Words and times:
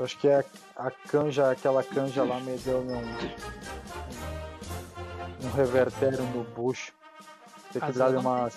Eu 0.00 0.04
acho 0.04 0.16
que 0.16 0.28
é 0.28 0.42
a 0.74 0.90
canja, 0.90 1.50
aquela 1.50 1.84
canja 1.84 2.24
lá 2.24 2.40
me 2.40 2.56
deu 2.56 2.78
um, 2.78 3.02
um 5.46 5.50
revertério 5.54 6.22
no 6.22 6.42
bucho. 6.42 6.94
Tem 7.70 7.82
que 7.82 7.92
dar 7.92 8.08
uma, 8.16 8.50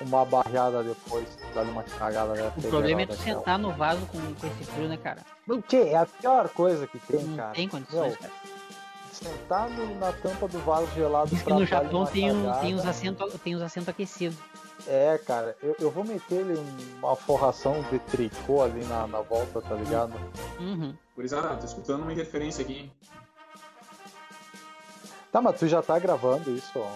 uma 0.00 0.24
barreada 0.24 0.82
depois, 0.82 1.28
dar 1.54 1.62
uma 1.62 1.84
cagada. 1.84 2.34
Né? 2.34 2.52
O 2.56 2.62
problema 2.62 3.02
é 3.02 3.06
tu 3.06 3.14
sentar 3.14 3.60
no 3.60 3.70
vaso 3.74 4.04
com, 4.06 4.18
com 4.18 4.46
esse 4.48 4.64
frio, 4.72 4.88
né, 4.88 4.96
cara? 4.96 5.20
O 5.48 5.62
que? 5.62 5.76
É 5.76 5.98
a 5.98 6.06
pior 6.06 6.48
coisa 6.48 6.88
que 6.88 6.98
tem, 6.98 7.22
Não 7.22 7.36
cara. 7.36 7.54
Tem 7.54 7.68
condições, 7.68 8.18
Meu, 8.18 8.18
cara. 8.18 8.32
Sentar 9.12 9.70
no, 9.70 9.94
na 10.00 10.12
tampa 10.14 10.48
do 10.48 10.58
vaso 10.58 10.88
gelado 10.96 11.28
Diz 11.28 11.42
que 11.42 11.52
no 11.52 11.64
Japão 11.64 12.06
tem, 12.06 12.32
um, 12.32 12.52
tem, 12.54 12.74
os 12.74 12.84
assentos, 12.84 13.40
tem 13.40 13.54
os 13.54 13.62
assentos 13.62 13.88
aquecidos. 13.88 14.36
É, 14.86 15.18
cara, 15.18 15.56
eu, 15.62 15.74
eu 15.80 15.90
vou 15.90 16.04
meter 16.04 16.40
ele 16.40 16.54
uma 16.98 17.16
forração 17.16 17.82
de 17.90 17.98
tricô 18.00 18.62
ali 18.62 18.84
na, 18.84 19.06
na 19.06 19.20
volta, 19.20 19.60
tá 19.62 19.74
ligado? 19.74 20.12
Uhum. 20.60 20.94
Gurizada, 21.16 21.56
tô 21.56 21.64
escutando 21.64 22.02
uma 22.02 22.12
interferência 22.12 22.62
aqui. 22.62 22.72
hein? 22.74 22.92
Tá, 25.32 25.40
mas 25.42 25.58
tu 25.58 25.66
já 25.66 25.82
tá 25.82 25.98
gravando 25.98 26.50
isso, 26.50 26.70
ó. 26.76 26.90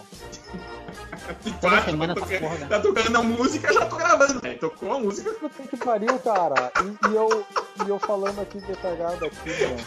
Toda 1.59 1.75
Tá, 1.77 1.83
semana 1.83 2.15
tá 2.15 2.21
porra, 2.21 2.39
cara. 2.39 2.67
Tá 2.69 2.79
tocando 2.79 3.15
a 3.17 3.23
música, 3.23 3.73
já 3.73 3.85
tô 3.85 3.95
gravando. 3.97 4.47
É, 4.47 4.53
tocou 4.53 4.93
a 4.93 4.99
música. 4.99 5.31
Puta 5.33 5.63
que 5.67 5.77
pariu, 5.77 6.17
cara. 6.19 6.71
E, 6.81 7.07
e 7.11 7.15
eu, 7.15 7.45
e 7.85 7.89
eu 7.89 7.99
falando 7.99 8.39
aqui 8.39 8.59
de 8.61 8.73
cagada 8.77 9.25
aqui, 9.25 9.49
mano. 9.65 9.77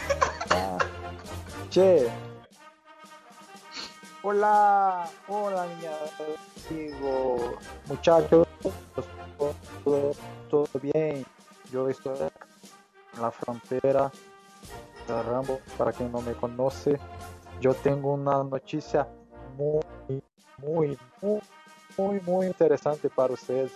Ah. 0.51 0.77
Che. 1.71 2.11
Hola, 4.25 5.05
hola, 5.27 5.67
minha 5.67 5.91
amigo. 6.69 7.57
Muchachos, 7.87 8.47
todo, 10.49 10.67
bien. 10.81 11.25
Yo 11.69 11.89
estoy 11.89 12.17
en 13.15 13.21
la 13.21 13.31
frontera 13.31 14.09
de 15.09 15.23
Rambo, 15.23 15.59
para 15.77 15.91
quien 15.91 16.09
no 16.09 16.21
me 16.21 16.31
conoce. 16.35 16.97
Yo 17.59 17.73
tengo 17.73 18.13
una 18.13 18.45
noticia 18.45 19.05
muy, 19.57 19.81
muy, 20.57 20.97
muy, 21.21 21.41
muy, 21.97 22.21
muy 22.21 22.47
interesante 22.47 23.09
para 23.09 23.33
ustedes. 23.33 23.73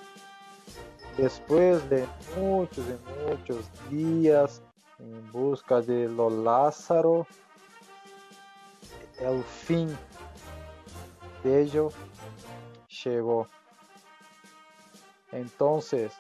Después 1.18 1.90
de 1.90 2.08
muchos 2.38 2.86
y 2.88 3.30
muchos 3.30 3.70
días 3.90 4.62
en 4.98 5.30
busca 5.30 5.82
de 5.82 6.08
lo 6.08 6.30
Lázaro, 6.30 7.28
el 9.20 9.44
fin 9.44 9.90
ello 11.44 11.92
llegó. 13.04 13.48
Entonces, 15.32 16.12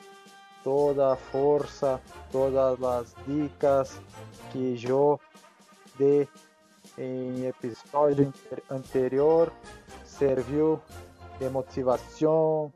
toda 0.63 1.15
fuerza, 1.15 2.01
todas 2.31 2.79
las 2.79 3.15
dicas 3.25 4.01
que 4.51 4.75
yo 4.75 5.19
dei 5.97 6.27
em 6.97 7.45
episódio 7.45 8.25
inter- 8.25 8.63
anterior 8.69 9.51
serviu 10.03 10.81
de 11.39 11.49
motivação, 11.49 12.73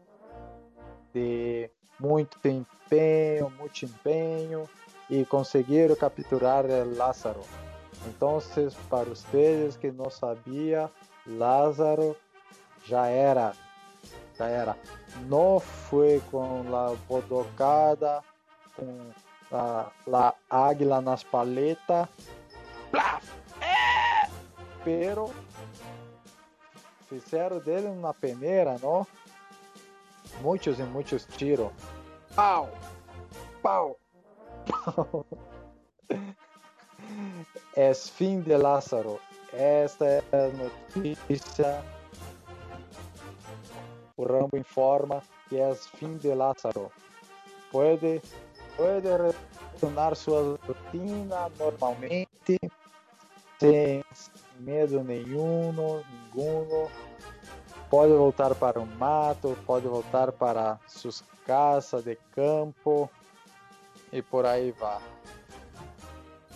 de 1.13 1.69
muito 1.99 2.37
empenho, 2.47 3.49
muito 3.59 3.85
empenho 3.85 4.69
e 5.09 5.25
conseguiram 5.25 5.95
capturar 5.95 6.65
Lázaro. 6.95 7.41
Então, 8.07 8.39
para 8.89 9.09
vocês 9.09 9.75
que 9.75 9.91
não 9.91 10.09
sabia, 10.09 10.89
Lázaro 11.27 12.15
já 12.83 13.07
era, 13.07 13.53
já 14.37 14.47
era. 14.47 14.77
Não 15.27 15.59
foi 15.59 16.21
com 16.31 16.63
a 16.75 16.95
bodocada, 17.07 18.23
com 18.75 19.11
a, 19.51 19.91
a 20.49 20.67
águila 20.67 21.01
nas 21.01 21.23
paletas, 21.23 22.07
plaf, 22.89 23.27
é, 23.61 24.29
pero 24.83 25.31
fizeram 27.07 27.59
dele 27.59 27.87
uma 27.87 28.13
peneira, 28.13 28.77
não? 28.81 29.05
Muitos 30.41 30.79
e 30.79 30.83
muitos 30.83 31.25
tiros. 31.25 31.71
Pau! 32.35 32.69
Pau! 33.61 33.99
Pau! 34.65 35.25
É 37.75 37.93
fim 37.93 38.41
de 38.41 38.55
Lázaro. 38.57 39.19
Esta 39.53 40.05
é 40.05 40.23
a 40.33 40.47
notícia. 40.49 41.83
O 44.17 44.25
Rambo 44.25 44.57
informa 44.57 45.21
que 45.47 45.57
é 45.57 45.73
fim 45.75 46.17
de 46.17 46.33
Lázaro. 46.33 46.91
Pode, 47.71 48.21
pode 48.75 49.07
retornar 49.71 50.15
sua 50.15 50.59
rotina 50.67 51.49
normalmente, 51.57 52.59
sem 53.59 54.03
medo 54.59 55.03
nenhum, 55.03 55.73
nenhum. 55.73 56.87
Pode 57.89 58.13
voltar 58.13 58.55
para 58.55 58.79
o 58.79 58.85
mato, 58.85 59.57
pode 59.65 59.87
voltar 59.87 60.31
para 60.31 60.79
suas 60.87 61.23
casas 61.45 62.03
de 62.03 62.15
campo 62.33 63.09
e 64.11 64.21
por 64.21 64.45
aí 64.45 64.71
vai. 64.71 65.01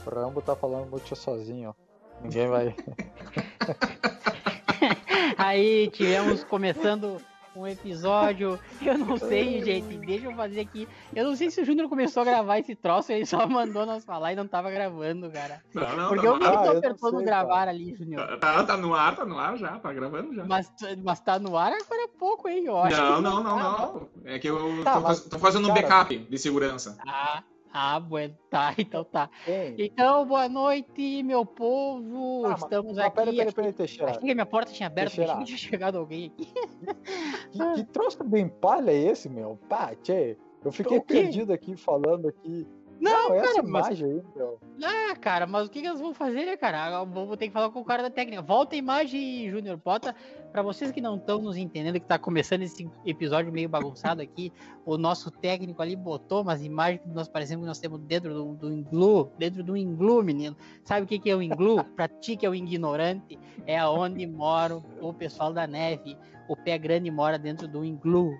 O 0.05 0.09
Rambo 0.09 0.41
tá 0.41 0.55
falando 0.55 0.89
muito 0.89 1.15
sozinho. 1.15 1.75
Ninguém 2.21 2.47
vai. 2.47 2.75
Aí 5.37 5.89
tivemos 5.89 6.43
começando 6.43 7.21
um 7.55 7.67
episódio. 7.67 8.59
Eu 8.81 8.97
não 8.97 9.17
sei, 9.17 9.63
gente. 9.63 9.97
Deixa 9.97 10.25
eu 10.25 10.35
fazer 10.35 10.59
aqui. 10.61 10.87
Eu 11.15 11.25
não 11.25 11.35
sei 11.35 11.49
se 11.49 11.61
o 11.61 11.65
Júnior 11.65 11.87
começou 11.89 12.21
a 12.21 12.25
gravar 12.25 12.59
esse 12.59 12.75
troço, 12.75 13.11
ele 13.11 13.25
só 13.25 13.47
mandou 13.47 13.85
nós 13.85 14.03
falar 14.03 14.33
e 14.33 14.35
não 14.35 14.47
tava 14.47 14.69
gravando, 14.71 15.29
cara. 15.31 15.61
Não, 15.73 15.95
não, 15.95 16.09
Porque 16.09 16.25
tá 16.25 16.27
eu 16.27 16.33
vi 16.35 16.39
que. 16.41 16.45
Ah, 16.47 16.57
tu 16.57 16.65
não 16.71 16.77
apertou 16.77 17.11
no 17.11 17.23
gravar 17.23 17.55
cara. 17.55 17.71
ali, 17.71 17.95
Júnior. 17.95 18.27
Tá, 18.27 18.37
tá, 18.37 18.63
tá 18.63 18.77
no 18.77 18.93
ar, 18.93 19.15
tá 19.15 19.25
no 19.25 19.37
ar 19.39 19.57
já, 19.57 19.79
tá 19.79 19.93
gravando 19.93 20.33
já. 20.33 20.45
Mas, 20.45 20.71
mas 21.03 21.19
tá 21.19 21.39
no 21.39 21.57
ar 21.57 21.71
agora 21.73 22.03
é 22.03 22.07
pouco, 22.19 22.47
hein? 22.49 22.65
Eu 22.65 22.77
acho 22.77 22.97
Não, 23.01 23.21
não, 23.21 23.43
não, 23.43 23.55
tá. 23.57 23.77
não. 23.93 24.09
É 24.25 24.39
que 24.39 24.47
eu 24.49 24.83
Tá, 24.83 24.95
tô, 24.95 24.99
mas, 25.01 25.19
tô 25.21 25.39
fazendo 25.39 25.65
um 25.69 25.73
cara- 25.73 25.81
backup 25.87 26.17
de 26.17 26.37
segurança. 26.37 26.97
Ah, 27.07 27.37
ah, 27.39 27.43
Tá, 28.49 28.73
então 28.79 29.03
tá. 29.03 29.29
Ei, 29.45 29.75
Então, 29.77 30.25
boa 30.25 30.47
noite, 30.47 31.21
meu 31.23 31.45
povo. 31.45 32.45
Ah, 32.45 32.53
Estamos 32.57 32.95
mas 32.95 33.05
aqui. 33.05 33.15
peraí, 33.15 33.41
aqui- 33.41 33.53
peraí, 33.53 33.73
Teixeira. 33.73 34.11
Achei 34.11 34.21
que 34.23 34.31
a 34.31 34.33
minha 34.35 34.45
porta 34.45 34.71
tinha 34.71 34.87
aberto, 34.87 35.09
Teixeira. 35.09 35.31
achei 35.33 35.43
que 35.43 35.47
tinha 35.47 35.57
chegado 35.57 35.97
alguém 35.97 36.27
aqui. 36.27 36.47
Que, 37.51 37.73
que 37.75 37.83
troço 37.85 38.23
bem 38.23 38.47
palha 38.47 38.91
é 38.91 38.95
esse, 38.95 39.29
meu? 39.29 39.57
Pá, 39.69 39.93
tchê. 39.95 40.37
Eu 40.63 40.71
fiquei 40.71 40.99
perdido 40.99 41.53
aqui 41.53 41.75
falando 41.75 42.27
aqui. 42.27 42.67
Não, 42.99 43.33
essa 43.33 43.47
cara, 43.47 43.63
mas- 43.63 43.87
imagem 43.87 44.05
aí, 44.05 44.23
meu. 44.35 44.59
Ah, 44.83 45.15
cara, 45.15 45.45
mas 45.45 45.67
o 45.67 45.69
que, 45.69 45.81
que 45.81 45.87
elas 45.87 45.99
vão 45.99 46.13
fazer, 46.13 46.45
né, 46.45 46.57
cara? 46.57 46.99
Eu 46.99 47.05
Vou 47.05 47.37
ter 47.37 47.47
que 47.47 47.53
falar 47.53 47.69
com 47.69 47.79
o 47.79 47.85
cara 47.85 48.03
da 48.03 48.09
técnica. 48.09 48.41
Volta 48.41 48.75
a 48.75 48.77
imagem, 48.77 49.49
Júnior. 49.49 49.77
Bota. 49.77 50.15
Pra 50.51 50.61
vocês 50.61 50.91
que 50.91 51.01
não 51.01 51.17
estão 51.17 51.41
nos 51.41 51.57
entendendo, 51.57 51.99
que 51.99 52.05
tá 52.05 52.17
começando 52.17 52.61
esse 52.61 52.89
episódio 53.05 53.51
meio 53.51 53.67
bagunçado 53.67 54.21
aqui, 54.21 54.53
o 54.85 54.97
nosso 54.97 55.29
técnico 55.29 55.81
ali 55.81 55.95
botou 55.97 56.41
umas 56.41 56.63
imagens 56.63 57.01
que 57.01 57.09
nós 57.09 57.27
parecemos 57.27 57.63
que 57.63 57.67
nós 57.67 57.79
temos 57.79 57.99
dentro 58.01 58.33
do, 58.33 58.53
do 58.53 58.71
Inglu, 58.71 59.31
dentro 59.37 59.61
do 59.63 59.75
Inglu, 59.75 60.23
menino. 60.23 60.55
Sabe 60.85 61.03
o 61.03 61.07
que, 61.07 61.19
que 61.19 61.29
é 61.29 61.35
o 61.35 61.41
Inglu? 61.41 61.83
pra 61.95 62.07
ti 62.07 62.37
que 62.37 62.45
é 62.45 62.49
o 62.49 62.55
ignorante, 62.55 63.37
é 63.67 63.77
aonde 63.77 64.25
mora 64.25 64.81
o 65.01 65.13
pessoal 65.13 65.51
da 65.51 65.67
neve. 65.67 66.17
O 66.47 66.55
pé 66.55 66.77
grande 66.77 67.11
mora 67.11 67.37
dentro 67.37 67.67
do 67.67 67.83
Inglu, 67.83 68.33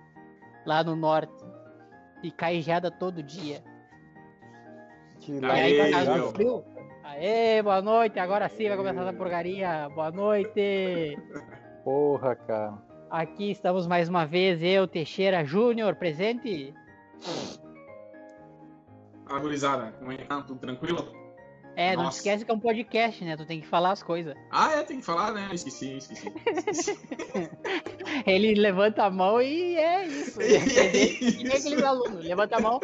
lá 0.66 0.84
no 0.84 0.96
norte. 0.96 1.44
E 2.24 2.32
cai 2.32 2.62
geada 2.62 2.90
todo 2.90 3.22
dia. 3.22 3.62
Que 5.26 5.32
E 5.32 5.40
lá 5.40 5.54
Aê, 5.54 6.32
frio. 6.34 6.64
Boa 7.64 7.82
noite. 7.82 8.20
Agora 8.20 8.48
sim 8.48 8.68
vai 8.68 8.78
começar 8.78 9.02
essa 9.02 9.14
porcaria. 9.14 9.90
Boa 9.90 10.12
noite. 10.12 11.18
Porra, 11.84 12.36
cara. 12.36 12.78
Aqui 13.10 13.50
estamos 13.50 13.88
mais 13.88 14.08
uma 14.08 14.26
vez, 14.26 14.62
eu, 14.62 14.88
Teixeira 14.88 15.44
Júnior, 15.44 15.96
presente. 15.96 16.76
Fala, 19.28 19.40
gurizada. 19.40 19.94
Como 19.98 20.12
é 20.12 20.18
que 20.18 20.26
tá? 20.26 20.44
Tudo 20.44 20.60
tranquilo? 20.60 21.12
É, 21.76 21.96
não 21.96 22.04
Nossa. 22.04 22.18
esquece 22.20 22.46
que 22.46 22.52
é 22.52 22.54
um 22.54 22.60
podcast, 22.60 23.26
né? 23.26 23.36
Tu 23.36 23.48
tem 23.48 23.62
que 23.62 23.68
falar 23.68 23.94
as 23.94 24.04
coisas. 24.04 24.36
Ah, 24.52 24.74
é, 24.74 24.84
tem 24.84 25.00
que 25.00 25.06
falar, 25.06 25.34
né? 25.34 25.50
Esqueci, 25.52 25.98
esqueci. 25.98 26.32
esqueci. 26.56 27.00
Ele 28.28 28.54
levanta 28.54 29.04
a 29.04 29.10
mão 29.10 29.42
e 29.42 29.76
é 29.76 30.06
isso. 30.06 30.38
dizer, 30.40 31.18
que 31.18 31.44
nem 31.44 31.58
aqueles 31.58 31.84
alunos, 31.84 32.24
levanta 32.24 32.58
a 32.58 32.60
mão 32.60 32.80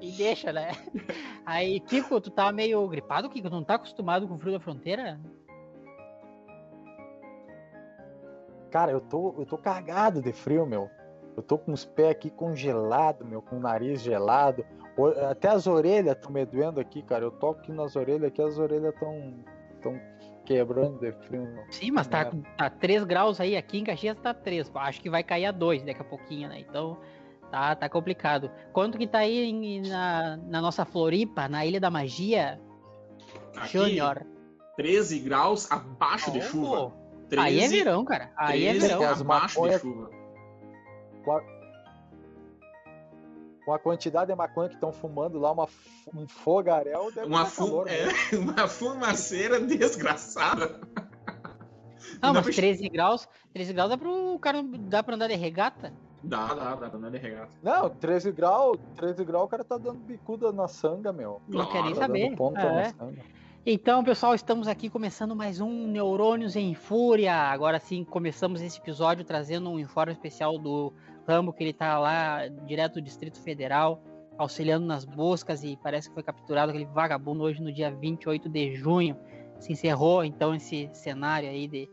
e 0.00 0.10
deixa, 0.12 0.52
né? 0.52 0.70
Aí, 1.44 1.80
Kiko, 1.80 2.20
tu 2.20 2.30
tá 2.30 2.50
meio 2.50 2.86
gripado, 2.88 3.28
Kiko? 3.28 3.48
Tu 3.48 3.54
não 3.54 3.64
tá 3.64 3.74
acostumado 3.74 4.26
com 4.26 4.34
o 4.34 4.38
frio 4.38 4.52
da 4.52 4.60
fronteira? 4.60 5.20
Cara, 8.70 8.92
eu 8.92 9.00
tô, 9.00 9.34
eu 9.38 9.44
tô 9.44 9.58
cagado 9.58 10.22
de 10.22 10.32
frio, 10.32 10.64
meu. 10.64 10.88
Eu 11.36 11.42
tô 11.42 11.58
com 11.58 11.72
os 11.72 11.84
pés 11.84 12.10
aqui 12.10 12.30
congelados, 12.30 13.26
meu, 13.26 13.42
com 13.42 13.56
o 13.56 13.60
nariz 13.60 14.00
gelado. 14.00 14.64
Até 15.30 15.48
as 15.48 15.66
orelhas 15.66 16.16
estão 16.16 16.30
me 16.30 16.44
doendo 16.44 16.80
aqui, 16.80 17.02
cara. 17.02 17.24
Eu 17.24 17.30
toco 17.30 17.60
aqui 17.60 17.72
nas 17.72 17.96
orelhas 17.96 18.24
aqui, 18.24 18.42
as 18.42 18.58
orelhas 18.58 18.94
estão 18.94 19.34
tão 19.80 20.00
quebrando 20.44 20.98
de 20.98 21.12
frio, 21.12 21.42
meu. 21.42 21.64
Sim, 21.70 21.90
mas 21.92 22.06
tá, 22.06 22.30
tá 22.56 22.70
3 22.70 23.04
graus 23.04 23.40
aí, 23.40 23.56
aqui 23.56 23.78
em 23.78 23.84
Caxias 23.84 24.18
tá 24.18 24.34
3. 24.34 24.70
Acho 24.74 25.00
que 25.00 25.10
vai 25.10 25.22
cair 25.22 25.46
a 25.46 25.52
2 25.52 25.82
daqui 25.82 26.00
a 26.00 26.04
pouquinho, 26.04 26.48
né? 26.48 26.60
Então 26.60 26.98
Tá, 27.50 27.74
tá 27.74 27.88
complicado. 27.88 28.50
Quanto 28.72 28.96
que 28.96 29.06
tá 29.06 29.18
aí 29.18 29.38
em- 29.44 29.88
na, 29.88 30.36
na 30.36 30.60
nossa 30.60 30.84
Floripa, 30.84 31.48
na 31.48 31.66
Ilha 31.66 31.80
da 31.80 31.90
Magia? 31.90 32.60
Aqui, 33.56 33.72
Júnior. 33.78 34.24
13 34.76 35.18
graus 35.18 35.70
abaixo 35.70 36.30
de 36.30 36.38
Oh, 36.38 36.42
chuva. 36.42 36.92
Aí 37.36 37.56
é 37.58 37.60
13 37.68 37.76
verão, 37.78 38.04
cara. 38.04 38.32
Aí 38.36 38.64
é 38.66 38.70
13 38.70 38.86
verão. 38.88 39.02
Abaixo 39.04 39.24
maconha- 39.24 39.76
de 39.76 39.82
chuva. 39.82 40.10
Com 43.64 43.74
a 43.74 43.78
quantidade 43.78 44.30
de 44.30 44.36
maconha 44.36 44.68
que 44.68 44.74
estão 44.74 44.90
fumando 44.92 45.38
lá, 45.38 45.52
uma, 45.52 45.68
um 46.14 46.26
fogaréu 46.26 47.12
deve 47.12 47.26
Uma, 47.26 47.44
fu 47.44 47.66
calor, 47.66 47.88
é, 47.88 48.06
né? 48.06 48.12
uma 48.40 48.66
fumaceira 48.68 49.60
desgraçada. 49.60 50.80
Não, 52.22 52.32
Dá 52.32 52.40
mas 52.40 52.44
pra- 52.46 52.54
13 52.54 52.88
graus, 52.88 53.28
13 53.52 53.72
graus 53.72 53.90
dá 53.90 53.98
pro 53.98 54.38
cara 54.40 54.62
dá 54.62 55.02
pra 55.02 55.14
andar 55.14 55.28
de 55.28 55.34
regata? 55.36 55.92
Dá, 56.22 56.48
dá, 56.54 56.74
dá 56.74 56.88
pra 56.90 56.98
andar 56.98 57.10
de 57.10 57.18
regata. 57.18 57.50
Não, 57.62 57.88
13 57.88 58.32
graus, 58.32 58.78
13 58.96 59.24
graus 59.24 59.44
o 59.44 59.48
cara 59.48 59.64
tá 59.64 59.78
dando 59.78 59.98
bicuda 60.00 60.52
na 60.52 60.68
sanga, 60.68 61.12
meu. 61.12 61.40
Não 61.48 61.66
quer 61.66 61.82
nem 61.82 61.94
Claro, 61.94 61.94
Tá 61.94 62.00
saber. 62.06 62.34
É. 62.58 62.74
na 62.74 62.84
sanga. 62.92 63.22
Então, 63.64 64.02
pessoal, 64.02 64.34
estamos 64.34 64.68
aqui 64.68 64.88
começando 64.88 65.36
mais 65.36 65.60
um 65.60 65.86
Neurônios 65.86 66.56
em 66.56 66.74
Fúria. 66.74 67.34
Agora 67.34 67.78
sim, 67.78 68.04
começamos 68.04 68.62
esse 68.62 68.78
episódio 68.78 69.24
trazendo 69.24 69.70
um 69.70 69.78
informe 69.78 70.12
especial 70.12 70.58
do 70.58 70.92
Rambo, 71.28 71.52
que 71.52 71.62
ele 71.62 71.72
tá 71.72 71.98
lá 71.98 72.48
direto 72.66 72.94
do 72.94 73.02
Distrito 73.02 73.38
Federal, 73.38 74.02
auxiliando 74.38 74.86
nas 74.86 75.04
buscas 75.04 75.62
e 75.62 75.76
parece 75.82 76.08
que 76.08 76.14
foi 76.14 76.22
capturado 76.22 76.70
aquele 76.70 76.86
vagabundo 76.86 77.42
hoje 77.44 77.62
no 77.62 77.70
dia 77.72 77.90
28 77.90 78.48
de 78.48 78.74
junho. 78.76 79.16
Se 79.58 79.72
encerrou 79.72 80.24
então 80.24 80.54
esse 80.54 80.88
cenário 80.94 81.48
aí 81.50 81.68
de, 81.68 81.90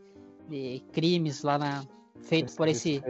de 0.48 0.82
crimes 0.92 1.42
lá 1.42 1.58
na 1.58 1.84
feito 2.22 2.54
por 2.56 2.66
esse. 2.66 3.02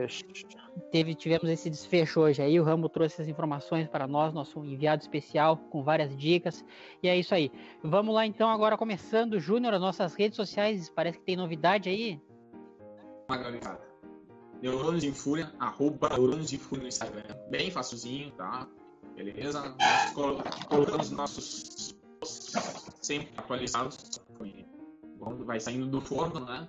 Teve, 0.90 1.14
tivemos 1.14 1.48
esse 1.48 1.68
desfecho 1.68 2.20
hoje 2.20 2.42
aí. 2.42 2.58
O 2.58 2.64
Rambo 2.64 2.88
trouxe 2.88 3.14
essas 3.14 3.28
informações 3.28 3.88
para 3.88 4.06
nós, 4.06 4.32
nosso 4.32 4.64
enviado 4.64 5.02
especial, 5.02 5.56
com 5.56 5.82
várias 5.82 6.16
dicas. 6.16 6.64
E 7.02 7.08
é 7.08 7.16
isso 7.16 7.34
aí. 7.34 7.50
Vamos 7.82 8.14
lá 8.14 8.26
então, 8.26 8.48
agora 8.50 8.76
começando, 8.76 9.38
Júnior, 9.40 9.74
as 9.74 9.80
nossas 9.80 10.14
redes 10.14 10.36
sociais. 10.36 10.88
Parece 10.88 11.18
que 11.18 11.24
tem 11.24 11.36
novidade 11.36 11.88
aí. 11.88 12.20
Galera. 13.28 13.80
Neurônios 14.60 15.04
em 15.04 15.12
Fúria, 15.12 15.52
arroba 15.60 16.08
Neurônios 16.08 16.52
em 16.52 16.58
Fúria 16.58 16.82
no 16.82 16.88
Instagram. 16.88 17.36
Bem 17.48 17.70
facilzinho, 17.70 18.30
tá? 18.32 18.66
Beleza? 19.14 19.74
Nós 19.78 20.12
colo- 20.14 20.42
colocamos 20.68 21.10
nossos 21.10 21.94
sempre 23.02 23.28
atualizados. 23.36 24.20
Vai 25.44 25.60
saindo 25.60 25.86
do 25.86 26.00
forno, 26.00 26.40
né? 26.40 26.66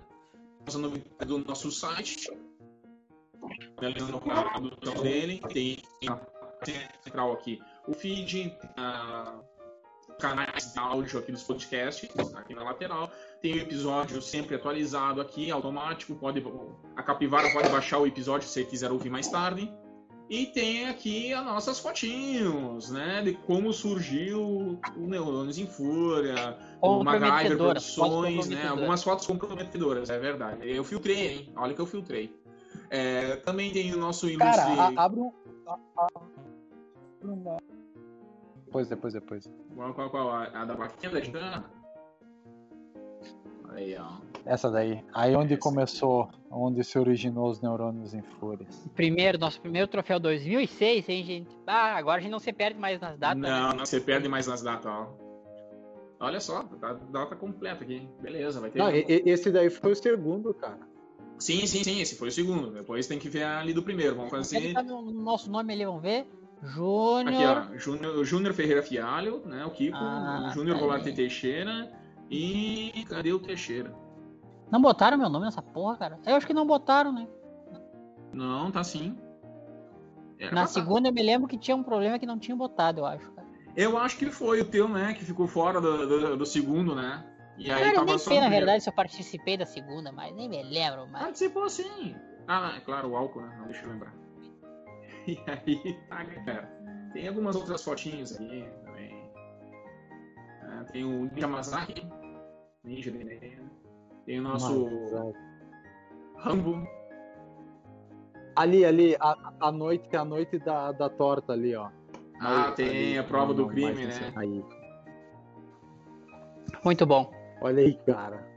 Essa 0.65 0.77
novidade 0.77 1.25
do 1.25 1.39
nosso 1.39 1.71
site. 1.71 2.29
Analisando 3.77 4.17
a 4.17 4.59
produção 4.59 5.03
dele. 5.03 5.41
Tem 5.53 5.77
a 6.07 6.19
central 7.03 7.33
aqui. 7.33 7.59
O 7.87 7.93
feed, 7.93 8.55
a 8.77 9.39
canais 10.19 10.73
de 10.73 10.79
áudio 10.79 11.19
aqui 11.19 11.31
dos 11.31 11.43
podcasts, 11.43 12.09
aqui 12.35 12.53
na 12.53 12.63
lateral. 12.63 13.09
Tem 13.41 13.53
o 13.53 13.57
episódio 13.59 14.21
sempre 14.21 14.55
atualizado 14.55 15.21
aqui, 15.21 15.49
automático. 15.49 16.15
Pode, 16.15 16.43
a 16.95 17.03
Capivara 17.03 17.51
pode 17.51 17.69
baixar 17.69 17.99
o 17.99 18.05
episódio 18.05 18.47
se 18.47 18.53
você 18.53 18.63
quiser 18.65 18.91
ouvir 18.91 19.09
mais 19.09 19.29
tarde. 19.29 19.71
E 20.29 20.45
tem 20.45 20.87
aqui 20.87 21.33
as 21.33 21.43
nossas 21.43 21.79
fotinhos, 21.79 22.91
né? 22.91 23.23
De 23.23 23.33
como 23.33 23.73
surgiu 23.73 24.79
o 24.95 25.07
Neurônios 25.07 25.57
em 25.57 25.65
Fúria, 25.65 26.55
o 26.79 27.03
MacGyver 27.03 27.57
Produções, 27.57 28.47
né? 28.47 28.67
Algumas 28.67 29.01
fotos 29.01 29.25
comprometedoras, 29.25 30.11
é 30.11 30.19
verdade. 30.19 30.69
Eu 30.69 30.83
filtrei, 30.83 31.27
hein? 31.29 31.53
Olha 31.55 31.73
que 31.73 31.81
eu 31.81 31.87
filtrei. 31.87 32.38
É, 32.89 33.35
também 33.37 33.71
tem 33.71 33.93
o 33.93 33.97
nosso 33.97 34.27
ilustre... 34.27 34.47
Cara, 34.49 34.63
a- 34.97 35.05
abre 35.05 35.19
um. 35.21 35.31
uma- 37.23 37.57
Depois, 38.65 38.87
depois, 38.87 39.13
depois. 39.13 39.49
Qual, 39.75 39.93
qual, 39.93 40.09
qual? 40.09 40.29
A, 40.31 40.43
a 40.45 40.65
da 40.65 40.75
vaquinha 40.75 41.11
da 41.11 41.19
Gitana? 41.19 41.65
Aí, 43.69 43.95
ó. 43.97 44.17
Essa 44.45 44.69
daí. 44.71 45.03
Aí 45.13 45.35
onde 45.35 45.55
começou, 45.57 46.29
onde 46.49 46.83
se 46.83 46.97
originou 46.97 47.49
os 47.49 47.61
neurônios 47.61 48.13
em 48.13 48.21
fúrias. 48.21 48.87
Primeiro, 48.95 49.37
nosso 49.37 49.61
primeiro 49.61 49.87
troféu 49.87 50.19
2006, 50.19 51.07
hein, 51.09 51.23
gente? 51.23 51.57
Ah, 51.67 51.95
agora 51.95 52.17
a 52.17 52.21
gente 52.21 52.31
não 52.31 52.39
se 52.39 52.51
perde 52.51 52.79
mais 52.79 52.99
nas 52.99 53.17
datas. 53.17 53.37
né? 53.41 53.49
Não, 53.49 53.69
não, 53.73 53.85
você 53.85 53.99
perde 53.99 54.27
mais 54.27 54.47
nas 54.47 54.61
datas, 54.63 54.85
ó. 54.87 55.07
Olha 56.21 56.39
só, 56.41 56.63
data 57.11 57.35
completa 57.35 57.83
aqui. 57.83 58.09
Beleza, 58.19 58.59
vai 58.59 58.69
ter. 58.71 58.79
Não, 58.79 58.89
esse 58.91 59.51
daí 59.51 59.69
foi 59.69 59.91
o 59.91 59.95
segundo, 59.95 60.53
cara. 60.53 60.79
Sim, 61.39 61.65
sim, 61.65 61.83
sim, 61.83 62.01
esse 62.01 62.15
foi 62.15 62.27
o 62.27 62.31
segundo. 62.31 62.69
Depois 62.71 63.07
tem 63.07 63.17
que 63.17 63.29
ver 63.29 63.43
ali 63.43 63.73
do 63.73 63.81
primeiro. 63.81 64.15
Vamos 64.15 64.29
fazer. 64.29 64.73
tá 64.73 64.83
no 64.83 65.01
no 65.01 65.21
nosso 65.23 65.49
nome 65.49 65.73
ali, 65.73 65.85
vamos 65.85 66.01
ver? 66.01 66.27
Aqui, 66.61 66.67
Júnior. 66.73 67.67
ó. 67.73 67.77
Júnior, 67.77 68.25
Júnior 68.25 68.53
Ferreira 68.53 68.83
Fialho, 68.83 69.41
né? 69.45 69.65
O 69.65 69.71
Kiko, 69.71 69.97
Ah, 69.97 70.51
Júnior 70.53 70.75
tá 70.75 70.81
Volarte. 70.81 71.13
Teixeira. 71.13 71.91
E 72.29 73.05
cadê 73.07 73.31
o 73.31 73.39
Teixeira? 73.39 73.95
Não 74.69 74.81
botaram 74.81 75.17
meu 75.17 75.29
nome 75.29 75.45
nessa 75.45 75.61
porra, 75.61 75.97
cara? 75.97 76.19
Eu 76.25 76.35
acho 76.35 76.45
que 76.45 76.53
não 76.53 76.67
botaram, 76.67 77.11
né? 77.11 77.27
Não, 78.33 78.69
tá 78.69 78.83
sim. 78.83 79.17
Era 80.37 80.53
Na 80.53 80.61
tá. 80.61 80.67
segunda 80.67 81.09
eu 81.09 81.13
me 81.13 81.23
lembro 81.23 81.47
que 81.47 81.57
tinha 81.57 81.75
um 81.75 81.81
problema 81.83 82.19
que 82.19 82.25
não 82.25 82.37
tinha 82.37 82.55
botado, 82.55 82.99
eu 82.99 83.05
acho, 83.05 83.31
cara. 83.31 83.47
Eu 83.75 83.97
acho 83.97 84.17
que 84.17 84.25
foi 84.29 84.61
o 84.61 84.65
teu, 84.65 84.87
né? 84.87 85.13
Que 85.13 85.23
ficou 85.25 85.47
fora 85.47 85.79
do, 85.81 86.05
do, 86.07 86.37
do 86.37 86.45
segundo, 86.45 86.93
né? 86.93 87.23
E 87.59 87.69
aí 87.69 87.93
Cara, 87.93 88.05
nem 88.05 88.17
sei, 88.17 88.39
na 88.39 88.47
verdade, 88.47 88.81
se 88.81 88.89
eu 88.89 88.93
participei 88.93 89.57
da 89.57 89.65
segunda, 89.65 90.13
mas 90.13 90.33
nem 90.33 90.47
me 90.47 90.63
lembro 90.63 91.05
mais. 91.07 91.25
Participou 91.25 91.69
sim. 91.69 92.15
Ah, 92.47 92.75
é 92.77 92.79
claro, 92.79 93.09
o 93.09 93.17
álcool, 93.17 93.41
né? 93.41 93.53
Não, 93.59 93.65
deixa 93.65 93.85
eu 93.85 93.91
lembrar. 93.91 94.13
E 95.27 95.37
aí, 95.45 95.93
tá, 96.07 96.23
galera. 96.23 96.71
Tem 97.13 97.27
algumas 97.27 97.55
outras 97.55 97.83
fotinhas 97.83 98.33
aqui 98.33 98.65
também. 98.83 99.29
Ah, 100.63 100.85
tem 100.91 101.03
o 101.03 101.25
Ninja 101.25 101.47
Masaki. 101.47 102.07
Ninja 102.83 103.11
Nenê. 103.11 103.59
Tem 104.25 104.39
o 104.39 104.41
nosso 104.41 104.87
Rambo. 106.37 106.87
Ali, 108.55 108.85
ali, 108.85 109.15
a, 109.19 109.53
a 109.59 109.71
noite, 109.71 110.15
a 110.15 110.25
noite 110.25 110.57
da, 110.57 110.91
da 110.93 111.09
torta 111.09 111.53
ali, 111.53 111.75
ó. 111.75 111.89
Ah, 112.39 112.67
Aí, 112.67 112.71
tem 112.75 112.89
ali, 112.89 113.17
a 113.17 113.23
prova 113.23 113.53
do 113.53 113.63
não, 113.63 113.69
crime, 113.69 114.05
mais 114.05 114.19
né? 114.19 114.33
Aí. 114.35 114.65
Muito 116.83 117.05
bom. 117.05 117.38
Olha 117.61 117.81
aí, 117.83 117.99
cara. 118.05 118.47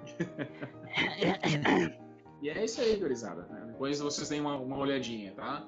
E 2.43 2.49
é 2.51 2.65
isso 2.65 2.81
aí, 2.81 2.97
gurizada. 2.97 3.43
né? 3.43 3.67
Depois 3.69 4.01
vocês 4.01 4.29
têm 4.29 4.41
uma, 4.41 4.57
uma 4.57 4.77
olhadinha, 4.77 5.33
tá? 5.33 5.65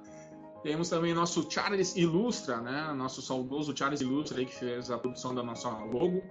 Temos 0.63 0.89
também 0.89 1.13
o 1.13 1.15
nosso 1.15 1.49
Charles 1.51 1.95
Ilustra, 1.95 2.61
né? 2.61 2.93
Nosso 2.95 3.23
saudoso 3.23 3.77
Charles 3.77 4.01
Ilustra 4.01 4.39
aí 4.39 4.47
que 4.47 4.55
fez 4.55 4.91
a 4.91 4.99
produção 4.99 5.35
da 5.35 5.43
nossa 5.43 5.69
logo. 5.69 6.23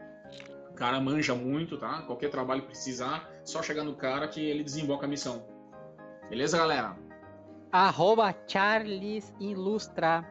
O 0.70 0.74
cara 0.74 1.00
manja 1.00 1.36
muito, 1.36 1.78
tá? 1.78 2.02
Qualquer 2.02 2.30
trabalho 2.30 2.64
precisar, 2.64 3.30
só 3.46 3.62
chegar 3.62 3.84
no 3.84 3.96
cara 3.96 4.28
que 4.28 4.44
ele 4.44 4.64
desemboca 4.64 5.06
a 5.06 5.10
missão. 5.10 5.46
Beleza, 6.30 6.58
galera? 6.58 6.98
Arroba 7.72 8.36
Charles 8.48 9.34
Ilustra. 9.40 10.28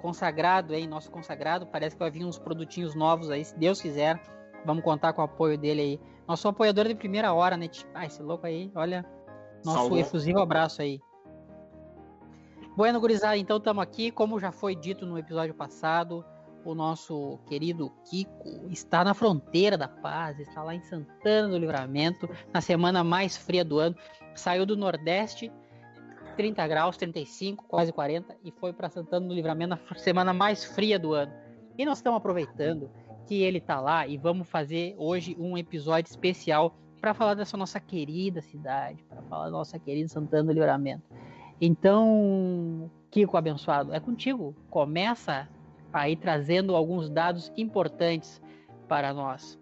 Consagrado, 0.00 0.74
hein? 0.74 0.86
Nosso 0.86 1.10
consagrado. 1.10 1.66
Parece 1.66 1.94
que 1.96 2.00
vai 2.00 2.10
vir 2.10 2.24
uns 2.24 2.38
produtinhos 2.38 2.94
novos 2.94 3.30
aí, 3.30 3.44
se 3.44 3.56
Deus 3.58 3.80
quiser. 3.82 4.20
Vamos 4.64 4.84
contar 4.84 5.12
com 5.12 5.22
o 5.22 5.24
apoio 5.24 5.58
dele 5.58 5.80
aí. 5.80 6.00
Nosso 6.26 6.48
apoiador 6.48 6.86
de 6.86 6.94
primeira 6.94 7.32
hora, 7.32 7.56
né? 7.56 7.68
Ah, 7.94 8.06
esse 8.06 8.22
louco 8.22 8.46
aí, 8.46 8.70
olha. 8.74 9.04
Nosso 9.64 9.78
Salvou. 9.78 9.98
efusivo 9.98 10.40
abraço 10.40 10.82
aí. 10.82 11.00
Bueno, 12.76 13.00
gurizada, 13.00 13.36
então 13.36 13.58
estamos 13.58 13.82
aqui. 13.82 14.10
Como 14.10 14.40
já 14.40 14.50
foi 14.50 14.74
dito 14.74 15.04
no 15.04 15.18
episódio 15.18 15.54
passado, 15.54 16.24
o 16.64 16.74
nosso 16.74 17.38
querido 17.46 17.90
Kiko 18.04 18.66
está 18.70 19.04
na 19.04 19.14
fronteira 19.14 19.76
da 19.76 19.88
paz, 19.88 20.38
está 20.38 20.62
lá 20.62 20.74
em 20.74 20.80
Santana 20.82 21.48
do 21.48 21.58
Livramento, 21.58 22.28
na 22.52 22.60
semana 22.60 23.04
mais 23.04 23.36
fria 23.36 23.64
do 23.64 23.78
ano. 23.78 23.96
Saiu 24.34 24.64
do 24.64 24.76
Nordeste, 24.76 25.52
30 26.36 26.66
graus, 26.66 26.96
35, 26.96 27.64
quase 27.66 27.92
40, 27.92 28.36
e 28.42 28.50
foi 28.52 28.72
para 28.72 28.88
Santana 28.88 29.26
do 29.26 29.34
Livramento 29.34 29.78
na 29.90 29.98
semana 29.98 30.32
mais 30.32 30.64
fria 30.64 30.98
do 30.98 31.12
ano. 31.12 31.32
E 31.76 31.84
nós 31.84 31.98
estamos 31.98 32.18
aproveitando 32.18 32.90
que 33.26 33.42
ele 33.42 33.60
tá 33.60 33.80
lá 33.80 34.06
e 34.06 34.16
vamos 34.16 34.48
fazer 34.48 34.94
hoje 34.98 35.36
um 35.38 35.56
episódio 35.56 36.08
especial 36.10 36.74
para 37.00 37.14
falar 37.14 37.34
dessa 37.34 37.56
nossa 37.56 37.80
querida 37.80 38.40
cidade, 38.40 39.02
para 39.04 39.20
falar 39.22 39.46
da 39.46 39.50
nossa 39.50 39.78
querida 39.78 40.08
Santana 40.08 40.44
do 40.44 40.52
Livramento. 40.52 41.02
Então, 41.60 42.90
Kiko 43.10 43.36
abençoado, 43.36 43.92
é 43.92 44.00
contigo. 44.00 44.54
Começa 44.70 45.48
aí 45.92 46.16
trazendo 46.16 46.74
alguns 46.74 47.08
dados 47.10 47.52
importantes 47.56 48.40
para 48.88 49.12
nós. 49.12 49.58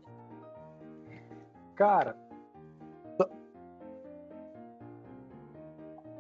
Cara. 1.74 2.16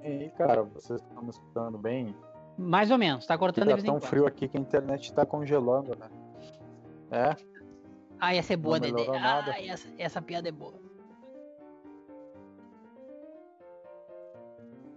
E 0.02 0.06
aí, 0.06 0.30
cara, 0.30 0.62
vocês 0.62 1.00
estão 1.00 1.22
me 1.22 1.30
escutando 1.30 1.76
bem? 1.76 2.14
Mais 2.56 2.90
ou 2.90 2.98
menos, 2.98 3.26
tá 3.26 3.36
cortando 3.36 3.64
de 3.64 3.70
Tá 3.70 3.74
vez 3.76 3.84
em 3.84 3.86
tão 3.86 3.96
quando. 3.96 4.08
frio 4.08 4.26
aqui 4.26 4.48
que 4.48 4.56
a 4.56 4.60
internet 4.60 5.12
tá 5.12 5.24
congelando, 5.26 5.96
né? 5.96 6.08
É? 7.10 7.36
Ah, 8.20 8.34
essa 8.34 8.52
é 8.52 8.56
boa, 8.56 8.78
Não 8.78 8.92
Dedê. 8.92 9.06
nada. 9.18 9.52
Ah, 9.52 9.64
essa, 9.64 9.88
essa 9.98 10.22
piada 10.22 10.48
é 10.48 10.52
boa. 10.52 10.74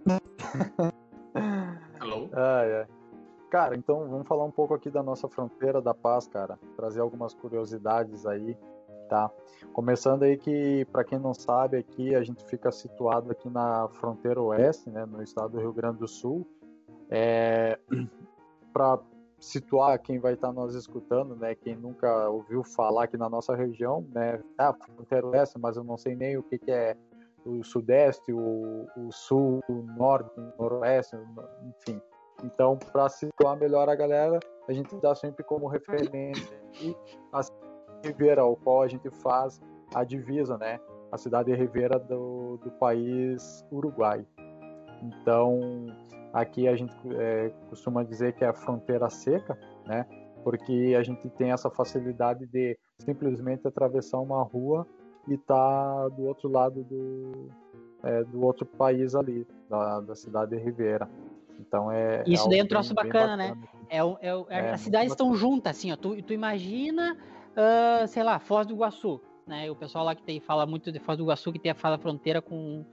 Alô? 2.00 2.28
Ai, 2.32 2.80
ai. 2.80 2.86
cara, 3.50 3.76
então 3.76 4.06
vamos 4.08 4.28
falar 4.28 4.44
um 4.44 4.50
pouco 4.50 4.74
aqui 4.74 4.90
da 4.90 5.02
nossa 5.02 5.28
fronteira 5.28 5.80
da 5.80 5.94
paz, 5.94 6.28
cara. 6.28 6.58
Trazer 6.76 7.00
algumas 7.00 7.34
curiosidades 7.34 8.26
aí, 8.26 8.56
tá? 9.08 9.30
Começando 9.72 10.24
aí 10.24 10.36
que, 10.36 10.84
para 10.92 11.02
quem 11.02 11.18
não 11.18 11.32
sabe, 11.34 11.78
aqui 11.78 12.14
a 12.14 12.22
gente 12.22 12.44
fica 12.44 12.70
situado 12.70 13.32
aqui 13.32 13.48
na 13.48 13.88
fronteira 13.88 14.40
oeste, 14.40 14.90
né, 14.90 15.06
no 15.06 15.22
estado 15.22 15.52
do 15.52 15.60
Rio 15.60 15.72
Grande 15.72 15.98
do 15.98 16.06
Sul. 16.06 16.46
É, 17.10 17.78
para 18.72 18.98
situar 19.44 19.98
quem 20.00 20.18
vai 20.18 20.34
estar 20.34 20.52
nos 20.52 20.74
escutando, 20.74 21.36
né, 21.36 21.54
quem 21.54 21.76
nunca 21.76 22.28
ouviu 22.28 22.64
falar 22.64 23.04
aqui 23.04 23.16
na 23.16 23.28
nossa 23.28 23.54
região, 23.54 24.06
né, 24.12 24.42
ah, 24.58 24.72
fronteira 24.72 25.26
oeste, 25.26 25.58
mas 25.58 25.76
eu 25.76 25.84
não 25.84 25.96
sei 25.96 26.16
nem 26.16 26.36
o 26.36 26.42
que, 26.42 26.58
que 26.58 26.70
é 26.70 26.96
o 27.44 27.62
sudeste, 27.62 28.32
o, 28.32 28.86
o 28.96 29.12
sul, 29.12 29.60
o 29.68 29.74
norte, 29.96 30.30
o 30.40 30.62
noroeste, 30.62 31.14
enfim. 31.62 32.00
Então, 32.42 32.78
para 32.92 33.08
situar 33.08 33.56
melhor 33.56 33.88
a 33.88 33.94
galera, 33.94 34.40
a 34.66 34.72
gente 34.72 34.96
dá 34.96 35.14
sempre 35.14 35.44
como 35.44 35.68
referência 35.68 36.58
a 37.32 37.40
Ribeira, 38.02 38.42
ao 38.42 38.56
qual 38.56 38.82
a 38.82 38.88
gente 38.88 39.10
faz 39.10 39.60
a 39.94 40.04
divisa, 40.04 40.58
né? 40.58 40.80
A 41.12 41.18
cidade 41.18 41.52
de 41.52 41.56
Ribeira 41.56 41.98
do, 41.98 42.58
do 42.58 42.70
país 42.72 43.64
Uruguai. 43.70 44.26
Então, 45.02 45.86
aqui 46.34 46.66
a 46.66 46.74
gente 46.74 46.92
é, 47.12 47.50
costuma 47.70 48.02
dizer 48.02 48.34
que 48.34 48.44
é 48.44 48.48
a 48.48 48.52
fronteira 48.52 49.08
seca, 49.08 49.56
né? 49.86 50.04
Porque 50.42 50.94
a 50.98 51.02
gente 51.02 51.30
tem 51.30 51.52
essa 51.52 51.70
facilidade 51.70 52.44
de 52.46 52.76
simplesmente 52.98 53.66
atravessar 53.66 54.18
uma 54.18 54.42
rua 54.42 54.86
e 55.28 55.38
tá 55.38 56.08
do 56.08 56.24
outro 56.24 56.50
lado 56.50 56.82
do, 56.84 57.48
é, 58.02 58.24
do 58.24 58.44
outro 58.44 58.66
país 58.66 59.14
ali, 59.14 59.46
da, 59.70 60.00
da 60.00 60.14
cidade 60.14 60.50
de 60.50 60.62
Ribeira. 60.62 61.08
Então 61.60 61.90
é. 61.90 62.16
é 62.16 62.24
Isso 62.26 62.46
é 62.46 62.50
daí 62.50 62.58
é 62.58 62.64
um 62.64 62.66
troço 62.66 62.92
bacana, 62.92 63.36
bacana, 63.36 63.54
né? 63.54 63.68
É, 63.88 63.98
é, 63.98 64.44
é, 64.48 64.70
as 64.72 64.80
cidades 64.80 65.12
estão 65.12 65.34
juntas, 65.34 65.76
assim, 65.76 65.92
ó. 65.92 65.96
Tu, 65.96 66.20
tu 66.22 66.32
imagina, 66.32 67.16
uh, 67.52 68.06
sei 68.08 68.24
lá, 68.24 68.40
Foz 68.40 68.66
do 68.66 68.74
Iguaçu, 68.74 69.20
né? 69.46 69.70
O 69.70 69.76
pessoal 69.76 70.04
lá 70.04 70.14
que 70.14 70.22
tem, 70.22 70.40
fala 70.40 70.66
muito 70.66 70.90
de 70.90 70.98
Foz 70.98 71.16
do 71.16 71.24
Iguaçu, 71.24 71.52
que 71.52 71.60
tem 71.60 71.70
a, 71.70 71.74
fala 71.74 71.96
fronteira 71.96 72.42
com, 72.42 72.84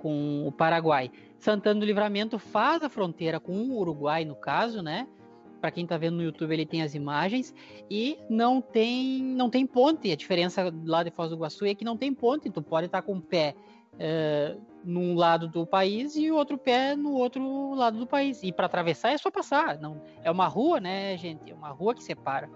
com 0.00 0.46
o 0.46 0.52
Paraguai. 0.52 1.10
Santana 1.38 1.78
do 1.78 1.86
Livramento 1.86 2.38
faz 2.38 2.82
a 2.82 2.88
fronteira 2.88 3.38
com 3.38 3.52
o 3.52 3.78
Uruguai, 3.78 4.24
no 4.24 4.34
caso, 4.34 4.82
né? 4.82 5.06
Para 5.60 5.70
quem 5.70 5.84
está 5.84 5.98
vendo 5.98 6.16
no 6.16 6.22
YouTube, 6.22 6.52
ele 6.52 6.64
tem 6.64 6.82
as 6.82 6.94
imagens 6.94 7.54
e 7.90 8.18
não 8.28 8.60
tem 8.60 9.22
não 9.22 9.50
tem 9.50 9.66
ponte. 9.66 10.10
A 10.10 10.16
diferença 10.16 10.72
lá 10.84 11.02
de 11.02 11.10
Foz 11.10 11.30
do 11.30 11.36
Iguaçu 11.36 11.66
é 11.66 11.74
que 11.74 11.84
não 11.84 11.96
tem 11.96 12.14
ponte. 12.14 12.50
Tu 12.50 12.62
pode 12.62 12.86
estar 12.86 13.02
tá 13.02 13.06
com 13.06 13.18
o 13.18 13.20
pé 13.20 13.54
uh, 13.94 14.60
num 14.82 15.14
lado 15.14 15.48
do 15.48 15.66
país 15.66 16.16
e 16.16 16.30
o 16.30 16.36
outro 16.36 16.56
pé 16.56 16.96
no 16.96 17.12
outro 17.12 17.74
lado 17.74 17.98
do 17.98 18.06
país. 18.06 18.42
E 18.42 18.52
para 18.52 18.66
atravessar 18.66 19.12
é 19.12 19.18
só 19.18 19.30
passar. 19.30 19.78
Não 19.78 20.00
é 20.22 20.30
uma 20.30 20.46
rua, 20.46 20.80
né, 20.80 21.16
gente? 21.18 21.50
É 21.50 21.54
uma 21.54 21.68
rua 21.68 21.94
que 21.94 22.02
separa. 22.02 22.48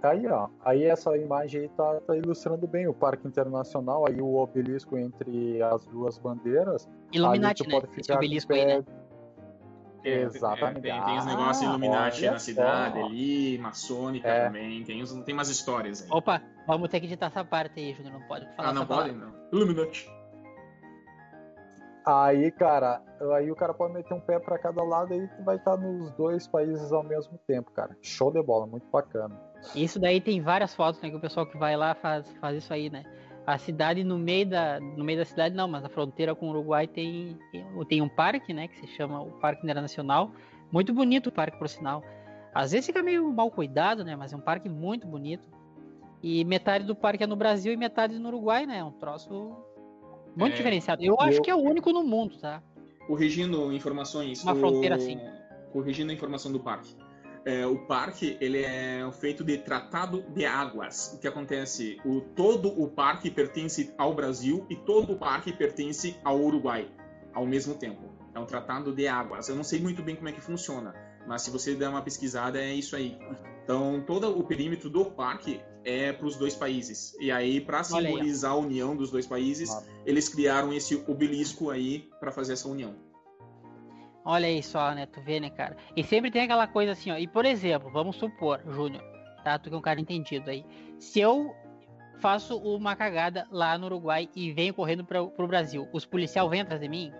Tá 0.00 0.10
aí, 0.10 0.26
ó. 0.26 0.48
Aí 0.64 0.84
essa 0.84 1.16
imagem 1.16 1.62
aí 1.62 1.68
tá, 1.70 2.00
tá, 2.06 2.16
ilustrando 2.16 2.66
bem 2.66 2.86
o 2.86 2.94
Parque 2.94 3.26
Internacional, 3.26 4.06
aí 4.06 4.20
o 4.20 4.36
obelisco 4.36 4.98
entre 4.98 5.62
as 5.62 5.86
duas 5.86 6.18
bandeiras. 6.18 6.88
Illuminati, 7.12 7.66
né? 7.66 7.80
Esse 7.96 8.12
obelisco 8.12 8.52
aí, 8.52 8.66
né? 8.66 8.84
É, 10.04 10.22
Exatamente. 10.22 10.88
É, 10.88 10.92
tem, 10.92 11.04
tem 11.04 11.18
os 11.18 11.26
negócios 11.26 11.66
ah, 11.66 11.70
Illuminati 11.70 12.26
na 12.26 12.38
cidade 12.38 12.98
ali, 13.00 13.58
maçônica 13.58 14.28
é. 14.28 14.46
também, 14.46 14.84
tem, 14.84 15.02
tem 15.04 15.34
umas 15.34 15.48
histórias 15.48 16.02
aí. 16.02 16.08
Opa, 16.12 16.40
vamos 16.66 16.88
ter 16.88 17.00
que 17.00 17.06
editar 17.06 17.26
essa 17.26 17.44
parte 17.44 17.80
aí, 17.80 17.92
Júnior, 17.92 18.20
não 18.20 18.28
pode 18.28 18.46
falar 18.54 18.68
Ah, 18.68 18.72
não 18.72 18.86
pode? 18.86 19.12
Não. 19.12 19.32
Illuminati. 19.52 20.08
Aí, 22.06 22.52
cara, 22.52 23.02
aí 23.34 23.50
o 23.50 23.56
cara 23.56 23.74
pode 23.74 23.94
meter 23.94 24.14
um 24.14 24.20
pé 24.20 24.38
para 24.38 24.56
cada 24.60 24.80
lado 24.84 25.12
e 25.12 25.28
vai 25.42 25.56
estar 25.56 25.76
nos 25.76 26.12
dois 26.12 26.46
países 26.46 26.92
ao 26.92 27.02
mesmo 27.02 27.36
tempo, 27.48 27.72
cara. 27.72 27.96
Show 28.00 28.30
de 28.30 28.40
bola, 28.40 28.64
muito 28.64 28.86
bacana. 28.92 29.36
Isso 29.74 29.98
daí 29.98 30.20
tem 30.20 30.40
várias 30.40 30.74
fotos, 30.74 31.00
né, 31.00 31.10
que 31.10 31.16
o 31.16 31.20
pessoal 31.20 31.46
que 31.46 31.56
vai 31.56 31.76
lá 31.76 31.94
faz, 31.94 32.30
faz 32.40 32.56
isso 32.56 32.72
aí, 32.72 32.90
né? 32.90 33.04
A 33.46 33.58
cidade 33.58 34.02
no 34.02 34.18
meio 34.18 34.46
da 34.46 34.80
no 34.80 35.04
meio 35.04 35.18
da 35.18 35.24
cidade 35.24 35.54
não, 35.54 35.68
mas 35.68 35.84
a 35.84 35.88
fronteira 35.88 36.34
com 36.34 36.46
o 36.46 36.50
Uruguai 36.50 36.86
tem 36.86 37.38
tem 37.88 38.02
um 38.02 38.08
parque, 38.08 38.52
né, 38.52 38.68
que 38.68 38.76
se 38.76 38.86
chama 38.88 39.20
o 39.20 39.30
Parque 39.32 39.62
Internacional. 39.64 40.32
Muito 40.72 40.92
bonito 40.92 41.28
o 41.28 41.32
parque, 41.32 41.56
por 41.58 41.68
sinal. 41.68 42.02
Às 42.52 42.72
vezes 42.72 42.86
fica 42.86 43.02
meio 43.02 43.30
mal 43.32 43.50
cuidado, 43.50 44.04
né, 44.04 44.16
mas 44.16 44.32
é 44.32 44.36
um 44.36 44.40
parque 44.40 44.68
muito 44.68 45.06
bonito. 45.06 45.48
E 46.22 46.44
metade 46.44 46.84
do 46.84 46.96
parque 46.96 47.22
é 47.22 47.26
no 47.26 47.36
Brasil 47.36 47.72
e 47.72 47.76
metade 47.76 48.18
no 48.18 48.28
Uruguai, 48.28 48.66
né? 48.66 48.78
É 48.78 48.84
um 48.84 48.90
troço 48.90 49.54
muito 50.34 50.54
é, 50.54 50.56
diferenciado. 50.56 51.02
Eu, 51.02 51.14
eu 51.14 51.20
acho 51.20 51.40
que 51.40 51.50
é 51.50 51.54
o 51.54 51.58
único 51.58 51.92
no 51.92 52.02
mundo, 52.02 52.36
tá? 52.38 52.62
Corrigindo 53.06 53.72
informações. 53.72 54.42
Uma 54.42 54.54
fronteira 54.54 54.96
assim. 54.96 55.20
Corrigindo 55.72 56.10
a 56.10 56.14
informação 56.14 56.50
do 56.50 56.58
parque. 56.58 56.96
É, 57.46 57.64
o 57.64 57.78
parque 57.86 58.36
ele 58.40 58.58
é 58.58 59.08
feito 59.12 59.44
de 59.44 59.56
tratado 59.58 60.22
de 60.34 60.44
águas. 60.44 61.12
O 61.14 61.18
que 61.20 61.28
acontece? 61.28 61.96
O, 62.04 62.20
todo 62.20 62.68
o 62.68 62.88
parque 62.88 63.30
pertence 63.30 63.94
ao 63.96 64.12
Brasil 64.12 64.66
e 64.68 64.74
todo 64.74 65.12
o 65.12 65.16
parque 65.16 65.52
pertence 65.52 66.18
ao 66.24 66.40
Uruguai 66.40 66.90
ao 67.32 67.46
mesmo 67.46 67.74
tempo. 67.76 68.10
É 68.34 68.40
um 68.40 68.46
tratado 68.46 68.92
de 68.92 69.06
águas. 69.06 69.48
Eu 69.48 69.54
não 69.54 69.62
sei 69.62 69.78
muito 69.78 70.02
bem 70.02 70.16
como 70.16 70.28
é 70.28 70.32
que 70.32 70.40
funciona, 70.40 70.92
mas 71.28 71.42
se 71.42 71.50
você 71.50 71.74
der 71.76 71.88
uma 71.88 72.02
pesquisada 72.02 72.58
é 72.58 72.74
isso 72.74 72.96
aí. 72.96 73.16
Então 73.62 74.02
todo 74.04 74.36
o 74.36 74.42
perímetro 74.42 74.90
do 74.90 75.04
parque 75.04 75.60
é 75.84 76.12
para 76.12 76.26
os 76.26 76.34
dois 76.34 76.56
países. 76.56 77.14
E 77.20 77.30
aí, 77.30 77.60
para 77.60 77.84
simbolizar 77.84 78.50
aí, 78.50 78.58
a 78.58 78.60
união 78.60 78.96
dos 78.96 79.08
dois 79.10 79.24
países, 79.24 79.70
eles 80.04 80.28
criaram 80.28 80.72
esse 80.72 80.96
obelisco 81.06 81.70
aí 81.70 82.10
para 82.18 82.32
fazer 82.32 82.54
essa 82.54 82.68
união. 82.68 83.05
Olha 84.26 84.48
aí 84.48 84.60
só, 84.60 84.92
né? 84.92 85.06
Tu 85.06 85.20
vê, 85.20 85.38
né, 85.38 85.50
cara? 85.50 85.76
E 85.96 86.02
sempre 86.02 86.32
tem 86.32 86.42
aquela 86.42 86.66
coisa 86.66 86.90
assim, 86.92 87.12
ó. 87.12 87.16
E 87.16 87.28
por 87.28 87.44
exemplo, 87.46 87.88
vamos 87.92 88.16
supor, 88.16 88.60
Júnior, 88.66 89.00
tá? 89.44 89.56
Tu 89.56 89.68
que 89.68 89.74
é 89.76 89.78
um 89.78 89.82
cara 89.82 90.00
entendido 90.00 90.50
aí. 90.50 90.66
Se 90.98 91.20
eu 91.20 91.54
faço 92.18 92.58
uma 92.58 92.96
cagada 92.96 93.46
lá 93.52 93.78
no 93.78 93.86
Uruguai 93.86 94.28
e 94.34 94.52
venho 94.52 94.74
correndo 94.74 95.04
para 95.04 95.22
o 95.22 95.46
Brasil, 95.46 95.88
os 95.92 96.04
policiais 96.04 96.50
vêm 96.50 96.62
atrás 96.62 96.80
de 96.80 96.88
mim? 96.88 97.12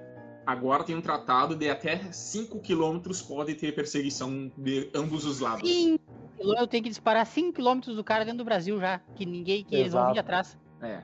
Agora 0.44 0.82
tem 0.82 0.96
um 0.96 1.00
tratado 1.00 1.54
de 1.54 1.70
até 1.70 1.96
5 2.10 2.60
quilômetros 2.60 3.22
pode 3.22 3.54
ter 3.54 3.72
perseguição 3.72 4.50
de 4.56 4.90
ambos 4.92 5.24
os 5.24 5.38
lados. 5.38 5.68
Sim, 5.68 5.98
eu 6.40 6.66
tenho 6.66 6.82
que 6.82 6.88
disparar 6.88 7.24
5 7.24 7.52
km 7.52 7.94
do 7.94 8.02
cara 8.02 8.24
dentro 8.24 8.38
do 8.38 8.44
Brasil 8.44 8.80
já, 8.80 8.98
que 9.14 9.24
ninguém, 9.24 9.62
que 9.62 9.76
Exato. 9.76 9.80
eles 9.80 9.92
vão 9.92 10.12
vir 10.12 10.18
atrás. 10.18 10.58
É. 10.82 11.02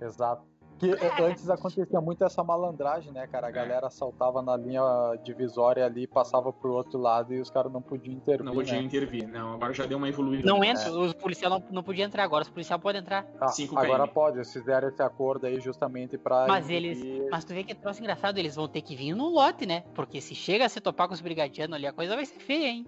Exato. 0.00 0.51
Que 0.82 0.90
é. 0.90 1.22
antes 1.22 1.48
acontecia 1.48 2.00
muito 2.00 2.24
essa 2.24 2.42
malandragem, 2.42 3.12
né, 3.12 3.24
cara? 3.28 3.46
A 3.46 3.50
galera 3.52 3.88
saltava 3.88 4.42
na 4.42 4.56
linha 4.56 4.82
divisória 5.22 5.86
ali, 5.86 6.08
passava 6.08 6.52
pro 6.52 6.72
outro 6.72 6.98
lado 6.98 7.32
e 7.32 7.40
os 7.40 7.48
caras 7.48 7.72
não 7.72 7.80
podiam 7.80 8.16
intervir. 8.16 8.44
Não 8.44 8.52
podiam 8.52 8.78
né? 8.78 8.82
intervir, 8.82 9.28
não. 9.28 9.52
Agora 9.52 9.72
já 9.72 9.86
deu 9.86 9.96
uma 9.96 10.08
evoluída. 10.08 10.44
Não 10.44 10.64
entra, 10.64 10.88
é. 10.88 10.90
os 10.90 11.12
policiais 11.12 11.54
não, 11.54 11.62
não 11.70 11.84
podiam 11.84 12.04
entrar 12.04 12.24
agora, 12.24 12.42
os 12.42 12.50
policiais 12.50 12.82
podem 12.82 13.00
entrar. 13.00 13.24
Ah, 13.40 13.52
agora 13.76 14.08
pode, 14.08 14.38
eles 14.38 14.52
fizeram 14.52 14.88
esse 14.88 15.00
acordo 15.00 15.46
aí 15.46 15.60
justamente 15.60 16.18
pra. 16.18 16.48
Mas 16.48 16.68
eles. 16.68 17.00
Mas 17.30 17.44
tu 17.44 17.54
vê 17.54 17.62
que 17.62 17.70
é 17.70 17.76
troço 17.76 18.00
engraçado, 18.00 18.38
eles 18.38 18.56
vão 18.56 18.66
ter 18.66 18.82
que 18.82 18.96
vir 18.96 19.14
no 19.14 19.28
lote, 19.28 19.64
né? 19.64 19.84
Porque 19.94 20.20
se 20.20 20.34
chega 20.34 20.64
a 20.64 20.68
se 20.68 20.80
topar 20.80 21.06
com 21.06 21.14
os 21.14 21.20
brigadianos 21.20 21.76
ali, 21.76 21.86
a 21.86 21.92
coisa 21.92 22.16
vai 22.16 22.26
ser 22.26 22.40
feia, 22.40 22.66
hein? 22.66 22.86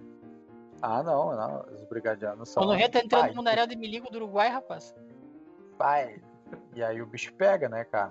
Ah, 0.81 1.01
não, 1.01 1.33
não. 1.33 1.63
Os 1.73 1.85
brigadianos 1.85 2.49
são. 2.49 2.61
Quando 2.61 2.77
vê, 2.77 2.89
tá 2.89 2.99
entrando 2.99 3.29
no 3.29 3.35
Mundaréu 3.35 3.65
de 3.65 3.77
Miligo 3.77 4.11
do 4.11 4.17
Uruguai, 4.17 4.49
rapaz. 4.49 4.93
Pai. 5.77 6.21
E 6.75 6.83
aí 6.83 7.01
o 7.01 7.05
bicho 7.05 7.33
pega, 7.33 7.69
né, 7.69 7.83
cara? 7.85 8.09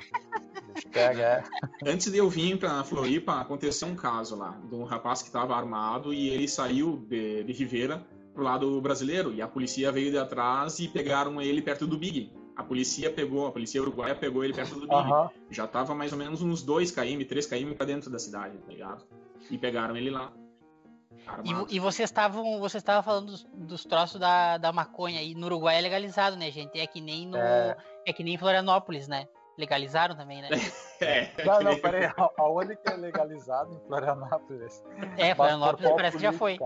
O 0.68 0.72
bicho 0.72 0.88
pega, 0.88 1.22
é. 1.22 1.44
Antes 1.86 2.10
de 2.10 2.18
eu 2.18 2.28
vir 2.28 2.58
pra 2.58 2.82
Floripa, 2.84 3.40
aconteceu 3.40 3.88
um 3.88 3.96
caso 3.96 4.36
lá, 4.36 4.58
de 4.68 4.74
um 4.74 4.84
rapaz 4.84 5.22
que 5.22 5.30
tava 5.30 5.54
armado 5.54 6.12
e 6.12 6.28
ele 6.28 6.48
saiu 6.48 6.96
de, 7.08 7.44
de 7.44 7.52
Ribeira 7.52 8.04
pro 8.32 8.42
lado 8.42 8.80
brasileiro. 8.80 9.32
E 9.32 9.40
a 9.40 9.48
polícia 9.48 9.92
veio 9.92 10.10
de 10.10 10.18
atrás 10.18 10.78
e 10.78 10.88
pegaram 10.88 11.40
ele 11.40 11.62
perto 11.62 11.86
do 11.86 11.96
Big. 11.96 12.32
A 12.56 12.62
polícia 12.62 13.10
pegou, 13.10 13.46
a 13.46 13.52
polícia 13.52 13.80
uruguaia 13.80 14.14
pegou 14.14 14.44
ele 14.44 14.54
perto 14.54 14.74
do 14.74 14.86
Big. 14.86 14.94
Uhum. 14.94 15.28
Já 15.50 15.66
tava 15.66 15.94
mais 15.94 16.12
ou 16.12 16.18
menos 16.18 16.40
uns 16.40 16.62
2 16.62 16.90
km, 16.90 17.24
3 17.28 17.46
km 17.46 17.74
pra 17.74 17.86
dentro 17.86 18.10
da 18.10 18.18
cidade, 18.18 18.58
tá 18.58 18.72
ligado? 18.72 19.04
E 19.50 19.58
pegaram 19.58 19.96
ele 19.96 20.10
lá. 20.10 20.32
E, 21.42 21.76
e, 21.76 21.80
vocês 21.80 22.10
estavam 22.10 22.58
vocês 22.60 22.82
estavam 22.82 23.02
falando 23.02 23.26
dos, 23.26 23.44
dos, 23.44 23.84
troços 23.84 24.20
da, 24.20 24.58
da 24.58 24.72
maconha 24.72 25.22
e 25.22 25.34
no 25.34 25.46
Uruguai 25.46 25.78
é 25.78 25.80
legalizado, 25.80 26.36
né, 26.36 26.50
gente? 26.50 26.78
É 26.78 26.86
que 26.86 27.00
nem 27.00 27.26
no 27.26 27.36
é, 27.36 27.76
é 28.06 28.12
que 28.12 28.22
nem 28.22 28.34
em 28.34 28.38
Florianópolis, 28.38 29.08
né? 29.08 29.26
Legalizaram 29.56 30.16
também, 30.16 30.42
né? 30.42 30.48
É. 31.00 31.28
Não, 31.44 31.60
não, 31.60 31.78
peraí. 31.78 32.08
Aonde 32.38 32.76
que 32.76 32.88
é 32.88 32.96
legalizado? 32.96 33.74
Em 33.74 33.88
Florianópolis. 33.88 34.82
É, 35.18 35.34
Florianópolis 35.34 35.90
parece 35.90 36.16
que 36.16 36.22
já 36.22 36.32
foi. 36.32 36.56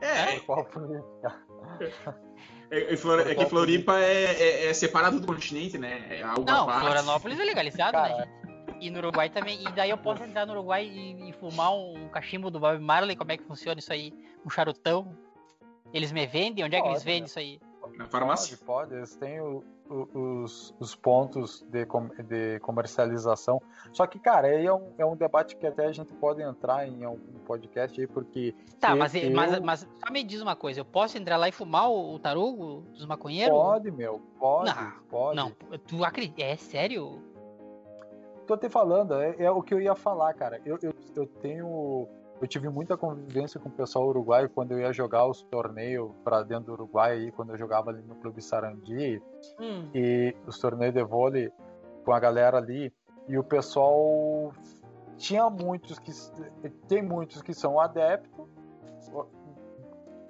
É. 0.00 0.38
Por 0.38 0.46
qual 0.46 0.64
política? 0.66 1.42
É, 2.70 2.94
é, 2.94 3.34
que 3.34 3.46
Floripa 3.46 3.98
é, 3.98 4.24
é, 4.24 4.66
é, 4.68 4.72
separado 4.72 5.20
do 5.20 5.26
continente, 5.26 5.76
né? 5.76 6.06
É 6.08 6.22
algo 6.22 6.44
não, 6.44 6.66
Florianópolis 6.80 7.38
é 7.38 7.44
legalizado, 7.44 7.98
né, 7.98 8.08
Cara, 8.08 8.24
né? 8.24 8.42
E 8.80 8.88
no 8.88 8.98
Uruguai 8.98 9.28
também. 9.28 9.60
E 9.62 9.72
daí 9.72 9.90
eu 9.90 9.98
posso 9.98 10.22
entrar 10.22 10.46
no 10.46 10.52
Uruguai 10.52 10.86
e, 10.86 11.28
e 11.28 11.32
fumar 11.34 11.74
um 11.74 12.08
cachimbo 12.08 12.50
do 12.50 12.58
Bob 12.58 12.78
Marley. 12.78 13.14
Como 13.14 13.30
é 13.30 13.36
que 13.36 13.44
funciona 13.44 13.78
isso 13.78 13.92
aí? 13.92 14.14
Um 14.46 14.48
charutão? 14.48 15.14
Eles 15.92 16.12
me 16.12 16.26
vendem? 16.26 16.64
Onde 16.64 16.76
é 16.76 16.80
que 16.80 16.88
eles 16.88 17.02
vendem 17.02 17.24
isso 17.24 17.38
aí? 17.38 17.60
Na 17.98 18.06
farmácia? 18.06 18.56
Pode, 18.56 18.88
pode. 18.88 18.94
Eles 18.94 19.14
têm 19.16 19.40
o, 19.40 19.62
os, 19.92 20.74
os 20.78 20.94
pontos 20.94 21.64
de, 21.68 21.86
de 22.24 22.60
comercialização. 22.60 23.60
Só 23.92 24.06
que, 24.06 24.18
cara, 24.18 24.48
aí 24.48 24.66
é 24.66 24.72
um, 24.72 24.92
é 24.98 25.04
um 25.04 25.16
debate 25.16 25.56
que 25.56 25.66
até 25.66 25.86
a 25.86 25.92
gente 25.92 26.12
pode 26.14 26.42
entrar 26.42 26.88
em 26.88 27.04
algum 27.04 27.38
podcast 27.44 28.00
aí, 28.00 28.06
porque. 28.06 28.54
Tá, 28.80 28.96
mas, 28.96 29.14
eu... 29.14 29.30
mas, 29.30 29.60
mas 29.60 29.88
só 30.04 30.12
me 30.12 30.22
diz 30.22 30.40
uma 30.40 30.56
coisa: 30.56 30.80
eu 30.80 30.84
posso 30.84 31.18
entrar 31.18 31.36
lá 31.36 31.48
e 31.48 31.52
fumar 31.52 31.90
o, 31.90 32.14
o 32.14 32.18
tarugo 32.18 32.82
dos 32.92 33.06
maconheiros? 33.06 33.56
Pode, 33.56 33.90
meu. 33.90 34.20
Pode. 34.38 34.74
Não, 34.74 34.92
pode. 35.08 35.36
Não, 35.36 35.50
tu 35.86 36.04
acredita? 36.04 36.42
É 36.42 36.56
sério? 36.56 37.22
Tô 38.46 38.56
te 38.56 38.68
falando, 38.68 39.14
é, 39.14 39.36
é, 39.38 39.50
o 39.50 39.62
que 39.62 39.72
eu 39.72 39.80
ia 39.80 39.94
falar, 39.94 40.34
cara. 40.34 40.60
Eu, 40.64 40.78
eu, 40.82 40.92
eu 41.14 41.26
tenho 41.26 42.08
eu 42.42 42.48
tive 42.48 42.68
muita 42.68 42.96
convivência 42.96 43.60
com 43.60 43.68
o 43.68 43.72
pessoal 43.72 44.08
uruguaio 44.08 44.50
quando 44.50 44.72
eu 44.72 44.80
ia 44.80 44.92
jogar 44.92 45.28
os 45.28 45.42
torneios 45.44 46.10
para 46.24 46.42
dentro 46.42 46.66
do 46.66 46.72
Uruguai, 46.72 47.12
aí, 47.12 47.30
quando 47.30 47.50
eu 47.50 47.56
jogava 47.56 47.90
ali 47.90 48.02
no 48.02 48.16
Clube 48.16 48.42
Sarandi, 48.42 49.22
hum. 49.60 49.88
e 49.94 50.34
os 50.44 50.58
torneios 50.58 50.92
de 50.92 51.04
vôlei 51.04 51.52
com 52.04 52.12
a 52.12 52.18
galera 52.18 52.58
ali, 52.58 52.92
e 53.28 53.38
o 53.38 53.44
pessoal 53.44 54.52
tinha 55.16 55.48
muitos 55.48 56.00
que 56.00 56.10
tem 56.88 57.00
muitos 57.00 57.42
que 57.42 57.54
são 57.54 57.78
adeptos, 57.78 58.48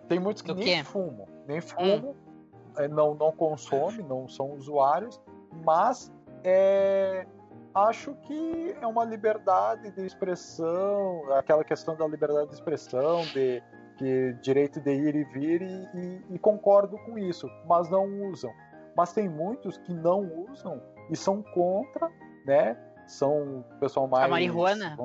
tem 0.07 0.21
muitos 0.21 0.43
que 0.43 0.53
nem 0.53 0.85
fumam, 0.85 1.27
nem 1.49 1.61
hum. 1.61 1.63
fumam, 1.63 2.11
hum. 2.11 2.89
não 2.91 3.15
não 3.15 3.33
consomem, 3.33 4.07
não 4.07 4.29
são 4.29 4.53
usuários, 4.53 5.19
mas 5.65 6.13
é, 6.45 7.27
acho 7.75 8.15
que 8.27 8.77
é 8.81 8.87
uma 8.87 9.05
liberdade 9.05 9.91
de 9.91 10.05
expressão, 10.05 11.33
aquela 11.33 11.65
questão 11.65 11.97
da 11.97 12.07
liberdade 12.07 12.49
de 12.49 12.55
expressão, 12.55 13.23
de, 13.27 13.63
de 13.99 14.35
direito 14.43 14.81
de 14.81 14.93
ir 14.93 15.15
e 15.15 15.25
vir, 15.25 15.63
e, 15.63 15.89
e, 15.95 16.25
e, 16.31 16.39
concordo 16.39 16.97
com 17.05 17.19
isso, 17.19 17.49
mas 17.67 17.89
não 17.91 18.07
usam. 18.29 18.53
Mas 18.97 19.13
tem 19.13 19.29
muitos 19.29 19.79
que 19.79 19.93
não 19.93 20.21
usam 20.51 20.83
e 21.11 21.17
são 21.17 21.43
contra, 21.43 22.11
né? 22.45 22.77
São 23.07 23.61
o 23.61 23.79
pessoal 23.81 24.07
mais. 24.07 24.27
A 24.27 24.29
marihuana? 24.29 24.97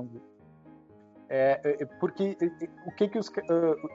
É, 1.30 1.60
é, 1.82 1.86
porque 2.00 2.38
o 2.86 2.92
que 2.92 3.08
que 3.08 3.18
os. 3.18 3.32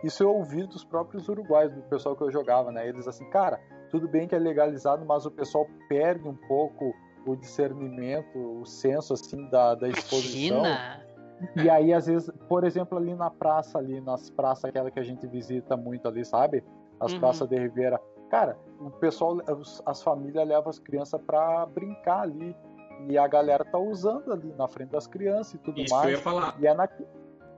Isso 0.03 0.23
eu 0.23 0.35
ouvi 0.35 0.67
dos 0.67 0.85
próprios 0.85 1.29
uruguaios, 1.29 1.73
do 1.73 1.83
pessoal 1.83 2.17
que 2.17 2.23
eu 2.23 2.31
jogava, 2.31 2.71
né? 2.73 2.87
Eles 2.89 3.07
assim, 3.07 3.29
cara, 3.31 3.61
tudo 3.91 4.09
bem 4.09 4.27
que 4.27 4.35
é 4.35 4.39
legalizado, 4.39 5.05
mas 5.05 5.25
o 5.27 5.31
pessoal 5.31 5.67
perde 5.89 6.29
um 6.29 6.35
pouco 6.35 6.95
o 7.27 7.37
discernimento, 7.37 8.39
o 8.39 8.65
senso 8.65 9.15
assim 9.15 9.49
da, 9.49 9.75
da 9.75 9.89
exposição. 9.89 10.59
Imagina. 10.59 11.13
E 11.57 11.69
aí, 11.69 11.93
às 11.93 12.07
vezes, 12.07 12.31
por 12.49 12.65
exemplo, 12.65 12.97
ali 12.99 13.15
na 13.15 13.31
praça, 13.31 13.79
ali, 13.79 14.01
nas 14.01 14.31
praças 14.31 14.67
aquela 14.67 14.91
que 14.91 15.01
a 15.01 15.03
gente 15.03 15.27
visita 15.27 15.77
muito 15.77 16.07
ali, 16.07 16.25
sabe? 16.25 16.63
As 17.01 17.13
uhum. 17.13 17.21
praças 17.21 17.49
de 17.49 17.59
Ribeira. 17.59 18.01
Cara, 18.31 18.57
o 18.81 18.91
pessoal, 18.91 19.39
as 19.85 20.03
famílias 20.03 20.47
levam 20.47 20.71
as 20.71 20.79
crianças 20.79 21.21
para 21.21 21.67
brincar 21.67 22.23
ali. 22.23 22.57
E 23.09 23.19
a 23.19 23.27
galera 23.27 23.65
tá 23.65 23.79
usando 23.79 24.33
ali 24.33 24.55
na 24.57 24.69
frente 24.69 24.91
das 24.91 25.09
crianças 25.09 25.55
e 25.55 25.59
tudo 25.59 25.81
Isso 25.81 25.93
mais. 25.93 26.07
Que 26.07 26.13
eu 26.13 26.17
ia 26.17 26.23
falar. 26.23 26.57
E 26.61 26.67
é 26.67 26.75
na... 26.75 26.89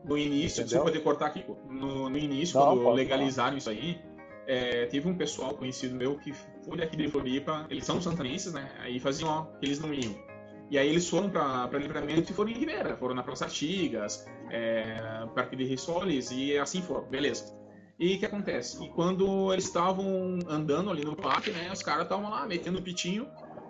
No 0.02 0.16
início, 0.16 0.62
Entendeu? 0.62 0.85
desculpa 0.85 0.92
de 0.92 1.00
cortar 1.00 1.26
aqui, 1.26 1.44
no, 1.68 2.09
no 2.11 2.18
início, 2.18 2.59
Não, 2.59 2.76
quando 2.76 2.94
legalizaram 2.97 3.49
falar. 3.49 3.59
isso 3.59 3.71
aí, 3.71 4.00
é, 4.46 4.86
teve 4.86 5.08
um 5.08 5.16
pessoal 5.16 5.54
conhecido 5.54 5.94
meu 5.94 6.18
que 6.18 6.32
foi 6.32 6.76
daqui 6.76 6.96
de 6.96 7.08
Floripa, 7.08 7.66
eles 7.70 7.84
são 7.84 8.00
santanenses, 8.00 8.52
né? 8.52 8.70
Aí 8.80 9.00
faziam, 9.00 9.28
ó, 9.28 9.46
eles 9.62 9.80
não 9.80 9.92
iam. 9.92 10.14
E 10.70 10.78
aí 10.78 10.88
eles 10.88 11.08
foram 11.08 11.30
para 11.30 11.78
Livramento 11.78 12.32
e 12.32 12.34
foram 12.34 12.50
em 12.50 12.54
Ribeira, 12.54 12.96
foram 12.96 13.14
na 13.14 13.22
Praça 13.22 13.44
Artigas, 13.44 14.26
é, 14.50 15.26
Parque 15.34 15.56
de 15.56 15.64
Rissoles, 15.64 16.30
e 16.30 16.56
assim 16.58 16.82
foram, 16.82 17.04
beleza. 17.04 17.54
E 17.98 18.16
o 18.16 18.18
que 18.18 18.26
acontece? 18.26 18.82
E 18.82 18.88
quando 18.88 19.52
eles 19.52 19.66
estavam 19.66 20.38
andando 20.48 20.90
ali 20.90 21.04
no 21.04 21.14
parque, 21.14 21.50
né, 21.50 21.70
os 21.72 21.82
caras 21.82 22.04
estavam 22.04 22.30
lá 22.30 22.46
metendo 22.46 22.82
pitinho, 22.82 23.28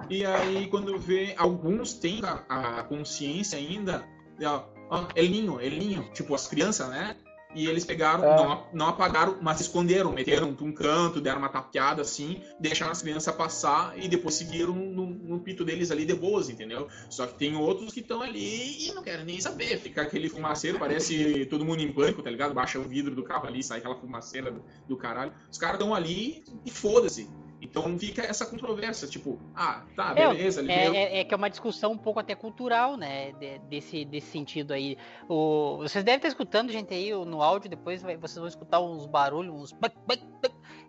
e 0.09 0.25
aí 0.25 0.67
quando 0.69 0.99
vê, 0.99 1.35
alguns 1.37 1.95
têm 1.95 2.21
a, 2.25 2.79
a 2.79 2.83
consciência 2.85 3.59
ainda, 3.59 4.05
ó, 4.43 4.65
ó, 4.89 5.09
Elinho, 5.15 5.61
Elinho, 5.61 6.09
tipo 6.15 6.35
as 6.35 6.47
crianças, 6.47 6.89
né, 6.89 7.17
e 7.55 7.67
eles 7.67 7.85
pegaram, 7.85 8.25
é. 8.25 8.37
não, 8.37 8.67
não 8.73 8.89
apagaram, 8.89 9.39
mas 9.41 9.61
esconderam, 9.61 10.13
meteram 10.13 10.57
um 10.61 10.73
canto, 10.73 11.21
deram 11.21 11.39
uma 11.39 11.49
tapeada 11.49 12.03
assim, 12.03 12.43
deixaram 12.59 12.93
as 12.93 13.03
crianças 13.03 13.35
passar 13.35 13.97
e 13.99 14.09
depois 14.09 14.35
seguiram 14.35 14.75
no, 14.75 15.07
no 15.07 15.41
pito 15.41 15.65
deles 15.65 15.91
ali 15.91 16.05
de 16.05 16.15
boas, 16.15 16.49
entendeu? 16.49 16.89
Só 17.09 17.27
que 17.27 17.35
tem 17.35 17.57
outros 17.57 17.93
que 17.93 18.01
estão 18.01 18.23
ali 18.23 18.89
e 18.89 18.93
não 18.93 19.03
querem 19.03 19.25
nem 19.25 19.41
saber. 19.41 19.79
Fica 19.79 20.03
aquele 20.03 20.29
fumaceiro, 20.29 20.79
parece 20.79 21.47
todo 21.47 21.65
mundo 21.65 21.81
em 21.81 21.93
pânico, 21.93 22.23
tá 22.23 22.31
ligado? 22.31 22.55
Baixa 22.55 22.79
o 22.79 22.83
vidro 22.83 23.15
do 23.15 23.23
carro 23.23 23.47
ali, 23.47 23.63
sai 23.63 23.79
aquela 23.79 23.97
fumaceira 23.97 24.51
do, 24.51 24.63
do 24.89 24.97
caralho. 24.97 25.33
Os 25.51 25.59
caras 25.59 25.77
estão 25.77 25.95
ali 25.95 26.45
e 26.65 26.71
foda-se. 26.71 27.29
Então 27.65 27.99
fica 27.99 28.23
essa 28.23 28.45
controvérsia, 28.45 29.09
tipo, 29.09 29.39
ah, 29.55 29.83
tá, 29.97 30.13
é, 30.15 30.29
beleza. 30.29 30.61
É, 30.71 30.87
é, 30.87 31.21
é, 31.21 31.25
que 31.25 31.33
é 31.33 31.37
uma 31.37 31.49
discussão 31.49 31.93
um 31.93 31.99
pouco 31.99 32.21
até 32.21 32.35
cultural, 32.35 32.97
né? 32.97 33.33
De, 33.33 33.59
desse, 33.61 34.05
desse 34.05 34.27
sentido 34.27 34.73
aí. 34.73 34.99
O, 35.29 35.79
vocês 35.79 36.05
devem 36.05 36.17
estar 36.17 36.29
escutando, 36.29 36.71
gente, 36.71 36.93
aí 36.93 37.11
no 37.11 37.43
áudio, 37.43 37.71
depois 37.71 38.03
vocês 38.03 38.37
vão 38.37 38.47
escutar 38.47 38.81
uns 38.81 39.07
barulhos, 39.07 39.73
uns. 39.73 39.77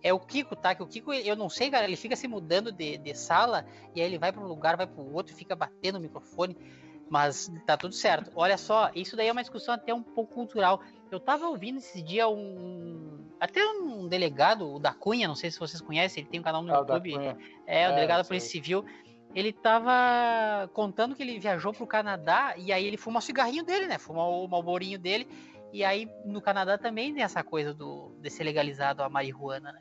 É 0.03 0.13
o 0.13 0.19
Kiko, 0.19 0.55
tá? 0.55 0.75
Que 0.75 0.83
o 0.83 0.87
Kiko, 0.87 1.13
eu 1.13 1.35
não 1.35 1.49
sei, 1.49 1.71
cara, 1.71 1.85
ele 1.85 1.95
fica 1.95 2.15
se 2.15 2.27
mudando 2.27 2.71
de, 2.71 2.97
de 2.97 3.15
sala 3.15 3.65
e 3.95 4.01
aí 4.01 4.07
ele 4.07 4.19
vai 4.19 4.31
para 4.31 4.43
um 4.43 4.47
lugar, 4.47 4.75
vai 4.75 4.85
para 4.85 5.01
o 5.01 5.13
outro, 5.13 5.33
fica 5.33 5.55
batendo 5.55 5.95
no 5.95 6.01
microfone. 6.01 6.57
Mas 7.09 7.51
tá 7.65 7.77
tudo 7.77 7.93
certo. 7.93 8.31
Olha 8.35 8.57
só, 8.57 8.89
isso 8.95 9.15
daí 9.15 9.27
é 9.27 9.31
uma 9.31 9.41
discussão 9.41 9.73
até 9.73 9.93
um 9.93 10.01
pouco 10.01 10.33
cultural. 10.33 10.81
Eu 11.11 11.19
tava 11.19 11.47
ouvindo 11.47 11.77
esse 11.77 12.01
dia 12.01 12.27
um. 12.27 13.23
Até 13.39 13.63
um 13.65 14.07
delegado, 14.07 14.75
o 14.75 14.79
da 14.79 14.93
Cunha, 14.93 15.27
não 15.27 15.35
sei 15.35 15.51
se 15.51 15.59
vocês 15.59 15.81
conhecem, 15.81 16.21
ele 16.21 16.29
tem 16.29 16.39
um 16.39 16.43
canal 16.43 16.63
no 16.63 16.73
ah, 16.73 16.79
YouTube. 16.79 17.15
É, 17.67 17.83
é, 17.83 17.89
o 17.89 17.95
delegado 17.95 18.19
da 18.19 18.27
Polícia 18.27 18.49
Civil. 18.49 18.83
Ele 19.35 19.51
tava 19.51 20.69
contando 20.73 21.13
que 21.13 21.21
ele 21.21 21.37
viajou 21.39 21.73
pro 21.73 21.85
Canadá 21.85 22.55
e 22.57 22.71
aí 22.71 22.85
ele 22.85 22.97
fuma 22.97 23.19
o 23.19 23.21
cigarrinho 23.21 23.63
dele, 23.63 23.85
né? 23.85 23.97
Fuma 23.97 24.25
o 24.25 24.47
malborinho 24.47 24.97
dele. 24.97 25.27
E 25.73 25.83
aí 25.83 26.09
no 26.23 26.41
Canadá 26.41 26.77
também 26.77 27.13
tem 27.13 27.21
essa 27.21 27.43
coisa 27.43 27.73
do, 27.73 28.15
de 28.21 28.29
ser 28.29 28.45
legalizado 28.45 29.03
a 29.03 29.09
marihuana, 29.09 29.73
né? 29.73 29.79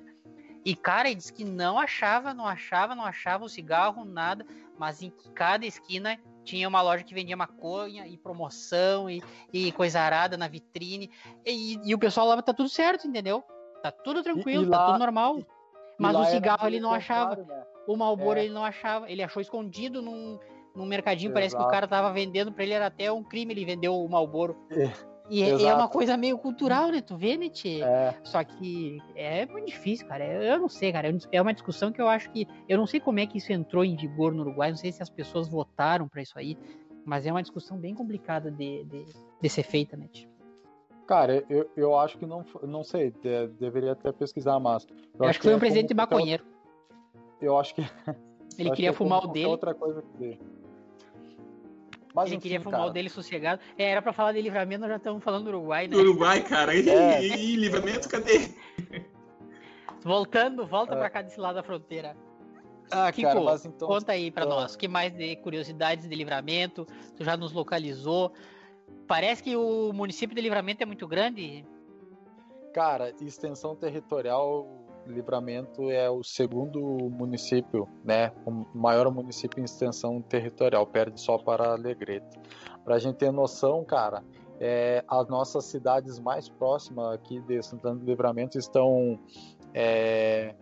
E, 0.64 0.74
cara, 0.74 1.08
ele 1.08 1.16
disse 1.16 1.32
que 1.32 1.44
não 1.44 1.78
achava, 1.78 2.32
não 2.32 2.46
achava, 2.46 2.94
não 2.94 3.04
achava 3.04 3.44
o 3.44 3.48
cigarro, 3.48 4.04
nada, 4.04 4.46
mas 4.78 5.02
em 5.02 5.12
cada 5.34 5.66
esquina 5.66 6.18
tinha 6.44 6.68
uma 6.68 6.82
loja 6.82 7.02
que 7.02 7.14
vendia 7.14 7.36
maconha 7.36 8.06
e 8.06 8.16
promoção 8.16 9.08
e, 9.08 9.22
e 9.52 9.72
coisa 9.72 10.00
arada 10.00 10.36
na 10.36 10.46
vitrine. 10.46 11.10
E, 11.44 11.78
e, 11.84 11.94
o 11.94 11.98
pessoal 11.98 12.28
lá 12.28 12.40
tá 12.42 12.52
tudo 12.52 12.68
certo, 12.68 13.08
entendeu? 13.08 13.42
Tá 13.82 13.90
tudo 13.90 14.22
tranquilo, 14.22 14.64
e, 14.64 14.70
tá 14.70 14.78
lá, 14.78 14.86
tudo 14.86 14.98
normal. 14.98 15.38
Mas 15.98 16.16
o 16.16 16.24
cigarro 16.26 16.66
ele 16.66 16.80
não 16.80 16.92
achava. 16.92 17.36
Né? 17.36 17.64
O 17.86 17.96
Malboro 17.96 18.38
é. 18.38 18.44
ele 18.44 18.52
não 18.52 18.64
achava. 18.64 19.10
Ele 19.10 19.22
achou 19.22 19.40
escondido 19.40 20.02
num, 20.02 20.38
num 20.74 20.86
mercadinho. 20.86 21.28
Exato. 21.28 21.34
Parece 21.34 21.56
que 21.56 21.62
o 21.62 21.68
cara 21.68 21.86
tava 21.88 22.12
vendendo 22.12 22.52
para 22.52 22.64
ele, 22.64 22.74
era 22.74 22.86
até 22.86 23.10
um 23.10 23.22
crime 23.22 23.52
ele 23.52 23.64
vendeu 23.64 23.94
o 23.94 24.08
Malboro. 24.08 24.56
É. 24.70 25.13
E 25.30 25.42
é, 25.42 25.62
é 25.62 25.74
uma 25.74 25.88
coisa 25.88 26.16
meio 26.16 26.36
cultural, 26.36 26.90
né? 26.90 27.00
Tu 27.00 27.16
vê, 27.16 27.36
né, 27.36 27.48
tchê? 27.48 27.82
É. 27.82 28.14
Só 28.22 28.44
que 28.44 28.98
é 29.16 29.46
muito 29.46 29.66
difícil, 29.66 30.06
cara. 30.06 30.24
Eu 30.24 30.58
não 30.58 30.68
sei, 30.68 30.92
cara. 30.92 31.08
É 31.32 31.40
uma 31.40 31.54
discussão 31.54 31.90
que 31.90 32.00
eu 32.00 32.08
acho 32.08 32.30
que. 32.30 32.46
Eu 32.68 32.76
não 32.76 32.86
sei 32.86 33.00
como 33.00 33.18
é 33.18 33.26
que 33.26 33.38
isso 33.38 33.52
entrou 33.52 33.84
em 33.84 33.96
vigor 33.96 34.34
no 34.34 34.42
Uruguai, 34.42 34.70
não 34.70 34.76
sei 34.76 34.92
se 34.92 35.02
as 35.02 35.08
pessoas 35.08 35.48
votaram 35.48 36.06
para 36.06 36.20
isso 36.20 36.38
aí, 36.38 36.58
mas 37.04 37.26
é 37.26 37.30
uma 37.30 37.42
discussão 37.42 37.78
bem 37.78 37.94
complicada 37.94 38.50
de, 38.50 38.84
de, 38.84 39.04
de 39.40 39.48
ser 39.48 39.62
feita, 39.62 39.96
né, 39.96 40.08
tchê? 40.12 40.28
Cara, 41.06 41.44
eu, 41.50 41.70
eu 41.76 41.98
acho 41.98 42.16
que 42.18 42.26
não, 42.26 42.44
não 42.62 42.82
sei, 42.82 43.10
de, 43.10 43.48
deveria 43.58 43.92
até 43.92 44.10
pesquisar 44.10 44.58
mais. 44.58 44.86
Eu, 44.86 44.96
eu 45.20 45.26
acho, 45.26 45.38
que 45.38 45.44
foi 45.44 45.54
um 45.54 45.56
é 45.56 45.60
presidente 45.60 45.94
maconheiro. 45.94 46.44
Eu 47.40 47.58
acho 47.58 47.74
que. 47.74 47.82
Ele 48.58 48.70
queria 48.72 48.74
que 48.74 48.86
é 48.86 48.92
fumar 48.92 49.24
o 49.24 49.28
dele. 49.28 49.46
Outra 49.46 49.74
coisa 49.74 50.02
que 50.18 50.38
mas, 52.14 52.26
ele 52.26 52.36
enfim, 52.36 52.42
queria 52.42 52.60
fumar 52.60 52.80
cara. 52.80 52.90
o 52.90 52.92
dele 52.92 53.08
sossegado. 53.08 53.60
É, 53.76 53.90
era 53.90 54.00
pra 54.00 54.12
falar 54.12 54.32
de 54.32 54.40
livramento, 54.40 54.82
nós 54.82 54.90
já 54.90 54.96
estamos 54.96 55.22
falando 55.22 55.44
do 55.44 55.48
Uruguai, 55.48 55.88
né? 55.88 55.96
Do 55.96 55.98
Uruguai, 55.98 56.42
cara. 56.44 56.72
E, 56.72 56.88
é. 56.88 57.24
e, 57.24 57.56
livramento, 57.56 58.08
cadê? 58.08 58.54
Voltando, 60.04 60.64
volta 60.64 60.94
é. 60.94 60.96
pra 60.96 61.10
cá 61.10 61.22
desse 61.22 61.40
lado 61.40 61.56
da 61.56 61.62
fronteira. 61.64 62.16
Ah, 62.90 63.10
Kiko, 63.10 63.28
cara, 63.28 63.40
mas 63.40 63.64
então... 63.64 63.88
conta 63.88 64.12
aí 64.12 64.30
pra 64.30 64.44
então... 64.44 64.60
nós. 64.60 64.74
O 64.74 64.78
que 64.78 64.86
mais 64.86 65.12
de 65.12 65.34
curiosidades 65.36 66.08
de 66.08 66.14
livramento? 66.14 66.86
Tu 67.16 67.24
já 67.24 67.36
nos 67.36 67.52
localizou. 67.52 68.32
Parece 69.08 69.42
que 69.42 69.56
o 69.56 69.92
município 69.92 70.36
de 70.36 70.40
livramento 70.40 70.82
é 70.84 70.86
muito 70.86 71.08
grande. 71.08 71.64
Cara, 72.72 73.12
extensão 73.20 73.74
territorial 73.74 74.83
Livramento 75.06 75.90
é 75.90 76.08
o 76.08 76.22
segundo 76.22 76.80
município, 77.10 77.88
né, 78.04 78.32
o 78.46 78.66
maior 78.76 79.10
município 79.10 79.60
em 79.60 79.64
extensão 79.64 80.20
territorial, 80.22 80.86
perde 80.86 81.20
só 81.20 81.38
para 81.38 81.72
Alegrete. 81.72 82.38
Para 82.84 82.96
a 82.96 82.98
gente 82.98 83.16
ter 83.16 83.32
noção, 83.32 83.84
cara, 83.84 84.22
é, 84.60 85.04
as 85.08 85.28
nossas 85.28 85.64
cidades 85.64 86.18
mais 86.18 86.48
próximas 86.48 87.14
aqui 87.14 87.40
de 87.40 87.62
Santana 87.62 87.96
do 87.96 88.04
Livramento 88.04 88.58
estão 88.58 89.18
é, 89.72 90.54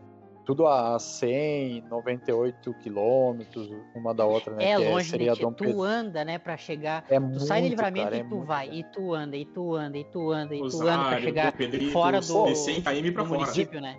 tudo 0.45 0.67
a 0.67 0.99
100, 0.99 1.85
98 1.89 2.75
quilômetros 2.75 3.71
uma 3.95 4.15
da 4.15 4.25
outra, 4.25 4.55
né? 4.55 4.71
É 4.71 4.79
longe, 4.79 5.11
seria 5.11 5.35
né? 5.35 5.55
Tu 5.57 5.83
anda, 5.83 6.25
né, 6.25 6.39
para 6.39 6.57
chegar. 6.57 7.05
É 7.09 7.19
tu 7.19 7.27
muito, 7.27 7.41
sai 7.41 7.63
do 7.63 7.69
livramento 7.69 8.05
cara, 8.05 8.17
e 8.17 8.21
é 8.21 8.25
tu 8.25 8.41
vai, 8.41 8.69
e 8.71 8.85
tu 8.85 9.15
anda, 9.15 9.37
e 9.37 9.45
tu 9.45 9.75
anda, 9.75 9.97
e 9.97 10.05
tu 10.05 10.31
anda, 10.31 10.55
e 10.55 10.61
tu 10.61 10.83
anda 10.83 11.05
para 11.05 11.21
chegar 11.21 11.55
fora 11.93 12.21
do, 12.21 12.45
do, 12.45 13.13
do 13.13 13.27
município, 13.27 13.81
né? 13.81 13.99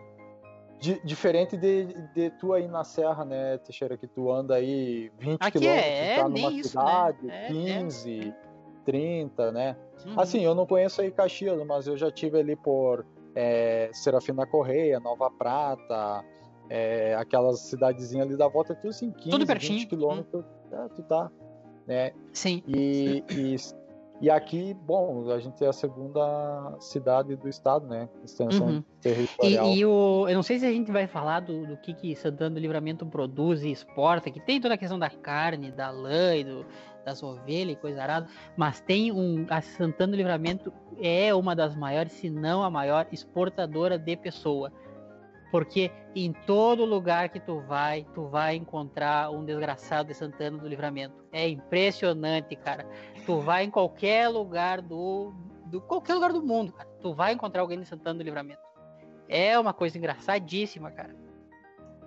Di- 0.83 0.99
diferente 1.05 1.55
de, 1.55 1.85
de 2.13 2.29
tu 2.31 2.51
aí 2.51 2.67
na 2.67 2.83
serra, 2.83 3.23
né, 3.23 3.57
Teixeira, 3.59 3.97
que 3.97 4.05
tu 4.05 4.29
anda 4.29 4.55
aí 4.55 5.09
20 5.17 5.39
Aqui 5.41 5.59
quilômetros, 5.59 5.87
é- 5.87 6.15
tá 6.15 6.21
é 6.21 6.27
numa 6.27 6.51
isso, 6.51 6.69
cidade, 6.71 7.25
né? 7.25 7.45
É, 7.45 7.47
15, 7.47 8.33
30, 8.83 9.51
né? 9.53 9.77
Uhum. 10.05 10.19
Assim, 10.19 10.41
eu 10.41 10.53
não 10.53 10.65
conheço 10.65 10.99
aí 10.99 11.09
Caxias, 11.09 11.65
mas 11.65 11.87
eu 11.87 11.95
já 11.95 12.11
tive 12.11 12.37
ali 12.37 12.57
por 12.57 13.05
é, 13.33 13.89
Serafina 13.93 14.45
Correia, 14.45 14.99
Nova 14.99 15.31
Prata, 15.31 16.21
é, 16.69 17.15
aquelas 17.15 17.61
cidadezinhas 17.61 18.27
ali 18.27 18.35
da 18.35 18.49
volta, 18.49 18.73
é 18.73 18.75
tudo 18.75 18.89
assim, 18.89 19.09
15, 19.09 19.45
pertinho, 19.45 19.79
20 19.79 19.87
quilômetros, 19.87 20.43
é, 20.69 20.87
tu 20.97 21.03
tá, 21.03 21.31
né? 21.87 22.11
Sim. 22.33 22.61
E, 22.67 23.23
e, 23.29 23.55
e 24.21 24.29
aqui, 24.29 24.73
bom, 24.73 25.29
a 25.31 25.39
gente 25.39 25.63
é 25.63 25.67
a 25.67 25.73
segunda 25.73 26.75
cidade 26.79 27.35
do 27.35 27.49
estado, 27.49 27.87
né? 27.87 28.07
Extensão 28.23 28.67
Uhum. 28.67 28.77
E, 28.77 29.01
territorial. 29.01 29.67
e 29.67 29.85
o, 29.85 30.27
eu 30.29 30.35
não 30.35 30.43
sei 30.43 30.59
se 30.59 30.65
a 30.65 30.71
gente 30.71 30.91
vai 30.91 31.07
falar 31.07 31.41
do, 31.41 31.65
do 31.65 31.77
que, 31.77 31.93
que 31.93 32.15
Santana 32.15 32.51
do 32.51 32.59
Livramento 32.59 33.05
produz 33.05 33.63
e 33.63 33.71
exporta, 33.71 34.31
que 34.31 34.39
tem 34.39 34.61
toda 34.61 34.75
a 34.75 34.77
questão 34.77 34.97
da 34.97 35.09
carne, 35.09 35.71
da 35.71 35.89
lã 35.89 36.35
e 36.35 36.43
do, 36.43 36.65
das 37.03 37.21
ovelhas 37.21 37.73
e 37.73 37.79
coisa 37.79 38.01
arada, 38.01 38.27
mas 38.55 38.79
tem 38.79 39.11
um. 39.11 39.45
A 39.49 39.61
Santana 39.61 40.11
do 40.11 40.17
Livramento 40.17 40.71
é 41.01 41.33
uma 41.33 41.55
das 41.55 41.75
maiores, 41.75 42.13
se 42.13 42.29
não 42.29 42.63
a 42.63 42.69
maior, 42.69 43.07
exportadora 43.11 43.97
de 43.97 44.15
pessoa. 44.15 44.71
Porque 45.53 45.91
em 46.15 46.33
todo 46.33 46.83
lugar 46.83 47.29
que 47.29 47.39
tu 47.39 47.59
vai, 47.59 48.07
tu 48.15 48.25
vai 48.25 48.55
encontrar 48.55 49.29
um 49.29 49.45
desgraçado 49.45 50.07
de 50.07 50.15
Santana 50.15 50.57
do 50.57 50.67
Livramento. 50.67 51.23
É 51.31 51.47
impressionante, 51.47 52.55
cara. 52.55 52.87
Tu 53.23 53.39
vai 53.39 53.63
em 53.63 53.69
qualquer 53.69 54.29
lugar 54.29 54.81
do, 54.81 55.31
do 55.67 55.79
qualquer 55.79 56.15
lugar 56.15 56.33
do 56.33 56.41
mundo, 56.41 56.73
cara. 56.73 56.89
Tu 56.99 57.13
vai 57.13 57.33
encontrar 57.33 57.61
alguém 57.61 57.79
de 57.79 57.85
Santana 57.85 58.17
do 58.17 58.23
Livramento. 58.23 58.63
É 59.29 59.59
uma 59.59 59.73
coisa 59.73 59.95
engraçadíssima, 59.95 60.89
cara. 60.89 61.15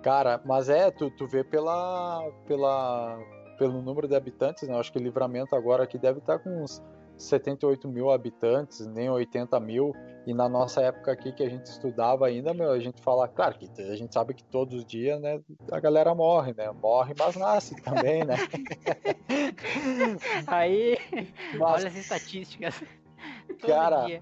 Cara, 0.03 0.41
mas 0.43 0.67
é, 0.67 0.91
tu, 0.91 1.09
tu 1.11 1.25
vê 1.25 1.41
pela, 1.41 2.29
pela, 2.45 3.17
pelo 3.57 3.81
número 3.81 4.09
de 4.09 4.15
habitantes, 4.17 4.67
né? 4.67 4.73
Eu 4.73 4.79
acho 4.81 4.91
que 4.91 4.99
Livramento 4.99 5.55
agora 5.55 5.85
aqui 5.85 5.97
deve 5.97 6.19
estar 6.19 6.37
com 6.39 6.63
uns 6.63 6.83
78 7.17 7.87
mil 7.87 8.11
habitantes, 8.11 8.85
nem 8.85 9.09
80 9.09 9.59
mil. 9.59 9.93
E 10.25 10.33
na 10.33 10.49
nossa 10.49 10.81
época 10.81 11.11
aqui 11.11 11.31
que 11.31 11.41
a 11.41 11.49
gente 11.49 11.65
estudava 11.65 12.27
ainda, 12.27 12.53
meu, 12.53 12.71
a 12.71 12.79
gente 12.79 13.01
fala, 13.01 13.27
claro 13.27 13.57
que 13.57 13.69
a 13.81 13.95
gente 13.95 14.13
sabe 14.13 14.33
que 14.33 14.43
todos 14.43 14.79
os 14.79 14.85
dias, 14.85 15.19
né, 15.21 15.39
a 15.71 15.79
galera 15.79 16.13
morre, 16.13 16.53
né? 16.53 16.69
Morre, 16.71 17.13
mas 17.17 17.35
nasce 17.37 17.81
também, 17.81 18.25
né? 18.25 18.35
Aí, 20.47 20.97
Mas, 21.57 21.61
olha 21.61 21.87
as 21.87 21.95
estatísticas. 21.95 22.83
Cara, 23.65 24.05
dia. 24.05 24.21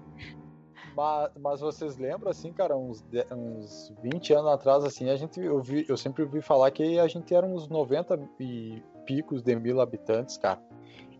mas, 0.96 1.30
mas 1.38 1.60
vocês 1.60 1.98
lembram, 1.98 2.30
assim, 2.30 2.52
cara, 2.52 2.76
uns, 2.76 3.04
uns 3.32 3.92
20 4.02 4.32
anos 4.32 4.52
atrás, 4.52 4.84
assim, 4.84 5.10
a 5.10 5.16
gente, 5.16 5.40
eu, 5.40 5.60
vi, 5.60 5.84
eu 5.88 5.96
sempre 5.96 6.22
ouvi 6.22 6.40
falar 6.40 6.70
que 6.70 6.98
a 6.98 7.06
gente 7.06 7.34
era 7.34 7.44
uns 7.44 7.68
90 7.68 8.18
e 8.40 8.82
picos 9.04 9.42
de 9.42 9.54
mil 9.56 9.80
habitantes, 9.80 10.38
cara. 10.38 10.60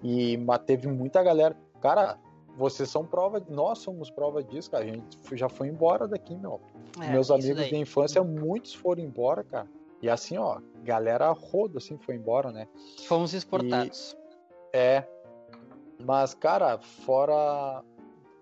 E 0.06 0.36
mas 0.36 0.60
teve 0.60 0.86
muita 0.86 1.20
galera. 1.20 1.56
Cara, 1.80 2.16
vocês 2.56 2.88
são 2.88 3.04
prova, 3.04 3.42
nós 3.48 3.78
somos 3.78 4.08
prova 4.08 4.40
disso, 4.40 4.70
cara. 4.70 4.84
A 4.84 4.86
gente 4.86 5.18
já 5.32 5.48
foi 5.48 5.66
embora 5.66 6.06
daqui, 6.06 6.36
meu. 6.36 6.60
É, 7.02 7.10
Meus 7.10 7.28
amigos 7.28 7.56
daí. 7.56 7.70
de 7.70 7.76
infância, 7.76 8.22
muitos 8.22 8.72
foram 8.72 9.02
embora, 9.02 9.42
cara. 9.42 9.66
E 10.00 10.08
assim, 10.08 10.38
ó, 10.38 10.60
galera 10.84 11.28
rodo, 11.32 11.78
assim, 11.78 11.98
foi 11.98 12.14
embora, 12.14 12.52
né? 12.52 12.68
Fomos 13.08 13.34
exportados. 13.34 14.16
É. 14.72 15.02
Mas, 16.04 16.34
cara, 16.34 16.78
fora, 16.78 17.82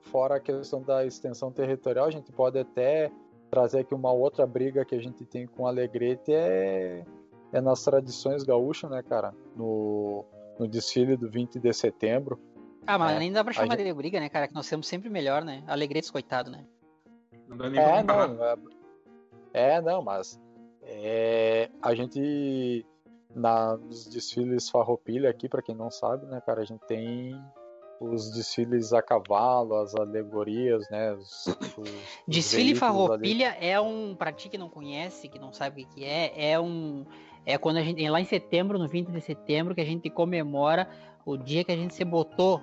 fora 0.02 0.36
a 0.36 0.40
questão 0.40 0.82
da 0.82 1.06
extensão 1.06 1.50
territorial, 1.50 2.06
a 2.06 2.10
gente 2.10 2.30
pode 2.30 2.58
até 2.58 3.10
trazer 3.48 3.80
aqui 3.80 3.94
uma 3.94 4.12
outra 4.12 4.46
briga 4.46 4.84
que 4.84 4.94
a 4.94 5.00
gente 5.00 5.24
tem 5.24 5.46
com 5.46 5.62
o 5.62 5.66
Alegrete 5.66 6.34
é, 6.34 7.04
é 7.52 7.60
nas 7.60 7.82
tradições 7.82 8.42
gaúchas, 8.42 8.90
né, 8.90 9.02
cara? 9.02 9.32
No, 9.56 10.26
no 10.58 10.68
desfile 10.68 11.16
do 11.16 11.28
20 11.30 11.58
de 11.58 11.72
setembro. 11.72 12.40
Ah, 12.86 12.98
mas 12.98 13.16
É, 13.16 13.18
nem 13.18 13.32
dá 13.32 13.42
pra 13.42 13.52
chamar 13.52 13.76
gente- 13.76 13.86
de 13.86 13.94
briga, 13.94 14.20
né, 14.20 14.28
cara? 14.28 14.46
Que 14.46 14.54
nós 14.54 14.68
temos 14.68 14.86
sempre 14.86 15.08
melhor, 15.08 15.44
né? 15.44 15.62
Alegretes, 15.66 16.10
coitado, 16.10 16.50
né? 16.50 16.64
Não 17.48 17.56
dá 17.56 17.70
nem 17.70 17.80
É, 17.80 18.02
não. 18.02 18.44
É, 18.44 18.56
é, 19.52 19.80
não, 19.80 20.02
mas 20.02 20.38
é, 20.82 21.70
a 21.80 21.94
gente 21.94 22.84
na, 23.34 23.76
nos 23.76 24.06
desfiles 24.06 24.68
farroupilha 24.68 25.28
aqui, 25.30 25.48
pra 25.48 25.62
quem 25.62 25.74
não 25.74 25.90
sabe, 25.90 26.26
né, 26.26 26.40
cara, 26.40 26.60
a 26.60 26.64
gente 26.64 26.84
tem 26.86 27.34
os 28.04 28.30
desfiles 28.32 28.92
a 28.92 29.02
cavalo, 29.02 29.76
as 29.76 29.94
alegorias, 29.94 30.88
né? 30.90 31.12
Os, 31.14 31.46
os- 31.46 31.78
os 31.78 31.90
Desfile 32.28 32.72
veículos 32.74 32.82
ali. 32.82 33.34
Farroupilha 33.38 33.56
é 33.60 33.80
um, 33.80 34.14
pra 34.14 34.32
ti 34.32 34.48
que 34.48 34.58
não 34.58 34.68
conhece, 34.68 35.28
que 35.28 35.38
não 35.38 35.52
sabe 35.52 35.82
o 35.82 35.86
que 35.86 35.94
que 35.96 36.04
é, 36.04 36.52
é 36.52 36.60
um, 36.60 37.04
é 37.46 37.56
quando 37.58 37.76
a 37.78 37.82
gente, 37.82 38.04
é 38.04 38.10
lá 38.10 38.20
em 38.20 38.24
setembro, 38.24 38.78
no 38.78 38.88
20 38.88 39.08
de 39.10 39.20
setembro, 39.20 39.74
que 39.74 39.80
a 39.80 39.84
gente 39.86 40.08
comemora 40.10 40.88
o 41.26 41.36
dia 41.36 41.64
que 41.64 41.72
a 41.72 41.76
gente 41.76 41.94
se 41.94 42.04
botou 42.04 42.60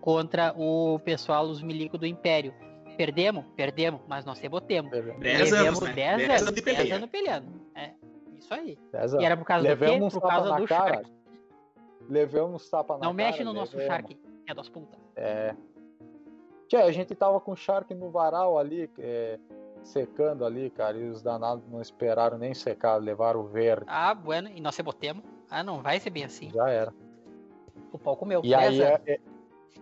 contra 0.00 0.54
o 0.56 0.98
pessoal, 1.00 1.44
os 1.46 1.62
milicos 1.62 1.98
do 1.98 2.06
Império. 2.06 2.52
Perdemos? 2.96 3.44
Perdemos, 3.56 4.00
mas 4.06 4.24
nós 4.24 4.38
se 4.38 4.48
botemos. 4.48 4.90
Dez 4.90 5.50
Levemos 5.50 5.52
anos, 5.52 5.80
né? 5.80 5.92
10 5.94 6.16
Dez 6.28 6.42
anos, 6.42 6.54
de 6.54 6.60
10 6.62 6.76
peleia. 6.76 6.96
anos 6.96 7.10
peleando. 7.10 7.46
É, 7.74 7.90
isso 8.38 8.54
aí. 8.54 8.78
Dez 8.92 9.12
E 9.14 9.24
era 9.24 9.36
por 9.36 9.44
causa 9.44 9.68
do 9.74 9.76
quê? 9.84 9.98
Por 10.12 10.20
causa 10.20 10.50
na 10.50 10.56
do 10.60 10.66
cara. 10.66 10.94
Shark. 10.96 11.10
Levamos 12.08 12.62
uns 12.62 12.68
tapas 12.70 13.00
na 13.00 13.06
Não 13.06 13.12
mexe 13.14 13.38
cara, 13.38 13.44
no 13.50 13.52
nosso 13.54 13.76
levamos. 13.76 13.96
Shark, 13.96 14.18
é 14.46 14.54
das 14.54 14.68
putas. 14.68 14.98
É. 15.16 15.54
Tchê, 16.68 16.76
a 16.76 16.90
gente 16.92 17.14
tava 17.14 17.40
com 17.40 17.52
o 17.52 17.56
Shark 17.56 17.94
no 17.94 18.10
varal 18.10 18.58
ali, 18.58 18.90
é, 18.98 19.38
secando 19.82 20.44
ali, 20.44 20.70
cara, 20.70 20.96
e 20.96 21.08
os 21.08 21.22
danados 21.22 21.66
não 21.68 21.80
esperaram 21.80 22.38
nem 22.38 22.54
secar, 22.54 22.96
levaram 22.96 23.40
o 23.40 23.44
verde. 23.44 23.84
Ah, 23.86 24.14
bueno, 24.14 24.48
e 24.54 24.60
nós 24.60 24.74
se 24.74 24.82
botemos. 24.82 25.22
Ah, 25.50 25.62
não 25.62 25.82
vai 25.82 26.00
ser 26.00 26.10
bem 26.10 26.24
assim. 26.24 26.50
Já 26.50 26.68
era. 26.70 26.92
O 27.92 27.98
pau 27.98 28.16
comeu. 28.16 28.40
E 28.42 28.54
aí 28.54 28.78
10 28.78 28.80
é, 28.80 29.00
é- 29.06 29.20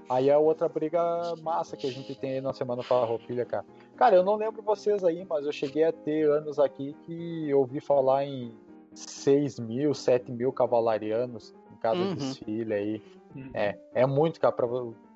aí 0.08 0.28
é 0.28 0.36
outra 0.36 0.68
briga 0.68 1.00
massa 1.40 1.76
que 1.76 1.86
a 1.86 1.90
gente 1.90 2.14
tem 2.14 2.32
aí 2.32 2.40
na 2.40 2.52
Semana 2.52 2.82
Farroupilha, 2.82 3.44
cara. 3.46 3.64
Cara, 3.96 4.16
eu 4.16 4.24
não 4.24 4.34
lembro 4.34 4.60
vocês 4.60 5.04
aí, 5.04 5.24
mas 5.24 5.46
eu 5.46 5.52
cheguei 5.52 5.84
a 5.84 5.92
ter 5.92 6.28
anos 6.28 6.58
aqui 6.58 6.94
que 7.04 7.48
eu 7.48 7.60
ouvi 7.60 7.80
falar 7.80 8.24
em 8.24 8.52
6 8.92 9.58
mil, 9.60 9.94
7 9.94 10.30
mil 10.32 10.52
cavalarianos 10.52 11.54
em 11.72 11.76
cada 11.76 11.98
Uhum. 12.00 12.14
desfile 12.16 12.74
aí. 12.74 13.02
Hum. 13.34 13.50
É, 13.54 13.78
é 13.94 14.06
muito, 14.06 14.38
cara, 14.40 14.52
pra 14.52 14.66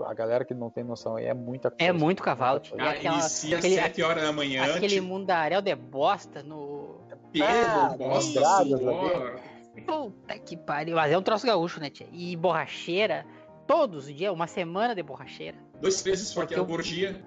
a 0.06 0.14
galera 0.14 0.44
que 0.44 0.54
não 0.54 0.70
tem 0.70 0.82
noção 0.82 1.16
aí, 1.16 1.26
é 1.26 1.34
muita 1.34 1.70
coisa. 1.70 1.84
É 1.84 1.92
muito 1.92 2.22
cavalo, 2.22 2.60
coisa. 2.60 2.82
Ah, 2.84 2.90
aquela- 2.90 3.14
inicia 3.16 3.58
aquele- 3.58 3.78
às 3.78 3.84
7 3.84 4.02
horas 4.02 4.22
da 4.22 4.32
manhã. 4.32 4.64
Aquele 4.64 4.88
tipo, 4.94 5.06
mundaréu 5.06 5.60
de 5.60 5.74
bosta 5.74 6.42
no. 6.42 7.00
Pedro, 7.32 7.48
Ah, 7.48 7.96
nossa 7.98 8.32
graças 8.40 8.72
a 8.72 8.78
senhora. 8.78 9.40
Puta 9.86 10.38
que 10.38 10.56
pariu. 10.56 10.96
Mas 10.96 11.12
é 11.12 11.18
um 11.18 11.22
troço 11.22 11.46
gaúcho, 11.46 11.78
né, 11.80 11.90
tia? 11.90 12.06
E 12.10 12.34
borracheira, 12.36 13.26
todos 13.66 14.06
os 14.06 14.14
dias, 14.14 14.32
uma 14.32 14.46
semana 14.46 14.94
de 14.94 15.02
borracheira. 15.02 15.58
Dois, 15.80 16.02
três 16.02 16.20
esforços 16.20 16.48
Porque 16.54 16.58
eu- 16.58 16.64
por 16.66 16.82
dia. 16.82 17.22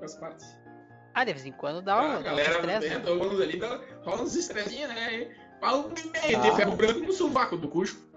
Faz 0.00 0.16
parte. 0.16 0.44
Ah, 1.14 1.24
de 1.24 1.32
vez 1.32 1.44
em 1.46 1.52
quando 1.52 1.82
dá 1.82 1.94
Ah, 1.94 2.02
um, 2.02 2.12
a 2.16 2.22
galera 2.22 2.50
estresse. 2.54 2.88
né, 2.88 2.98
né? 2.98 3.42
ali, 3.44 3.58
dá- 3.58 3.80
rola 4.04 4.22
uns 4.22 4.34
estressinhos, 4.34 4.88
né? 4.88 5.28
Fala 5.60 5.78
um 5.78 5.90
e 5.90 6.06
meio 6.26 6.40
de 6.40 6.48
Ah. 6.48 6.56
ferro 6.56 6.74
branco 6.76 7.00
no 7.00 7.12
sovaco 7.12 7.56
do 7.56 7.68
cucho. 7.68 8.09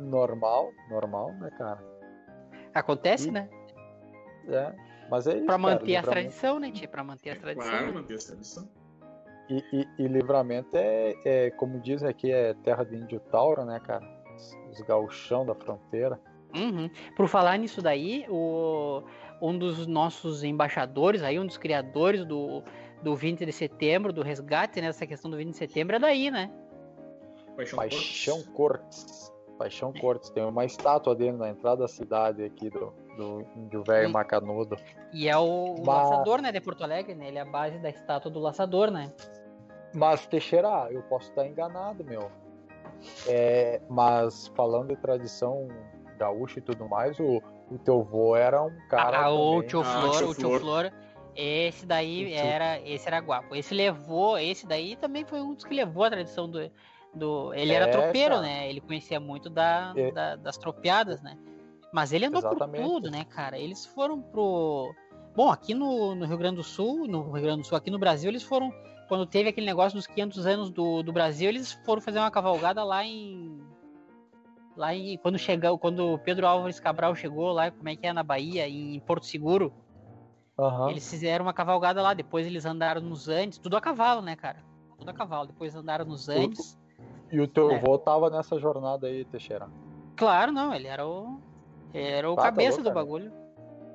Normal, 0.00 0.70
normal, 0.88 1.32
né, 1.34 1.50
cara? 1.58 1.82
Acontece, 2.74 3.28
E- 3.28 3.32
né? 3.32 3.48
É. 4.48 4.74
Mas 5.10 5.26
é 5.26 5.36
isso, 5.36 5.44
Pra 5.44 5.54
cara, 5.54 5.58
manter 5.58 5.96
as 5.96 6.04
livramento- 6.04 6.10
tradições, 6.10 6.60
né, 6.60 6.70
tia? 6.70 6.88
Pra 6.88 7.04
manter 7.04 7.30
as 7.30 7.38
tradições. 7.38 7.70
Claro, 7.70 7.86
né? 7.86 7.92
manter 7.92 8.14
essa 8.14 8.32
tradição. 8.32 8.68
E, 9.48 9.64
e, 9.72 9.88
e 10.04 10.06
livramento 10.08 10.76
é, 10.76 11.14
é, 11.24 11.50
como 11.50 11.80
dizem 11.80 12.08
aqui, 12.08 12.30
é 12.30 12.54
terra 12.54 12.84
de 12.84 12.94
índio 12.96 13.18
tauro, 13.18 13.64
né, 13.64 13.80
cara? 13.80 14.06
Os, 14.70 14.80
gauchão 14.82 15.44
da 15.44 15.54
fronteira. 15.54 16.18
Uhum. 16.54 16.88
Por 17.16 17.26
falar 17.28 17.58
nisso 17.58 17.82
daí, 17.82 18.24
o, 18.28 19.02
um 19.42 19.58
dos 19.58 19.86
nossos 19.88 20.44
embaixadores 20.44 21.22
aí, 21.22 21.38
um 21.38 21.46
dos 21.46 21.58
criadores 21.58 22.24
do, 22.24 22.62
do 23.02 23.14
20 23.16 23.44
de 23.44 23.52
setembro, 23.52 24.12
do 24.12 24.22
resgate, 24.22 24.80
né? 24.80 24.86
Essa 24.88 25.06
questão 25.06 25.30
do 25.30 25.36
20 25.36 25.50
de 25.50 25.56
setembro 25.56 25.96
é 25.96 25.98
daí, 25.98 26.30
né? 26.30 26.48
Paixão, 27.56 27.76
Paixão 27.76 28.42
Cortes. 28.54 29.29
Paixão 29.60 29.92
Cortes. 29.92 30.30
Tem 30.30 30.42
uma 30.42 30.64
estátua 30.64 31.14
dele 31.14 31.36
na 31.36 31.50
entrada 31.50 31.82
da 31.82 31.88
cidade 31.88 32.42
aqui 32.42 32.70
do, 32.70 32.94
do 33.16 33.44
índio 33.54 33.84
velho 33.84 34.08
Hum. 34.08 34.12
macanudo. 34.12 34.74
E 35.12 35.28
é 35.28 35.36
o, 35.36 35.74
o 35.74 35.84
Mas- 35.84 36.08
laçador, 36.08 36.40
né, 36.40 36.50
de 36.50 36.60
Porto 36.62 36.82
Alegre, 36.82 37.14
né? 37.14 37.28
Ele 37.28 37.36
é 37.38 37.42
a 37.42 37.44
base 37.44 37.78
da 37.78 37.90
estátua 37.90 38.30
do 38.30 38.40
laçador, 38.40 38.90
né? 38.90 39.12
Mas, 39.94 40.26
Teixeira, 40.26 40.88
eu 40.90 41.02
posso 41.02 41.28
estar 41.28 41.46
enganado, 41.46 42.02
meu. 42.04 42.30
É, 43.26 43.80
mas 43.88 44.48
falando 44.54 44.88
de 44.88 44.96
tradição 44.96 45.68
gaúcha 46.18 46.58
e 46.58 46.62
tudo 46.62 46.88
mais, 46.88 47.18
o, 47.18 47.42
o 47.70 47.78
teu 47.78 48.02
vô 48.02 48.36
era 48.36 48.62
um 48.62 48.70
cara. 48.88 49.24
ah, 49.24 49.30
o 49.30 49.54
também- 49.56 49.68
tio 49.68 49.80
Ah, 49.80 49.84
Flor, 49.84 50.16
tio 50.16 50.28
o 50.30 50.34
tio 50.34 50.48
Flor. 50.48 50.60
Flor, 50.60 50.92
esse 51.34 51.84
daí 51.86 52.24
O 52.24 52.28
tio- 52.28 52.36
era, 52.36 52.80
esse 52.80 53.06
era 53.08 53.18
guapo. 53.20 53.54
Esse 53.54 53.74
levou, 53.74 54.38
esse 54.38 54.66
daí 54.66 54.96
também 54.96 55.24
foi 55.24 55.40
um 55.40 55.54
dos 55.54 55.64
que 55.64 55.74
levou 55.74 56.04
a 56.04 56.10
tradição 56.10 56.48
do, 56.48 56.70
do 57.14 57.52
ele 57.54 57.72
era 57.72 57.86
É, 57.86 57.88
tropeiro, 57.90 58.36
cara. 58.36 58.46
né? 58.46 58.68
Ele 58.68 58.80
conhecia 58.80 59.18
muito 59.20 59.50
da, 59.50 59.92
É. 59.96 60.12
da- 60.12 60.36
das 60.36 60.56
tropeadas, 60.56 61.20
né? 61.22 61.36
Mas 61.92 62.12
ele 62.12 62.26
andou 62.26 62.38
Exatamente. 62.40 62.82
por 62.82 62.88
tudo, 62.88 63.10
né, 63.10 63.24
cara? 63.24 63.58
Eles 63.58 63.84
foram 63.84 64.20
pro 64.22 64.94
Bom, 65.34 65.48
aqui 65.50 65.74
no, 65.74 66.14
no, 66.14 66.26
Rio 66.26 66.36
Grande 66.36 66.56
do 66.56 66.62
Sul, 66.64 67.06
no 67.06 67.30
Rio 67.32 67.42
Grande 67.42 67.62
do 67.62 67.66
Sul, 67.66 67.78
aqui 67.78 67.90
no 67.90 67.98
Brasil, 67.98 68.28
eles 68.30 68.42
foram. 68.42 68.72
Quando 69.08 69.24
teve 69.26 69.48
aquele 69.48 69.66
negócio 69.66 69.96
dos 69.96 70.06
500 70.06 70.46
anos 70.46 70.70
do, 70.70 71.02
do 71.02 71.12
Brasil, 71.12 71.48
eles 71.48 71.72
foram 71.84 72.00
fazer 72.02 72.18
uma 72.18 72.30
cavalgada 72.30 72.82
lá 72.84 73.04
em. 73.04 73.60
Lá 74.76 74.94
em. 74.94 75.16
Quando 75.18 75.38
chegou, 75.38 75.78
quando 75.78 76.18
Pedro 76.18 76.46
Álvares 76.46 76.80
Cabral 76.80 77.14
chegou 77.14 77.52
lá, 77.52 77.70
como 77.70 77.88
é 77.88 77.96
que 77.96 78.06
é, 78.06 78.12
na 78.12 78.22
Bahia, 78.22 78.68
em 78.68 78.98
Porto 79.00 79.24
Seguro. 79.26 79.72
Aham. 80.58 80.90
Eles 80.90 81.08
fizeram 81.08 81.44
uma 81.46 81.54
cavalgada 81.54 82.02
lá, 82.02 82.12
depois 82.12 82.46
eles 82.46 82.66
andaram 82.66 83.00
nos 83.00 83.28
Andes, 83.28 83.56
tudo 83.56 83.76
a 83.76 83.80
cavalo, 83.80 84.20
né, 84.20 84.36
cara? 84.36 84.58
Tudo 84.98 85.08
a 85.08 85.14
cavalo. 85.14 85.46
Depois 85.46 85.74
andaram 85.74 86.04
nos 86.04 86.28
Andes. 86.28 86.78
E 87.30 87.40
o 87.40 87.46
teu 87.48 87.70
É. 87.70 87.76
avô 87.76 87.96
tava 87.98 88.28
nessa 88.30 88.58
jornada 88.58 89.06
aí, 89.06 89.24
Teixeira. 89.24 89.68
Claro, 90.16 90.52
não, 90.52 90.74
ele 90.74 90.86
era 90.88 91.06
o. 91.06 91.38
Era 91.94 92.28
o 92.30 92.34
Ah, 92.34 92.36
tá 92.36 92.42
cabeça 92.44 92.78
do 92.78 92.84
cara. 92.84 92.94
bagulho. 92.94 93.32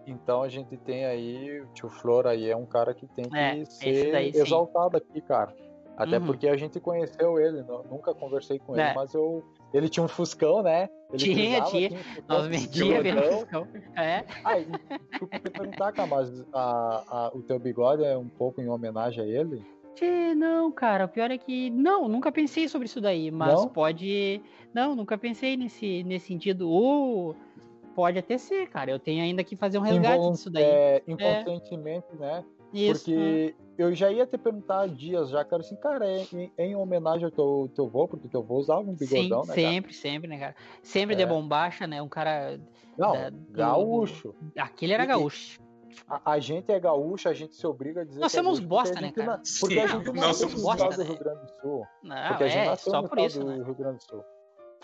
Então 0.07 0.41
a 0.43 0.49
gente 0.49 0.77
tem 0.77 1.05
aí, 1.05 1.61
o 1.61 1.67
tio 1.73 1.89
Flor 1.89 2.27
aí 2.27 2.49
é 2.49 2.55
um 2.55 2.65
cara 2.65 2.93
que 2.93 3.07
tem 3.07 3.25
que 3.27 3.37
É, 3.37 3.65
ser 3.65 4.11
daí 4.11 4.31
sim. 4.33 4.39
exaltado 4.41 4.97
aqui, 4.97 5.19
cara. 5.21 5.53
Até 5.97 6.17
Uhum. 6.19 6.25
porque 6.25 6.47
a 6.47 6.57
gente 6.57 6.79
conheceu 6.79 7.39
ele, 7.39 7.63
nu- 7.63 7.83
nunca 7.89 8.13
conversei 8.13 8.59
com 8.59 8.75
É. 8.77 8.85
ele, 8.87 8.93
mas 8.95 9.13
eu. 9.13 9.43
Ele 9.73 9.89
tinha 9.89 10.03
um 10.03 10.07
Fuscão, 10.07 10.61
né? 10.61 10.89
Ele 11.09 11.17
Tinha, 11.17 11.61
tinha. 11.63 11.89
Fuscão 11.97 12.23
Nós 12.27 12.47
bigodão. 12.47 13.01
pelo 13.03 13.21
fiscal. 13.39 13.67
É. 13.95 14.21
Tu 15.19 15.27
podia 15.27 15.51
perguntar, 15.51 15.91
cara, 15.91 16.07
mas 16.07 16.45
a- 16.53 17.03
a- 17.07 17.31
o 17.33 17.41
teu 17.41 17.57
bigode 17.59 18.03
é 18.03 18.17
um 18.17 18.27
pouco 18.29 18.61
em 18.61 18.69
homenagem 18.69 19.23
a 19.23 19.27
ele? 19.27 19.65
Tchê, 19.95 20.35
não, 20.35 20.71
cara, 20.71 21.05
o 21.05 21.07
pior 21.07 21.31
é 21.31 21.37
que. 21.37 21.69
Não, 21.69 22.07
nunca 22.07 22.31
pensei 22.31 22.67
sobre 22.67 22.85
isso 22.87 22.99
daí, 23.01 23.31
mas 23.31 23.61
Não? 23.61 23.69
pode. 23.69 24.41
Não, 24.73 24.95
nunca 24.95 25.17
pensei 25.17 25.55
nesse, 25.55 26.03
nesse 26.03 26.27
sentido. 26.27 26.69
Ou 26.69 27.35
pode 27.95 28.19
até 28.19 28.37
ser, 28.37 28.67
cara. 28.67 28.91
Eu 28.91 28.99
tenho 28.99 29.23
ainda 29.23 29.43
que 29.43 29.55
fazer 29.55 29.77
um 29.77 29.81
resgate 29.81 30.15
Involu- 30.17 30.33
disso 30.33 30.49
daí. 30.49 30.63
é, 30.63 31.03
inconscientemente, 31.07 32.07
né? 32.19 32.43
Isso. 32.73 33.05
Porque 33.05 33.55
eu 33.77 33.93
já 33.95 34.11
ia 34.11 34.25
te 34.27 34.37
perguntar 34.37 34.81
há 34.81 34.87
dias 34.87 35.29
já, 35.29 35.45
cara, 35.45 35.61
assim, 35.61 35.77
cara, 35.77 36.05
é 36.05 36.25
em, 36.33 36.51
em 36.57 36.75
homenagem 36.75 37.23
ao 37.23 37.31
teu, 37.31 37.71
teu 37.73 37.87
vô, 37.87 38.05
porque 38.05 38.27
teu 38.27 38.43
vô 38.43 38.55
usava 38.57 38.81
um 38.81 38.97
Sim, 38.97 39.05
bigodão, 39.05 39.41
né? 39.45 39.55
cara? 39.55 39.59
sempre, 39.61 39.93
sempre, 39.93 40.27
né, 40.27 40.37
cara? 40.37 40.55
Sempre 40.81 41.15
de 41.15 41.23
É. 41.23 41.25
bombacha, 41.25 41.87
né? 41.87 42.01
Um 42.01 42.09
cara. 42.09 42.59
Não, 42.97 43.13
da- 43.13 43.29
do- 43.29 43.37
gaúcho. 43.53 44.35
Aquele 44.57 44.91
era 44.91 45.05
gaúcho. 45.05 45.61
A, 46.07 46.31
a 46.33 46.39
gente 46.39 46.71
é 46.71 46.79
gaúcho, 46.79 47.27
a 47.29 47.33
gente 47.33 47.55
se 47.55 47.65
obriga 47.65 48.01
a 48.01 48.03
dizer 48.03 48.19
Nós 48.19 48.31
que 48.31 48.37
é 48.39 48.43
somos 48.43 48.59
bosta, 48.59 48.95
né, 48.95 49.07
gente 49.07 49.15
cara? 49.15 49.27
na- 49.37 49.41
Porque 49.59 49.79
a 49.79 49.87
gente 49.87 50.05
nós 50.05 50.15
nasceu 50.15 50.49
somos 50.49 50.63
bosta, 50.63 50.89
do? 50.89 51.03
Rio 51.03 51.17
Grande 51.19 51.41
do 51.41 51.49
Sul. 51.61 51.87
Não, 52.03 52.27
Porque 52.29 52.43
a 52.43 52.47
gente 52.47 52.67
é, 52.69 52.75
só 52.75 53.03
por 53.03 53.19
isso, 53.19 53.39
do 53.39 53.45
né? 53.45 53.63
Rio 53.63 53.75
Grande 53.75 53.97
do 53.97 54.03
Sul. 54.03 54.23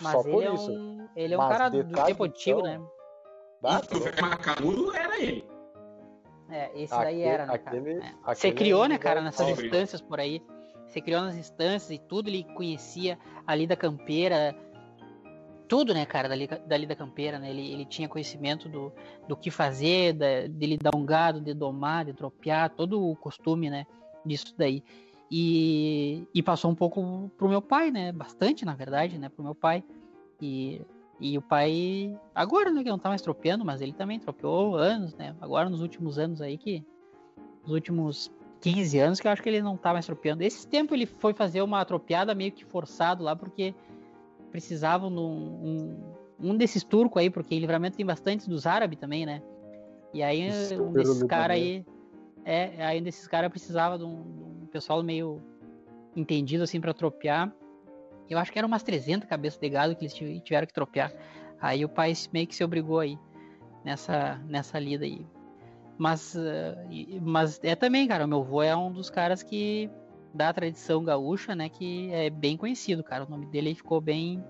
Mas 0.01 0.11
só 0.13 0.21
ele 0.21 0.31
por 0.31 0.43
é 0.43 0.53
isso. 0.53 0.71
um. 0.71 1.07
Ele 1.15 1.33
é 1.33 1.37
um 1.37 1.41
Mas 1.41 1.49
cara 1.51 1.69
do 1.69 1.83
tempo 1.83 2.23
antigo, 2.23 2.59
então, 2.61 2.79
né? 2.81 2.87
Bah, 3.61 3.81
E 3.91 3.95
o 3.97 4.21
macanudo 4.25 4.95
era 4.95 5.19
ele. 5.21 5.45
É, 6.49 6.71
esse 6.81 6.91
daí 6.93 7.07
Aquele- 7.07 7.21
era, 7.23 7.45
né, 7.45 7.57
cara? 7.57 7.77
aquele- 7.77 7.99
É. 7.99 8.35
Você 8.35 8.51
criou, 8.51 8.85
né, 8.87 8.97
cara, 8.97 9.21
nessas 9.21 9.47
instâncias 9.47 10.01
por 10.01 10.19
aí. 10.19 10.41
Você 10.87 10.99
criou 10.99 11.21
nas 11.21 11.35
instâncias 11.35 11.91
e 11.91 11.97
tudo, 11.99 12.29
ele 12.29 12.43
conhecia 12.55 13.17
ali 13.47 13.65
da 13.65 13.75
campeira. 13.77 14.53
Tudo, 15.71 15.93
né, 15.93 16.05
cara, 16.05 16.27
dali, 16.27 16.49
dali 16.67 16.85
da 16.85 16.97
campeira, 16.97 17.39
né? 17.39 17.49
Ele, 17.49 17.71
ele 17.71 17.85
tinha 17.85 18.09
conhecimento 18.09 18.67
do, 18.67 18.91
do 19.25 19.37
que 19.37 19.49
fazer, 19.49 20.11
da, 20.11 20.45
dele 20.45 20.77
dar 20.77 20.93
um 20.93 21.05
gado, 21.05 21.39
de 21.39 21.53
domar, 21.53 22.03
de 22.03 22.11
tropear, 22.11 22.71
todo 22.71 23.01
o 23.01 23.15
costume, 23.15 23.69
né, 23.69 23.87
disso 24.25 24.53
daí. 24.57 24.83
E, 25.31 26.27
e 26.35 26.43
passou 26.43 26.69
um 26.69 26.75
pouco 26.75 27.31
pro 27.37 27.47
meu 27.47 27.61
pai, 27.61 27.89
né? 27.89 28.11
Bastante, 28.11 28.65
na 28.65 28.75
verdade, 28.75 29.17
né, 29.17 29.29
pro 29.29 29.45
meu 29.45 29.55
pai. 29.55 29.81
E, 30.41 30.81
e 31.21 31.37
o 31.37 31.41
pai, 31.41 32.19
agora, 32.35 32.69
né, 32.69 32.83
que 32.83 32.89
não 32.89 32.99
tá 32.99 33.07
mais 33.07 33.21
tropeando, 33.21 33.63
mas 33.63 33.79
ele 33.79 33.93
também 33.93 34.19
tropeou 34.19 34.75
anos, 34.75 35.15
né? 35.15 35.33
Agora 35.39 35.69
nos 35.69 35.79
últimos 35.79 36.19
anos 36.19 36.41
aí 36.41 36.57
que. 36.57 36.83
Nos 37.63 37.71
últimos 37.71 38.29
15 38.59 38.99
anos 38.99 39.19
que 39.21 39.27
eu 39.27 39.31
acho 39.31 39.41
que 39.41 39.47
ele 39.47 39.61
não 39.61 39.77
tá 39.77 39.93
mais 39.93 40.05
tropeando. 40.05 40.43
Esse 40.43 40.67
tempo 40.67 40.93
ele 40.93 41.05
foi 41.05 41.33
fazer 41.33 41.61
uma 41.61 41.85
tropeada 41.85 42.35
meio 42.35 42.51
que 42.51 42.65
forçado 42.65 43.23
lá, 43.23 43.37
porque 43.37 43.73
precisavam 44.51 45.09
de 45.09 45.19
um, 45.19 45.23
um, 46.41 46.49
um 46.51 46.57
desses 46.57 46.83
turcos 46.83 47.21
aí, 47.21 47.29
porque 47.29 47.55
em 47.55 47.59
livramento 47.59 47.97
tem 47.97 48.05
bastante 48.05 48.49
dos 48.49 48.65
árabes 48.67 48.99
também, 48.99 49.25
né? 49.25 49.41
E 50.13 50.21
aí 50.21 50.49
Isso, 50.49 50.83
um 50.83 50.91
desses 50.91 51.23
caras 51.23 51.55
aí. 51.57 51.85
É, 52.43 52.85
aí 52.85 52.99
um 52.99 53.03
desses 53.03 53.27
caras 53.27 53.49
precisava 53.49 53.97
de 53.97 54.03
um, 54.03 54.21
de 54.57 54.63
um 54.63 54.67
pessoal 54.67 55.01
meio 55.03 55.41
entendido 56.15 56.63
assim 56.63 56.81
pra 56.81 56.93
tropear. 56.93 57.53
Eu 58.29 58.37
acho 58.37 58.51
que 58.51 58.57
eram 58.57 58.67
umas 58.67 58.83
300 58.83 59.27
cabeças 59.27 59.59
de 59.59 59.69
gado 59.69 59.95
que 59.95 60.03
eles 60.03 60.13
tive- 60.13 60.39
tiveram 60.41 60.67
que 60.67 60.73
tropear. 60.73 61.13
Aí 61.59 61.83
o 61.85 61.89
pai 61.89 62.13
meio 62.33 62.47
que 62.47 62.55
se 62.55 62.63
obrigou 62.63 62.99
aí 62.99 63.17
nessa, 63.83 64.35
nessa 64.47 64.79
lida 64.79 65.05
aí. 65.05 65.25
Mas, 65.97 66.35
eh, 66.35 66.75
mas 67.21 67.59
é 67.63 67.75
também, 67.75 68.07
cara, 68.07 68.25
o 68.25 68.27
meu 68.27 68.39
avô 68.39 68.63
é 68.63 68.75
um 68.75 68.91
dos 68.91 69.09
caras 69.09 69.43
que 69.43 69.89
da 70.33 70.51
tradição 70.53 71.03
gaúcha, 71.03 71.53
né, 71.55 71.67
que 71.69 72.11
é 72.13 72.29
bem 72.29 72.55
conhecido, 72.57 73.03
cara. 73.03 73.25
O 73.25 73.29
nome 73.29 73.45
dele 73.47 73.75
ficou 73.75 73.99
bem 74.01 74.43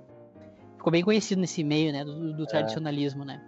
ficou 0.77 0.91
bem 0.91 1.03
conhecido 1.03 1.39
nesse 1.41 1.63
meio, 1.63 1.91
né, 1.93 2.03
do, 2.03 2.33
do 2.33 2.45
tradicionalismo, 2.47 3.23
né? 3.23 3.39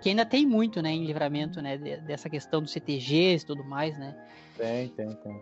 Que 0.00 0.08
ainda 0.10 0.24
tem 0.26 0.46
muito, 0.46 0.82
né, 0.82 0.90
em 0.90 1.04
livramento, 1.06 1.60
né, 1.62 1.76
de- 1.78 1.96
dessa 2.02 2.28
questão 2.28 2.60
dos 2.62 2.72
CTGs 2.72 3.42
e 3.44 3.46
tudo 3.46 3.64
mais, 3.64 3.96
né? 3.98 4.14
Tem, 4.56 4.88
tem, 4.90 5.08
tem. 5.16 5.40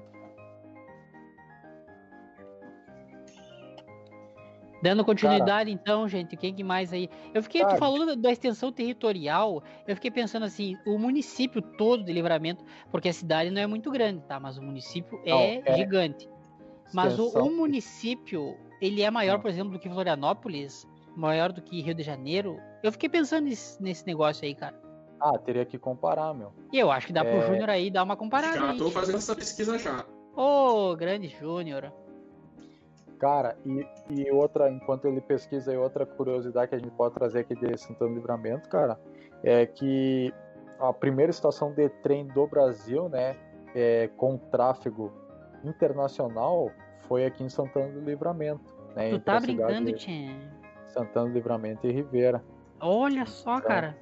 Dando 4.85 5.03
continuidade, 5.03 5.71
então, 5.71 6.07
gente, 6.07 6.37
quem 6.37 6.53
que 6.53 6.63
mais 6.63 6.93
aí? 6.93 7.09
Eu 7.33 7.43
fiquei 7.43 7.63
tu 7.63 7.69
Cara. 7.69 7.79
falando 7.79 8.05
da- 8.05 8.15
da 8.17 8.31
extensão 8.31 8.71
territorial, 8.71 9.63
eu 9.89 9.95
fiquei 9.95 10.11
pensando 10.11 10.45
assim, 10.45 10.77
o 10.87 10.99
município 10.99 11.63
todo 11.63 12.05
de 12.05 12.13
livramento, 12.13 12.63
porque 12.91 13.09
a 13.09 13.13
cidade 13.15 13.49
não 13.51 13.63
é 13.63 13.67
muito 13.67 13.91
grande, 13.91 14.21
tá? 14.27 14.39
Mas 14.39 14.59
o 14.59 14.63
município 14.63 15.19
é, 15.25 15.31
Não, 15.31 15.63
é- 15.65 15.77
gigante. 15.79 16.29
Mas 16.93 17.19
o, 17.19 17.29
o 17.31 17.51
município, 17.57 18.59
ele 18.79 19.01
é 19.01 19.11
maior, 19.11 19.37
Não. 19.37 19.41
por 19.41 19.49
exemplo, 19.51 19.73
do 19.73 19.79
que 19.79 19.89
Florianópolis, 19.89 20.87
maior 21.17 21.51
do 21.51 21.63
que 21.63 21.81
Rio 21.81 21.95
de 21.95 22.03
Janeiro. 22.03 22.59
Eu 22.83 22.93
fiquei 22.93 23.09
pensando 23.09 23.47
nesse, 23.47 23.83
nesse 23.83 24.07
negócio 24.07 24.45
aí, 24.45 24.55
cara. 24.55 24.79
Ah, 25.19 25.39
teria 25.39 25.65
que 25.65 25.79
comparar, 25.79 26.35
meu. 26.35 26.53
E 26.71 26.79
eu 26.79 26.91
acho 26.91 27.07
que 27.07 27.13
dá 27.15 27.25
pro 27.25 27.39
É. 27.39 27.47
Júnior 27.47 27.71
aí 27.71 27.91
dar 27.91 28.03
uma 28.03 28.17
comparada 28.17 28.59
Já 28.59 28.71
aí. 28.73 28.77
tô 28.77 28.91
fazendo 28.91 29.17
essa 29.17 29.35
pesquisa 29.35 29.79
já. 29.79 30.05
Ô, 30.37 30.95
grande 30.95 31.29
Júnior. 31.29 31.91
Cara, 33.25 33.57
e, 33.65 33.87
e 34.11 34.31
outra, 34.31 34.71
enquanto 34.71 35.07
ele 35.07 35.19
pesquisa 35.19 35.71
aí, 35.71 35.79
outra 35.79 36.05
curiosidade 36.05 36.69
que 36.69 36.75
a 36.75 36.79
gente 36.79 36.91
pode 36.91 37.15
trazer 37.15 37.39
aqui 37.39 37.55
de 37.55 37.75
Santana 37.79 38.11
do 38.11 38.17
Livramento, 38.17 38.69
cara, 38.69 39.01
é 39.43 39.65
que 39.65 40.31
a 40.79 40.93
primeira 40.93 41.31
estação 41.31 41.73
de 41.73 41.89
trem 41.89 42.27
do 42.27 42.47
Brasil, 42.47 43.09
né, 43.09 43.35
é, 43.75 44.11
com 44.19 44.37
tráfego 44.37 45.11
internacional, 45.65 46.71
foi 47.09 47.25
aqui 47.25 47.43
em 47.43 47.49
Santana 47.49 47.93
do 47.93 48.01
Livramento, 48.01 48.61
né, 48.95 49.09
Tu 49.13 49.21
tá 49.21 49.41
brincando, 49.41 49.91
Tchê? 49.95 50.29
Santana 50.89 51.27
do 51.27 51.33
Livramento 51.33 51.87
e 51.87 51.93
Rivera. 51.93 52.45
Olha 52.79 53.25
só, 53.25 53.57
Então, 53.57 53.69
cara. 53.69 53.97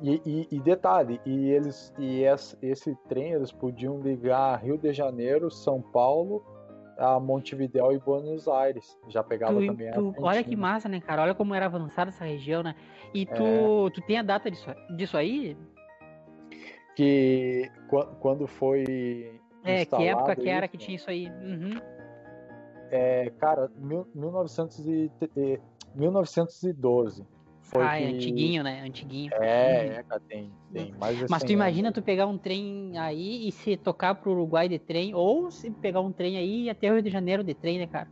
E, 0.00 0.22
e- 0.24 0.48
e 0.50 0.60
detalhe, 0.60 1.20
e 1.26 1.50
eles 1.50 1.92
e 1.98 2.22
esse, 2.22 2.56
esse 2.62 2.94
trem 3.06 3.32
eles 3.32 3.52
podiam 3.52 4.00
ligar 4.00 4.56
Rio 4.62 4.78
de 4.78 4.94
Janeiro, 4.94 5.50
São 5.50 5.82
Paulo, 5.82 6.42
a 6.98 7.20
Montevidéu 7.20 7.92
e 7.92 7.98
Buenos 7.98 8.48
Aires. 8.48 8.98
Já 9.08 9.22
pegava 9.22 9.60
Tu- 9.60 9.66
também 9.66 9.88
a 9.88 9.92
tu- 9.92 10.14
olha 10.18 10.42
que 10.42 10.56
massa, 10.56 10.88
né, 10.88 11.00
cara? 11.00 11.22
Olha 11.22 11.34
como 11.34 11.54
era 11.54 11.66
avançada 11.66 12.10
essa 12.10 12.24
região, 12.24 12.62
né? 12.62 12.74
E 13.14 13.26
tu, 13.26 13.86
É. 13.86 13.90
tu 13.90 14.00
tem 14.06 14.18
a 14.18 14.22
data 14.22 14.50
disso, 14.50 14.68
disso 14.96 15.16
aí? 15.16 15.56
que 16.94 17.70
qua- 17.88 18.06
quando 18.20 18.46
foi 18.46 19.38
É, 19.62 19.84
que 19.84 20.02
época 20.02 20.34
que 20.34 20.48
era 20.48 20.64
isso, 20.64 20.72
que 20.72 20.78
tinha 20.78 20.96
isso 20.96 21.10
aí? 21.10 21.28
Uhum. 21.28 21.78
é, 22.90 23.30
cara, 23.38 23.70
mil, 23.76 24.06
1900 24.14 24.78
e, 24.86 25.10
eh, 25.36 25.60
1912 25.94 27.26
foi 27.66 27.82
ah, 27.84 28.00
é 28.00 28.06
antiguinho, 28.06 28.62
né? 28.62 28.82
Antiguinho. 28.82 29.32
É, 29.34 29.36
Uhum. 29.86 29.92
é, 29.98 30.02
cara, 30.04 30.22
tem, 30.28 30.52
tem 30.72 30.92
mais 30.98 31.18
de 31.18 31.26
Mas 31.28 31.42
tu 31.42 31.48
100 31.48 31.54
imagina 31.54 31.88
anos. 31.88 31.94
tu 31.94 32.02
pegar 32.02 32.26
um 32.26 32.38
trem 32.38 32.96
aí 32.98 33.48
e 33.48 33.52
se 33.52 33.76
tocar 33.76 34.14
pro 34.14 34.30
Uruguai 34.32 34.68
de 34.68 34.78
trem, 34.78 35.14
ou 35.14 35.50
se 35.50 35.70
pegar 35.70 36.00
um 36.00 36.12
trem 36.12 36.36
aí 36.36 36.48
e 36.48 36.64
ir 36.66 36.70
até 36.70 36.90
o 36.90 36.94
Rio 36.94 37.02
de 37.02 37.10
Janeiro 37.10 37.42
de 37.44 37.54
trem, 37.54 37.78
né, 37.78 37.86
cara? 37.86 38.08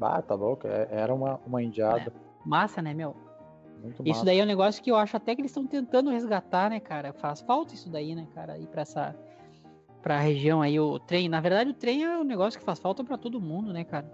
Ah, 0.00 0.22
tá 0.22 0.34
louco, 0.34 0.66
é- 0.68 0.88
era 0.90 1.12
uma, 1.12 1.40
uma 1.46 1.62
indiada, 1.62 2.12
Massa, 2.44 2.80
né, 2.82 2.94
meu? 2.94 3.16
muito 3.82 4.00
Isso 4.02 4.08
massa. 4.10 4.24
daí 4.26 4.38
é 4.40 4.42
um 4.42 4.46
negócio 4.46 4.82
que 4.82 4.90
eu 4.90 4.96
acho 4.96 5.16
até 5.16 5.34
que 5.34 5.40
eles 5.40 5.50
estão 5.50 5.66
tentando 5.66 6.10
resgatar, 6.10 6.68
né, 6.70 6.78
cara? 6.80 7.12
Faz 7.12 7.40
falta 7.40 7.74
isso 7.74 7.88
daí, 7.90 8.14
né, 8.14 8.26
cara? 8.34 8.58
Ir 8.58 8.66
pra 8.66 8.82
essa 8.82 9.14
pra 10.02 10.18
região 10.20 10.60
aí 10.62 10.78
o 10.78 10.98
trem. 10.98 11.28
Na 11.28 11.40
verdade, 11.40 11.70
o 11.70 11.74
trem 11.74 12.04
é 12.04 12.18
um 12.18 12.24
negócio 12.24 12.58
que 12.58 12.64
faz 12.64 12.78
falta 12.78 13.02
pra 13.04 13.16
todo 13.18 13.40
mundo, 13.40 13.72
né, 13.72 13.84
cara? 13.84 14.10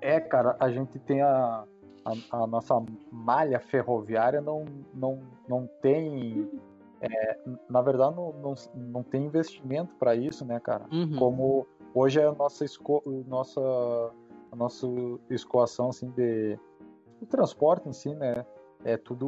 É, 0.00 0.20
cara, 0.20 0.56
a 0.60 0.70
gente 0.70 0.98
tem 0.98 1.20
a, 1.22 1.64
a, 2.06 2.42
a 2.42 2.46
nossa 2.46 2.80
malha 3.10 3.58
ferroviária 3.58 4.40
não, 4.40 4.64
não, 4.94 5.20
não 5.48 5.68
tem. 5.82 6.48
é, 7.00 7.38
na 7.68 7.82
verdade, 7.82 8.14
não, 8.14 8.32
não, 8.32 8.54
não 8.74 9.02
tem 9.02 9.24
investimento 9.24 9.94
para 9.96 10.14
isso, 10.14 10.44
né, 10.44 10.60
cara? 10.60 10.86
Uhum. 10.92 11.16
Como 11.16 11.66
hoje 11.92 12.20
é 12.20 12.26
a 12.26 12.32
nossa, 12.32 12.64
esco, 12.64 13.02
nossa, 13.26 13.60
a 14.52 14.56
nossa 14.56 14.86
escoação 15.30 15.88
assim, 15.88 16.10
de. 16.10 16.58
O 17.20 17.26
transporte 17.26 17.88
em 17.88 17.92
si, 17.92 18.14
né? 18.14 18.44
É 18.84 18.96
tudo 18.96 19.26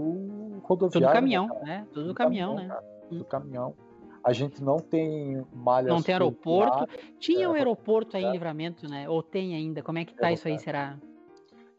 rodoviário. 0.62 0.90
Tudo 0.92 1.00
né, 1.00 1.12
caminhão, 1.12 1.48
cara? 1.48 1.64
né? 1.64 1.86
Tudo 1.92 2.02
Tudo 2.06 2.14
caminhão, 2.14 2.54
né? 2.54 2.68
cara, 2.68 2.84
Tudo 3.08 3.24
caminhão. 3.24 3.74
a 4.22 4.32
gente 4.32 4.62
não 4.62 4.76
tem 4.76 5.42
malha 5.52 5.88
Não 5.88 6.02
tem 6.02 6.14
aeroporto. 6.14 6.86
Tinha 7.18 7.50
um 7.50 7.56
É, 7.56 7.58
aeroporto 7.58 8.16
aí 8.16 8.22
em 8.22 8.28
é. 8.28 8.32
livramento, 8.32 8.86
né? 8.88 9.08
Ou 9.08 9.22
tem 9.22 9.56
ainda? 9.56 9.82
Como 9.82 9.98
é 9.98 10.04
que 10.04 10.14
tá 10.14 10.30
isso 10.30 10.46
aí, 10.46 10.58
será? 10.58 10.98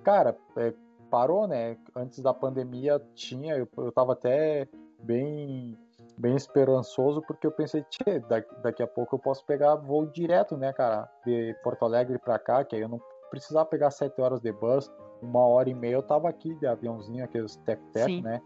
Cara, 0.04 0.36
é, 0.58 0.74
parou, 1.10 1.48
né? 1.48 1.78
Antes 1.96 2.20
da 2.20 2.34
pandemia 2.34 3.02
tinha, 3.14 3.56
eu, 3.56 3.68
eu 3.78 3.92
tava 3.92 4.14
até 4.14 4.68
bem, 5.02 5.78
bem 6.18 6.36
esperançoso, 6.36 7.22
porque 7.22 7.48
eu 7.48 7.52
pensei, 7.52 7.84
tchê, 7.90 8.20
daqui, 8.62 8.84
a 8.84 8.88
pouco 8.88 9.16
eu 9.16 9.20
posso 9.20 9.46
pegar 9.46 9.76
voo 9.76 10.06
direto, 10.06 10.58
né, 10.58 10.74
cara? 10.74 11.10
De 11.26 11.56
Porto 11.64 11.84
Alegre 11.84 12.18
pra 12.18 12.40
cá, 12.40 12.64
que 12.64 12.76
aí 12.76 12.82
eu 12.82 12.90
não 12.90 13.02
precisava 13.30 13.66
pegar 13.66 13.92
sete 13.92 14.20
horas 14.22 14.40
de 14.40 14.52
bus, 14.52 14.92
uma 15.22 15.46
hora 15.46 15.70
e 15.70 15.74
meia 15.74 15.96
eu 15.96 16.04
tava 16.04 16.30
aqui 16.30 16.56
de 16.56 16.66
aviãozinho, 16.66 17.24
aqueles 17.24 17.56
tec-tec, 17.58 18.22
né? 18.22 18.42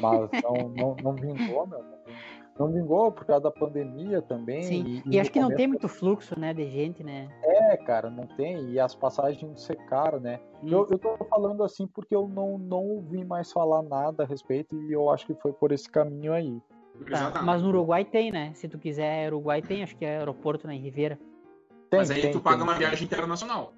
Mas 0.00 0.30
não, 0.42 0.68
não, 0.68 0.96
não 1.02 1.14
vingou, 1.14 1.66
meu. 1.66 1.82
Não 1.82 1.98
vingou 2.04 2.35
por 2.56 3.24
causa 3.24 3.42
da 3.42 3.50
pandemia 3.50 4.22
também. 4.22 4.62
Sim. 4.62 5.02
E, 5.06 5.16
E 5.16 5.20
acho 5.20 5.30
que 5.30 5.40
não 5.40 5.54
tem 5.54 5.66
muito 5.66 5.88
fluxo, 5.88 6.38
né, 6.38 6.54
de 6.54 6.68
gente, 6.70 7.04
né? 7.04 7.28
É, 7.42 7.76
cara, 7.76 8.08
não 8.08 8.26
tem. 8.26 8.70
E 8.70 8.80
as 8.80 8.94
passagens 8.94 9.60
ser 9.60 9.76
caras, 9.86 10.22
né? 10.22 10.40
Hum. 10.62 10.68
Eu, 10.68 10.86
eu 10.90 10.98
tô 10.98 11.16
falando 11.26 11.62
assim 11.62 11.86
porque 11.86 12.14
eu 12.14 12.26
não, 12.28 12.58
não 12.58 12.82
ouvi 12.82 13.24
mais 13.24 13.52
falar 13.52 13.82
nada 13.82 14.24
a 14.24 14.26
respeito 14.26 14.74
e 14.82 14.92
eu 14.92 15.10
acho 15.10 15.26
que 15.26 15.34
foi 15.34 15.52
por 15.52 15.72
esse 15.72 15.88
caminho 15.88 16.32
aí. 16.32 16.60
Tá, 17.04 17.12
Exatamente. 17.12 17.44
Mas 17.44 17.62
no 17.62 17.68
Uruguai 17.68 18.04
tem, 18.04 18.32
né? 18.32 18.52
Se 18.54 18.68
tu 18.68 18.78
quiser 18.78 19.28
Uruguai 19.28 19.60
tem, 19.60 19.82
acho 19.82 19.96
que 19.96 20.04
é 20.04 20.18
aeroporto 20.18 20.66
na 20.66 20.72
Ribeira. 20.72 21.18
Tem, 21.90 22.00
Mas 22.00 22.10
aí 22.10 22.22
tem, 22.22 22.32
tu 22.32 22.40
paga 22.40 22.56
tem. 22.56 22.64
uma 22.64 22.74
viagem 22.74 23.04
internacional. 23.04 23.72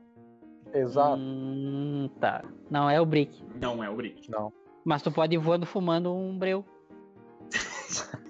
Exato. 0.72 1.16
Hum, 1.18 2.08
tá. 2.20 2.44
Não 2.70 2.88
é 2.88 3.00
o 3.00 3.06
Brick. 3.06 3.42
Não 3.60 3.82
é 3.82 3.90
o 3.90 3.96
Brick. 3.96 4.30
Não. 4.30 4.52
Mas 4.84 5.02
tu 5.02 5.10
pode 5.10 5.34
ir 5.34 5.38
voando 5.38 5.66
fumando 5.66 6.14
um 6.14 6.38
breu. 6.38 6.64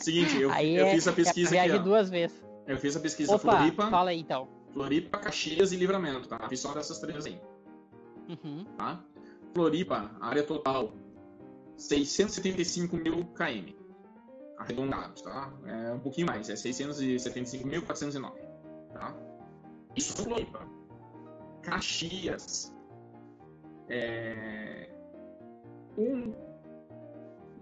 Seguinte, 0.00 0.36
eu, 0.40 0.50
eu 0.50 0.86
é, 0.86 0.90
fiz 0.92 1.08
a 1.08 1.10
é 1.10 1.14
pesquisa 1.14 1.50
viagem 1.50 1.70
aqui, 1.72 1.80
ó. 1.80 1.82
duas 1.82 2.10
vezes. 2.10 2.44
Eu 2.66 2.78
fiz 2.78 2.96
a 2.96 3.00
pesquisa 3.00 3.34
Opa, 3.34 3.56
Floripa, 3.58 3.90
fala 3.90 4.10
aí 4.10 4.20
então. 4.20 4.48
Floripa, 4.72 5.18
Caxias 5.18 5.72
e 5.72 5.76
Livramento, 5.76 6.28
tá? 6.28 6.48
Fiz 6.48 6.60
só 6.60 6.72
dessas 6.72 6.98
três 6.98 7.26
aí, 7.26 7.40
Uhum. 8.28 8.64
tá? 8.76 9.00
Floripa, 9.54 10.10
área 10.20 10.42
total, 10.42 10.92
675 11.76 12.96
mil 12.96 13.24
km. 13.26 13.74
Arredondados, 14.58 15.20
tá? 15.22 15.52
É 15.66 15.92
um 15.92 15.98
pouquinho 16.00 16.26
mais, 16.26 16.48
é 16.48 16.54
675.409, 16.54 18.32
tá? 18.92 19.14
Isso 19.94 20.20
é 20.20 20.24
Floripa. 20.24 20.66
Caxias, 21.62 22.72
é... 23.88 24.90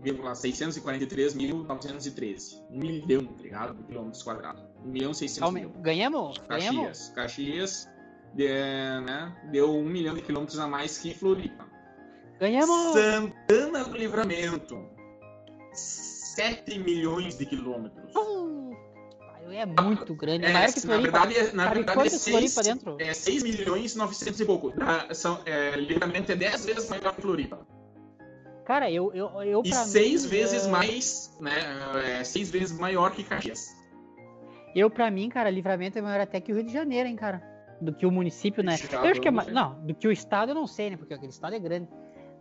1,643.913. 0.04 2.60
Um 2.70 2.78
milhão, 2.78 3.24
tá 3.26 3.42
ligado? 3.42 3.74
De 3.74 3.82
quilômetros 3.84 4.22
quadrados. 4.22 4.62
1 4.84 4.88
milhão 4.88 5.10
e 5.12 5.14
600 5.14 5.38
Calma 5.40 5.58
aí. 5.58 5.64
mil. 5.66 5.74
Ganhamos? 5.80 6.38
Ganhamos? 6.48 7.08
Caxias. 7.10 7.12
Caxias 7.14 7.88
de- 8.34 8.48
né, 8.48 9.34
deu 9.50 9.70
um 9.72 9.84
milhão 9.84 10.14
de 10.14 10.22
quilômetros 10.22 10.58
a 10.58 10.66
mais 10.66 10.98
que 10.98 11.14
Floripa. 11.14 11.66
Ganhamos! 12.40 12.92
Santana 12.94 13.84
do 13.84 13.96
Livramento. 13.96 14.76
7 15.72 16.78
milhões 16.78 17.36
de 17.38 17.46
quilômetros. 17.46 18.12
Pum! 18.12 18.72
É 19.50 19.66
muito 19.66 20.14
grande. 20.14 20.46
É, 20.46 20.52
maior 20.52 20.72
que 20.72 20.86
na 20.86 20.96
verdade, 20.96 21.36
é- 21.36 21.52
na 21.52 21.68
verdade 21.68 21.90
é 21.90 21.94
quantos 21.94 22.12
6, 22.22 22.54
Floripa 22.54 22.62
dentro? 22.62 22.96
é 22.98 23.12
6 23.12 23.42
milhões 23.42 23.94
e 23.94 23.98
900 23.98 24.40
e 24.40 24.44
pouco. 24.46 24.70
Da- 24.70 25.12
são, 25.14 25.40
é, 25.44 25.76
livramento 25.76 26.32
é 26.32 26.36
10 26.36 26.64
vezes 26.64 26.88
maior 26.88 27.14
que 27.14 27.20
Floripa. 27.20 27.58
Cara, 28.72 28.90
eu, 28.90 29.12
eu, 29.12 29.42
eu 29.42 29.62
E 29.62 29.70
6 29.70 30.22
mim, 30.24 30.30
vezes 30.30 30.66
é, 30.66 30.70
mais, 30.70 31.36
né? 31.38 31.52
É, 32.20 32.24
6 32.24 32.50
vezes 32.50 32.78
maior 32.78 33.10
que 33.10 33.22
Caxias. 33.22 33.76
Eu, 34.74 34.88
pra 34.88 35.10
mim, 35.10 35.28
cara, 35.28 35.50
livramento 35.50 35.98
é 35.98 36.00
maior 36.00 36.20
até 36.22 36.40
que 36.40 36.50
o 36.50 36.54
Rio 36.54 36.64
de 36.64 36.72
Janeiro, 36.72 37.06
hein, 37.06 37.14
cara. 37.14 37.42
Do 37.82 37.92
que 37.92 38.06
o 38.06 38.10
município, 38.10 38.62
né? 38.64 38.76
Estado, 38.76 39.04
eu 39.04 39.10
acho 39.10 39.20
que 39.20 39.28
é 39.28 39.30
não 39.30 39.36
mais. 39.36 39.52
Não, 39.52 39.74
do 39.84 39.94
que 39.94 40.08
o 40.08 40.10
estado 40.10 40.52
eu 40.52 40.54
não 40.54 40.66
sei, 40.66 40.88
né? 40.88 40.96
Porque 40.96 41.12
aquele 41.12 41.30
estado 41.32 41.54
é 41.54 41.58
grande. 41.58 41.86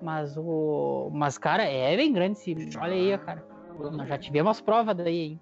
Mas 0.02 0.38
o. 0.38 1.10
Mas, 1.14 1.38
cara, 1.38 1.64
é 1.64 1.98
bem 1.98 2.14
grande 2.14 2.40
esse. 2.40 2.56
Olha 2.80 2.94
aí, 2.94 3.14
ó, 3.14 3.18
cara. 3.18 3.46
Nós 3.92 4.08
já 4.08 4.18
tivemos 4.18 4.62
provas 4.62 4.96
daí, 4.96 5.20
hein? 5.20 5.40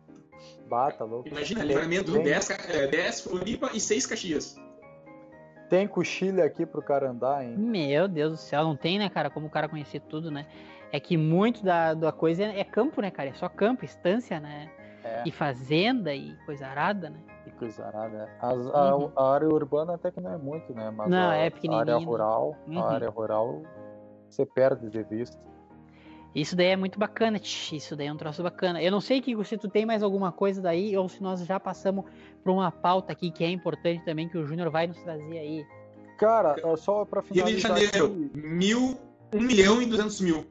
Bata, 0.68 1.04
louco. 1.04 1.28
Imagina, 1.28 1.64
livramento 1.64 2.12
tem- 2.14 2.24
10, 2.24 2.48
ca- 2.48 2.58
é, 2.68 2.88
10 2.88 3.22
Floripa 3.22 3.70
e 3.76 3.80
6 3.80 4.08
Caxias. 4.08 4.56
Tem 5.70 5.88
cochilha 5.88 6.46
aqui 6.46 6.66
pro 6.66 6.82
cara 6.82 7.12
andar, 7.12 7.46
hein? 7.46 7.56
Meu 7.56 8.08
Deus 8.08 8.32
do 8.32 8.38
céu, 8.38 8.64
não 8.64 8.76
tem, 8.76 8.98
né, 8.98 9.08
cara? 9.08 9.30
Como 9.30 9.46
o 9.46 9.50
cara 9.52 9.70
conhecer 9.70 10.00
tudo, 10.02 10.32
né? 10.32 10.48
É 10.92 11.00
que 11.00 11.16
muito 11.18 11.64
da, 11.64 11.94
da 11.94 12.12
coisa 12.12 12.44
é, 12.44 12.60
é 12.60 12.64
campo, 12.64 13.02
né, 13.02 13.12
cara? 13.12 13.30
É 13.30 13.34
só 13.34 13.48
campo, 13.48 13.86
estância, 13.86 14.40
né? 14.40 14.70
É. 15.04 15.24
E 15.26 15.32
fazenda 15.32 16.14
e 16.14 16.36
coisa 16.46 16.68
arada, 16.68 17.10
né? 17.10 17.20
Que 17.44 17.52
coisa 17.52 17.86
arada. 17.86 18.18
né? 18.26 18.28
As- 18.42 18.68
a, 18.68 18.96
Uhum. 18.96 19.12
a 19.16 19.34
área 19.34 19.48
urbana 19.48 19.94
até 19.96 20.12
que 20.12 20.20
não 20.20 20.34
é 20.34 20.38
muito, 20.38 20.74
né? 20.74 20.92
Mas 20.92 21.10
Não, 21.10 21.30
a, 21.30 21.36
é 21.36 21.48
a 21.48 21.52
pequenininho, 21.52 21.80
área 21.82 22.00
né? 22.00 22.06
rural, 22.06 22.56
Uhum. 22.68 22.80
a 22.80 22.92
área 22.94 23.10
rural 23.10 23.62
você 24.30 24.46
perde 24.46 24.90
de 24.90 25.02
vista. 25.04 25.38
Isso 26.36 26.56
daí 26.56 26.68
é 26.68 26.76
muito 26.76 27.00
bacana, 27.00 27.40
tch, 27.40 27.74
isso 27.74 27.96
daí 27.96 28.06
é 28.08 28.14
um 28.14 28.18
troço 28.18 28.44
bacana. 28.44 28.82
Eu 28.84 28.92
não 28.92 29.02
sei 29.02 29.20
que 29.20 29.42
se 29.46 29.58
tu 29.58 29.68
tem 29.68 29.84
mais 29.86 30.04
alguma 30.04 30.32
coisa 30.32 30.62
daí, 30.62 30.96
ou 30.96 31.10
se 31.10 31.24
nós 31.24 31.44
já 31.46 31.60
passamos 31.60 32.06
por 32.44 32.52
uma 32.52 32.72
pauta 32.72 33.12
aqui 33.14 33.32
que 33.32 33.44
é 33.44 33.50
importante 33.50 34.04
também, 34.06 34.30
que 34.30 34.38
o 34.38 34.46
Júnior 34.46 34.70
vai 34.70 34.86
nos 34.86 35.02
trazer 35.02 35.40
aí. 35.40 35.66
Cara, 36.20 36.56
é 36.64 36.76
só 36.76 37.04
pra 37.06 37.22
Rio 37.22 37.46
de 37.46 37.56
finalizar 37.56 37.78
Janeiro, 37.80 38.06
aqui, 38.06 38.32
mil, 38.36 38.98
1 39.34 39.40
milhão 39.42 39.82
e 39.82 39.86
200 39.88 40.22
mil. 40.22 40.46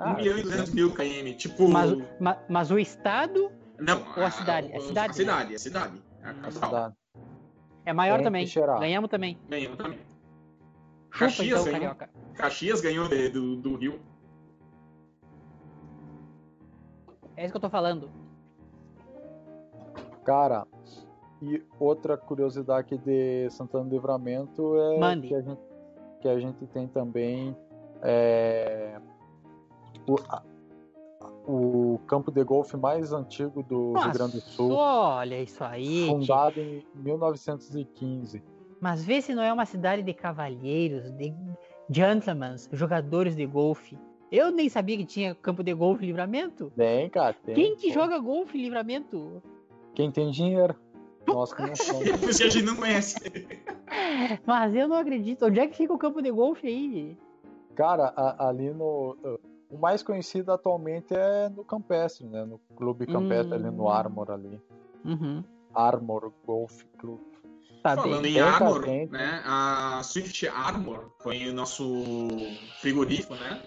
1 0.00 0.02
Ah, 0.04 0.14
milhão 0.14 0.38
e 0.38 0.42
200 0.42 0.72
mil 0.74 0.92
km. 0.92 1.36
Tipo. 1.36 1.68
Mas, 1.68 1.96
ma- 2.20 2.38
mas 2.48 2.70
o 2.70 2.78
estado 2.78 3.50
Não, 3.78 4.02
ou 4.16 4.24
a 4.24 4.30
cidade? 4.30 4.72
É 4.72 4.76
A 4.76 4.80
cidade, 4.80 5.10
A 5.10 5.14
cidade, 5.14 5.54
a 5.54 5.58
cidade. 5.58 6.02
A 6.22 6.28
Hum. 6.28 6.30
a 6.30 6.34
capital. 6.42 6.68
cidade. 6.68 6.94
é 7.86 7.92
maior 7.92 8.16
Tem 8.16 8.24
também. 8.24 8.46
Ganhamos 8.80 9.10
também. 9.10 9.38
Ganhou 9.48 9.76
também. 9.76 9.98
Chupa 11.10 11.26
Caxias 11.26 11.60
então, 11.60 11.64
ganhou. 11.64 11.94
carioca. 11.94 12.10
Caxias 12.34 12.80
ganhou 12.80 13.08
de- 13.08 13.28
do, 13.28 13.56
do 13.56 13.76
Rio. 13.76 14.00
É 17.36 17.44
isso 17.44 17.52
que 17.52 17.56
eu 17.56 17.60
tô 17.60 17.70
falando. 17.70 18.10
Cara, 20.24 20.66
e 21.42 21.62
outra 21.78 22.16
curiosidade 22.16 22.80
aqui 22.80 22.96
de 22.98 23.50
Santana 23.50 23.84
do 23.84 23.90
Livramento 23.90 24.76
é 24.76 24.98
Mande. 24.98 25.28
que 25.28 25.34
a 25.34 25.42
gente, 25.42 25.60
que 26.20 26.28
a 26.28 26.38
gente 26.40 26.66
tem 26.68 26.88
também 26.88 27.54
é, 28.02 28.98
o, 30.06 30.16
a- 30.28 30.42
o 31.46 31.98
campo 32.06 32.30
de 32.30 32.42
golfe 32.42 32.76
mais 32.76 33.12
antigo 33.12 33.62
do 33.62 33.88
Rio 33.88 33.92
Nossa, 33.94 34.10
Grande 34.12 34.32
do 34.34 34.40
Sul, 34.40 34.72
olha 34.72 35.40
isso 35.42 35.62
aí. 35.62 36.06
fundado 36.06 36.60
em 36.60 36.82
1915. 36.94 38.42
Mas 38.80 39.04
vê 39.04 39.20
se 39.20 39.34
não 39.34 39.42
é 39.42 39.52
uma 39.52 39.64
cidade 39.66 40.02
de 40.02 40.12
cavalheiros, 40.12 41.10
de 41.12 41.32
gentlemen, 41.90 42.54
jogadores 42.72 43.34
de 43.36 43.46
golfe. 43.46 43.98
Eu 44.32 44.50
nem 44.50 44.68
sabia 44.68 44.96
que 44.96 45.04
tinha 45.04 45.34
campo 45.34 45.62
de 45.62 45.72
golfe 45.74 46.02
em 46.02 46.06
livramento. 46.08 46.72
Tem, 46.76 47.08
cara, 47.08 47.34
tem. 47.34 47.54
Quem 47.54 47.76
que 47.76 47.88
pô. 47.88 47.94
joga 47.94 48.18
golfe 48.18 48.58
em 48.58 48.62
livramento? 48.62 49.42
Quem 49.94 50.10
tem 50.10 50.30
dinheiro. 50.30 50.74
Nós 51.26 51.54
que 51.54 51.62
não 51.66 51.74
somos. 51.76 52.08
A 52.28 52.32
gente 52.32 52.62
não 52.62 52.76
conhece. 52.76 53.16
Mas 54.46 54.74
eu 54.74 54.88
não 54.88 54.96
acredito. 54.96 55.46
Onde 55.46 55.60
é 55.60 55.66
que 55.66 55.76
fica 55.76 55.92
o 55.92 55.98
campo 55.98 56.20
de 56.20 56.30
golfe 56.30 56.66
aí? 56.66 57.16
Cara, 57.74 58.12
a- 58.16 58.48
ali 58.48 58.70
no. 58.70 59.16
O 59.70 59.78
mais 59.78 60.02
conhecido 60.02 60.52
atualmente 60.52 61.14
é 61.14 61.48
no 61.48 61.64
Campestre, 61.64 62.26
né? 62.26 62.44
No 62.44 62.58
Clube 62.76 63.06
Campestre, 63.06 63.54
ali 63.54 63.70
no 63.70 63.84
Hum. 63.84 63.88
Armor 63.88 64.30
ali. 64.30 64.60
Uhum. 65.04 65.42
Armor 65.74 66.32
Golf 66.46 66.82
Club. 66.98 67.20
Tá 67.82 67.96
Falando 67.96 68.22
bem. 68.22 68.36
em 68.36 68.40
Armor, 68.40 68.86
né? 68.86 69.42
A 69.44 70.00
Swift 70.02 70.46
Armor 70.48 71.10
foi 71.18 71.48
o 71.48 71.52
nosso 71.52 71.84
frigorífico, 72.80 73.34
né? 73.34 73.60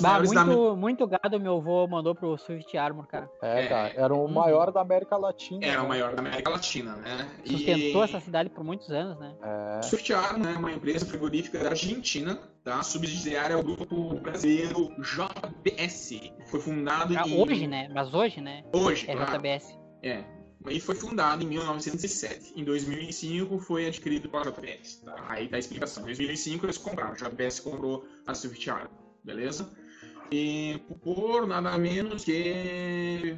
Bah, 0.00 0.10
maiores 0.10 0.30
da 0.32 0.44
muito, 0.44 0.76
muito 0.76 1.06
gado 1.06 1.38
meu 1.40 1.56
avô 1.58 1.86
mandou 1.86 2.14
pro 2.14 2.36
Swift 2.36 2.76
Armor, 2.76 3.06
cara. 3.06 3.30
É, 3.40 3.64
É. 3.64 3.66
cara, 3.68 3.92
era 3.96 4.14
o 4.14 4.24
Hum. 4.24 4.32
maior 4.32 4.72
da 4.72 4.80
América 4.80 5.16
Latina. 5.16 5.64
Era 5.64 5.78
né? 5.80 5.84
o 5.84 5.88
maior 5.88 6.14
da 6.14 6.20
América 6.20 6.50
Latina, 6.50 6.96
né? 6.96 7.28
Sustentou 7.46 8.02
E 8.02 8.04
essa 8.04 8.20
cidade 8.20 8.50
por 8.50 8.64
muitos 8.64 8.90
anos, 8.90 9.18
né? 9.18 9.34
É, 9.42 9.82
Swift 9.82 10.12
Armor 10.12 10.48
é 10.48 10.56
uma 10.58 10.72
empresa 10.72 11.06
frigorífica 11.06 11.58
da 11.60 11.70
Argentina, 11.70 12.38
tá? 12.64 12.82
Subsidiária 12.82 13.54
ao 13.56 13.62
grupo 13.62 14.14
brasileiro 14.20 14.90
JBS. 14.98 16.32
Foi 16.46 16.60
fundado 16.60 17.14
Ah, 17.16 17.26
em... 17.26 17.40
Hoje, 17.40 17.66
né? 17.66 17.88
Mas 17.92 18.12
hoje, 18.12 18.40
né? 18.40 18.64
Hoje, 18.72 19.08
É 19.10 19.14
claro. 19.14 19.32
JBS. 19.38 19.78
É. 20.02 20.24
E 20.68 20.78
foi 20.78 20.94
fundado 20.94 21.42
em 21.42 21.46
1907. 21.46 22.52
Em 22.54 22.64
2005 22.64 23.58
foi 23.60 23.86
adquirido 23.86 24.28
pela 24.28 24.44
JBS. 24.44 24.96
Tá? 25.04 25.14
Aí 25.28 25.48
tá 25.48 25.56
a 25.56 25.58
explicação. 25.58 26.02
Em 26.02 26.06
2005 26.06 26.66
eles 26.66 26.76
compraram. 26.76 27.12
A 27.12 27.14
JBS 27.14 27.60
comprou 27.60 28.04
a 28.26 28.34
Swift 28.34 28.68
Armor. 28.68 28.90
Beleza? 29.24 29.70
E 30.30 30.80
por 31.02 31.46
nada 31.46 31.76
menos 31.76 32.24
que 32.24 33.36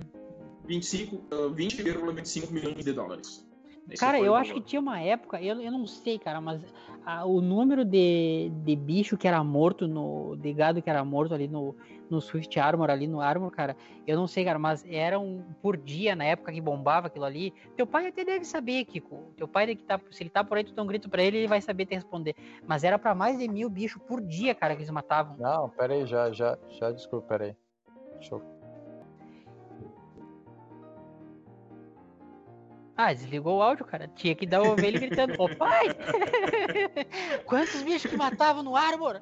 25, 0.67 1.27
ah, 1.31 1.49
20,25 1.55 2.51
milhões 2.51 2.85
de 2.85 2.93
dólares. 2.93 3.52
Esse 3.91 4.01
Cara, 4.01 4.19
eu 4.21 4.35
acho 4.35 4.55
que 4.55 4.61
tinha 4.61 4.81
uma 4.81 5.01
época, 5.01 5.43
eu, 5.43 5.61
eu 5.61 5.71
não 5.71 5.87
sei, 5.87 6.19
cara, 6.19 6.41
mas 6.41 6.63
a- 7.05 7.27
o 7.27 7.41
número 7.41 7.85
de, 7.85 8.51
de 8.65 8.77
bicho 8.77 9.19
que 9.19 9.27
era 9.27 9.43
morto 9.43 9.89
no. 9.89 10.37
de 10.37 10.53
gado 10.53 10.81
que 10.81 10.89
era 10.89 11.05
morto 11.05 11.35
ali 11.35 11.49
no, 11.49 11.75
no 12.09 12.21
Swift 12.21 12.59
Armor, 12.61 12.91
ali 12.91 13.07
no 13.09 13.21
Armor, 13.21 13.51
cara, 13.51 13.77
eu 14.07 14.17
não 14.17 14.27
sei, 14.29 14.45
cara, 14.45 14.59
mas 14.59 14.85
eram 14.89 15.45
por 15.61 15.77
dia 15.77 16.15
na 16.15 16.25
época 16.25 16.53
que 16.53 16.61
bombava 16.61 17.09
aquilo 17.09 17.25
ali. 17.25 17.53
Teu 17.77 17.87
pai 17.87 18.07
até 18.07 18.25
deve 18.25 18.45
saber, 18.45 18.85
Kiko. 18.85 19.33
Teu 19.37 19.49
pai, 19.49 19.67
deve 19.67 19.81
que 19.81 19.85
tá, 19.85 20.01
se 20.11 20.23
ele 20.23 20.31
tá 20.31 20.45
por 20.45 20.57
aí, 20.57 20.65
tu 20.65 20.73
dá 20.73 20.83
um 20.83 20.87
grito 20.87 21.11
pra 21.11 21.23
ele, 21.23 21.39
ele 21.39 21.49
vai 21.49 21.61
saber 21.61 21.85
te 21.85 21.95
responder. 21.95 22.35
Mas 22.67 22.85
era 22.85 22.99
pra 22.99 23.15
mais 23.15 23.39
de 23.39 23.49
mil 23.49 23.69
bichos 23.69 24.01
por 24.07 24.21
dia, 24.21 24.55
cara, 24.55 24.75
que 24.77 24.83
eles 24.83 24.91
matavam. 24.91 25.37
Não, 25.39 25.69
pera 25.69 25.95
aí, 25.95 26.07
já, 26.07 26.31
já, 26.33 26.57
já, 26.69 26.91
desculpa, 26.93 27.27
pera 27.27 27.45
aí. 27.47 27.57
Deixa 28.15 28.37
eu... 28.37 28.52
Ah, 33.05 33.13
desligou 33.13 33.59
o 33.59 33.63
áudio, 33.63 33.85
cara. 33.85 34.07
Tinha 34.09 34.35
que 34.35 34.47
dar 34.47 34.63
o 34.63 34.73
ovelha 34.73 34.99
gritando: 35.01 35.35
Ô 35.43 35.49
pai! 35.57 35.87
Quantos 37.47 37.83
bichos 37.83 38.11
que 38.11 38.17
matavam 38.17 38.63
no 38.63 38.77
Armor? 38.77 39.21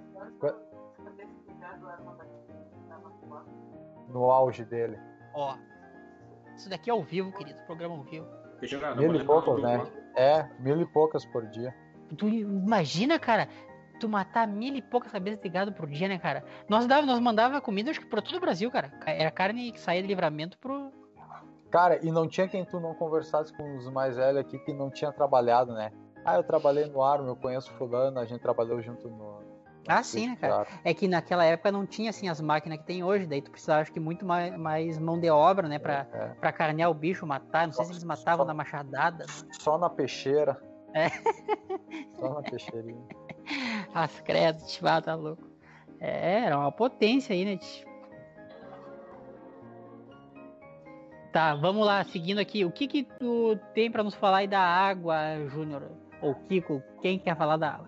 No 4.09 4.31
auge 4.31 4.65
dele. 4.65 4.99
Ó. 5.35 5.57
Isso 6.57 6.69
daqui 6.69 6.91
é 6.91 6.93
ao 6.93 7.03
vivo, 7.03 7.33
querido. 7.33 7.59
Programa 7.65 7.95
ao 7.95 8.03
vivo. 8.03 8.27
Mil 8.97 9.15
e 9.15 9.19
do- 9.19 9.59
né? 9.63 9.87
É, 10.17 10.49
mil 10.59 10.81
e 10.81 10.87
poucas 10.87 11.25
por 11.25 11.47
dia. 11.47 11.75
Tu 12.19 12.29
imagina, 12.29 13.19
cara, 13.19 13.49
tu 14.01 14.09
matar 14.09 14.47
mil 14.47 14.75
e 14.75 14.83
poucas 14.83 15.13
cabeças 15.13 15.41
de 15.41 15.49
gado 15.49 15.73
por 15.73 15.87
dia, 15.89 16.09
né, 16.09 16.19
cara? 16.19 16.45
Nós, 16.69 16.87
dava, 16.87 17.07
nós 17.07 17.21
mandava 17.21 17.61
comida, 17.61 17.91
acho 17.91 18.01
que 18.01 18.07
pra 18.07 18.21
todo 18.21 18.37
o 18.37 18.41
Brasil, 18.41 18.71
cara. 18.71 18.93
Era 19.07 19.31
carne 19.31 19.73
que 19.73 19.81
saía 19.81 20.03
de 20.03 20.09
livramento 20.09 20.59
pro. 20.59 20.93
Cara, 21.71 22.05
e 22.05 22.11
não 22.11 22.27
tinha 22.29 22.49
quem 22.49 22.65
tu 22.65 22.81
não 22.81 22.95
conversasse 22.95 23.53
com 23.57 23.77
os 23.77 23.89
mais 23.91 24.17
velhos 24.17 24.41
aqui 24.41 24.59
que 24.59 24.73
não 24.73 24.91
tinha 24.91 25.13
trabalhado, 25.13 25.73
né? 25.73 25.93
Ah, 26.25 26.37
eu 26.37 26.43
trabalhei 26.43 26.87
no 26.87 27.03
Armo, 27.03 27.29
eu 27.29 27.37
conheço 27.37 27.73
fulano, 27.75 28.19
a 28.19 28.25
gente 28.25 28.41
trabalhou 28.41 28.81
junto 28.83 29.09
no... 29.09 29.41
Ah, 29.89 30.03
sim, 30.03 30.29
né, 30.29 30.37
cara? 30.37 30.67
É 30.85 30.93
que 30.93 31.09
naquela 31.09 31.45
época 31.45 31.73
não 31.73 31.87
tinha, 31.87 32.11
assim, 32.11 32.29
as 32.29 32.41
máquinas 32.41 32.79
que 32.79 32.85
tem 32.85 33.03
hoje. 33.03 33.27
Daí 33.27 33.41
tu 33.41 33.51
precisava, 33.51 33.81
acho 33.81 33.91
que, 33.91 33.99
muito 33.99 34.27
mais, 34.27 34.55
mais 34.57 34.99
mão 34.99 35.19
de 35.19 35.31
obra, 35.31 35.67
né, 35.69 35.79
pra, 35.79 36.07
É, 36.13 36.29
pra 36.39 36.53
carnear 36.53 36.91
o 36.91 36.95
bicho, 36.95 37.27
matar. 37.27 37.67
Não 37.67 37.73
sei 37.73 37.87
se 37.87 37.93
eles 37.93 38.05
matavam 38.05 38.45
Só- 38.45 38.49
na 38.49 38.55
machadada. 38.55 39.25
só 39.59 39.79
na 39.79 39.89
peixeira. 39.89 40.61
É. 40.93 41.07
Só 42.19 42.29
na 42.35 42.43
peixeirinha. 42.43 43.03
As 43.95 44.21
credas, 44.21 44.79
ah, 44.85 45.01
tá 45.01 45.15
louco. 45.15 45.49
É, 45.99 46.41
era 46.45 46.59
uma 46.59 46.71
potência 46.73 47.33
aí, 47.35 47.45
né, 47.45 47.57
tio? 47.57 47.89
Tá, 51.33 51.55
vamos 51.55 51.87
lá, 51.87 52.03
seguindo 52.05 52.39
aqui. 52.39 52.65
O 52.65 52.73
que 52.73 52.89
que 52.89 53.05
tu 53.05 53.59
tem 53.73 53.91
pra 53.91 54.03
nos 54.03 54.15
falar 54.15 54.39
aí 54.39 54.49
da 54.49 54.61
água, 54.61 55.17
Júnior? 55.49 55.91
Ou 56.21 56.35
Kiko, 56.35 56.83
quem 57.01 57.19
quer 57.19 57.37
falar 57.37 57.57
da, 57.57 57.81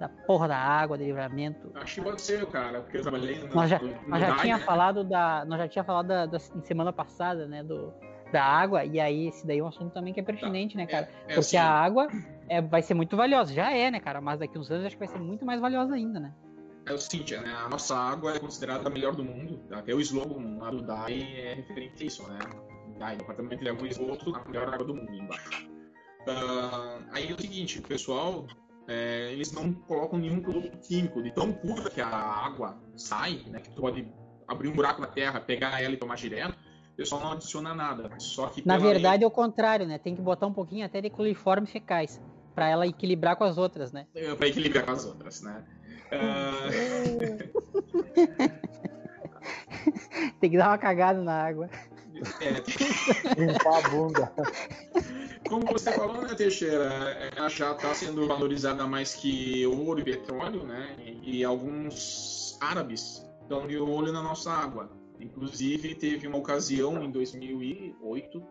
da 0.00 0.08
porra 0.08 0.48
da 0.48 0.56
água, 0.56 0.98
de 0.98 1.04
livramento? 1.04 1.70
Acho 1.76 1.94
que 1.94 2.00
pode 2.02 2.20
ser, 2.20 2.44
cara, 2.46 2.80
porque 2.80 2.98
eu 2.98 3.02
trabalhei 3.02 3.38
no, 3.38 3.54
Nós 3.54 3.70
já, 3.70 3.78
no, 3.78 4.08
nós 4.08 4.20
já 4.20 4.36
tinha 4.36 4.58
né? 4.58 4.64
falado 4.64 5.04
da, 5.04 5.44
nós 5.44 5.58
já 5.58 5.68
tinha 5.68 5.84
falado 5.84 6.08
da, 6.08 6.26
da 6.26 6.38
semana 6.38 6.92
passada, 6.92 7.46
né, 7.46 7.62
do, 7.62 7.94
da 8.32 8.42
água, 8.42 8.84
e 8.84 8.98
aí 8.98 9.28
esse 9.28 9.46
daí 9.46 9.58
é 9.58 9.62
um 9.62 9.68
assunto 9.68 9.92
também 9.92 10.12
que 10.12 10.20
é 10.20 10.22
pertinente, 10.22 10.76
né, 10.76 10.86
cara? 10.86 11.08
É 11.28 11.34
Porque 11.34 11.38
assim, 11.38 11.56
a 11.56 11.70
água 11.70 12.08
é, 12.48 12.60
vai 12.60 12.82
ser 12.82 12.94
muito 12.94 13.16
valiosa, 13.16 13.54
já 13.54 13.70
é, 13.70 13.90
né, 13.90 14.00
cara? 14.00 14.20
Mas 14.20 14.40
daqui 14.40 14.58
uns 14.58 14.70
anos 14.70 14.86
acho 14.86 14.96
que 14.96 15.06
vai 15.06 15.08
ser 15.08 15.20
muito 15.20 15.46
mais 15.46 15.60
valiosa 15.60 15.94
ainda, 15.94 16.18
né? 16.18 16.34
é 16.88 16.92
o 16.92 16.98
seguinte, 16.98 17.36
né? 17.36 17.54
A 17.54 17.68
nossa 17.68 17.94
água 17.94 18.34
é 18.34 18.38
considerada 18.38 18.88
a 18.88 18.90
melhor 18.90 19.14
do 19.14 19.22
mundo. 19.22 19.60
Até 19.70 19.94
o 19.94 20.00
slogan 20.00 20.58
lá 20.58 20.70
do 20.70 20.80
DAI 20.80 21.22
é 21.36 21.54
referente 21.54 22.02
a 22.02 22.06
isso, 22.06 22.26
né? 22.28 22.38
DAI, 22.98 23.16
Departamento 23.16 23.62
de 23.62 23.70
Água 23.70 23.86
e 23.86 23.90
Esgoto, 23.90 24.34
a 24.34 24.44
melhor 24.48 24.72
água 24.72 24.86
do 24.86 24.94
mundo 24.94 25.12
embaixo. 25.12 25.68
Ah, 26.26 27.00
aí 27.12 27.30
é 27.30 27.34
o 27.34 27.40
seguinte, 27.40 27.78
o 27.78 27.82
pessoal, 27.82 28.46
é, 28.86 29.32
eles 29.32 29.52
não 29.52 29.72
colocam 29.72 30.18
nenhum 30.18 30.40
produto 30.40 30.76
químico. 30.78 31.22
De 31.22 31.32
tão 31.32 31.52
pura 31.52 31.90
que 31.90 32.00
a 32.00 32.08
água 32.08 32.78
sai, 32.96 33.42
né? 33.46 33.60
Que 33.60 33.70
tu 33.70 33.80
pode 33.80 34.06
abrir 34.46 34.68
um 34.68 34.74
buraco 34.74 35.00
na 35.00 35.06
terra, 35.06 35.40
pegar 35.40 35.80
ela 35.80 35.94
e 35.94 35.96
tomar 35.96 36.16
direto, 36.16 36.56
o 36.92 36.96
pessoal 36.96 37.20
não 37.20 37.32
adiciona 37.32 37.74
nada. 37.74 38.10
Só 38.18 38.48
que 38.48 38.66
Na 38.66 38.78
verdade 38.78 39.24
é 39.24 39.26
o 39.26 39.30
contrário, 39.30 39.86
né? 39.86 39.98
Tem 39.98 40.16
que 40.16 40.22
botar 40.22 40.46
um 40.46 40.52
pouquinho 40.52 40.84
até 40.84 41.00
de 41.00 41.10
coliformes 41.10 41.70
fecais, 41.70 42.20
pra 42.54 42.68
ela 42.68 42.86
equilibrar 42.86 43.36
com 43.36 43.44
as 43.44 43.56
outras, 43.56 43.92
né? 43.92 44.06
lei, 44.14 44.34
para 44.34 44.48
equilibrar 44.48 44.84
com 44.84 44.92
as 44.92 45.04
outras, 45.04 45.42
né? 45.42 45.64
Ah, 46.10 46.68
Tem 50.40 50.50
que 50.50 50.56
dar 50.56 50.70
uma 50.70 50.78
cagada 50.78 51.22
na 51.22 51.42
água. 51.42 51.68
É, 52.40 53.40
Limpar 53.40 53.84
a 53.84 53.88
bunda. 53.88 54.32
Como 55.48 55.66
você 55.66 55.92
falou, 55.92 56.22
né, 56.22 56.34
Teixeira, 56.34 57.30
ela 57.36 57.48
já 57.48 57.72
está 57.72 57.94
sendo 57.94 58.26
valorizada 58.26 58.86
mais 58.86 59.14
que 59.14 59.66
ouro 59.66 60.00
e 60.00 60.04
petróleo, 60.04 60.64
né? 60.64 60.96
E 61.22 61.44
alguns 61.44 62.58
árabes 62.60 63.24
estão 63.42 63.66
de 63.66 63.78
olho 63.78 64.12
na 64.12 64.22
nossa 64.22 64.50
água. 64.50 64.90
Inclusive, 65.20 65.94
teve 65.94 66.26
uma 66.26 66.38
ocasião 66.38 67.02
em 67.02 67.10
2008, 67.10 68.42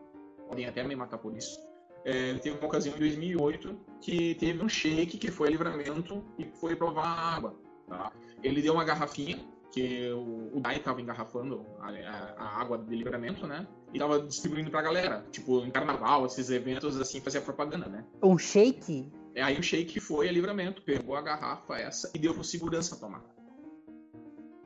podem 0.48 0.66
até 0.66 0.84
me 0.84 0.96
matar 0.96 1.18
por 1.18 1.36
isso, 1.36 1.60
é, 2.08 2.34
teve 2.36 2.58
uma 2.58 2.68
ocasião 2.68 2.96
em 2.96 3.00
2008 3.00 3.78
que 4.02 4.36
teve 4.36 4.64
um 4.64 4.70
sheik 4.70 5.18
que 5.18 5.30
foi 5.30 5.50
livramento 5.50 6.24
e 6.38 6.46
foi 6.46 6.76
provar 6.76 7.06
a 7.06 7.36
água. 7.36 7.60
Tá? 7.88 8.12
Ele 8.42 8.62
deu 8.62 8.74
uma 8.74 8.84
garrafinha, 8.84 9.40
que 9.72 10.10
o, 10.12 10.58
o 10.58 10.60
Dai 10.62 10.78
estava 10.78 11.02
engarrafando 11.02 11.66
a, 11.80 11.90
a- 11.90 12.34
a 12.38 12.62
água 12.62 12.78
de 12.78 12.96
livramento, 12.96 13.46
né? 13.46 13.68
E 13.94 14.00
tava 14.00 14.20
distribuindo 14.22 14.70
pra 14.72 14.82
galera. 14.82 15.26
Tipo, 15.32 15.60
em 15.66 15.72
carnaval, 15.72 16.26
esses 16.26 16.50
eventos 16.50 17.00
assim, 17.00 17.22
fazia 17.22 17.42
propaganda, 17.42 17.88
né? 17.88 18.06
Um 18.24 18.38
shake? 18.38 19.12
E 19.36 19.40
aí 19.40 19.58
o 19.60 19.62
Sheik 19.64 20.00
foi 20.00 20.28
a 20.28 20.32
livramento, 20.32 20.82
pegou 20.82 21.16
a 21.16 21.22
garrafa 21.22 21.78
essa 21.78 22.12
e 22.16 22.18
deu 22.18 22.34
pro 22.34 22.44
segurança 22.44 23.00
tomar. 23.00 23.22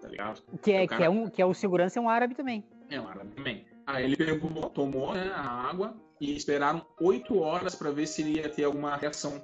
Tá 0.01 0.07
ligado? 0.07 0.41
Que 0.61 0.71
é, 0.71 0.83
O 0.83 0.87
cara- 0.87 0.97
que 1.01 1.03
é, 1.05 1.09
um, 1.09 1.29
que 1.29 1.41
é 1.41 1.45
o 1.45 1.53
segurança 1.53 1.99
é 1.99 2.01
um 2.01 2.09
árabe 2.09 2.33
também. 2.35 2.63
É 2.89 2.99
um 2.99 3.07
árabe 3.07 3.31
também. 3.35 3.65
Aí 3.85 4.05
ele 4.05 4.15
pegou, 4.15 4.69
tomou 4.69 5.13
né, 5.13 5.29
a 5.35 5.41
água 5.69 5.93
e 6.21 6.35
esperaram 6.35 6.85
oito 7.01 7.37
horas 7.39 7.75
pra 7.75 7.91
ver 7.91 8.07
se 8.07 8.21
ele 8.21 8.37
ia 8.37 8.47
ter 8.49 8.63
alguma 8.63 8.95
reação. 8.95 9.43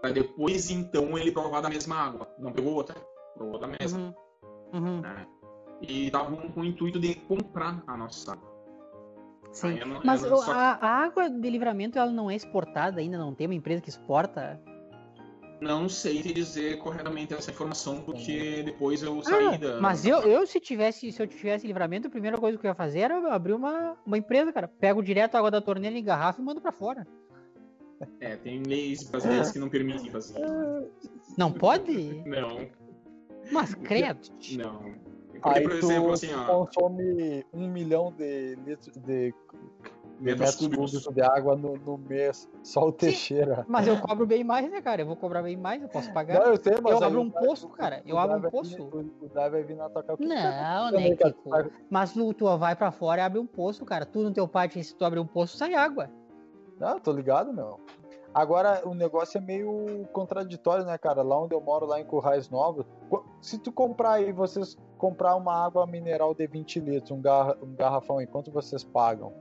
Pra 0.00 0.10
depois, 0.10 0.70
então, 0.70 1.16
ele 1.18 1.30
provar 1.30 1.60
da 1.60 1.68
mesma 1.68 1.96
água. 1.96 2.28
Não 2.38 2.52
pegou 2.52 2.72
outra, 2.74 2.94
provou 3.34 3.58
da 3.58 3.66
mesma. 3.66 3.98
Uhum. 3.98 4.14
Uhum. 4.78 5.00
né? 5.00 5.26
E 5.82 6.06
estavam 6.06 6.36
com 6.36 6.60
o 6.60 6.64
intuito 6.64 6.98
de 6.98 7.14
comprar 7.14 7.82
a 7.86 7.96
nossa 7.96 8.32
água. 8.32 8.56
Sim. 9.52 9.78
Não- 9.84 10.00
Mas 10.04 10.22
o- 10.24 10.36
só- 10.38 10.52
a, 10.52 10.72
a 10.80 10.88
água 11.04 11.28
de 11.30 11.50
livramento 11.50 11.98
ela 11.98 12.10
não 12.10 12.30
é 12.30 12.34
exportada 12.34 13.00
ainda, 13.00 13.16
não 13.18 13.34
tem 13.34 13.46
uma 13.46 13.54
empresa 13.54 13.80
que 13.80 13.88
exporta. 13.88 14.60
Não 15.58 15.88
sei 15.88 16.20
te 16.20 16.34
dizer 16.34 16.76
corretamente 16.78 17.32
essa 17.32 17.50
informação, 17.50 18.02
porque 18.02 18.62
depois 18.62 19.02
eu 19.02 19.22
saí 19.22 19.46
Ah, 19.54 19.56
da. 19.56 19.80
mas 19.80 20.04
eu, 20.04 20.18
eu 20.20 20.46
se 20.46 20.60
tivesse 20.60 21.10
se 21.10 21.22
eu 21.22 21.26
tivesse 21.26 21.66
livramento, 21.66 22.08
a 22.08 22.10
primeira 22.10 22.36
coisa 22.36 22.58
que 22.58 22.66
eu 22.66 22.68
ia 22.70 22.74
fazer 22.74 23.00
era 23.00 23.32
abrir 23.34 23.54
uma, 23.54 23.96
uma 24.04 24.18
empresa, 24.18 24.52
cara. 24.52 24.68
Pego 24.68 25.02
direto 25.02 25.34
a 25.34 25.38
água 25.38 25.50
da 25.50 25.60
torneira 25.62 25.96
em 25.96 26.04
garrafa 26.04 26.42
e 26.42 26.44
mando 26.44 26.60
pra 26.60 26.72
fora. 26.72 27.06
É, 28.20 28.36
tem 28.36 28.62
leis 28.62 29.08
brasileiras 29.08 29.50
que 29.50 29.58
não 29.58 29.70
permitem 29.70 30.10
fazer. 30.10 30.38
Não 31.38 31.50
pode? 31.50 31.92
Não, 32.26 32.68
Mas 33.50 33.74
credo. 33.74 34.20
não. 34.56 35.06
Porque, 35.40 35.58
Aí 35.58 35.62
por 35.68 35.78
tu 35.78 35.86
exemplo, 35.86 36.12
assim, 36.12 36.34
ó, 36.34 36.64
consome 36.64 37.44
um 37.52 37.68
milhão 37.68 38.12
de 38.12 38.56
litros 38.64 38.96
de, 38.96 39.34
metros 40.18 40.20
metros 40.20 40.56
cúbicos. 40.56 40.92
cúbicos 40.92 41.14
de 41.14 41.22
água 41.22 41.56
no, 41.56 41.76
no 41.76 41.98
mês. 41.98 42.48
Só 42.62 42.88
o 42.88 42.92
Teixeira. 42.92 43.64
Mas 43.68 43.86
eu 43.86 44.00
cobro 44.00 44.26
bem 44.26 44.42
mais, 44.42 44.70
né, 44.70 44.80
cara? 44.80 45.02
Eu 45.02 45.06
vou 45.06 45.16
cobrar 45.16 45.42
bem 45.42 45.56
mais, 45.56 45.82
eu 45.82 45.88
posso 45.88 46.12
pagar. 46.12 46.40
Não, 46.40 46.52
eu 46.52 46.56
sei, 46.56 46.74
mas 46.82 46.92
Eu 46.92 47.04
abro 47.04 47.20
um 47.20 47.30
poço, 47.30 47.68
cara. 47.68 48.02
Eu 48.06 48.18
abro 48.18 48.38
um 48.38 48.50
poço. 48.50 48.82
O, 48.82 49.28
Dai 49.28 49.50
vai 49.50 49.62
vir 49.62 49.76
na 49.76 49.88
tua 49.88 50.02
casa. 50.02 50.18
Não, 50.20 50.90
né? 50.90 51.14
Kiko? 51.14 51.50
Mas 51.90 52.12
tu, 52.12 52.32
tu 52.34 52.56
vai 52.56 52.74
pra 52.74 52.90
fora 52.90 53.20
e 53.20 53.24
abre 53.24 53.38
um 53.38 53.46
poço, 53.46 53.84
cara. 53.84 54.06
Tu 54.06 54.22
no 54.22 54.32
teu 54.32 54.48
pátio, 54.48 54.82
se 54.82 54.94
tu 54.94 55.04
abrir 55.04 55.20
um 55.20 55.26
poço, 55.26 55.56
sai 55.56 55.74
água. 55.74 56.10
Não, 56.78 56.98
tô 56.98 57.12
ligado, 57.12 57.52
meu. 57.52 57.78
Agora, 58.40 58.82
o 58.86 58.92
negócio 58.92 59.38
é 59.38 59.40
meio 59.40 60.06
contraditório, 60.12 60.84
né, 60.84 60.98
cara? 60.98 61.22
Lá 61.22 61.40
onde 61.40 61.54
eu 61.54 61.60
moro, 61.62 61.86
lá 61.86 61.98
em 61.98 62.04
Currais 62.04 62.50
Novos, 62.50 62.84
se 63.40 63.58
tu 63.58 63.72
comprar 63.72 64.10
aí, 64.12 64.30
vocês 64.30 64.76
comprar 64.98 65.34
uma 65.36 65.54
água 65.64 65.86
mineral 65.86 66.34
de 66.34 66.46
20 66.46 66.78
litros, 66.80 67.10
um, 67.12 67.22
garra, 67.22 67.56
um 67.62 67.74
garrafão 67.74 68.18
aí, 68.18 68.26
quanto 68.26 68.50
vocês 68.52 68.84
pagam? 68.84 69.32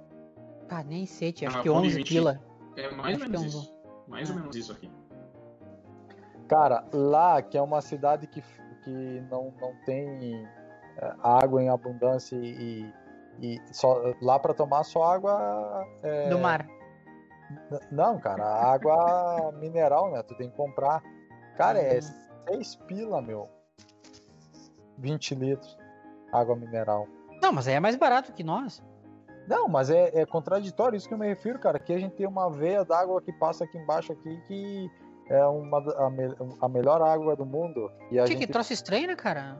Ah, 0.69 0.81
nem 0.81 1.05
sei, 1.05 1.33
tia. 1.33 1.49
Acho 1.49 1.57
Ah, 1.57 1.61
que 1.61 1.67
pode 1.69 1.87
11 1.87 1.95
mentir. 1.97 2.17
pila. 2.19 2.39
É 2.77 2.89
mais 2.89 3.17
ou 3.17 3.23
Acho 3.23 3.29
menos 3.29 3.29
que 3.29 3.35
é 3.35 3.39
um- 3.39 3.45
isso. 3.47 3.75
Mais 4.07 4.29
ou 4.29 4.35
É. 4.37 4.39
menos 4.39 4.55
isso 4.55 4.71
aqui. 4.71 4.89
Cara, 6.47 6.85
lá, 6.93 7.41
que 7.41 7.57
é 7.57 7.61
uma 7.61 7.81
cidade 7.81 8.27
que, 8.27 8.41
que 8.85 9.21
não, 9.29 9.53
não 9.59 9.73
tem 9.85 10.47
é, 10.97 11.13
água 11.21 11.61
em 11.61 11.67
abundância 11.67 12.37
e, 12.37 12.89
e 13.41 13.59
só, 13.73 14.13
lá 14.21 14.39
para 14.39 14.53
tomar 14.53 14.83
só 14.85 15.03
água. 15.03 15.85
é, 16.01 16.29
Do 16.29 16.39
mar. 16.39 16.65
Não, 17.91 18.19
cara, 18.19 18.43
água 18.45 19.51
mineral, 19.59 20.11
né? 20.11 20.21
Tu 20.23 20.35
tem 20.35 20.49
que 20.49 20.55
comprar. 20.57 21.01
Cara, 21.57 21.79
é 21.79 21.99
Uhum. 22.47 22.55
6 22.55 22.75
pila, 22.87 23.21
meu. 23.21 23.49
20 24.97 25.35
litros. 25.35 25.77
Água 26.31 26.55
mineral. 26.55 27.07
Não, 27.41 27.51
mas 27.51 27.67
aí 27.67 27.75
é 27.75 27.79
mais 27.79 27.95
barato 27.95 28.33
que 28.33 28.43
nós. 28.43 28.83
Não, 29.47 29.67
mas 29.67 29.89
é, 29.89 30.21
é 30.21 30.25
contraditório 30.25 30.97
isso 30.97 31.07
que 31.07 31.13
eu 31.13 31.17
me 31.17 31.27
refiro, 31.27 31.59
cara. 31.59 31.77
Aqui 31.77 31.93
a 31.93 31.99
gente 31.99 32.15
tem 32.15 32.27
uma 32.27 32.49
veia 32.49 32.83
d'água 32.83 33.21
que 33.21 33.31
passa 33.33 33.63
aqui 33.63 33.77
embaixo 33.77 34.11
aqui 34.11 34.41
que 34.47 34.89
é 35.29 35.45
uma, 35.45 35.77
a, 36.05 36.09
me- 36.09 36.35
a 36.61 36.67
melhor 36.67 37.01
água 37.01 37.35
do 37.35 37.45
mundo. 37.45 37.91
E 38.11 38.19
a 38.19 38.23
Que, 38.23 38.31
gente... 38.33 38.45
que 38.47 38.51
troço 38.51 38.73
estranho, 38.73 39.07
né, 39.07 39.15
cara? 39.15 39.57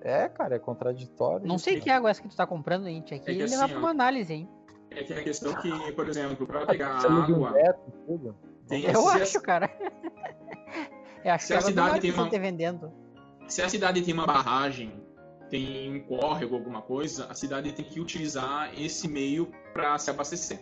É, 0.00 0.28
cara, 0.28 0.56
é 0.56 0.58
contraditório. 0.58 1.46
Não 1.46 1.58
sei 1.58 1.80
que 1.80 1.88
água 1.90 2.08
é 2.08 2.12
essa 2.12 2.22
que 2.22 2.28
tu 2.28 2.36
tá 2.36 2.46
comprando, 2.46 2.86
hein? 2.88 3.00
Tinha 3.02 3.18
que 3.20 3.30
É 3.30 3.34
que 3.34 3.42
levar 3.44 3.64
assim, 3.64 3.72
pra 3.74 3.76
ó. 3.76 3.84
uma 3.84 3.90
análise, 3.90 4.32
hein? 4.32 4.48
É 4.90 5.02
que 5.04 5.12
a 5.12 5.22
questão 5.22 5.54
que, 5.56 5.92
por 5.92 6.08
exemplo, 6.08 6.46
para 6.46 6.66
pegar 6.66 7.06
um 7.10 7.22
água, 7.22 7.50
metro, 7.52 7.82
tudo. 8.06 8.36
tem 8.66 8.84
Eu 8.84 9.02
se 9.02 9.08
a- 9.08 9.22
acho, 9.22 9.40
cara. 9.42 9.70
Eu 11.24 11.32
acho 11.32 11.46
Se 11.46 11.52
que 11.52 11.58
a 11.58 11.60
do 11.60 11.66
cidade 11.66 12.00
tem 12.00 12.10
uma- 12.12 12.28
te 12.30 12.38
vendendo. 12.38 12.92
se 13.46 13.60
a 13.62 13.68
cidade 13.68 14.02
tem 14.02 14.14
uma 14.14 14.26
barragem, 14.26 15.02
tem 15.50 15.96
um 15.96 16.00
córrego, 16.04 16.54
alguma 16.56 16.82
coisa, 16.82 17.26
a 17.26 17.34
cidade 17.34 17.72
tem 17.72 17.84
que 17.84 18.00
utilizar 18.00 18.70
esse 18.80 19.08
meio 19.08 19.50
para 19.72 19.98
se 19.98 20.10
abastecer. 20.10 20.60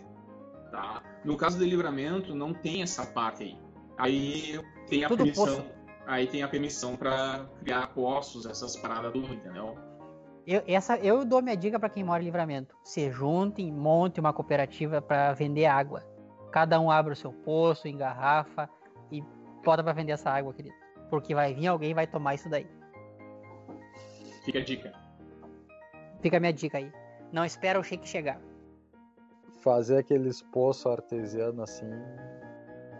Tá? 0.71 1.01
No 1.23 1.37
caso 1.37 1.57
do 1.57 1.63
livramento, 1.65 2.35
não 2.35 2.53
tem 2.53 2.81
essa 2.83 3.05
parte 3.05 3.43
aí. 3.43 3.57
Aí 3.97 4.59
tem 4.89 5.03
a 5.05 5.07
Tudo 5.07 5.19
permissão. 5.19 5.45
poço. 5.45 5.65
Aí 6.05 6.27
tem 6.27 6.41
a 6.43 6.47
permissão 6.47 6.95
para 6.95 7.45
criar 7.61 7.87
poços, 7.87 8.45
essas 8.45 8.75
paradas 8.77 9.11
tudo, 9.11 9.33
entendeu? 9.33 9.75
Eu, 10.47 10.63
essa, 10.65 10.97
eu 10.99 11.25
dou 11.25 11.41
minha 11.41 11.57
dica 11.57 11.77
pra 11.77 11.89
quem 11.89 12.05
mora 12.05 12.23
em 12.23 12.25
livramento. 12.25 12.73
Se 12.81 13.11
juntem, 13.11 13.69
monte 13.69 14.21
uma 14.21 14.31
cooperativa 14.31 15.01
pra 15.01 15.33
vender 15.33 15.65
água. 15.65 16.05
Cada 16.53 16.79
um 16.79 16.89
abre 16.89 17.11
o 17.11 17.15
seu 17.17 17.33
poço, 17.33 17.85
engarrafa 17.85 18.69
e 19.11 19.21
bota 19.65 19.83
pra 19.83 19.91
vender 19.91 20.13
essa 20.13 20.31
água, 20.31 20.53
querido. 20.53 20.73
Porque 21.09 21.35
vai 21.35 21.53
vir 21.53 21.67
alguém 21.67 21.91
e 21.91 21.93
vai 21.93 22.07
tomar 22.07 22.35
isso 22.35 22.49
daí. 22.49 22.65
Fica 24.45 24.59
a 24.59 24.63
dica. 24.63 24.93
Fica 26.21 26.37
a 26.37 26.39
minha 26.39 26.53
dica 26.53 26.77
aí. 26.77 26.93
Não 27.29 27.43
espera 27.43 27.77
o 27.77 27.83
shake 27.83 28.07
chegar. 28.07 28.39
Fazer 29.57 29.97
aqueles 29.97 30.41
poços 30.41 30.89
artesianos 30.89 31.59
assim 31.59 31.91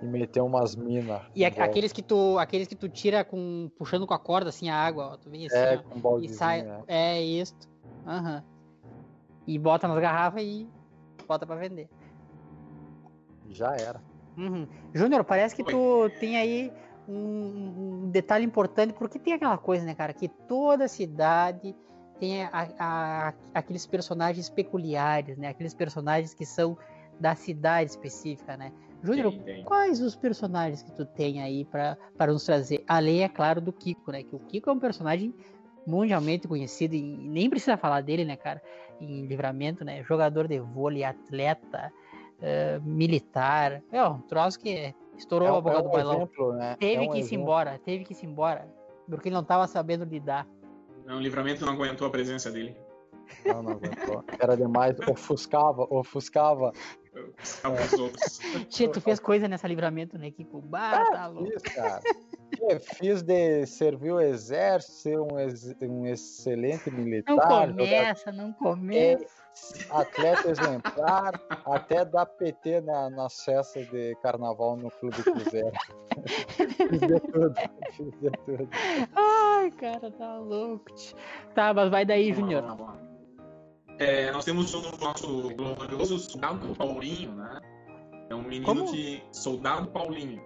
e 0.01 0.05
meter 0.05 0.41
umas 0.41 0.75
minas. 0.75 1.21
E 1.35 1.43
a- 1.45 1.47
aqueles 1.47 1.91
que 1.91 2.01
tu, 2.01 2.37
aqueles 2.37 2.67
que 2.67 2.75
tu 2.75 2.87
tira 2.89 3.23
com 3.23 3.69
puxando 3.77 4.05
com 4.05 4.13
a 4.13 4.19
corda 4.19 4.49
assim 4.49 4.69
a 4.69 4.75
água, 4.75 5.13
ó, 5.13 5.17
tu 5.17 5.29
vem 5.29 5.45
assim, 5.45 5.55
É, 5.57 5.75
ó, 5.75 5.89
com 5.89 5.97
e 5.97 6.01
baldezinho, 6.01 6.37
sai, 6.37 6.61
é. 6.87 7.15
é 7.17 7.21
isso. 7.21 7.55
Aham. 8.05 8.43
E 9.45 9.57
bota 9.57 9.87
nas 9.87 9.99
garrafas 9.99 10.41
e 10.43 10.67
bota 11.27 11.45
pra 11.45 11.55
vender. 11.55 11.89
Já 13.49 13.75
era. 13.75 14.01
Uhum. 14.37 14.67
Júnior, 14.93 15.23
parece 15.23 15.55
que 15.55 15.63
Oi. 15.63 15.71
tu 15.71 16.09
tem 16.19 16.37
aí 16.37 16.71
um, 17.07 18.03
um 18.05 18.09
detalhe 18.11 18.45
importante, 18.45 18.93
porque 18.93 19.17
tem 19.17 19.33
aquela 19.33 19.57
coisa, 19.57 19.85
né, 19.85 19.95
cara, 19.95 20.13
que 20.13 20.27
toda 20.27 20.87
cidade 20.87 21.73
tem 22.19 22.43
a- 22.43 22.49
a- 22.77 23.33
aqueles 23.53 23.87
personagens 23.87 24.49
peculiares, 24.49 25.37
né, 25.37 25.47
aqueles 25.47 25.73
personagens 25.73 26.33
que 26.33 26.45
são 26.45 26.77
da 27.19 27.33
cidade 27.33 27.89
específica, 27.91 28.57
né. 28.57 28.71
Júnior, 29.03 29.33
quais 29.65 30.01
os 30.01 30.15
personagens 30.15 30.81
que 30.81 30.91
tu 30.91 31.05
tem 31.05 31.41
aí 31.41 31.65
para 31.65 31.97
nos 32.27 32.43
trazer? 32.43 32.83
Além, 32.87 33.23
é 33.23 33.29
claro, 33.29 33.61
do 33.61 33.71
Kiko, 33.71 34.11
né, 34.11 34.23
que 34.23 34.35
o 34.35 34.39
Kiko 34.39 34.69
é 34.69 34.73
um 34.73 34.79
personagem 34.79 35.33
mundialmente 35.85 36.47
conhecido 36.47 36.95
e 36.95 37.01
nem 37.01 37.49
precisa 37.49 37.77
falar 37.77 38.01
dele, 38.01 38.25
né, 38.25 38.35
cara, 38.35 38.61
em 38.99 39.25
livramento, 39.25 39.85
né, 39.85 40.03
jogador 40.03 40.47
de 40.47 40.59
vôlei, 40.59 41.03
atleta, 41.03 41.91
eh, 42.41 42.79
militar, 42.83 43.81
é 43.91 44.03
um 44.03 44.19
troço 44.21 44.59
que 44.59 44.93
estourou 45.17 45.47
é, 45.47 45.51
a 45.57 45.61
boca 45.61 45.77
é 45.77 45.81
do 45.81 45.87
um 45.87 45.91
bailão. 45.91 46.15
exemplo, 46.17 46.53
né? 46.53 46.75
Teve 46.79 47.05
É 47.05 47.07
um 47.07 47.11
que 47.11 47.17
ir 47.17 47.21
exemplo. 47.21 47.41
embora, 47.43 47.79
teve 47.83 48.03
que 48.03 48.13
ir 48.13 48.15
se 48.15 48.25
embora, 48.25 48.67
porque 49.09 49.29
ele 49.29 49.35
não 49.35 49.43
tava 49.43 49.65
sabendo 49.67 50.03
lidar. 50.05 50.47
Não, 51.05 51.17
o 51.17 51.21
livramento 51.21 51.65
não 51.65 51.73
aguentou 51.73 52.05
a 52.05 52.09
presença 52.09 52.51
dele. 52.51 52.75
Não, 53.45 53.63
não 53.63 53.71
aguentou. 53.73 54.23
Era 54.39 54.55
demais. 54.55 54.95
Ofuscava, 55.09 55.87
ofuscava. 55.89 56.71
Os 57.33 57.99
outros. 57.99 58.39
Tchê, 58.69 58.87
tu 58.87 59.01
fez 59.01 59.19
coisa 59.19 59.47
nessa 59.47 59.67
livramento, 59.67 60.17
né, 60.17 60.31
Kiko? 60.31 60.61
Bah, 60.61 61.05
tá 61.05 61.27
louco. 61.27 61.51
Fiz, 61.51 61.61
cara. 61.73 62.01
Eu 62.61 62.79
fiz 62.79 63.21
de 63.21 63.65
servir 63.65 64.11
o 64.11 64.19
exército, 64.21 64.93
ser 64.93 65.19
um, 65.19 65.39
ex- 65.39 65.75
um 65.81 66.05
excelente 66.05 66.89
militar, 66.89 67.67
Não 67.67 67.75
começa, 67.75 68.31
não 68.31 68.53
começa. 68.53 69.25
atleta 69.89 70.49
exemplar, 70.49 71.33
até 71.65 72.05
dar 72.05 72.25
PT 72.25 72.81
na, 72.81 73.09
nas 73.09 73.43
festas 73.43 73.87
de 73.89 74.15
carnaval 74.23 74.77
no 74.77 74.89
Clube 74.89 75.21
Cruzeiro. 75.23 75.71
fiz 76.89 76.99
de 77.01 77.19
tudo, 77.19 77.55
fiz 77.91 78.11
de 78.21 78.31
tudo. 78.45 78.69
Ai, 79.15 79.71
cara, 79.71 80.09
tá 80.11 80.37
louco. 80.39 80.85
Tá, 81.53 81.73
mas 81.73 81.89
vai 81.89 82.05
daí, 82.05 82.33
Júnior. 82.33 82.63
É, 83.99 84.31
nós 84.31 84.45
temos 84.45 84.73
o 84.73 84.81
nosso 85.03 85.49
glorioso 85.55 86.19
soldado 86.19 86.75
Paulinho, 86.75 87.31
né? 87.33 87.59
É 88.29 88.35
um 88.35 88.43
menino 88.43 88.65
Como? 88.65 88.91
que. 88.91 89.23
Soldado 89.31 89.87
Paulinho. 89.89 90.41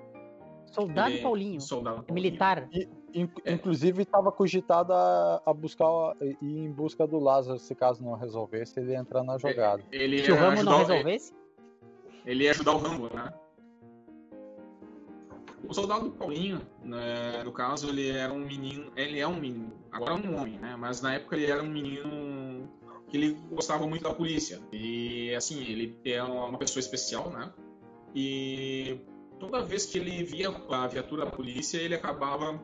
Soldado 0.68 1.10
Ele- 1.12 1.22
Paulinho, 1.22 1.60
Soldado 1.60 1.98
Paulinho. 2.04 2.14
militar. 2.14 2.70
In- 3.14 3.30
Inclusive, 3.46 4.04
estava 4.04 4.32
cogitado 4.32 4.94
a, 4.94 5.42
a 5.46 5.54
buscar 5.54 5.86
ir 6.22 6.38
em 6.42 6.72
busca 6.72 7.06
do 7.06 7.20
Lázaro, 7.20 7.60
se 7.60 7.76
caso 7.76 8.02
não 8.02 8.14
resolvesse, 8.14 8.80
ele 8.80 8.92
ia 8.94 9.00
entrar 9.00 9.22
na 9.22 9.38
jogada. 9.38 9.84
Ele 9.92 10.24
Se 10.24 10.32
o 10.32 10.36
não 10.40 10.50
ajudar 10.52 10.72
o- 10.76 10.78
resolvesse, 10.78 11.34
Ele 12.26 12.44
ia 12.46 12.52
ajudar 12.52 12.72
o 12.74 12.78
Rambo, 12.78 13.10
né? 13.14 13.34
O 15.68 15.74
soldado 15.74 16.10
Paulinho, 16.12 16.62
né, 16.84 17.44
no 17.44 17.52
caso, 17.52 17.90
ele 17.90 18.10
era 18.10 18.32
um 18.34 18.40
menino. 18.46 18.92
Ele 18.96 19.20
é 19.20 19.28
um 19.28 19.36
menino, 19.40 19.72
agora 19.92 20.14
é 20.14 20.16
um 20.28 20.40
homem, 20.42 20.58
né? 20.58 20.76
Mas 20.78 21.02
na 21.02 21.14
época 21.16 21.36
ele 21.36 21.46
era 21.52 21.62
um 21.62 21.68
menino 21.70 22.10
que 23.12 23.18
ele 23.18 23.38
gostava 23.52 23.86
muito 23.86 24.04
da 24.04 24.14
polícia. 24.14 24.60
E 24.72 25.36
assim, 25.36 25.62
ele 25.62 26.00
é 26.06 26.24
uma 26.24 26.58
pessoa 26.58 26.80
especial, 26.80 27.30
né? 27.30 27.52
E 28.16 28.98
toda 29.40 29.62
vez 29.62 29.86
que 29.86 29.98
ele 30.00 30.24
via 30.24 30.50
a 30.50 30.88
viatura 30.88 31.26
da 31.26 31.32
polícia, 31.32 31.78
ele 31.78 31.94
acabava 31.94 32.60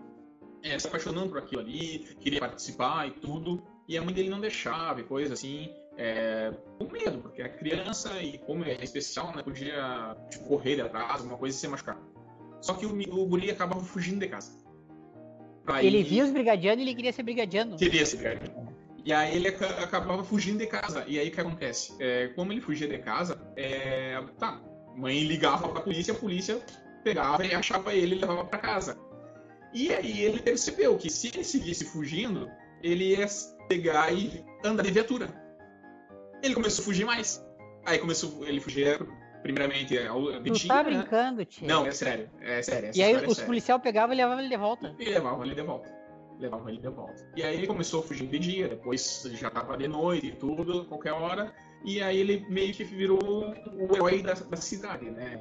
é, 0.63 0.79
se 0.79 0.87
apaixonando 0.87 1.29
por 1.29 1.39
aquilo 1.39 1.61
ali, 1.61 1.99
queria 2.19 2.39
participar 2.39 3.07
e 3.07 3.11
tudo. 3.11 3.61
E 3.87 3.97
a 3.97 4.01
mãe 4.01 4.13
dele 4.13 4.29
não 4.29 4.39
deixava 4.39 5.01
e 5.01 5.03
coisa 5.03 5.33
assim. 5.33 5.69
É, 5.99 6.51
com 6.77 6.85
medo, 6.91 7.17
porque 7.19 7.41
é 7.41 7.49
criança 7.49 8.21
e 8.21 8.37
como 8.37 8.63
é 8.63 8.77
especial, 8.83 9.35
né, 9.35 9.41
podia 9.41 10.15
tipo, 10.29 10.45
correr 10.45 10.79
atrás, 10.79 11.21
alguma 11.21 11.37
coisa 11.37 11.57
e 11.57 11.59
se 11.59 11.67
machucar. 11.67 11.99
Só 12.61 12.73
que 12.75 12.85
o, 12.85 12.91
o 12.91 13.25
guri 13.25 13.49
acabava 13.49 13.81
fugindo 13.81 14.19
de 14.19 14.27
casa. 14.27 14.51
Pra 15.65 15.83
ele 15.83 15.99
ir- 15.99 16.03
via 16.03 16.23
os 16.23 16.29
brigadianos 16.31 16.79
e 16.79 16.83
ele 16.87 16.95
queria 16.95 17.11
ser 17.11 17.23
brigadiano. 17.23 17.77
Queria 17.77 18.05
ser 18.05 18.17
brigadiano. 18.17 18.66
E 19.07 19.13
aí 19.13 19.37
ele 19.37 19.47
aca- 19.47 19.81
acabava 19.81 20.21
fugindo 20.21 20.57
de 20.59 20.67
casa. 20.67 21.05
E 21.07 21.17
aí 21.17 21.29
o 21.29 21.31
que 21.31 21.39
acontece? 21.39 21.95
É, 21.97 22.27
como 22.35 22.51
ele 22.51 22.59
fugia 22.59 22.89
de 22.89 22.97
casa, 22.97 23.39
é, 23.55 24.21
tá, 24.37 24.61
mãe 24.97 25.23
ligava 25.23 25.69
pra 25.69 25.79
polícia, 25.79 26.13
a 26.13 26.17
polícia 26.17 26.59
pegava 27.05 27.45
e 27.45 27.55
achava 27.55 27.93
ele 27.93 28.15
e 28.15 28.19
levava 28.19 28.43
pra 28.43 28.59
casa. 28.59 28.99
E 29.73 29.93
aí 29.93 30.21
ele 30.23 30.41
percebeu 30.41 30.97
que 30.97 31.09
se 31.09 31.27
ele 31.29 31.45
seguisse 31.45 31.85
fugindo, 31.85 32.51
ele 32.83 33.15
ia 33.15 33.25
pegar 33.69 34.11
e 34.11 34.43
andar 34.61 34.83
de 34.83 34.91
viatura. 34.91 35.29
Ele 36.43 36.53
começou 36.53 36.81
a 36.81 36.85
fugir 36.85 37.05
mais. 37.05 37.41
Aí 37.85 37.99
começou, 37.99 38.45
ele 38.45 38.59
fugia 38.59 38.99
primeiramente 39.41 39.97
ao 39.99 40.41
de 40.41 40.51
dia, 40.51 40.67
tá 40.67 40.83
né? 40.83 40.83
brincando, 40.83 41.45
tio. 41.45 41.65
Não, 41.65 41.85
é 41.85 41.91
sério, 41.91 42.29
é 42.41 42.61
sério. 42.61 42.91
E 42.93 43.01
aí 43.01 43.13
é 43.13 43.25
os 43.25 43.39
policiais 43.39 43.81
pegavam 43.81 44.13
e 44.13 44.17
levavam 44.17 44.41
ele 44.41 44.49
de 44.49 44.57
volta. 44.57 44.93
E 44.99 45.05
levavam 45.05 45.45
ele 45.45 45.55
de 45.55 45.61
volta. 45.61 45.96
Levavam 46.39 46.69
ele 46.69 46.79
de 46.79 46.89
volta. 46.89 47.27
E 47.35 47.41
aí 47.43 47.55
ele 47.57 47.67
começou 47.67 48.01
a 48.01 48.03
fugir 48.03 48.27
de 48.27 48.37
dia, 48.39 48.67
depois 48.67 49.27
já 49.33 49.49
tava 49.49 49.75
de 49.77 49.87
noite 49.87 50.27
e 50.27 50.31
tudo, 50.35 50.85
qualquer 50.85 51.13
hora. 51.13 51.53
E 51.83 52.01
aí 52.01 52.19
ele 52.19 52.45
meio 52.49 52.73
que 52.73 52.83
virou 52.83 53.19
o 53.19 53.95
herói 53.95 54.21
da, 54.21 54.33
da 54.33 54.57
cidade, 54.57 55.09
né? 55.09 55.39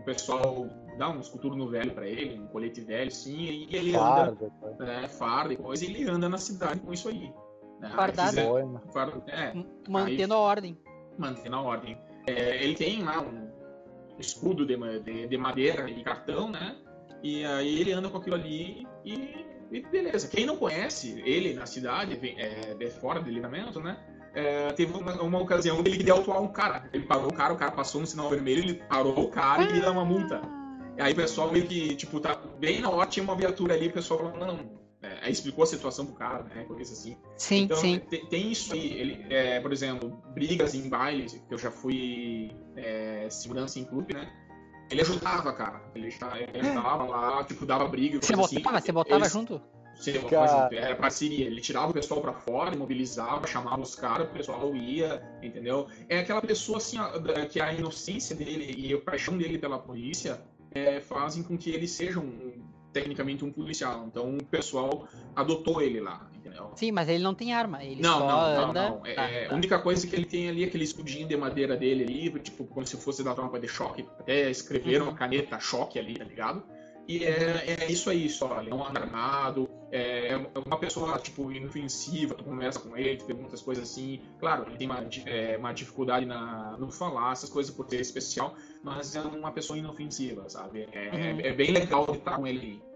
O 0.00 0.04
pessoal 0.04 0.66
dá 0.98 1.08
um 1.10 1.20
esculturno 1.20 1.68
velho 1.68 1.92
pra 1.92 2.06
ele, 2.06 2.38
um 2.40 2.46
colete 2.48 2.80
velho, 2.80 3.10
sim, 3.10 3.66
e 3.70 3.76
ele 3.76 3.94
anda, 3.96 4.36
Farda, 4.36 4.50
tá? 4.78 4.84
né, 4.84 5.08
farda 5.08 5.52
e 5.54 5.56
coisa, 5.56 5.84
e 5.84 5.88
ele 5.88 6.10
anda 6.10 6.28
na 6.28 6.38
cidade 6.38 6.80
com 6.80 6.92
isso 6.92 7.08
aí. 7.08 7.32
Né? 7.78 7.88
Aí 7.88 7.90
Fardado. 7.92 8.28
fizer- 8.30 8.46
boina. 8.48 8.82
farda- 8.92 9.22
é, 9.28 9.54
Mantendo 9.88 10.34
a 10.34 10.38
ordem. 10.38 10.78
mantendo 11.16 11.56
a 11.56 11.62
ordem. 11.62 11.96
É, 12.26 12.62
ele 12.62 12.74
tem 12.74 13.02
lá 13.02 13.22
um 13.22 13.48
escudo 14.18 14.66
de, 14.66 14.76
de- 15.00 15.28
de 15.28 15.36
madeira 15.38 15.88
e 15.88 16.02
cartão, 16.02 16.50
né? 16.50 16.76
E 17.22 17.44
aí 17.44 17.80
ele 17.80 17.92
anda 17.92 18.08
com 18.08 18.16
aquilo 18.18 18.36
ali 18.36 18.86
e, 19.04 19.46
e 19.70 19.80
beleza. 19.80 20.28
Quem 20.28 20.44
não 20.44 20.56
conhece 20.56 21.22
ele 21.24 21.54
na 21.54 21.66
cidade, 21.66 22.18
é, 22.36 22.74
de 22.74 22.90
fora 22.90 23.22
de 23.22 23.30
livramento, 23.30 23.80
né? 23.80 23.96
É, 24.34 24.72
teve 24.72 24.92
uma, 24.92 25.20
uma 25.22 25.40
ocasião 25.40 25.82
que 25.82 25.88
ele 25.88 25.96
queria 25.98 26.12
autuar 26.12 26.40
um 26.42 26.48
cara. 26.48 26.88
Ele 26.92 27.04
parou 27.04 27.28
o 27.28 27.32
cara, 27.34 27.52
o 27.52 27.56
cara 27.56 27.72
passou 27.72 28.00
no 28.00 28.06
sinal 28.06 28.28
vermelho, 28.28 28.62
ele 28.62 28.74
parou 28.74 29.18
o 29.18 29.28
cara 29.28 29.62
e 29.62 29.66
queria 29.66 29.82
dar 29.82 29.92
uma 29.92 30.04
multa. 30.04 30.40
E 30.96 31.02
aí 31.02 31.12
o 31.12 31.16
pessoal 31.16 31.50
meio 31.50 31.66
que, 31.66 31.94
tipo, 31.96 32.20
tá 32.20 32.36
bem 32.58 32.80
na 32.80 32.90
hora, 32.90 33.08
tinha 33.08 33.24
uma 33.24 33.34
viatura 33.34 33.74
ali, 33.74 33.88
o 33.88 33.92
pessoal 33.92 34.20
falou, 34.20 34.36
não, 34.36 34.46
não. 34.56 34.80
É, 35.02 35.18
aí 35.22 35.32
explicou 35.32 35.64
a 35.64 35.66
situação 35.66 36.04
pro 36.04 36.14
cara, 36.14 36.42
né? 36.44 36.64
Coisa 36.64 36.92
assim. 36.92 37.16
Sim, 37.36 37.62
Então, 37.62 37.76
sim. 37.78 37.98
Tem, 38.10 38.26
tem 38.26 38.52
isso 38.52 38.74
aí. 38.74 38.92
Ele, 38.92 39.26
é, 39.30 39.58
por 39.58 39.72
exemplo, 39.72 40.22
brigas 40.34 40.74
em 40.74 40.88
bailes, 40.88 41.32
que 41.48 41.54
eu 41.54 41.58
já 41.58 41.70
fui 41.70 42.50
é, 42.76 43.26
segurança 43.30 43.78
em 43.78 43.84
clube, 43.84 44.12
né? 44.12 44.30
Ele 44.90 45.00
ajudava, 45.02 45.52
cara. 45.52 45.80
Ele, 45.94 46.08
ele 46.52 46.60
ajudava 46.68 47.04
lá, 47.04 47.44
tipo, 47.44 47.64
dava 47.64 47.86
briga. 47.86 48.20
Você 48.20 48.34
assim. 48.34 48.56
botava, 48.56 48.80
você 48.80 48.92
botava 48.92 49.20
Eles- 49.20 49.32
junto? 49.32 49.60
Uma 50.08 50.30
Cara. 50.30 50.68
coisa, 50.68 50.82
era 50.82 50.96
parceria. 50.96 51.46
Ele 51.46 51.60
tirava 51.60 51.90
o 51.90 51.92
pessoal 51.92 52.22
pra 52.22 52.32
fora, 52.32 52.74
mobilizava, 52.74 53.46
chamava 53.46 53.82
os 53.82 53.94
caras, 53.94 54.28
o 54.28 54.32
pessoal 54.32 54.74
ia, 54.74 55.22
entendeu? 55.42 55.88
É 56.08 56.20
aquela 56.20 56.40
pessoa 56.40 56.78
assim, 56.78 56.96
que 57.50 57.60
a 57.60 57.70
inocência 57.74 58.34
dele 58.34 58.74
e 58.78 58.94
a 58.94 58.98
paixão 58.98 59.36
dele 59.36 59.58
pela 59.58 59.78
polícia 59.78 60.40
é, 60.72 61.00
fazem 61.00 61.42
com 61.42 61.58
que 61.58 61.68
ele 61.68 61.86
seja 61.86 62.18
um, 62.18 62.62
tecnicamente 62.94 63.44
um 63.44 63.52
policial. 63.52 64.06
Então 64.06 64.38
o 64.38 64.44
pessoal 64.44 65.06
adotou 65.36 65.82
ele 65.82 66.00
lá, 66.00 66.29
entendeu? 66.50 66.70
Sim, 66.76 66.92
mas 66.92 67.08
ele 67.08 67.22
não 67.22 67.34
tem 67.34 67.52
arma. 67.52 67.82
Ele 67.84 68.02
Não, 68.02 68.18
só 68.18 68.26
não, 68.26 68.54
não, 68.54 68.70
anda. 68.70 68.88
não. 68.90 69.06
É, 69.06 69.14
Tá, 69.14 69.22
é, 69.22 69.44
tá. 69.46 69.54
A 69.54 69.56
única 69.56 69.78
coisa 69.78 70.06
que 70.06 70.14
ele 70.16 70.24
tem 70.26 70.48
ali 70.48 70.64
é 70.64 70.66
aquele 70.66 70.84
escudinho 70.84 71.26
de 71.26 71.36
madeira 71.36 71.76
dele 71.76 72.04
ali, 72.04 72.40
tipo, 72.40 72.64
como 72.64 72.86
se 72.86 72.96
fosse 72.96 73.22
da 73.24 73.34
tropa 73.34 73.58
de 73.58 73.68
choque. 73.68 74.06
Até 74.18 74.50
escreveram 74.50 75.06
Uhum. 75.06 75.12
a 75.12 75.14
caneta 75.14 75.58
choque 75.58 75.98
ali, 75.98 76.14
tá 76.14 76.24
ligado? 76.24 76.62
E 77.08 77.24
é, 77.24 77.76
é 77.80 77.90
isso 77.90 78.08
aí 78.08 78.28
só, 78.28 78.60
ele 78.60 78.70
não 78.70 78.86
anda 78.86 79.00
armado, 79.00 79.68
é 79.90 80.38
uma 80.64 80.78
pessoa, 80.78 81.18
tipo, 81.18 81.50
inofensiva, 81.50 82.34
tu 82.36 82.44
conversa 82.44 82.78
com 82.78 82.96
ele, 82.96 83.16
tu 83.16 83.24
pergunta 83.24 83.54
as 83.56 83.62
coisas 83.62 83.90
assim. 83.90 84.20
Claro, 84.38 84.64
ele 84.68 84.76
tem 84.76 84.86
uma, 84.86 85.04
é, 85.26 85.56
uma 85.58 85.72
dificuldade 85.72 86.24
na, 86.24 86.76
no 86.78 86.88
falar, 86.92 87.32
essas 87.32 87.50
coisas 87.50 87.74
por 87.74 87.88
ser 87.88 88.00
especial, 88.00 88.54
mas 88.84 89.16
é 89.16 89.22
uma 89.22 89.50
pessoa 89.50 89.76
inofensiva, 89.76 90.48
sabe? 90.48 90.86
É, 90.92 91.10
Uhum. 91.32 91.40
é 91.40 91.52
bem 91.52 91.72
legal 91.72 92.06
de 92.06 92.18
estar 92.18 92.36
com 92.36 92.46
ele 92.46 92.60
aí. 92.60 92.89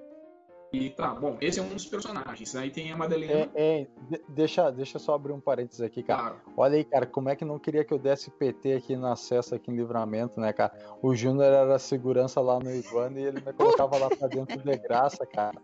E 0.74 0.90
tá, 0.90 1.14
bom, 1.14 1.36
esse 1.40 1.60
é 1.60 1.62
um 1.62 1.68
dos 1.68 1.86
personagens. 1.86 2.54
Aí 2.56 2.68
tem 2.70 2.90
a 2.90 2.96
Madalena, 2.96 3.32
É, 3.54 3.80
é, 3.82 3.86
de- 4.10 4.20
deixa, 4.28 4.70
deixa 4.70 4.96
eu 4.96 5.00
só 5.00 5.14
abrir 5.14 5.32
um 5.32 5.40
parênteses 5.40 5.80
aqui, 5.80 6.02
cara. 6.02 6.30
claro. 6.30 6.36
Olha 6.56 6.74
aí, 6.76 6.84
cara, 6.84 7.06
como 7.06 7.28
é 7.28 7.36
que 7.36 7.44
não 7.44 7.58
queria 7.58 7.84
que 7.84 7.94
eu 7.94 7.98
desse 7.98 8.30
PT 8.30 8.72
aqui 8.74 8.96
no 8.96 9.06
acesso 9.06 9.54
aqui 9.54 9.70
em 9.70 9.76
livramento, 9.76 10.40
né, 10.40 10.52
cara? 10.52 10.72
O 11.00 11.14
Júnior 11.14 11.44
era 11.52 11.78
segurança 11.78 12.40
lá 12.40 12.58
no 12.58 12.74
Iguana 12.74 13.20
e 13.20 13.22
ele 13.24 13.40
me 13.40 13.52
colocava 13.52 13.96
lá 13.96 14.10
pra 14.10 14.26
dentro 14.28 14.60
de 14.60 14.76
graça, 14.78 15.24
cara. 15.26 15.58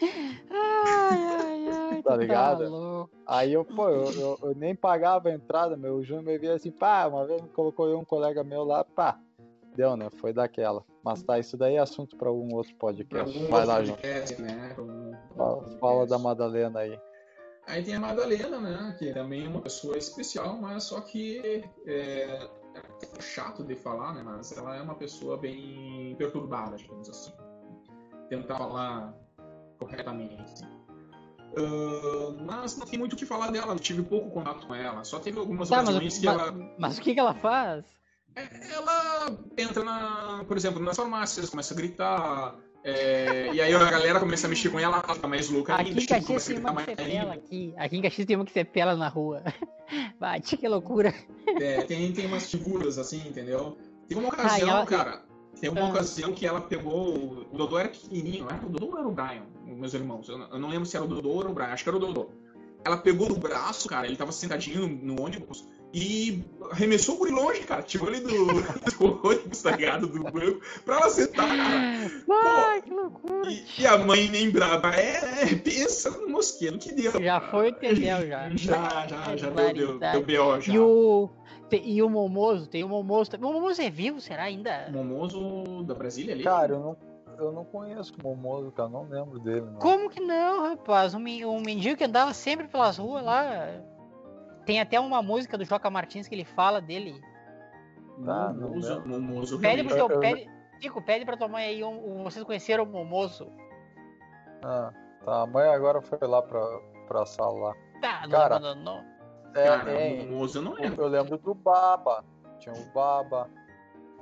Ai, 0.00 1.22
ai, 1.22 1.68
ai. 1.68 2.02
Tá 2.02 2.14
tu 2.14 2.20
ligado? 2.20 3.10
Aí 3.26 3.52
eu, 3.52 3.64
pô, 3.64 3.88
eu, 3.88 4.10
eu- 4.12 4.38
eu 4.42 4.54
nem 4.54 4.74
pagava 4.74 5.28
a 5.28 5.32
entrada, 5.32 5.76
meu. 5.76 5.96
O 5.96 6.02
Júnior 6.04 6.24
me 6.24 6.38
via 6.38 6.54
assim, 6.54 6.70
pá, 6.70 7.06
uma 7.06 7.26
vez 7.26 7.42
me 7.42 7.48
colocou 7.50 7.86
eu 7.88 7.98
um 7.98 8.04
colega 8.04 8.42
meu 8.42 8.64
lá, 8.64 8.82
pá. 8.84 9.18
Deu, 9.80 9.96
né? 9.96 10.10
Foi 10.20 10.32
daquela. 10.32 10.84
Mas 11.02 11.22
tá, 11.22 11.38
isso 11.38 11.56
daí 11.56 11.76
é 11.76 11.78
assunto 11.78 12.16
pra 12.16 12.28
algum 12.28 12.54
outro 12.54 12.74
podcast. 12.76 13.34
algum 13.36 13.50
Vai 13.50 13.60
outro 13.66 13.90
lá, 13.90 13.96
podcast, 13.96 14.42
né? 14.42 14.72
Pra 14.74 14.84
um- 14.84 15.12
Fala, 15.36 15.70
fala 15.78 16.06
da 16.06 16.18
Madalena 16.18 16.80
aí. 16.80 17.00
Aí 17.66 17.82
tem 17.82 17.94
a 17.94 18.00
Madalena, 18.00 18.60
né? 18.60 18.96
Que 18.98 19.12
também 19.14 19.46
é 19.46 19.48
uma 19.48 19.60
pessoa 19.62 19.96
especial, 19.96 20.58
mas 20.60 20.84
só 20.84 21.00
que 21.00 21.64
é, 21.86 22.40
é 22.40 22.48
chato 23.20 23.64
de 23.64 23.74
falar, 23.74 24.12
né? 24.14 24.22
Mas 24.22 24.56
ela 24.56 24.76
é 24.76 24.82
uma 24.82 24.94
pessoa 24.94 25.38
bem 25.38 26.14
perturbada, 26.18 26.76
digamos 26.76 27.08
assim. 27.08 27.32
Tentar 28.28 28.56
falar 28.58 29.14
corretamente. 29.78 30.42
assim. 30.42 30.66
Ah, 31.56 32.34
mas 32.44 32.76
não 32.76 32.86
tem 32.86 32.98
muito 32.98 33.14
o 33.14 33.16
que 33.16 33.26
falar 33.26 33.50
dela, 33.50 33.72
eu 33.72 33.78
tive 33.78 34.02
pouco 34.02 34.30
contato 34.30 34.66
com 34.66 34.74
ela. 34.74 35.02
Só 35.04 35.18
teve 35.18 35.38
algumas 35.38 35.68
Tá, 35.68 35.82
mas, 35.82 36.18
que 36.18 36.26
mas- 36.26 36.38
ela. 36.40 36.52
mas 36.78 36.98
o 36.98 37.00
que, 37.00 37.14
que 37.14 37.20
ela 37.20 37.34
faz? 37.34 37.84
Ela 38.36 39.38
entra 39.56 39.84
na, 39.84 40.44
por 40.46 40.56
exemplo, 40.56 40.80
nas 40.80 40.96
farmácias, 40.96 41.50
começa 41.50 41.74
a 41.74 41.76
gritar. 41.76 42.56
é, 42.84 43.50
e 43.52 43.60
aí 43.60 43.74
a 43.74 43.90
galera 43.90 44.20
começa 44.20 44.46
a 44.46 44.50
mexer 44.50 44.70
com 44.70 44.78
ela, 44.78 45.02
ela 45.04 45.14
fica 45.14 45.28
mais 45.28 45.50
louca 45.50 45.74
Aqui 45.74 45.90
em 45.90 45.94
Caxias 46.06 46.44
tem 46.46 46.58
uma 46.58 46.74
que 46.74 46.84
você 46.84 46.96
pela 46.96 47.32
aqui. 47.34 47.74
Aqui 47.76 47.96
em 47.96 48.02
Caxias 48.02 48.26
tem 48.26 48.36
uma 48.36 48.44
que 48.44 48.52
você 48.52 48.64
pela 48.64 48.96
na 48.96 49.08
rua. 49.08 49.42
Bate, 50.20 50.56
que 50.56 50.68
loucura. 50.68 51.12
É, 51.60 51.82
tem, 51.82 52.12
tem 52.12 52.26
umas 52.26 52.50
figuras 52.50 52.98
assim, 52.98 53.26
entendeu? 53.26 53.76
Teve 54.08 54.20
uma 54.20 54.30
Ah, 54.30 54.34
ocasião, 54.34 54.68
ela- 54.70 54.86
cara. 54.86 55.22
Tem 55.60 55.68
uma 55.68 55.80
Ah. 55.80 55.88
ocasião 55.90 56.32
que 56.32 56.46
ela 56.46 56.60
pegou. 56.60 57.44
O 57.52 57.56
Dodô 57.58 57.78
era 57.78 57.88
pequenininho, 57.88 58.44
não 58.44 58.50
era 58.56 58.64
o 58.64 58.68
Dodô 58.70 58.86
ou 58.92 58.98
era 58.98 59.08
o 59.08 59.12
Brian? 59.12 59.42
Meus 59.66 59.92
irmãos. 59.92 60.28
Eu 60.28 60.38
não, 60.58 60.68
lembro 60.68 60.86
se 60.86 60.96
era 60.96 61.04
o 61.04 61.08
Dodô 61.08 61.28
ou 61.30 61.40
era 61.40 61.50
o 61.50 61.52
Brian, 61.52 61.66
acho 61.68 61.82
que 61.82 61.88
era 61.90 61.96
o 61.96 62.00
Dodô. 62.00 62.30
Ela 62.84 62.96
pegou 62.96 63.28
no 63.28 63.36
braço, 63.36 63.88
cara, 63.88 64.06
ele 64.06 64.16
tava 64.16 64.32
sentadinho 64.32 64.86
no, 64.86 65.14
no 65.14 65.22
ônibus 65.22 65.68
e 65.92 66.44
arremessou 66.70 67.16
por 67.16 67.30
longe, 67.30 67.60
cara. 67.60 67.82
Tirou 67.82 68.08
ele 68.08 68.20
do, 68.20 68.46
do 68.98 69.26
ônibus, 69.26 69.62
tá 69.62 69.72
ligado? 69.72 70.06
Do 70.06 70.22
banco, 70.22 70.60
pra 70.84 70.96
ela 70.96 71.10
sentar, 71.10 71.48
cara. 71.48 72.68
Ai, 72.68 72.82
que 72.82 72.90
loucura. 72.90 73.50
E, 73.50 73.64
e 73.78 73.86
a 73.86 73.98
mãe 73.98 74.28
nem 74.28 74.50
brava. 74.50 74.94
É, 74.94 75.42
é, 75.42 75.54
pensa 75.56 76.10
no 76.10 76.28
mosqueiro 76.28 76.78
que 76.78 76.92
deu. 76.92 77.12
Já 77.12 77.40
cara. 77.40 77.50
foi 77.50 77.70
o 77.70 77.76
já. 77.96 78.50
Já, 78.50 79.06
já, 79.06 79.36
já 79.36 79.50
deu, 79.50 79.72
deu, 79.74 79.98
deu 79.98 80.22
B.O. 80.22 80.60
já. 80.60 80.72
E 80.72 80.78
o, 80.78 81.30
e 81.72 82.02
o 82.02 82.08
Momoso, 82.08 82.68
tem 82.68 82.84
o 82.84 82.88
Momoso 82.88 83.30
também. 83.30 83.50
O 83.50 83.52
Momoso 83.52 83.82
é 83.82 83.90
vivo, 83.90 84.20
será 84.20 84.44
ainda? 84.44 84.88
Momoso 84.92 85.82
da 85.84 85.94
Brasília 85.94 86.34
ali? 86.34 86.44
Cara, 86.44 86.74
eu 86.74 86.80
não, 86.80 86.96
eu 87.38 87.52
não 87.52 87.64
conheço 87.64 88.14
o 88.18 88.22
Momoso, 88.22 88.70
cara. 88.70 88.88
Não 88.88 89.08
lembro 89.08 89.40
dele, 89.40 89.62
não. 89.62 89.80
Como 89.80 90.08
que 90.08 90.20
não, 90.20 90.68
rapaz? 90.68 91.14
Um, 91.14 91.18
um 91.18 91.60
mendigo 91.60 91.96
que 91.96 92.04
andava 92.04 92.32
sempre 92.32 92.68
pelas 92.68 92.96
ruas 92.96 93.24
lá. 93.24 93.82
Tem 94.70 94.78
até 94.80 95.00
uma 95.00 95.20
música 95.20 95.58
do 95.58 95.64
Joca 95.64 95.90
Martins 95.90 96.28
que 96.28 96.34
ele 96.36 96.44
fala 96.44 96.80
dele. 96.80 97.20
Ah, 98.24 98.52
não. 98.52 98.70
Momoso 99.04 99.58
Pede 99.58 99.82
pro 99.82 99.96
teu. 99.96 100.06
Eu- 100.08 100.14
eu- 100.14 100.20
Pede, 100.20 100.48
Chico, 100.80 101.02
pede 101.02 101.24
pra 101.24 101.36
tua 101.36 101.48
mãe 101.48 101.64
aí. 101.64 101.82
Um, 101.82 102.20
um- 102.20 102.22
vocês 102.22 102.44
conheceram 102.44 102.84
o 102.84 102.86
Momoso? 102.86 103.50
Ah, 104.62 104.92
tá. 105.24 105.42
A 105.42 105.46
mãe 105.48 105.68
agora 105.70 106.00
foi 106.00 106.18
lá 106.22 106.40
pra, 106.40 106.60
pra 107.08 107.26
sala 107.26 107.70
lá. 107.70 107.74
Tá, 108.00 108.20
não 108.22 108.30
Cara, 108.30 108.56
abandonou. 108.58 109.00
É, 109.56 109.64
Cara, 109.64 109.90
é, 109.90 110.24
Momoso 110.24 110.58
eu 110.58 110.62
não 110.62 110.74
lembro. 110.74 111.02
eu 111.02 111.08
lembro 111.08 111.36
do 111.36 111.52
Baba. 111.52 112.24
Tinha 112.60 112.72
o 112.72 112.92
Baba. 112.94 113.50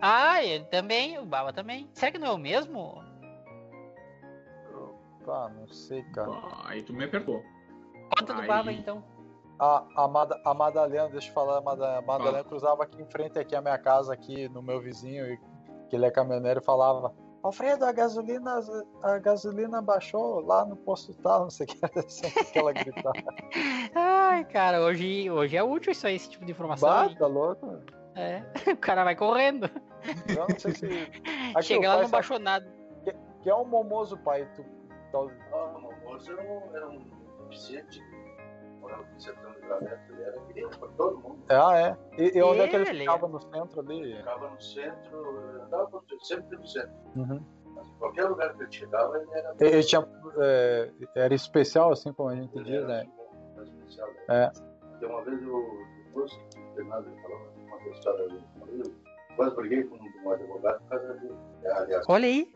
Ah, 0.01 0.43
ele 0.43 0.65
também, 0.65 1.19
o 1.19 1.27
Baba 1.27 1.53
também. 1.53 1.91
Será 1.93 2.11
que 2.11 2.17
não 2.19 2.29
é 2.29 2.33
o 2.33 2.39
mesmo? 2.39 3.05
Ah, 5.29 5.51
não 5.55 5.69
sei, 5.69 6.03
cara. 6.05 6.31
Ah, 6.33 6.69
aí 6.71 6.83
tu 6.83 6.95
me 6.95 7.05
apertou. 7.05 7.45
Conta 8.19 8.33
do 8.33 8.41
Aí. 8.41 8.49
Baba 8.49 8.73
então. 8.73 9.05
A, 9.59 9.85
a, 9.97 10.09
Mada- 10.09 10.41
a 10.45 10.55
Madalena, 10.55 11.09
deixa 11.09 11.29
eu 11.31 11.35
falar, 11.35 11.59
a 11.59 11.61
Madalena, 11.61 11.99
a 11.99 12.03
Madalena 12.03 12.33
Fala. 12.39 12.45
cruzava 12.45 12.83
aqui 12.85 13.03
em 13.03 13.07
frente 13.07 13.39
aqui 13.39 13.57
a 13.57 13.61
minha 13.61 13.79
casa, 13.79 14.13
aqui 14.13 14.49
no 14.49 14.63
meu 14.63 14.81
vizinho, 14.81 15.27
e, 15.27 15.39
que 15.89 15.97
ele 15.97 16.07
é 16.07 16.11
caminhoneiro, 16.11 16.61
e 16.61 16.65
falava, 16.65 17.13
Alfredo, 17.43 17.85
a 17.85 17.93
gasolina, 17.93 18.61
a 19.03 19.19
gasolina 19.19 19.81
baixou 19.81 20.41
lá 20.41 20.65
no 20.65 20.77
posto 20.77 21.15
tal, 21.23 21.43
não 21.45 21.51
sei 21.51 21.67
o 21.67 21.69
que, 21.69 22.11
sempre 22.11 22.45
que 22.45 22.59
ela 22.59 22.73
gritava. 22.73 23.13
Ai, 23.95 24.45
cara, 24.45 24.81
hoje, 24.83 25.31
hoje 25.31 25.57
é 25.57 25.63
útil 25.63 25.93
isso 25.93 26.07
aí, 26.07 26.17
esse 26.17 26.31
tipo 26.31 26.45
de 26.45 26.53
informação. 26.53 26.89
aí. 26.91 27.09
Bata, 27.11 27.27
louco. 27.27 27.79
É, 28.17 28.43
o 28.73 28.77
cara 28.77 29.05
vai 29.05 29.15
correndo. 29.17 29.71
Eu 30.29 30.47
não 30.49 30.59
sei 30.59 30.75
se. 30.75 30.87
Aqui, 31.55 31.63
Chega 31.63 31.87
o 31.87 31.89
lá 31.89 31.95
pai 31.97 32.03
não 32.05 32.11
baixou 32.11 32.39
nada. 32.39 32.67
Que 33.43 33.51
é 33.51 33.55
um 33.55 33.65
momoso, 33.65 34.19
pai. 34.19 34.49
Tu, 34.57 34.65
Ah, 35.15 35.59
o 35.59 36.11
moço 36.11 36.33
era 36.33 36.43
um, 36.43 36.77
era 36.77 36.89
um 36.89 37.07
deficiente. 37.49 38.01
Morava 38.89 39.07
no 39.13 39.21
sertão 39.21 39.51
de 39.53 39.61
livramento, 39.61 40.13
ele 40.13 40.23
era 40.23 40.41
querido 40.41 40.79
por 40.79 40.91
todo 40.93 41.19
mundo. 41.19 41.45
Ah, 41.51 41.79
é. 41.79 41.97
E, 42.23 42.39
e 42.39 42.43
onde 42.43 42.61
é 42.61 42.69
que 42.69 42.77
ele 42.77 42.85
ficava 42.87 43.29
no 43.29 43.41
centro 43.41 43.81
ali? 43.81 44.17
Ficava 44.17 44.49
no 44.51 44.61
centro, 44.61 45.63
andava 45.65 45.87
por- 45.87 46.05
sempre 46.23 46.57
no 46.57 46.67
centro. 46.67 46.91
Uhum. 47.17 47.43
Mas 47.75 47.87
em 47.89 47.95
qualquer 47.99 48.25
lugar 48.25 48.55
que 48.55 48.63
ele 48.63 48.73
chegava, 48.73 49.19
ele 49.19 49.31
era. 49.33 49.55
Ele 49.61 49.83
tinha, 49.83 50.09
é, 50.39 50.91
era 51.15 51.35
especial, 51.35 51.93
assim 51.93 52.13
como 52.13 52.31
a 52.31 52.35
gente 52.37 52.55
ele 52.57 52.65
diz, 52.65 52.75
era 52.75 52.87
né? 52.87 53.09
mais 53.57 53.69
especial. 53.69 54.09
né? 54.09 54.15
É. 54.29 54.51
Porque 54.91 55.07
uma 55.07 55.23
vez 55.25 55.43
o 55.47 55.87
depois 56.07 56.33
que 56.33 56.59
o 56.61 56.75
Fernando 56.75 57.23
falou 57.23 57.39
uma 57.67 57.89
história 57.91 58.25
ali, 58.25 58.45
eu 58.73 59.37
quase 59.37 59.55
briguei 59.55 59.85
com 59.85 59.97
um 59.97 60.31
advogado 60.33 60.81
por 60.81 60.89
causa 60.89 61.15
dele. 61.15 61.35
Aliás, 61.67 62.05
Olha 62.09 62.27
aí. 62.27 62.53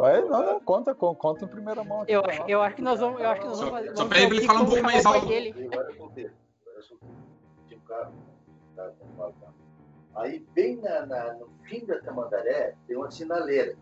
Não, 0.00 0.42
não, 0.46 0.60
conta, 0.60 0.94
con- 0.94 1.14
conta 1.14 1.44
em 1.44 1.48
primeira 1.48 1.84
mão. 1.84 2.02
aqui 2.02 2.12
Eu, 2.12 2.24
acho- 2.24 2.44
eu 2.48 2.62
acho 2.62 2.76
que 2.76 2.82
nós 2.82 3.00
vamos, 3.00 3.20
eu 3.20 3.28
acho 3.28 3.40
que 3.42 3.46
nós 3.48 3.58
vamos 3.60 3.74
fazer. 3.74 3.96
só 3.96 4.08
pede 4.08 4.20
ver 4.20 4.26
pra 4.28 4.36
ele 4.36 4.46
falar 4.46 4.60
um 4.60 4.66
pouco 4.66 4.82
mais 4.82 5.06
alto. 5.06 5.26
dele. 5.26 5.70
Carros. 7.86 8.14
Aí, 10.14 10.40
bem 10.54 10.76
na, 10.76 11.06
na- 11.06 11.34
no 11.34 11.48
fim 11.64 11.84
da 11.86 12.00
Tamandaré, 12.00 12.74
tem 12.86 12.96
uma 12.96 13.10
sinaleira. 13.10 13.76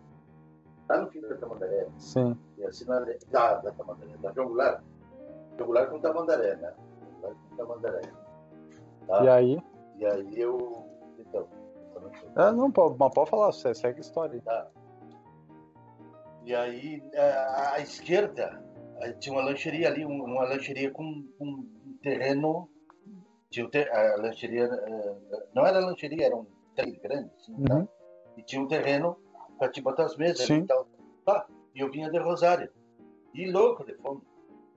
Lá 0.89 0.99
no 1.03 1.11
fim 1.11 1.21
da 1.21 1.37
Tamandaré, 1.37 1.87
Sim. 1.99 2.37
tem 2.57 2.67
a 2.67 2.73
sinaleira. 2.73 3.19
Da, 3.31 3.55
da 3.55 3.73
Tamandaré, 3.73 4.17
da 4.19 4.33
Jogular. 4.33 4.83
Jogular 5.59 5.89
com 5.91 6.01
Tamandaré, 6.01 6.57
né? 6.57 6.73
Jogular 7.21 7.35
com 7.51 7.57
Tamandaré. 7.57 8.01
Tá? 9.07 9.25
E 9.25 9.29
aí? 9.29 9.63
E 9.99 10.07
aí 10.07 10.41
eu. 10.41 10.87
Então. 11.19 11.47
É, 12.37 12.53
não, 12.53 12.71
pô, 12.71 12.95
mas 12.99 13.13
pode 13.13 13.29
falar, 13.31 13.53
você 13.53 13.75
segue 13.75 13.99
a 13.99 14.01
história. 14.01 14.43
aí. 14.47 14.63
E 16.49 16.55
aí, 16.55 17.03
a, 17.15 17.75
à 17.75 17.81
esquerda, 17.81 18.59
tinha 19.21 19.35
uma 19.35 19.45
lancheria 19.45 19.87
ali, 19.89 20.07
um- 20.07 20.25
uma 20.25 20.45
lancheria 20.45 20.91
com 20.91 21.23
com 21.39 21.45
um 21.45 21.99
terreno. 22.03 22.71
Tinha 23.51 23.67
o 23.67 23.69
ter- 23.69 23.91
a 23.93 24.17
lancheria, 24.17 24.65
eh, 24.65 25.17
não 25.55 25.67
era 25.67 25.79
lancheria, 25.79 26.25
era 26.25 26.35
um 26.37 26.47
trem 26.75 26.95
grande, 27.03 27.31
assim, 27.37 27.55
tá? 27.65 27.75
Uhum. 27.77 27.89
E 28.39 28.43
tinha 28.43 28.63
um 28.63 28.67
terreno 28.67 29.19
para 29.59 29.69
te 29.71 29.83
botar 29.83 30.07
as 30.07 30.17
mesas 30.17 30.47
Sim. 30.47 30.61
e 30.61 30.67
tal. 30.67 30.89
Tá, 31.27 31.47
e 31.75 31.81
eu 31.81 31.91
vinha 31.91 32.11
de 32.11 32.17
Rosário. 32.19 32.71
E 33.35 33.51
louco 33.51 33.85
de 33.85 33.95
fome. 33.97 34.23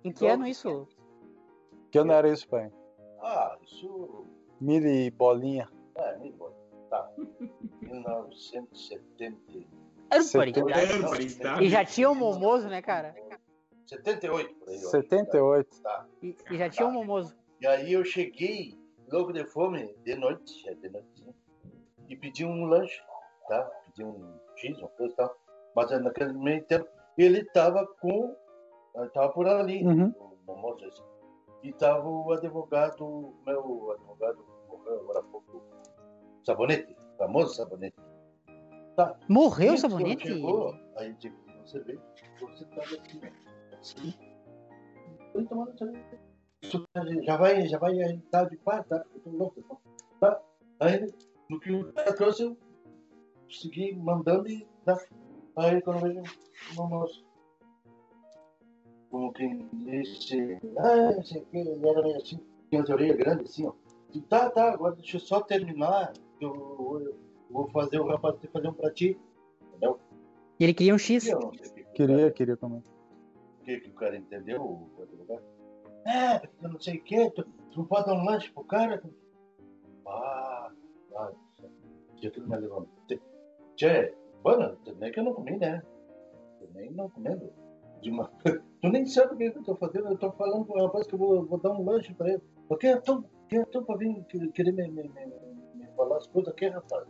Em 0.04 0.12
que 0.12 0.28
ano 0.28 0.46
isso? 0.46 0.86
Que 1.90 2.00
ano 2.00 2.12
era 2.12 2.28
isso, 2.28 2.50
pai? 2.50 2.70
Ah, 3.22 3.58
isso. 3.64 4.26
Milho 4.60 4.90
e 4.90 5.10
bolinha. 5.10 5.70
É, 5.96 6.18
nem 6.18 6.34
bom. 6.34 6.52
Tá. 6.90 7.10
1970. 7.82 9.38
Era 10.12 10.24
barbaridade. 10.24 11.00
Barbaridade. 11.02 11.64
E 11.64 11.70
já 11.70 11.86
tinha 11.86 12.10
o 12.10 12.16
Momoso, 12.16 12.68
né, 12.68 12.82
cara? 12.82 13.16
78, 13.88 14.56
por 14.56 14.70
aí. 14.70 14.76
eu 14.76 14.80
acho. 14.82 14.90
78. 14.92 15.82
Tá. 15.82 16.06
E, 16.22 16.36
e 16.52 16.58
já 16.58 16.70
tinha 16.70 16.88
um 16.88 16.92
momoso. 16.92 17.36
E 17.60 17.68
aí 17.68 17.92
eu 17.92 18.06
cheguei, 18.06 18.78
louco 19.12 19.34
de 19.34 19.46
fome, 19.46 19.94
de 20.06 20.16
noite, 20.16 20.62
já 20.64 20.74
de 20.74 20.90
noite, 20.90 21.26
e 22.08 22.16
pedi 22.16 22.46
um 22.46 22.66
lanche, 22.66 23.02
tá? 23.50 23.64
Pedi 23.86 24.06
um 24.06 24.34
X, 24.56 24.78
uma 24.80 24.88
coisa 24.90 25.12
e 25.14 25.16
tal. 25.18 25.36
Mas 25.76 25.92
naquele 26.02 26.34
meio 26.34 26.64
tempo, 26.66 26.88
ele 27.18 27.44
tava 27.52 27.86
com. 28.00 28.34
eh, 28.96 29.06
Tava 29.14 29.30
por 29.34 29.46
ali, 29.48 29.86
Uhum. 29.86 30.14
o 30.48 30.56
moço 30.56 30.86
esse. 30.86 31.02
E 31.64 31.74
tava 31.74 32.08
o 32.08 32.32
advogado, 32.32 33.36
meu 33.46 33.92
advogado, 33.92 34.46
morreu 34.70 35.02
agora 35.02 35.20
há 35.20 35.24
pouco, 35.24 35.62
Sabonete, 36.46 36.96
famoso 37.18 37.56
Sabonete. 37.56 37.96
Morreu 39.28 39.74
o 39.74 39.78
sabonete? 39.78 40.28
Chegou, 40.28 40.76
aí 40.98 41.14
que 41.16 41.32
você 41.66 41.80
vê, 41.80 42.00
você 42.40 42.66
tava 42.66 42.96
aqui. 42.96 43.22
Assim. 43.80 44.14
Foi 45.32 45.46
tomando 45.46 45.74
Já 47.24 47.38
vai, 47.38 47.68
já 47.68 47.78
vai 47.78 48.02
entrar 48.02 48.50
de 48.50 48.58
paz, 48.58 48.86
tá? 48.88 49.04
Eu 49.14 49.20
tô 49.22 49.30
louco, 49.30 49.82
tá? 50.20 50.42
Aí, 50.80 51.08
no 51.50 51.60
que 51.60 51.72
o 51.72 51.92
cara 51.94 52.14
trouxe, 52.14 52.44
eu 52.44 52.58
segui 53.50 53.96
mandando 53.96 54.48
e 54.48 54.68
tá? 54.86 54.98
Aí 55.56 55.82
quando 55.82 56.08
eu 56.08 56.24
vejo 56.24 56.38
almoço. 56.78 57.26
Como 59.10 59.34
quem 59.34 59.68
disse, 59.74 60.58
ah, 60.80 61.20
esse 61.20 61.38
aqui, 61.38 61.60
era 61.60 62.02
meio 62.02 62.18
assim, 62.18 62.40
tinha 62.70 62.82
as 62.82 62.90
orelhas 62.90 63.18
grandes 63.18 63.52
assim, 63.52 63.68
ó. 63.68 63.74
Tá, 64.30 64.50
tá, 64.50 64.74
agora 64.74 64.96
deixa 64.96 65.18
eu 65.18 65.22
só 65.22 65.42
terminar, 65.42 66.14
eu, 66.40 66.54
eu 66.54 67.31
vou 67.52 67.70
fazer 67.70 68.00
o 68.00 68.08
rapaz 68.08 68.36
fazer 68.52 68.68
um 68.68 68.74
pra 68.74 68.92
ti. 68.92 69.18
Entendeu? 69.70 70.00
E 70.60 70.64
ele 70.64 70.74
queria 70.74 70.94
um 70.94 70.98
X. 70.98 71.28
Eu 71.28 71.40
não 71.40 71.54
sei 71.54 71.68
o 71.70 71.74
que, 71.74 71.84
que, 71.84 71.92
Queria, 71.94 72.32
queria 72.32 72.58
comer. 72.58 72.78
o 73.60 73.64
que, 73.64 73.80
que 73.80 73.90
o 73.90 73.94
cara 73.94 74.18
entendeu, 74.18 74.62
o 74.62 74.90
advogado. 75.02 75.44
É, 76.06 76.40
porque 76.40 76.66
eu 76.66 76.70
não 76.70 76.80
sei 76.80 76.98
o 76.98 77.04
que, 77.04 77.30
tu, 77.32 77.44
tu 77.44 77.80
não 77.80 77.86
pode 77.86 78.06
dar 78.08 78.14
um 78.14 78.26
lanche 78.26 78.52
pro 78.52 78.64
cara. 78.64 79.02
Ah, 80.08 80.72
ah, 81.16 81.32
já 82.22 82.32
tudo 82.32 82.48
me 82.50 82.58
levando. 82.58 82.88
Tchê, 83.76 84.14
mano, 84.44 84.76
também 84.86 85.12
que 85.12 85.20
eu 85.20 85.24
não 85.24 85.34
comi, 85.34 85.58
né? 85.58 85.82
Também 86.60 86.92
não 86.92 87.10
comendo. 87.10 87.52
De 88.02 88.10
uma... 88.10 88.32
Tu 88.82 88.90
nem 88.90 89.06
sabe 89.06 89.36
o 89.36 89.38
que 89.38 89.60
eu 89.60 89.64
tô 89.64 89.76
fazendo, 89.76 90.08
eu 90.08 90.18
tô 90.18 90.32
falando 90.32 90.66
pro 90.66 90.84
rapaz 90.84 91.06
que 91.06 91.14
eu 91.14 91.20
vou, 91.20 91.46
vou 91.46 91.60
dar 91.60 91.70
um 91.72 91.84
lanche 91.86 92.12
pra 92.16 92.30
ele. 92.30 92.42
Por 92.68 92.80
que 92.80 92.88
é 92.88 92.98
tão, 93.00 93.24
que 93.48 93.58
é 93.58 93.66
tão 93.66 93.84
pra 93.84 93.96
vir 93.96 94.24
que- 94.26 94.48
querer 94.54 94.72
me, 94.72 94.88
me, 94.88 95.04
me, 95.04 95.26
me 95.76 95.88
falar 95.96 96.18
as 96.18 96.26
coisas 96.26 96.52
aqui, 96.52 96.68
rapaz? 96.68 97.06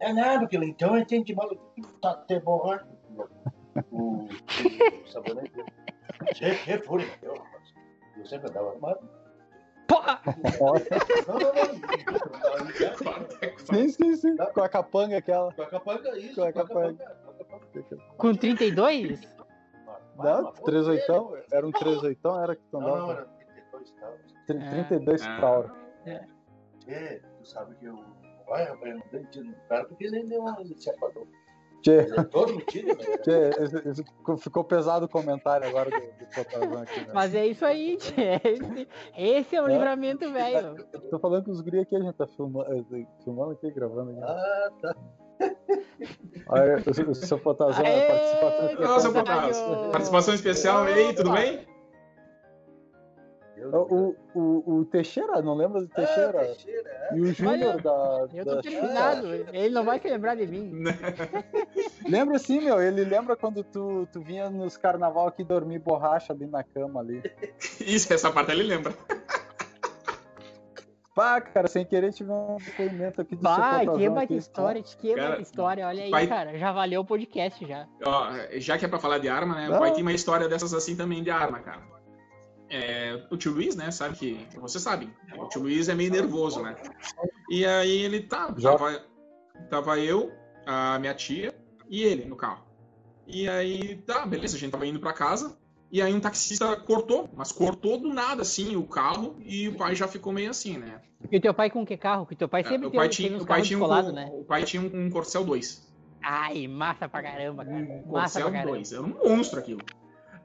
É 0.00 0.12
nada, 0.12 0.46
que 0.46 0.56
ele 0.56 0.66
então 0.66 0.96
entende 0.98 1.34
mal. 1.34 1.48
Tá 2.00 2.10
até 2.12 2.40
borracho. 2.40 2.86
O, 3.90 4.28
o 4.28 5.06
sabonete 5.08 5.50
dele. 5.50 5.68
Che, 6.32 6.54
que 6.64 6.78
fúria, 6.78 7.08
eu, 7.22 7.32
rapaz. 7.34 7.74
Eu 8.16 8.24
sempre 8.24 8.48
andava 8.48 8.70
armado. 8.70 9.00
Pô, 9.88 9.96
Não, 10.00 11.38
não, 11.38 11.40
não. 11.40 11.40
não 11.40 12.40
dava 12.40 12.64
ligado. 12.70 13.58
Sim, 13.66 13.88
sim, 13.88 14.14
sim. 14.14 14.36
Com 14.36 14.60
a 14.62 14.68
capanga 14.68 15.16
aquela. 15.16 15.52
Com 15.52 15.62
a 15.62 15.66
capanga, 15.66 16.16
isso. 16.16 16.36
Com 16.36 16.42
a 16.44 16.52
capanga. 16.52 16.94
com 17.26 17.30
a 17.30 17.44
capanga. 17.44 18.04
com 18.16 18.34
32? 18.36 19.20
Mas, 20.16 20.24
Não, 20.24 20.42
mas, 20.44 20.60
38? 20.60 21.38
Era 21.52 21.66
um 21.66 21.72
38? 21.72 22.28
Era 22.38 22.54
que 22.54 22.62
tu 22.70 22.78
Não, 22.78 22.86
não, 22.86 22.94
andava? 23.10 23.12
era 23.12 23.24
32 23.26 23.90
tal. 23.98 24.16
Tri- 24.46 24.58
É. 24.58 24.70
32 24.84 25.22
Ah. 25.26 25.34
por 25.40 25.44
hora. 25.44 25.72
É, 26.86 27.20
tu 27.38 27.44
sabe 27.44 27.74
que 27.74 27.86
eu. 27.86 27.98
Vai, 28.48 28.64
rapaz, 28.64 28.94
não 28.94 29.02
dei 29.12 29.24
tiro 29.30 29.46
no 29.46 29.54
cara 29.68 29.84
porque 29.84 30.04
ele 30.04 30.24
deu 30.24 30.40
uma. 30.40 30.52
Apagou. 30.52 31.26
Tchê, 31.82 31.98
Ele 31.98 32.18
é 32.18 32.24
todo 32.24 32.54
metido, 32.56 32.86
né? 32.88 32.94
tchê, 33.22 33.50
esse- 33.62 33.88
esse 33.90 34.04
ficou- 34.38 34.64
pesado 34.64 35.04
o 35.04 35.08
comentário 35.08 35.68
agora 35.68 35.90
do, 35.90 35.96
do 36.00 36.26
Potazão 36.34 36.82
aqui, 36.82 37.00
né? 37.00 37.10
Mas 37.12 37.34
é 37.34 37.46
isso 37.46 37.64
aí, 37.64 37.96
tchê. 37.98 38.40
Esse, 38.42 38.88
esse 39.18 39.56
é 39.56 39.62
o 39.62 39.68
É. 39.68 39.72
livramento, 39.72 40.32
velho. 40.32 40.76
Eu 40.92 41.00
tô 41.10 41.18
falando 41.18 41.44
com 41.44 41.50
os 41.50 41.60
guri 41.60 41.80
aqui, 41.80 41.94
a 41.94 42.00
gente 42.00 42.14
tá 42.14 42.26
filmando, 42.26 42.72
eh, 42.72 43.06
filmando 43.22 43.52
aqui, 43.52 43.70
gravando 43.70 44.12
aqui. 44.12 44.20
Ah, 44.22 44.70
tá. 44.80 44.96
Olha, 46.48 46.76
o, 47.06 47.10
o 47.10 47.14
seu 47.14 47.38
Potazão, 47.38 47.82
participação 47.84 48.66
especial. 48.66 48.88
Nossa! 48.88 49.12
Potás. 49.12 49.62
Participação 49.92 50.34
especial 50.34 50.82
aí, 50.84 51.14
tudo 51.14 51.32
bem? 51.32 51.66
O, 53.56 54.16
o, 54.34 54.78
o 54.80 54.84
Teixeira, 54.86 55.40
não 55.40 55.54
lembra 55.54 55.80
do 55.80 55.88
Teixeira? 55.88 56.40
Ah, 56.40 56.44
Teixeira, 56.44 56.88
é. 56.88 57.16
E 57.16 57.20
o 57.20 57.32
Júnior 57.32 57.80
da, 57.80 58.26
Eu 58.34 58.44
da 58.44 58.56
tô 58.56 58.62
terminado. 58.62 59.26
Ele 59.52 59.70
não 59.70 59.84
vai 59.84 60.00
se 60.00 60.08
lembrar 60.08 60.34
de 60.34 60.46
mim. 60.46 60.72
Lembra 62.08 62.38
sim, 62.38 62.60
meu. 62.60 62.82
Ele 62.82 63.04
lembra 63.04 63.36
quando 63.36 63.62
tu, 63.62 64.08
tu 64.12 64.20
vinha 64.20 64.50
nos 64.50 64.76
carnaval 64.76 65.28
aqui 65.28 65.44
dormir 65.44 65.78
borracha 65.78 66.32
ali 66.32 66.46
na 66.46 66.62
cama 66.64 67.00
ali. 67.00 67.22
Isso, 67.80 68.12
essa 68.12 68.30
parte 68.30 68.50
ele 68.52 68.64
lembra. 68.64 68.92
Pá, 71.14 71.40
cara, 71.40 71.68
sem 71.68 71.84
querer 71.86 72.12
tive 72.12 72.32
um 72.32 72.56
depoimento 72.56 73.20
aqui 73.20 73.36
do 73.36 73.42
Vai, 73.42 73.84
seu 73.84 73.96
que 73.96 74.08
baita 74.08 74.34
história, 74.34 74.82
que 74.82 75.16
baita 75.16 75.42
história. 75.42 75.86
Olha 75.86 76.02
aí, 76.02 76.10
vai- 76.10 76.26
cara. 76.26 76.58
Já 76.58 76.72
valeu 76.72 77.02
o 77.02 77.04
podcast 77.04 77.64
já. 77.64 77.86
Ó, 78.04 78.32
já 78.54 78.76
que 78.76 78.84
é 78.84 78.88
pra 78.88 78.98
falar 78.98 79.18
de 79.18 79.28
arma, 79.28 79.54
né? 79.54 79.68
Não. 79.68 79.78
Pai 79.78 79.92
tem 79.92 80.02
uma 80.02 80.12
história 80.12 80.48
dessas 80.48 80.74
assim 80.74 80.96
também 80.96 81.22
de 81.22 81.30
arma, 81.30 81.60
cara. 81.60 81.82
É, 82.74 83.24
o 83.30 83.36
tio 83.36 83.52
Luiz, 83.52 83.76
né, 83.76 83.92
sabe 83.92 84.16
que. 84.16 84.48
Você 84.56 84.80
sabe, 84.80 85.08
o 85.38 85.46
tio 85.46 85.62
Luiz 85.62 85.88
é 85.88 85.94
meio 85.94 86.10
nervoso, 86.10 86.60
né? 86.60 86.74
E 87.48 87.64
aí 87.64 88.02
ele 88.02 88.20
tá. 88.22 88.52
Já. 88.56 88.72
Tava, 88.72 89.04
tava 89.70 89.98
eu, 90.00 90.32
a 90.66 90.98
minha 90.98 91.14
tia 91.14 91.54
e 91.88 92.02
ele 92.02 92.24
no 92.24 92.34
carro. 92.34 92.64
E 93.28 93.48
aí, 93.48 93.96
tá, 93.98 94.26
beleza, 94.26 94.56
a 94.56 94.58
gente 94.58 94.72
tava 94.72 94.84
indo 94.88 94.98
pra 94.98 95.12
casa. 95.12 95.56
E 95.88 96.02
aí 96.02 96.12
um 96.12 96.18
taxista 96.18 96.74
cortou, 96.74 97.30
mas 97.36 97.52
cortou 97.52 97.96
do 97.96 98.12
nada, 98.12 98.42
assim, 98.42 98.74
o 98.74 98.82
carro. 98.82 99.36
E 99.44 99.68
o 99.68 99.76
pai 99.76 99.94
já 99.94 100.08
ficou 100.08 100.32
meio 100.32 100.50
assim, 100.50 100.76
né? 100.76 101.00
E 101.30 101.36
o 101.36 101.40
teu 101.40 101.54
pai 101.54 101.70
com 101.70 101.86
que 101.86 101.96
carro? 101.96 102.26
Que 102.26 102.34
teu 102.34 102.48
pai 102.48 102.64
sempre 102.64 102.88
o 102.88 102.90
tem, 102.90 102.98
pai 102.98 103.08
tem 103.08 103.16
tinha, 103.28 103.36
uns 103.36 103.44
o 103.44 103.46
pai 103.46 103.62
tinha 103.62 103.78
um, 103.78 104.12
né? 104.12 104.30
o 104.32 104.44
pai 104.44 104.64
tinha 104.64 104.82
um, 104.82 105.06
um 105.06 105.10
Corcel 105.10 105.44
2. 105.44 105.94
Ai, 106.20 106.66
massa 106.66 107.08
pra 107.08 107.22
caramba, 107.22 107.64
cara. 107.64 107.76
Um 107.76 108.10
Massa 108.10 108.40
pra 108.40 108.50
Corcel 108.50 108.50
caramba. 108.50 108.72
2. 108.72 108.92
Era 108.92 109.02
um 109.02 109.14
monstro 109.28 109.60
aquilo. 109.60 109.80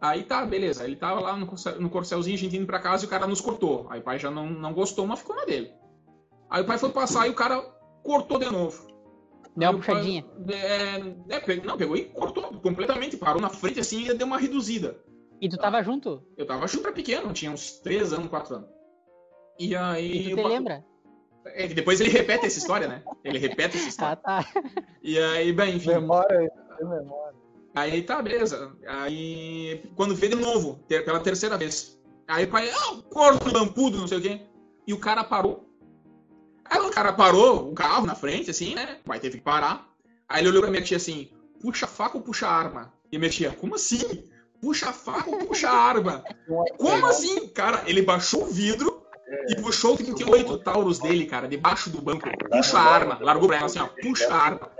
Aí 0.01 0.23
tá, 0.23 0.45
beleza. 0.45 0.83
Ele 0.85 0.95
tava 0.95 1.19
lá 1.19 1.35
no, 1.35 1.45
Corcel, 1.45 1.79
no 1.81 1.89
Corcelzinho, 1.89 2.35
a 2.35 2.39
gente 2.39 2.55
indo 2.57 2.65
pra 2.65 2.79
casa 2.79 3.03
e 3.03 3.07
o 3.07 3.09
cara 3.09 3.27
nos 3.27 3.41
cortou. 3.41 3.87
Aí 3.89 3.99
o 3.99 4.03
pai 4.03 4.17
já 4.17 4.31
não, 4.31 4.49
não 4.49 4.73
gostou, 4.73 5.05
mas 5.05 5.19
ficou 5.19 5.35
na 5.35 5.45
dele. 5.45 5.73
Aí 6.49 6.61
o 6.61 6.65
pai 6.65 6.77
foi 6.77 6.89
passar 6.89 7.27
e 7.27 7.29
o 7.29 7.35
cara 7.35 7.59
cortou 8.03 8.39
de 8.39 8.49
novo. 8.49 8.87
Deu 9.57 9.71
uma 9.71 9.79
o 9.79 9.81
pai- 9.83 9.95
puxadinha. 9.95 10.25
É, 10.49 11.35
é, 11.35 11.39
pe- 11.41 11.61
não, 11.65 11.77
pegou 11.77 11.97
e 11.97 12.05
cortou 12.05 12.43
completamente. 12.61 13.17
Parou 13.17 13.41
na 13.41 13.49
frente 13.49 13.79
assim 13.79 14.07
e 14.07 14.13
deu 14.13 14.25
uma 14.25 14.37
reduzida. 14.37 14.97
E 15.41 15.49
tu 15.49 15.57
tava 15.57 15.81
junto? 15.83 16.23
Eu 16.37 16.45
tava 16.45 16.67
super 16.67 16.93
pequeno, 16.93 17.31
tinha 17.33 17.51
uns 17.51 17.79
3 17.79 18.13
anos, 18.13 18.29
4 18.29 18.55
anos. 18.55 18.69
E 19.59 19.75
aí. 19.75 20.27
E 20.27 20.29
tu 20.29 20.35
te 20.37 20.43
lembra? 20.47 20.83
É, 21.45 21.67
depois 21.67 21.99
ele 21.99 22.09
repete 22.09 22.45
essa 22.45 22.57
história, 22.59 22.87
né? 22.87 23.03
Ele 23.23 23.37
repete 23.37 23.77
essa 23.77 23.85
Ah, 23.87 23.89
história. 23.89 24.15
tá. 24.17 24.45
E 25.03 25.17
aí, 25.19 25.51
bem, 25.51 25.75
enfim. 25.75 25.89
Memória, 25.89 26.49
tem 26.77 26.87
memória. 26.87 27.28
Aí 27.75 28.01
tá, 28.01 28.21
beleza. 28.21 28.75
Aí 28.87 29.83
quando 29.95 30.15
vê 30.15 30.27
de 30.27 30.35
novo, 30.35 30.83
pela 30.87 31.19
terceira 31.19 31.57
vez. 31.57 31.99
Aí 32.27 32.45
o 32.45 32.49
pai, 32.49 32.69
ah, 32.69 33.01
corto 33.09 33.51
lampudo, 33.51 33.97
não 33.97 34.07
sei 34.07 34.17
o 34.17 34.21
quê. 34.21 34.41
E 34.85 34.93
o 34.93 34.99
cara 34.99 35.23
parou. 35.23 35.67
Aí 36.65 36.79
o 36.79 36.91
cara 36.91 37.11
parou, 37.13 37.69
o 37.71 37.73
carro 37.73 38.05
na 38.05 38.15
frente, 38.15 38.51
assim, 38.51 38.75
né? 38.75 38.99
O 39.03 39.09
pai 39.09 39.19
teve 39.19 39.37
que 39.37 39.43
parar. 39.43 39.87
Aí 40.27 40.41
ele 40.41 40.49
olhou 40.49 40.61
pra 40.61 40.69
minha 40.69 40.83
tia 40.83 40.97
assim, 40.97 41.29
puxa 41.59 41.85
a 41.85 41.89
faca 41.89 42.17
ou 42.17 42.23
puxa 42.23 42.47
a 42.47 42.51
arma? 42.51 42.93
E 43.11 43.15
a 43.17 43.19
minha 43.19 43.31
tia, 43.31 43.51
como 43.51 43.75
assim? 43.75 44.23
Puxa 44.61 44.89
a 44.89 44.93
faca 44.93 45.29
ou 45.29 45.39
puxa 45.39 45.69
a 45.69 45.73
arma? 45.73 46.23
Como 46.77 47.05
assim? 47.07 47.47
Cara, 47.47 47.83
ele 47.87 48.03
baixou 48.03 48.43
o 48.43 48.47
vidro 48.47 49.03
e 49.47 49.55
puxou 49.55 49.93
o 49.93 49.97
38 49.97 50.59
Taurus 50.59 50.99
dele, 50.99 51.25
cara, 51.25 51.47
debaixo 51.47 51.89
do 51.89 52.01
banco. 52.01 52.29
Puxa 52.51 52.77
a 52.77 52.81
arma. 52.81 53.17
Largou 53.19 53.47
pra 53.47 53.57
ela 53.57 53.65
assim, 53.65 53.79
ó, 53.79 53.87
puxa 53.87 54.27
a 54.27 54.37
arma. 54.37 54.71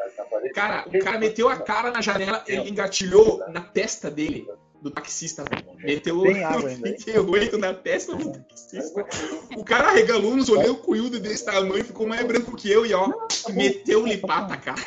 Cara, 0.53 0.85
o 0.87 0.99
cara 0.99 1.17
meteu 1.19 1.49
a 1.49 1.57
cara 1.57 1.91
na 1.91 2.01
janela, 2.01 2.43
ele 2.47 2.69
engatilhou 2.69 3.39
na 3.49 3.61
testa 3.61 4.09
dele, 4.09 4.47
do 4.81 4.89
taxista, 4.89 5.43
velho. 5.43 5.65
Meteu 5.77 6.21
Tem 6.23 6.43
água 6.43 6.69
ainda, 6.69 6.89
hein? 6.89 6.95
38 6.95 7.57
na 7.57 7.73
testa 7.73 8.15
do 8.15 8.31
taxista. 8.31 9.05
O 9.57 9.63
cara 9.63 9.89
arregalou 9.89 10.31
uns 10.33 10.49
olhão 10.49 10.75
cuiudo 10.75 11.19
desse 11.19 11.45
tamanho, 11.45 11.83
ficou 11.83 12.07
mais 12.07 12.25
branco 12.25 12.55
que 12.55 12.71
eu 12.71 12.85
e 12.85 12.93
ó, 12.93 13.11
meteu-lhe 13.49 14.17
pata, 14.17 14.57
cara. 14.57 14.81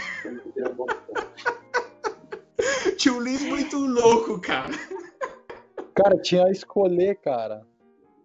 Tio 2.96 3.18
Luiz 3.18 3.42
muito 3.42 3.76
louco, 3.76 4.40
cara. 4.40 4.70
Cara, 5.94 6.16
tinha 6.18 6.46
a 6.46 6.50
escolher, 6.50 7.16
cara. 7.16 7.66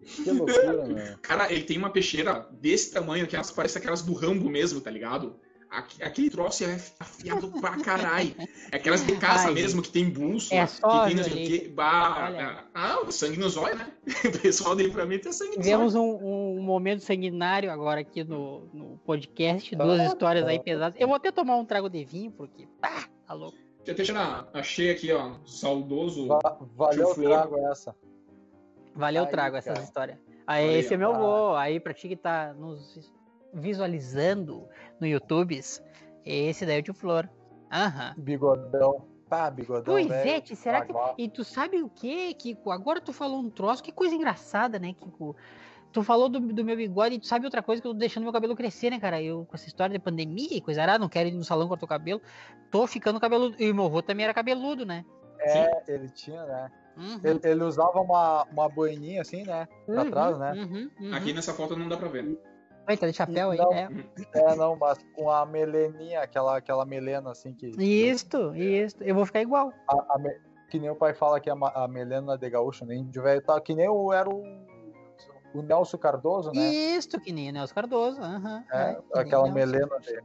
Que 0.02 0.32
loucura, 0.32 0.86
meu. 0.88 1.18
Cara, 1.22 1.52
ele 1.52 1.64
tem 1.64 1.78
uma 1.78 1.90
peixeira 1.90 2.48
desse 2.52 2.92
tamanho, 2.92 3.28
que 3.28 3.36
elas 3.36 3.52
parecem 3.52 3.82
aquelas 3.82 4.02
do 4.02 4.14
Rambo 4.14 4.50
mesmo, 4.50 4.80
tá 4.80 4.90
ligado? 4.90 5.36
Aqu- 5.70 6.02
Aquele 6.02 6.30
troço 6.30 6.64
é 6.64 6.80
afiado 7.00 7.52
pra 7.60 7.78
caralho. 7.82 8.34
É 8.72 8.78
aquelas 8.78 9.06
de 9.06 9.16
caça 9.18 9.50
Ai, 9.50 9.54
mesmo, 9.54 9.82
que 9.82 9.90
tem 9.90 10.10
bulso, 10.10 10.54
É 10.54 10.66
que 10.66 10.72
só, 10.72 11.06
tem 11.06 11.16
não 11.16 11.24
o 11.24 11.30
quê. 11.30 11.72
Bah, 11.76 12.28
Olha. 12.30 12.64
ah, 12.74 13.00
o 13.02 13.12
sangue 13.12 13.38
nos 13.38 13.58
olhos, 13.58 13.78
né? 13.78 13.92
O 14.34 14.40
pessoal 14.42 14.76
dele 14.76 14.92
pra 14.92 15.06
mim 15.06 15.20
tem 15.20 15.32
sangue 15.34 15.58
nos 15.58 15.66
Tivemos 15.66 15.94
um, 15.96 16.02
um 16.58 16.62
momento 16.62 17.02
sanguinário 17.04 17.70
agora 17.72 18.00
aqui 18.02 18.24
no, 18.24 18.66
no 18.74 18.98
podcast, 19.06 19.76
duas 19.76 20.00
Ah, 20.00 20.06
histórias 20.06 20.46
aí 20.48 20.58
tá. 20.58 20.64
pesadas. 20.64 21.00
Eu 21.00 21.08
vou 21.08 21.18
até 21.18 21.32
tomar 21.32 21.58
um 21.58 21.66
trago 21.66 21.90
de 21.90 22.06
vinho, 22.06 22.32
porque. 22.32 22.68
Ah, 22.82 23.04
tá 23.28 23.34
louco. 23.34 23.58
Tia 23.84 23.94
Teixeira, 23.96 24.48
achei 24.54 24.90
aqui, 24.92 25.12
ó, 25.12 25.34
saudoso. 25.46 26.28
Va- 26.28 26.58
valeu 26.76 27.10
o 27.10 27.14
trago 27.16 27.58
essa. 27.70 27.96
Valeu, 28.96 29.24
Aí, 29.26 29.30
trago 29.30 29.56
essas 29.58 29.74
cara. 29.74 29.86
histórias. 29.86 30.18
Aí, 30.48 30.68
Olha 30.70 30.78
esse 30.80 30.90
é 30.90 30.96
aí, 30.96 30.98
meu 30.98 31.12
ó. 31.12 31.50
vô. 31.50 31.56
Aí, 31.56 31.80
pra 31.80 31.94
ti 31.94 32.08
que 32.08 32.16
tá 32.16 32.54
nos 32.54 33.12
visualizando 33.54 34.68
no 35.00 35.08
YouTube, 35.08 35.60
esse 36.26 36.66
daí 36.66 36.78
é 36.78 36.80
o 36.80 36.84
tio 36.84 36.94
Flor. 36.94 37.30
Aham. 37.72 38.14
Bigodão. 38.18 39.06
Pá, 39.30 39.50
bigodão. 39.50 39.94
Pois 39.94 40.08
velho. 40.08 40.44
é, 40.50 40.56
será 40.56 40.86
que. 40.86 40.94
E 41.18 41.28
tu 41.30 41.44
sabe 41.44 41.82
o 41.84 41.90
que, 41.90 42.34
Kiko? 42.34 42.72
Agora 42.72 43.02
tu 43.02 43.12
falou 43.12 43.40
um 43.40 43.50
troço, 43.50 43.84
que 43.84 43.92
coisa 43.92 44.16
engraçada, 44.16 44.80
né, 44.80 44.94
Kiko? 44.94 45.36
Tu 45.92 46.04
falou 46.04 46.30
do, 46.30 46.40
do 46.40 46.64
meu 46.66 46.76
bigode 46.76 47.16
e 47.16 47.20
tu 47.20 47.28
sabe 47.28 47.46
outra 47.46 47.64
coisa 47.64 47.82
que 47.82 47.88
eu 47.88 47.94
tô 47.94 47.98
deixando 47.98 48.24
meu 48.24 48.34
cabelo 48.34 48.56
crescer, 48.56 48.90
né, 48.90 49.00
cara? 49.00 49.22
Eu, 49.22 49.46
com 49.46 49.56
essa 49.56 49.68
história 49.68 49.94
de 49.98 50.04
pandemia 50.04 50.50
e 50.52 50.62
coisa 50.62 50.82
arada, 50.82 51.00
não 51.00 51.10
quero 51.10 51.30
ir 51.30 51.34
no 51.34 51.44
salão 51.44 51.68
cortar 51.68 51.86
o 51.86 51.90
cabelo. 51.90 52.22
Tô 52.70 52.86
ficando 52.86 53.20
cabeludo. 53.20 53.56
E 53.60 53.72
o 53.72 53.76
meu 53.76 53.86
avô 53.86 54.02
também 54.02 54.24
era 54.26 54.34
cabeludo, 54.34 54.86
né? 54.86 55.06
É, 55.40 55.84
ele 55.94 56.10
tinha, 56.10 56.46
né? 56.46 56.72
Uhum. 56.98 57.20
Ele, 57.24 57.40
ele 57.44 57.64
usava 57.64 58.02
uma, 58.02 58.44
uma 58.52 58.68
boininha 58.70 59.22
assim, 59.22 59.44
né? 59.44 59.68
Pra 59.86 60.04
Uhum, 60.04 60.12
trás, 60.12 60.38
né? 60.40 60.54
Uhum, 60.54 60.90
uhum. 61.00 61.14
Aqui 61.14 61.32
nessa 61.32 61.54
foto 61.54 61.76
não 61.76 61.88
dá 61.88 61.96
pra 61.96 62.10
ver. 62.10 62.38
Tá 62.96 63.08
de 63.08 63.14
chapéu 63.14 63.50
aí, 63.52 63.58
Não. 63.58 63.74
é. 63.74 63.90
É, 64.34 64.56
não, 64.56 64.76
mas 64.78 64.98
com 65.14 65.30
a 65.30 65.46
meleninha, 65.46 66.22
aquela, 66.22 66.56
aquela 66.58 66.86
melena 66.86 67.32
assim 67.32 67.54
que. 67.54 67.68
Isto, 67.82 68.56
isto. 68.56 69.04
Eu 69.04 69.14
vou 69.16 69.26
ficar 69.26 69.42
igual. 69.42 69.74
A, 69.90 70.16
a 70.16 70.18
me- 70.20 70.40
que 70.70 70.80
nem 70.80 70.90
o 70.90 70.96
pai 70.96 71.14
fala 71.14 71.40
que 71.40 71.50
a, 71.50 71.54
a 71.54 71.88
melena 71.88 72.38
de 72.38 72.50
gaúcho, 72.50 72.86
nem 72.86 73.06
de 73.06 73.20
velho, 73.20 73.42
tá 73.42 73.60
que 73.60 73.74
nem 73.76 73.90
o, 73.90 74.14
era 74.14 74.30
o, 74.30 74.42
o 75.54 75.62
Nelson 75.62 75.98
Cardoso, 75.98 76.52
né? 76.52 76.62
Isto, 76.62 77.20
que 77.20 77.32
nem 77.34 77.50
o 77.50 77.54
Nelson 77.54 77.74
Cardoso. 77.76 78.22
aham, 78.22 78.64
É, 78.72 78.86
nem 79.14 79.22
aquela 79.24 79.52
melena 79.52 79.98
dele. 80.00 80.24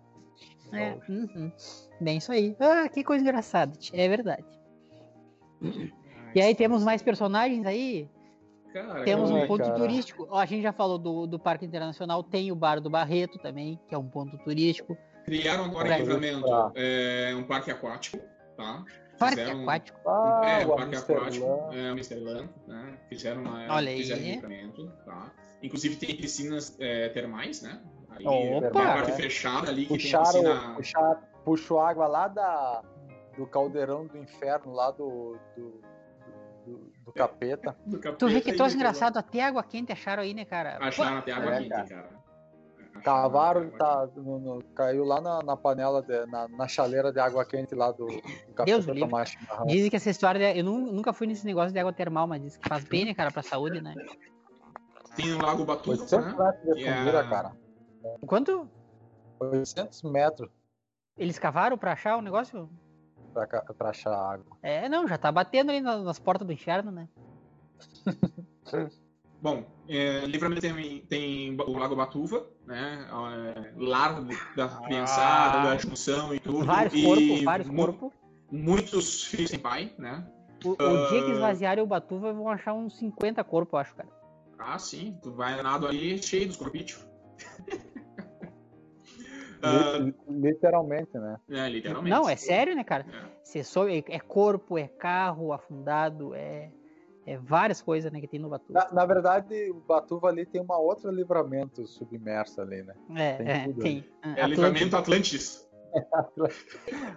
É, 0.72 0.96
uhum. 1.08 1.52
Bem, 2.00 2.18
isso 2.18 2.32
aí. 2.32 2.56
Ah, 2.60 2.88
que 2.88 3.02
coisa 3.04 3.22
engraçada. 3.22 3.76
tia, 3.76 4.00
É 4.00 4.08
verdade. 4.08 4.44
E 6.34 6.40
aí 6.40 6.54
temos 6.54 6.82
mais 6.82 7.02
personagens 7.02 7.64
aí. 7.66 8.08
Cara, 8.72 9.04
Temos 9.04 9.30
um 9.30 9.36
Ai, 9.36 9.46
ponto 9.46 9.62
cara. 9.64 9.74
turístico. 9.74 10.26
Ó, 10.30 10.38
a 10.38 10.46
gente 10.46 10.62
já 10.62 10.72
falou 10.72 10.98
do, 10.98 11.26
do 11.26 11.38
Parque 11.38 11.64
Internacional. 11.66 12.22
Tem 12.22 12.50
o 12.50 12.54
Bar 12.56 12.80
do 12.80 12.88
Barreto 12.88 13.38
também, 13.38 13.78
que 13.88 13.94
é 13.94 13.98
um 13.98 14.08
ponto 14.08 14.36
turístico. 14.38 14.96
criaram 15.24 15.64
agora 15.66 15.86
Pra- 15.86 15.98
em 15.98 16.00
Livramento 16.02 16.72
é, 16.74 17.34
um 17.36 17.44
parque 17.44 17.70
aquático, 17.70 18.18
tá? 18.56 18.84
Parque 19.18 19.36
Fizeram- 19.36 19.62
aquático. 19.62 20.00
Ah, 20.08 20.40
É, 20.44 20.66
o 20.66 20.74
parque 20.74 20.96
aquático, 20.96 21.46
Amsterdã. 21.46 21.76
é, 21.76 21.88
o 21.88 21.92
Amsterdã, 21.92 22.48
né? 22.66 22.98
Fizeram 23.08 23.42
uma 23.42 23.74
Olha 23.74 23.90
aí. 23.90 23.98
fizeram 23.98 24.22
Livramento, 24.22 24.90
tá? 25.04 25.30
Inclusive 25.62 25.96
tem 25.96 26.16
piscinas 26.16 26.76
é, 26.80 27.08
termais, 27.10 27.62
né? 27.62 27.80
Aí, 28.10 28.26
Opa! 28.26 28.66
é 28.66 28.70
uma 28.70 28.70
parte 28.94 29.10
É. 29.12 29.14
fechada 29.14 29.70
ali 29.70 29.86
que 29.86 29.94
Puxaram, 29.94 30.32
tem 30.32 30.42
piscina. 30.42 30.74
puxar, 30.74 31.14
puxou 31.44 31.78
água 31.80 32.06
lá 32.08 32.26
da, 32.28 32.82
do 33.38 33.46
caldeirão 33.46 34.06
do 34.06 34.18
inferno, 34.18 34.72
lá 34.72 34.90
do, 34.90 35.36
do, 35.56 35.80
do, 36.66 36.91
do 37.05 37.12
capeta. 37.12 37.76
do 37.86 37.98
Tu 37.98 38.26
vê 38.28 38.34
capeta 38.34 38.40
que 38.50 38.53
troço 38.57 38.76
engraçado. 38.76 39.16
Até 39.16 39.42
água 39.42 39.62
quente 39.62 39.92
acharam 39.92 40.22
aí, 40.22 40.34
né, 40.34 40.44
cara? 40.44 40.78
Acharam 40.80 41.18
até 41.18 41.32
água 41.32 41.55
É, 41.55 41.59
quente, 41.59 41.68
cara. 41.70 41.84
cara. 41.86 42.22
Cavaram, 43.03 43.70
tá, 43.70 44.07
no- 44.16 44.38
no- 44.38 44.62
caiu 44.74 45.03
lá 45.05 45.20
na, 45.20 45.40
na 45.42 45.57
panela, 45.57 46.03
de- 46.03 46.24
na, 46.26 46.46
na 46.46 46.68
chaleira 46.68 47.11
de 47.12 47.18
água 47.18 47.44
quente 47.44 47.74
lá 47.74 47.90
do, 47.90 48.07
do 48.07 48.64
Deus 48.64 48.84
capeta 48.86 49.00
tomar 49.00 49.26
chimarrão. 49.26 49.66
Dizem 49.66 49.90
que 49.90 49.96
essa 49.96 50.11
história. 50.11 50.53
de- 50.53 50.61
Eu 50.61 50.64
nu- 50.64 50.92
nunca 50.92 51.12
fui 51.12 51.26
nesse 51.26 51.44
negócio 51.44 51.72
de 51.72 51.78
água 51.80 51.92
termal, 51.92 52.26
mas 52.28 52.40
diz 52.42 52.57
que 52.57 52.68
faz 52.68 52.84
bem, 52.84 53.05
né, 53.07 53.14
cara, 53.14 53.30
pra 53.32 53.42
saúde, 53.42 53.80
né? 53.80 53.94
Tem 55.16 55.32
o 55.32 55.42
Lago 55.42 55.64
Batuva, 55.64 56.00
800 56.03 56.26
né? 56.26 56.44
metros 56.44 56.76
de 56.76 56.82
E 56.82 56.88
a- 56.88 56.96
fundura, 56.98 57.28
cara. 57.28 57.53
Quanto? 58.26 58.68
800 59.40 60.03
metros 60.05 60.48
Eles 61.18 61.38
cavaram 61.38 61.76
pra 61.76 61.92
achar 61.92 62.16
o 62.16 62.22
negócio? 62.22 62.70
Pra, 63.32 63.46
pra 63.46 63.90
achar 63.90 64.12
água. 64.14 64.56
É, 64.62 64.88
não, 64.88 65.06
já 65.08 65.18
tá 65.18 65.32
batendo 65.32 65.70
ali 65.70 65.80
nas, 65.80 66.02
nas 66.04 66.18
portas 66.18 66.46
do 66.46 66.52
inferno, 66.52 66.90
né? 66.90 67.08
Bom, 69.40 69.64
é, 69.88 70.24
Livramento 70.26 70.60
tem, 70.60 71.00
tem 71.06 71.56
o 71.60 71.76
Lago 71.76 71.96
Batuva, 71.96 72.46
né? 72.64 73.08
É, 73.56 73.72
lar 73.76 74.22
da 74.54 74.68
criançada, 74.84 75.68
da 75.70 75.76
junção 75.78 76.32
e 76.32 76.38
tudo. 76.38 76.64
Vários 76.64 77.02
corpos, 77.02 77.42
vários 77.42 77.68
mu- 77.68 77.86
corpos. 77.86 78.12
Muitos 78.52 79.24
filhos 79.24 79.50
sem 79.50 79.58
pai, 79.58 79.92
né? 79.98 80.24
O, 80.64 80.70
o 80.70 80.76
dia 81.08 81.24
que 81.24 81.30
Ah. 81.30 81.34
esvaziarem 81.34 81.82
o 81.82 81.86
Batuva, 81.86 82.32
vão 82.32 82.48
achar 82.48 82.72
uns 82.72 82.96
50 82.98 83.42
corpos, 83.42 83.72
eu 83.72 83.78
acho, 83.80 83.94
cara. 83.96 84.08
Ah, 84.58 84.78
sim. 84.78 85.18
Tu 85.22 85.32
vai 85.32 85.60
nado 85.60 85.88
ali 85.88 86.22
cheio 86.22 86.46
dos 86.46 86.56
corpítios. 86.56 87.04
Ah, 89.62 89.96
Li- 89.98 90.14
Literalmente, 90.28 91.16
né? 91.16 91.38
é, 91.50 91.68
literalmente. 91.68 92.10
Não, 92.10 92.28
é 92.28 92.34
sério, 92.36 92.74
né, 92.74 92.82
cara? 92.82 93.06
É. 93.54 93.62
Sobe, 93.62 94.04
é 94.08 94.18
corpo, 94.18 94.76
é 94.76 94.88
carro 94.88 95.52
afundado, 95.52 96.34
é, 96.34 96.70
é 97.26 97.36
várias 97.38 97.80
coisas, 97.80 98.10
né, 98.10 98.20
que 98.20 98.26
tem 98.26 98.40
no 98.40 98.48
Batuva. 98.48 98.80
Na, 98.80 98.92
na 98.92 99.06
verdade, 99.06 99.70
o 99.70 99.80
Batuva 99.86 100.28
ali 100.28 100.44
tem 100.44 100.60
uma 100.60 100.78
outra 100.78 101.12
livramento 101.12 101.86
submerso 101.86 102.60
ali, 102.60 102.82
né? 102.82 102.94
É, 103.14 103.36
tem 103.36 103.48
é, 103.48 103.72
tem. 103.80 104.04
Ah, 104.22 104.34
É 104.36 104.46
livramento 104.46 104.96
Atlantis. 104.96 105.68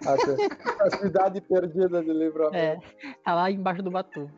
A, 0.04 0.90
cidade 0.98 1.40
perdida 1.40 2.02
de 2.02 2.12
livramento. 2.12 2.56
É, 2.56 2.78
tá 3.24 3.34
lá 3.34 3.50
embaixo 3.50 3.82
do 3.82 3.90
Batuva. 3.90 4.30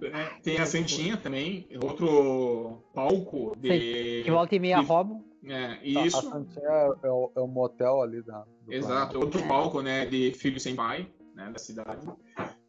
né? 0.00 0.30
Tem 0.42 0.58
a 0.58 0.66
Santinha 0.66 1.16
também, 1.16 1.66
outro 1.82 2.82
palco 2.94 3.54
de. 3.58 4.22
Que 4.24 4.30
volta 4.30 4.54
e 4.54 4.60
meia 4.60 4.78
roubam. 4.80 5.24
É, 5.46 5.64
A- 5.72 5.78
isso. 5.82 6.18
A 6.18 6.22
Santinha 6.22 6.68
é, 7.02 7.10
o, 7.10 7.30
é 7.36 7.40
o 7.40 7.46
motel 7.46 8.02
ali 8.02 8.22
da. 8.22 8.44
Exato, 8.68 9.18
outro 9.18 9.46
palco, 9.46 9.80
né, 9.80 10.04
de 10.06 10.32
Filho 10.32 10.58
Sem 10.58 10.74
Pai, 10.74 11.08
né, 11.34 11.50
da 11.52 11.58
cidade. 11.58 12.06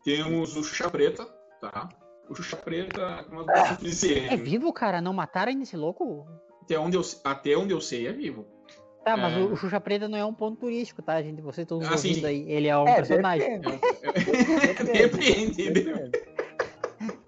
Temos 0.03 0.55
o 0.55 0.63
Xuxa 0.63 0.89
Preta, 0.89 1.25
tá? 1.59 1.89
O 2.29 2.35
Xuxa 2.35 2.55
Preta, 2.57 3.23
como 3.27 3.41
eu 3.41 3.45
posso 3.45 3.77
dizer, 3.83 4.31
É 4.31 4.37
vivo, 4.37 4.71
cara? 4.71 5.01
Não 5.01 5.11
mataram 5.13 5.49
ainda 5.51 5.63
esse 5.63 5.75
louco? 5.75 6.27
até, 6.61 6.77
onde 6.77 6.95
eu, 6.97 7.01
até 7.23 7.57
onde 7.57 7.73
eu 7.73 7.81
sei 7.81 8.07
é 8.07 8.11
vivo. 8.13 8.45
Tá, 9.03 9.15
mas 9.17 9.33
É. 9.33 9.39
o, 9.39 9.55
Xuxa 9.55 9.79
Preta 9.79 10.07
não 10.09 10.17
é 10.17 10.25
um 10.25 10.33
ponto 10.33 10.59
turístico, 10.59 11.01
tá, 11.01 11.21
gente? 11.21 11.41
Vocês 11.41 11.63
estão 11.65 11.79
Ah, 11.81 11.97
sim, 11.97 12.09
ouvindo 12.09 12.25
aí. 12.27 12.43
Ele 12.51 12.67
é 12.67 12.77
um 12.77 12.87
É, 12.87 12.95
personagem. 12.95 13.61
depende, 13.61 14.83
Depende. 14.93 15.71
depende. 15.71 16.11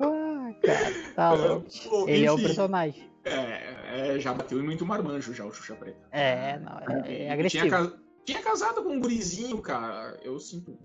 Ah, 0.00 0.52
cara, 0.64 0.92
tá 1.14 1.32
louco. 1.34 1.66
Bom, 1.88 2.08
Ele 2.08 2.24
é 2.26 2.30
o 2.30 2.34
enfim, 2.34 2.44
personagem. 2.46 3.10
é, 3.24 3.65
é, 3.96 4.18
já 4.18 4.32
bateu 4.34 4.58
em 4.60 4.62
muito 4.64 4.84
marmanjo 4.84 5.32
já 5.32 5.44
o 5.44 5.52
Xuxa 5.52 5.74
Preta. 5.74 6.08
É, 6.12 6.58
não, 6.58 6.78
é, 7.04 7.24
é 7.24 7.30
agressivo. 7.32 7.66
Tinha, 7.66 7.92
tinha 8.24 8.42
casado 8.42 8.82
com 8.82 8.90
um 8.90 9.00
gurizinho, 9.00 9.60
cara. 9.62 10.18
Eu 10.22 10.38
sinto. 10.38 10.76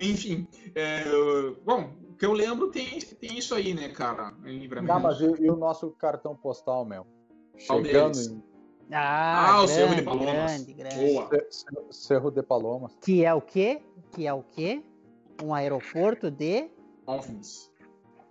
Enfim, 0.00 0.48
é, 0.74 1.04
bom, 1.64 1.92
o 2.10 2.14
que 2.14 2.26
eu 2.26 2.32
lembro 2.32 2.70
tem, 2.70 2.98
tem 2.98 3.38
isso 3.38 3.54
aí, 3.54 3.72
né, 3.74 3.88
cara? 3.90 4.34
Em. 4.44 4.66
Não, 4.82 4.98
mas 5.00 5.20
e, 5.20 5.24
e 5.42 5.50
o 5.50 5.56
nosso 5.56 5.90
cartão 5.92 6.34
postal, 6.34 6.84
meu? 6.84 7.06
Qual 7.66 7.82
Chegando 7.84 8.12
deles? 8.14 8.26
em 8.26 8.42
Ah, 8.92 9.52
Ah, 9.52 9.62
o 9.62 9.66
grande, 9.66 9.72
Cerro 9.72 9.94
de 9.94 10.02
Palomas. 10.02 10.26
grande, 10.34 10.72
grande. 10.72 10.96
Boa. 11.12 11.28
Ce- 11.50 11.66
Cerro 11.92 12.30
de 12.32 12.42
Palomas. 12.42 12.92
Que 13.00 13.24
é 13.24 13.32
o 13.32 13.40
quê? 13.40 13.80
Que 14.12 14.26
é 14.26 14.32
o 14.34 14.42
quê? 14.42 14.82
Um 15.42 15.54
aeroporto 15.54 16.30
de... 16.30 16.68
OVNIs. 17.06 17.70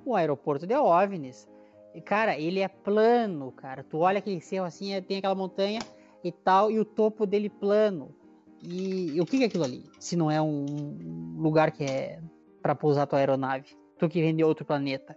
Um 0.05 0.15
aeroporto 0.15 0.67
de 0.67 0.75
OVNIs. 0.75 1.47
E, 1.93 2.01
cara, 2.01 2.37
ele 2.39 2.59
é 2.59 2.67
plano, 2.67 3.51
cara. 3.51 3.83
Tu 3.83 3.97
olha 3.97 4.17
aquele 4.17 4.41
cerro 4.41 4.65
assim, 4.65 4.93
é- 4.93 5.01
tem 5.01 5.17
aquela 5.17 5.35
montanha 5.35 5.79
e 6.23 6.31
tal, 6.31 6.71
e 6.71 6.79
o 6.79 6.85
topo 6.85 7.25
dele 7.25 7.49
plano. 7.49 8.15
E, 8.61 9.15
e 9.15 9.21
o 9.21 9.25
que 9.25 9.37
que 9.37 9.43
é 9.43 9.47
aquilo 9.47 9.63
ali? 9.63 9.83
Se 9.99 10.15
não 10.15 10.31
é 10.31 10.41
um 10.41 11.35
lugar 11.37 11.71
que 11.71 11.83
é 11.83 12.21
pra 12.61 12.73
pousar 12.73 13.05
tua 13.05 13.19
aeronave. 13.19 13.77
Tu 13.99 14.09
que 14.09 14.21
vem 14.21 14.35
de 14.35 14.43
outro 14.43 14.65
planeta. 14.65 15.15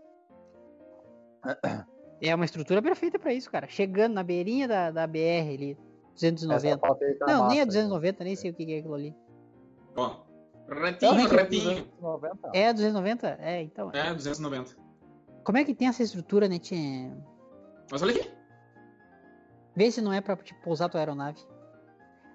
É 2.21 2.35
uma 2.35 2.45
estrutura 2.45 2.83
perfeita 2.83 3.19
pra 3.19 3.33
isso, 3.33 3.51
cara. 3.51 3.69
Chegando 3.69 4.15
na 4.15 4.23
beirinha 4.23 4.67
da, 4.67 4.91
da 4.91 5.07
BR 5.07 5.55
ali, 5.55 5.79
290. 6.15 6.67
Essa 6.69 6.79
foto 6.79 7.05
aí 7.05 7.15
tá 7.15 7.27
Não, 7.27 7.49
nem 7.49 7.61
é 7.61 7.65
massa, 7.65 7.79
290, 7.79 8.25
nem 8.25 8.37
sei 8.37 8.51
o 8.51 8.55
que 8.55 8.67
que 8.67 8.75
é 8.75 8.79
aquilo 8.79 8.95
ali. 8.95 9.15
Ó, 9.95 10.17
aí. 10.69 10.81
retinho, 10.83 11.15
Não, 11.15 11.27
retinho. 11.29 11.85
290. 12.01 12.51
É 12.53 12.73
290? 12.73 13.39
É, 13.41 13.63
então. 13.63 13.91
É, 13.93 14.13
290. 14.13 14.86
Como 15.47 15.59
é 15.59 15.65
que 15.65 15.73
tem 15.75 15.87
essa 15.87 16.03
estrutura, 16.03 16.49
né, 16.49 16.59
Tchê? 16.59 17.09
Mas 17.91 18.03
olha 18.03 18.13
aqui. 18.17 18.29
Vê 19.77 19.91
se 19.93 20.01
não 20.03 20.13
é 20.13 20.21
pra 20.21 20.35
tipo, 20.37 20.61
pousar 20.61 20.89
tua 20.89 20.99
aeronave. 21.01 21.39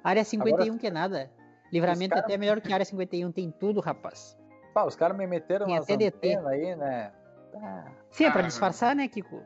Área 0.01 0.23
51 0.23 0.77
que 0.77 0.87
é 0.87 0.91
nada. 0.91 1.29
Livramento 1.73 2.11
cara- 2.11 2.21
até 2.21 2.35
é 2.35 2.37
melhor 2.37 2.61
que 2.61 2.71
área 2.71 2.85
51, 2.85 3.29
tem 3.33 3.51
tudo, 3.51 3.81
rapaz. 3.81 4.37
Pá, 4.73 4.85
os 4.85 4.95
caras 4.95 5.17
me 5.17 5.27
meteram 5.27 5.65
Tem 5.65 5.75
umas 5.75 5.83
até 5.83 5.97
DT. 5.97 6.15
antenas 6.35 6.45
aí, 6.47 6.75
né? 6.77 7.11
Ah, 7.53 7.91
Sim, 8.11 8.23
é 8.25 8.31
pra 8.31 8.39
Ah. 8.41 8.47
disfarçar, 8.47 8.95
né, 8.95 9.07
Kiko? 9.09 9.41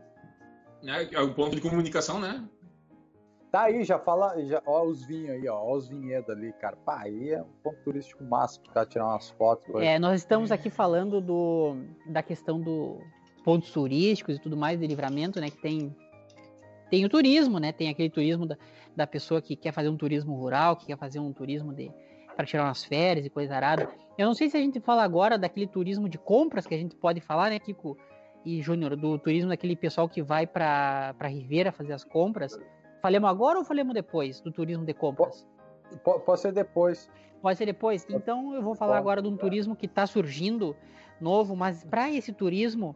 É, 0.83 1.15
é 1.15 1.19
o 1.21 1.33
ponto 1.33 1.55
de 1.55 1.61
comunicação, 1.61 2.19
né? 2.19 2.47
Tá 3.51 3.63
aí, 3.63 3.83
já 3.83 3.97
fala, 3.97 4.39
já, 4.45 4.61
ó 4.65 4.83
os 4.83 5.03
vinhos 5.05 5.31
aí, 5.31 5.47
ó, 5.47 5.55
ó 5.57 5.75
os 5.75 5.87
vinhedos 5.87 6.29
ali, 6.29 6.53
cara. 6.53 6.75
Pá, 6.75 6.99
aí 7.01 7.31
é 7.31 7.41
um 7.41 7.47
ponto 7.63 7.77
turístico 7.83 8.23
massa 8.23 8.59
pra 8.71 8.85
tirar 8.85 9.05
umas 9.07 9.29
fotos. 9.31 9.65
coisa. 9.65 9.87
É, 9.87 9.97
nós 9.97 10.21
estamos 10.21 10.51
aqui 10.51 10.69
falando 10.69 11.19
do, 11.21 11.75
da 12.07 12.21
questão 12.21 12.59
do 12.61 12.99
pontos 13.45 13.69
turísticos 13.69 14.37
e 14.37 14.39
tudo 14.39 14.57
mais 14.57 14.79
de 14.79 14.87
livramento, 14.87 15.39
né? 15.39 15.51
Que 15.51 15.61
tem, 15.61 15.95
tem 16.89 17.05
o 17.05 17.09
turismo, 17.09 17.59
né? 17.59 17.71
Tem 17.71 17.89
aquele 17.89 18.09
turismo 18.09 18.47
da, 18.47 18.57
da 18.95 19.05
pessoa 19.05 19.39
que 19.39 19.55
quer 19.55 19.71
fazer 19.71 19.87
um 19.87 19.95
turismo 19.95 20.35
rural, 20.35 20.75
que 20.75 20.87
quer 20.87 20.97
fazer 20.97 21.19
um 21.19 21.31
turismo 21.31 21.71
de, 21.71 21.91
para 22.35 22.43
tirar 22.43 22.63
umas 22.63 22.83
férias 22.83 23.23
e 23.23 23.29
coisa 23.29 23.55
arada. 23.55 23.87
Eu 24.17 24.25
não 24.25 24.33
sei 24.33 24.49
se 24.49 24.57
a 24.57 24.59
gente 24.59 24.79
fala 24.79 25.03
agora 25.03 25.37
daquele 25.37 25.67
turismo 25.67 26.09
de 26.09 26.17
compras 26.17 26.65
que 26.65 26.73
a 26.73 26.77
gente 26.77 26.95
pode 26.95 27.21
falar, 27.21 27.51
né, 27.51 27.59
Kiko 27.59 27.95
e 28.43 28.63
Júnior, 28.63 28.95
do 28.95 29.19
turismo 29.19 29.49
daquele 29.49 29.75
pessoal 29.75 30.09
que 30.09 30.23
vai 30.23 30.47
para 30.47 31.13
Ribeira 31.27 31.71
fazer 31.71 31.93
as 31.93 32.03
compras. 32.03 32.57
Falemos 32.99 33.29
agora 33.29 33.59
ou 33.59 33.63
falemos 33.63 33.93
depois 33.93 34.41
do 34.41 34.51
turismo 34.51 34.83
de 34.83 34.93
compras? 34.95 35.47
Pode, 36.03 36.25
pode 36.25 36.41
ser 36.41 36.51
depois. 36.51 37.11
Pode 37.43 37.59
ser 37.59 37.67
depois? 37.67 38.07
Então 38.09 38.55
eu 38.55 38.63
vou 38.63 38.73
falar 38.73 38.97
agora 38.97 39.21
de 39.21 39.27
um 39.27 39.37
turismo 39.37 39.75
que 39.75 39.85
está 39.85 40.07
surgindo 40.07 40.75
novo, 41.21 41.55
mas 41.55 41.83
para 41.83 42.09
esse 42.09 42.33
turismo 42.33 42.95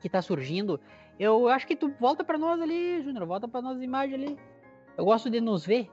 que 0.00 0.06
está 0.06 0.22
surgindo, 0.22 0.80
eu 1.18 1.48
acho 1.48 1.66
que 1.66 1.76
tu 1.76 1.92
volta 2.00 2.22
para 2.22 2.38
nós 2.38 2.60
ali, 2.60 3.02
Júnior, 3.02 3.26
volta 3.26 3.48
para 3.48 3.62
nós 3.62 3.78
a 3.78 3.84
imagem 3.84 4.14
ali. 4.14 4.38
Eu 4.96 5.04
gosto 5.04 5.30
de 5.30 5.40
nos 5.40 5.64
ver 5.64 5.90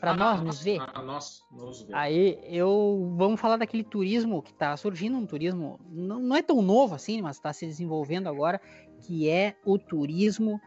para 0.00 0.14
nós 0.14 0.40
nos 0.40 0.62
ver. 0.62 0.80
A, 0.80 1.02
nós 1.02 1.44
nos 1.50 1.82
ver. 1.82 1.94
Aí 1.94 2.38
eu 2.44 3.12
vamos 3.16 3.40
falar 3.40 3.56
daquele 3.56 3.84
turismo 3.84 4.42
que 4.42 4.52
está 4.52 4.76
surgindo, 4.76 5.16
um 5.16 5.26
turismo 5.26 5.80
não, 5.88 6.20
não, 6.20 6.36
é 6.36 6.42
tão 6.42 6.62
novo 6.62 6.94
assim, 6.94 7.20
mas 7.20 7.36
está 7.36 7.52
se 7.52 7.66
desenvolvendo 7.66 8.28
agora, 8.28 8.60
que 9.00 9.28
é 9.28 9.56
o 9.64 9.78
turismo 9.78 10.60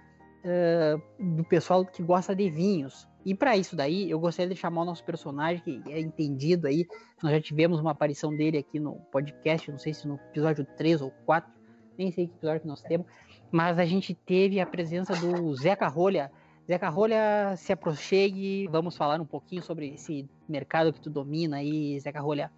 uh, 0.43 1.33
do 1.35 1.43
pessoal 1.43 1.85
que 1.85 2.03
gosta 2.03 2.35
de 2.35 2.49
vinhos. 2.49 3.07
E 3.23 3.35
para 3.35 3.55
isso 3.55 3.75
daí, 3.75 4.09
eu 4.09 4.19
gostaria 4.19 4.53
de 4.53 4.59
chamar 4.59 4.81
o 4.81 4.85
nosso 4.85 5.03
personagem, 5.03 5.61
que 5.61 5.91
é 5.91 5.99
entendido 5.99 6.67
aí. 6.67 6.87
Nós 7.21 7.31
já 7.31 7.39
tivemos 7.39 7.79
uma 7.79 7.91
aparição 7.91 8.35
dele 8.35 8.57
aqui 8.57 8.79
no 8.79 8.95
podcast, 9.11 9.69
não 9.69 9.77
sei 9.77 9.93
se 9.93 10.07
no 10.07 10.15
episódio 10.15 10.65
3 10.75 11.01
ou 11.03 11.11
4, 11.25 11.51
nem 11.97 12.11
sei 12.11 12.27
que 12.27 12.33
episódio 12.33 12.61
que 12.61 12.67
nós 12.67 12.81
temos, 12.81 13.07
mas 13.51 13.77
a 13.77 13.85
gente 13.85 14.13
teve 14.13 14.59
a 14.59 14.65
presença 14.65 15.15
do 15.15 15.55
Zeca 15.55 15.87
Rolha, 15.87 16.31
Zeca 16.67 16.89
Rolha, 16.89 17.55
se 17.57 17.73
aproxime, 17.73 18.67
vamos 18.67 18.95
falar 18.95 19.19
um 19.19 19.25
pouquinho 19.25 19.61
sobre 19.61 19.89
esse 19.89 20.29
mercado 20.47 20.93
que 20.93 21.01
tu 21.01 21.09
domina 21.09 21.57
aí, 21.57 21.99
Zeca 21.99 22.21
Rolha. 22.21 22.51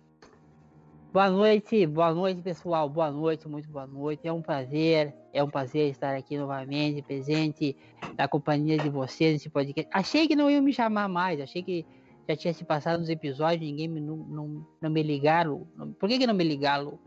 Boa 1.13 1.29
noite, 1.29 1.85
boa 1.85 2.11
noite 2.11 2.41
pessoal, 2.41 2.89
boa 2.89 3.11
noite, 3.11 3.47
muito 3.47 3.69
boa 3.69 3.85
noite. 3.85 4.27
É 4.27 4.33
um 4.33 4.41
prazer, 4.41 5.13
é 5.31 5.43
um 5.43 5.49
prazer 5.49 5.91
estar 5.91 6.15
aqui 6.15 6.35
novamente, 6.37 7.03
presente 7.03 7.77
na 8.17 8.27
companhia 8.27 8.77
de 8.77 8.89
vocês 8.89 9.33
nesse 9.33 9.47
podcast. 9.47 9.87
Achei 9.93 10.27
que 10.27 10.35
não 10.35 10.49
iam 10.49 10.63
me 10.63 10.73
chamar 10.73 11.07
mais, 11.07 11.39
achei 11.39 11.61
que 11.61 11.85
já 12.27 12.35
tinha 12.35 12.53
se 12.53 12.63
passado 12.63 12.99
nos 12.99 13.09
episódios, 13.09 13.61
ninguém 13.61 13.87
me, 13.87 14.01
não, 14.01 14.17
não, 14.17 14.67
não 14.81 14.89
me 14.89 15.03
ligaram. 15.03 15.67
Por 15.99 16.09
que, 16.09 16.17
que 16.17 16.25
não 16.25 16.33
me 16.33 16.43
ligaram? 16.43 16.97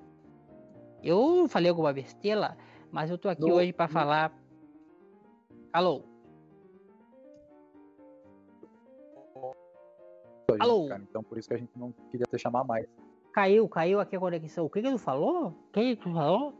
Eu 1.02 1.48
falei 1.48 1.70
alguma 1.70 1.92
besteira, 1.92 2.56
mas 2.90 3.10
eu 3.10 3.18
tô 3.18 3.28
aqui 3.28 3.42
não, 3.42 3.56
hoje 3.56 3.72
para 3.72 3.88
falar. 3.88 4.32
Alô? 5.72 6.02
Alô? 10.58 10.88
Cara, 10.88 11.02
então 11.02 11.22
por 11.22 11.38
isso 11.38 11.48
que 11.48 11.54
a 11.54 11.58
gente 11.58 11.76
não 11.76 11.92
queria 12.10 12.26
te 12.26 12.38
chamar 12.38 12.64
mais. 12.64 12.86
Caiu, 13.32 13.68
caiu 13.68 14.00
aqui 14.00 14.16
a 14.16 14.20
conexão. 14.20 14.64
O 14.64 14.70
que 14.70 14.80
que 14.80 14.90
tu 14.90 14.98
falou? 14.98 15.48
O 15.48 15.72
que 15.72 15.96
que 15.96 16.02
tu 16.02 16.12
falou? 16.12 16.54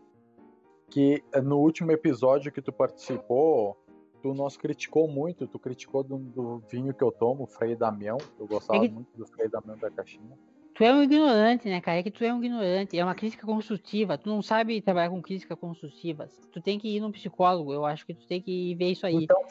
Que 0.90 1.24
no 1.42 1.58
último 1.58 1.90
episódio 1.90 2.52
que 2.52 2.60
tu 2.60 2.72
participou, 2.72 3.76
tu 4.22 4.34
nos 4.34 4.56
criticou 4.56 5.08
muito, 5.08 5.46
tu 5.46 5.58
criticou 5.58 6.02
do, 6.02 6.18
do 6.18 6.58
vinho 6.68 6.92
que 6.92 7.02
eu 7.02 7.10
tomo, 7.10 7.46
Frei 7.46 7.74
Damião. 7.74 8.18
Eu 8.38 8.46
gostava 8.46 8.84
é 8.84 8.88
que... 8.88 8.94
muito 8.94 9.16
do 9.16 9.26
Frei 9.26 9.48
Damião 9.48 9.78
da 9.78 9.90
caixinha. 9.90 10.36
Tu 10.76 10.84
é 10.84 10.92
um 10.92 11.02
ignorante, 11.02 11.68
né, 11.70 11.80
cara? 11.80 12.00
É 12.00 12.02
que 12.02 12.10
tu 12.10 12.22
é 12.22 12.30
um 12.32 12.44
ignorante. 12.44 12.98
É 12.98 13.02
uma 13.02 13.14
crítica 13.14 13.46
construtiva. 13.46 14.18
Tu 14.18 14.28
não 14.28 14.42
sabe 14.42 14.82
trabalhar 14.82 15.08
com 15.08 15.22
críticas 15.22 15.58
construtivas. 15.58 16.30
Tu 16.52 16.60
tem 16.60 16.78
que 16.78 16.94
ir 16.94 17.00
num 17.00 17.10
psicólogo. 17.10 17.72
Eu 17.72 17.86
acho 17.86 18.04
que 18.04 18.12
tu 18.12 18.26
tem 18.26 18.42
que 18.42 18.74
ver 18.74 18.90
isso 18.90 19.06
aí. 19.06 19.24
Então, 19.24 19.42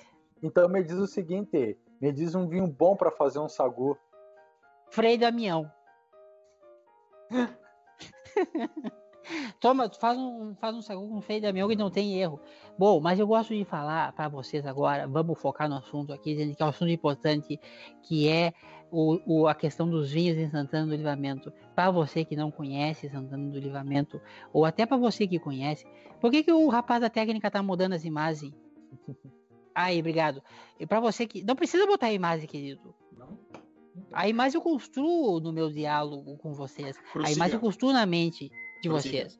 então 0.43 0.69
me 0.69 0.83
diz 0.83 0.97
o 0.97 1.07
seguinte: 1.07 1.75
me 1.99 2.11
diz 2.11 2.35
um 2.35 2.47
vinho 2.47 2.67
bom 2.67 2.95
para 2.95 3.09
fazer 3.09 3.39
um 3.39 3.49
sagu. 3.49 3.97
Frei 4.91 5.17
Damião. 5.17 5.71
Toma, 9.59 9.89
faz 9.89 10.19
um, 10.19 10.53
faz 10.55 10.75
um 10.75 10.83
sagu 10.83 11.09
com 11.09 11.19
Frei 11.21 11.41
Damião 11.41 11.67
que 11.67 11.75
não 11.75 11.89
tem 11.89 12.19
erro. 12.19 12.39
Bom, 12.77 12.99
mas 12.99 13.19
eu 13.19 13.25
gosto 13.25 13.55
de 13.55 13.65
falar 13.65 14.13
para 14.13 14.27
vocês 14.27 14.63
agora, 14.63 15.07
vamos 15.07 15.39
focar 15.39 15.67
no 15.67 15.77
assunto 15.77 16.13
aqui, 16.13 16.35
dizendo 16.35 16.55
que 16.55 16.61
é 16.61 16.65
um 16.67 16.69
assunto 16.69 16.91
importante, 16.91 17.59
que 18.03 18.29
é 18.29 18.53
o, 18.95 19.21
o, 19.25 19.47
a 19.47 19.53
questão 19.53 19.89
dos 19.89 20.09
vinhos 20.11 20.37
em 20.37 20.49
Santana 20.49 20.87
do 20.87 20.95
Livramento. 20.95 21.51
Para 21.75 21.91
você 21.91 22.23
que 22.23 22.35
não 22.35 22.49
conhece 22.49 23.09
Santana 23.09 23.51
do 23.51 23.59
Livramento, 23.59 24.21
ou 24.53 24.63
até 24.63 24.85
para 24.85 24.95
você 24.95 25.27
que 25.27 25.37
conhece, 25.37 25.85
por 26.21 26.31
que, 26.31 26.43
que 26.43 26.51
o 26.51 26.69
rapaz 26.69 27.01
da 27.01 27.09
técnica 27.09 27.51
tá 27.51 27.61
mudando 27.61 27.93
as 27.93 28.05
imagens? 28.05 28.53
Aí, 29.75 29.99
obrigado. 29.99 30.41
E 30.79 30.85
para 30.87 31.01
você 31.01 31.27
que. 31.27 31.43
Não 31.43 31.55
precisa 31.55 31.85
botar 31.85 32.07
a 32.07 32.13
imagem, 32.13 32.47
querido. 32.47 32.95
Não. 33.17 33.37
Aí 34.13 34.31
mais 34.31 34.53
eu 34.53 34.61
construo 34.61 35.41
no 35.41 35.51
meu 35.51 35.69
diálogo 35.69 36.37
com 36.37 36.53
vocês. 36.53 36.97
Prossiga. 37.11 37.27
Aí 37.27 37.35
mais 37.37 37.53
eu 37.53 37.59
construo 37.59 37.91
na 37.91 38.05
mente 38.05 38.49
de 38.81 38.87
Prossiga. 38.87 39.17
vocês. 39.17 39.39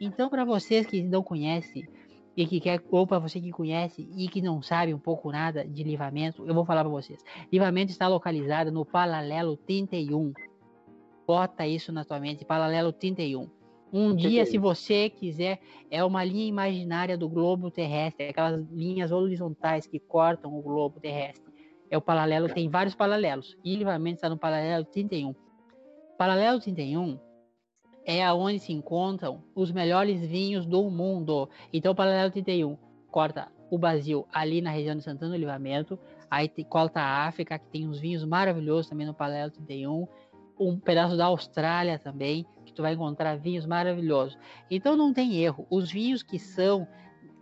Então, 0.00 0.28
para 0.28 0.44
vocês 0.44 0.86
que 0.86 1.02
não 1.02 1.22
conhecem 1.22 1.88
e 2.36 2.46
que 2.46 2.60
quer, 2.60 2.82
ou 2.90 3.06
para 3.06 3.18
você 3.18 3.40
que 3.40 3.50
conhece 3.50 4.08
e 4.14 4.28
que 4.28 4.42
não 4.42 4.60
sabe 4.60 4.92
um 4.92 4.98
pouco 4.98 5.32
nada 5.32 5.64
de 5.64 5.82
livramento, 5.82 6.46
eu 6.46 6.54
vou 6.54 6.66
falar 6.66 6.82
para 6.82 6.90
vocês. 6.90 7.24
Livramento 7.50 7.90
está 7.90 8.06
localizado 8.06 8.70
no 8.70 8.84
paralelo 8.84 9.56
31. 9.56 10.34
Bota 11.26 11.66
isso 11.66 11.90
na 11.92 12.04
tua 12.04 12.20
mente, 12.20 12.44
paralelo 12.44 12.92
31. 12.92 13.48
Um 13.92 14.14
dia, 14.14 14.44
se 14.44 14.58
você 14.58 15.08
quiser, 15.08 15.60
é 15.90 16.04
uma 16.04 16.22
linha 16.22 16.46
imaginária 16.46 17.16
do 17.16 17.28
globo 17.28 17.70
terrestre, 17.70 18.28
aquelas 18.28 18.60
linhas 18.70 19.10
horizontais 19.10 19.86
que 19.86 19.98
cortam 19.98 20.54
o 20.54 20.60
globo 20.60 21.00
terrestre. 21.00 21.46
É 21.88 21.96
o 21.96 22.02
paralelo, 22.02 22.48
tem 22.48 22.68
vários 22.68 22.94
paralelos. 22.94 23.56
E 23.64 23.76
livramento 23.76 24.16
está 24.16 24.28
no 24.28 24.36
paralelo 24.36 24.84
31. 24.84 25.34
Paralelo 26.18 26.60
31 26.60 27.18
é 28.06 28.24
aonde 28.24 28.60
se 28.60 28.72
encontram 28.72 29.42
os 29.52 29.72
melhores 29.72 30.20
vinhos 30.24 30.64
do 30.64 30.88
mundo. 30.88 31.50
Então, 31.72 31.94
paralelo 31.94 32.30
31 32.30 32.78
corta 33.10 33.48
o 33.68 33.76
Brasil 33.76 34.26
ali 34.32 34.60
na 34.60 34.70
região 34.70 34.94
de 34.94 35.02
Santana 35.02 35.32
do 35.32 35.38
Livramento, 35.38 35.98
aí 36.30 36.48
corta 36.64 37.00
a 37.00 37.26
África, 37.26 37.58
que 37.58 37.66
tem 37.66 37.88
uns 37.88 37.98
vinhos 37.98 38.24
maravilhosos 38.24 38.88
também 38.88 39.06
no 39.06 39.12
paralelo 39.12 39.50
31, 39.50 40.06
um 40.58 40.78
pedaço 40.78 41.16
da 41.16 41.24
Austrália 41.24 41.98
também, 41.98 42.46
que 42.64 42.72
tu 42.72 42.82
vai 42.82 42.92
encontrar 42.92 43.36
vinhos 43.36 43.66
maravilhosos. 43.66 44.38
Então 44.70 44.96
não 44.96 45.12
tem 45.12 45.36
erro. 45.36 45.66
Os 45.68 45.90
vinhos 45.90 46.22
que 46.22 46.38
são 46.38 46.86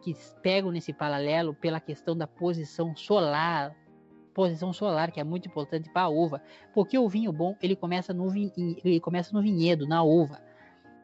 que 0.02 0.14
pegam 0.42 0.70
nesse 0.70 0.92
paralelo 0.92 1.54
pela 1.54 1.80
questão 1.80 2.16
da 2.16 2.26
posição 2.26 2.94
solar 2.96 3.74
posição 4.34 4.72
solar, 4.72 5.12
que 5.12 5.20
é 5.20 5.24
muito 5.24 5.46
importante 5.48 5.88
para 5.88 6.02
a 6.02 6.08
uva, 6.08 6.42
porque 6.74 6.98
o 6.98 7.08
vinho 7.08 7.32
bom 7.32 7.56
ele 7.62 7.76
começa 7.76 8.12
no, 8.12 8.28
ele 8.36 8.98
começa 9.00 9.32
no 9.32 9.40
vinhedo, 9.40 9.86
na 9.86 10.02
uva. 10.02 10.42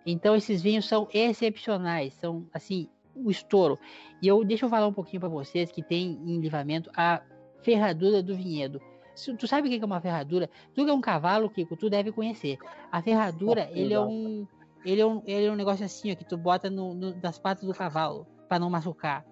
Então 0.05 0.34
esses 0.34 0.62
vinhos 0.62 0.86
são 0.86 1.09
excepcionais, 1.12 2.14
são 2.14 2.46
assim 2.53 2.88
o 3.14 3.30
estouro. 3.30 3.78
E 4.22 4.28
eu 4.28 4.44
deixa 4.44 4.64
eu 4.64 4.70
falar 4.70 4.86
um 4.86 4.92
pouquinho 4.92 5.20
para 5.20 5.28
vocês 5.28 5.70
que 5.70 5.82
tem 5.82 6.18
em 6.24 6.40
livramento 6.40 6.90
a 6.96 7.22
ferradura 7.62 8.22
do 8.22 8.34
vinhedo. 8.34 8.80
Tu 9.38 9.46
sabe 9.46 9.68
o 9.68 9.70
que 9.70 9.82
é 9.82 9.84
uma 9.84 10.01
ferradura? 10.01 10.48
Tu 10.74 10.84
que 10.84 10.90
é 10.90 10.94
um 10.94 11.01
cavalo, 11.01 11.51
Kiko, 11.51 11.76
tu 11.76 11.90
deve 11.90 12.11
conhecer. 12.11 12.59
A 12.90 13.03
ferradura, 13.03 13.68
ele 13.72 13.92
é 13.92 14.01
um 14.01 14.46
ele 14.84 15.01
é 15.01 15.07
um, 15.07 15.22
ele 15.26 15.46
é 15.46 15.53
um 15.53 15.57
negócio 15.57 15.84
assim, 15.84 16.11
ó, 16.11 16.14
que 16.14 16.24
tu 16.24 16.38
bota 16.38 16.70
no, 16.70 16.94
no, 16.94 17.12
das 17.12 17.38
patas 17.38 17.64
do 17.64 17.74
cavalo 17.74 18.26
para 18.48 18.59
não 18.59 18.70
machucar. 18.70 19.24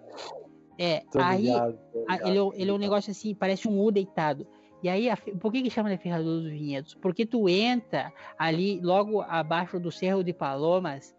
É, 0.77 1.03
tô 1.11 1.19
aí 1.19 1.43
ligado, 1.43 1.79
ligado. 1.93 2.27
Ele, 2.27 2.37
é 2.37 2.61
ele 2.61 2.71
é 2.71 2.73
um 2.73 2.77
negócio 2.77 3.11
assim, 3.11 3.33
parece 3.33 3.67
um 3.67 3.81
U 3.81 3.91
deitado. 3.91 4.45
E 4.81 4.89
aí, 4.89 5.09
a, 5.09 5.17
por 5.17 5.51
que, 5.51 5.61
que 5.61 5.69
chama 5.69 5.89
de 5.89 5.97
ferradura 5.97 6.41
dos 6.41 6.51
vinhedos? 6.51 6.95
Porque 6.95 7.25
tu 7.25 7.49
entra 7.49 8.13
ali, 8.37 8.79
logo 8.81 9.21
abaixo 9.21 9.79
do 9.79 9.91
Cerro 9.91 10.23
de 10.23 10.33
Palomas, 10.33 11.15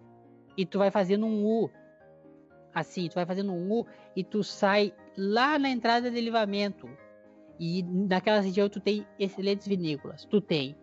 e 0.56 0.64
tu 0.64 0.78
vai 0.78 0.90
fazendo 0.90 1.26
um 1.26 1.44
U. 1.44 1.70
Assim, 2.74 3.08
tu 3.08 3.14
vai 3.14 3.26
fazendo 3.26 3.52
um 3.52 3.70
U 3.72 3.86
e 4.14 4.22
tu 4.22 4.42
sai 4.42 4.94
lá 5.16 5.58
na 5.58 5.68
entrada 5.68 6.10
de 6.10 6.20
livramento. 6.20 6.88
E 7.58 7.82
naquela 7.82 8.40
região 8.40 8.68
tu 8.68 8.80
tem 8.80 9.06
excelentes 9.18 9.66
vinícolas. 9.66 10.24
Tu 10.24 10.40
tem 10.40 10.76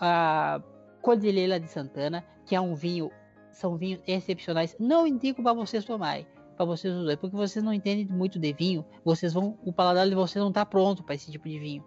a 0.00 0.60
Cordilheira 1.00 1.60
de 1.60 1.68
Santana, 1.68 2.24
que 2.44 2.56
é 2.56 2.60
um 2.60 2.74
vinho, 2.74 3.10
são 3.52 3.76
vinhos 3.76 4.00
excepcionais. 4.06 4.76
Não 4.80 5.06
indico 5.06 5.42
para 5.42 5.52
vocês 5.52 5.84
tomarem 5.84 6.26
para 6.56 6.64
vocês 6.64 6.92
usarem, 6.94 7.18
porque 7.18 7.36
vocês 7.36 7.62
não 7.62 7.72
entendem 7.72 8.06
muito 8.06 8.38
de 8.38 8.52
vinho, 8.52 8.84
vocês 9.04 9.34
vão, 9.34 9.58
o 9.62 9.72
paladar 9.72 10.08
de 10.08 10.14
vocês 10.14 10.40
não 10.40 10.48
está 10.48 10.64
pronto 10.64 11.04
para 11.04 11.14
esse 11.14 11.30
tipo 11.30 11.46
de 11.48 11.58
vinho, 11.58 11.84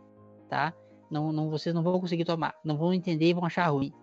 tá? 0.49 0.73
Não, 1.09 1.31
não, 1.31 1.49
vocês 1.49 1.73
não 1.73 1.81
vão 1.81 1.99
conseguir 1.99 2.25
tomar, 2.25 2.55
não 2.63 2.77
vão 2.77 2.93
entender 2.93 3.29
e 3.29 3.33
vão 3.33 3.45
achar 3.45 3.67
ruim. 3.67 3.93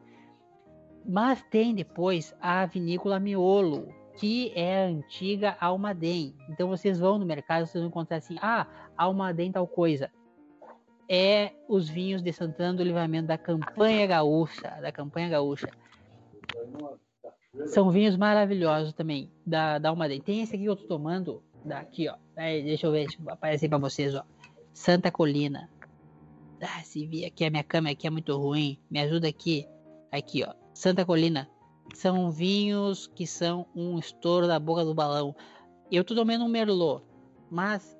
Mas 1.04 1.42
tem 1.50 1.74
depois 1.74 2.34
a 2.40 2.66
vinícola 2.66 3.20
Miolo, 3.20 3.88
que 4.16 4.52
é 4.56 4.84
a 4.84 4.88
antiga 4.88 5.56
Almaden. 5.60 6.34
Então 6.48 6.68
vocês 6.68 6.98
vão 6.98 7.18
no 7.18 7.26
mercado, 7.26 7.66
vocês 7.66 7.80
vão 7.80 7.88
encontrar 7.88 8.16
assim, 8.16 8.36
ah, 8.40 8.66
Almaden 8.96 9.52
tal 9.52 9.66
coisa. 9.66 10.10
É 11.08 11.52
os 11.68 11.88
vinhos 11.88 12.22
de 12.22 12.32
Santana 12.32 12.74
do 12.78 12.82
Livramento 12.82 13.28
da 13.28 13.38
campanha 13.38 14.06
gaúcha, 14.06 14.68
da 14.80 14.90
campanha 14.90 15.28
gaúcha. 15.28 15.70
São 17.66 17.90
vinhos 17.90 18.16
maravilhosos 18.16 18.92
também, 18.92 19.30
da, 19.46 19.78
da 19.78 19.90
Almaden. 19.90 20.20
Tem 20.20 20.42
esse 20.42 20.56
aqui 20.56 20.64
que 20.64 20.70
eu 20.70 20.76
tô 20.76 20.86
tomando, 20.86 21.42
daqui, 21.64 22.08
ó. 22.08 22.16
Aí, 22.36 22.62
deixa 22.62 22.86
eu 22.86 22.92
ver, 22.92 23.06
deixa 23.06 23.22
eu 23.22 23.30
aparecer 23.30 23.68
pra 23.68 23.78
vocês, 23.78 24.14
ó. 24.14 24.24
Santa 24.72 25.10
Colina. 25.10 25.70
Ah, 26.60 26.82
se 26.82 27.06
vi 27.06 27.24
aqui 27.24 27.44
a 27.44 27.50
minha 27.50 27.64
câmera 27.64 27.92
aqui 27.92 28.06
é 28.06 28.10
muito 28.10 28.36
ruim. 28.36 28.78
Me 28.90 29.00
ajuda 29.00 29.28
aqui. 29.28 29.66
Aqui, 30.10 30.44
ó. 30.44 30.54
Santa 30.74 31.04
Colina. 31.04 31.48
São 31.94 32.30
vinhos 32.30 33.06
que 33.06 33.26
são 33.26 33.66
um 33.74 33.98
estouro 33.98 34.46
da 34.46 34.58
boca 34.58 34.84
do 34.84 34.94
balão. 34.94 35.34
Eu 35.90 36.02
tô 36.02 36.14
tomando 36.14 36.44
um 36.44 36.48
Merlot, 36.48 37.04
mas 37.48 37.96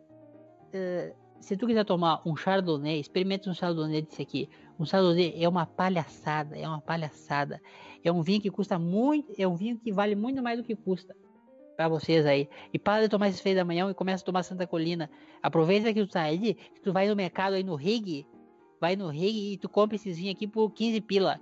uh, 0.75 1.15
se 1.41 1.57
tu 1.57 1.67
quiser 1.67 1.85
tomar 1.85 2.21
um 2.27 2.35
Chardonnay, 2.35 2.99
experimenta 2.99 3.49
um 3.49 3.55
Chardonnay 3.55 4.03
desse 4.03 4.21
aqui. 4.21 4.49
Um 4.79 4.85
Chardonnay 4.85 5.35
é 5.37 5.49
uma 5.49 5.67
palhaçada, 5.67 6.59
é 6.59 6.67
uma 6.67 6.81
palhaçada. 6.81 7.61
É 8.03 8.11
um 8.11 8.23
vinho 8.23 8.41
que 8.41 8.51
custa 8.51 8.79
muito, 8.79 9.33
é 9.39 9.47
um 9.47 9.55
vinho 9.55 9.79
que 9.79 9.93
vale 9.93 10.17
muito 10.17 10.43
mais 10.43 10.59
do 10.59 10.65
que 10.65 10.75
custa 10.75 11.15
para 11.77 11.89
vocês 11.89 12.27
aí. 12.27 12.49
E 12.73 12.79
para 12.79 13.03
de 13.03 13.09
tomar 13.09 13.29
esse 13.29 13.41
feio 13.41 13.55
da 13.55 13.65
manhã 13.65 13.89
e 13.89 13.95
começa 13.95 14.25
a 14.25 14.27
tomar 14.27 14.43
Santa 14.43 14.67
Colina. 14.67 15.11
Aproveita 15.43 15.93
que 15.93 16.05
tu 16.05 16.11
tá 16.11 16.23
aí, 16.23 16.55
que 16.55 16.81
tu 16.81 16.93
vai 16.93 17.09
no 17.09 17.15
mercado 17.15 17.53
aí 17.53 17.63
no 17.63 17.77
Rig, 17.77 18.27
vai 18.81 18.97
no 18.97 19.09
Rig 19.09 19.55
e 19.55 19.59
tu 19.59 19.69
compra 19.69 19.97
esses 19.97 20.17
vinhos 20.17 20.35
aqui 20.35 20.47
por 20.47 20.71
15 20.71 21.01
pila. 21.01 21.41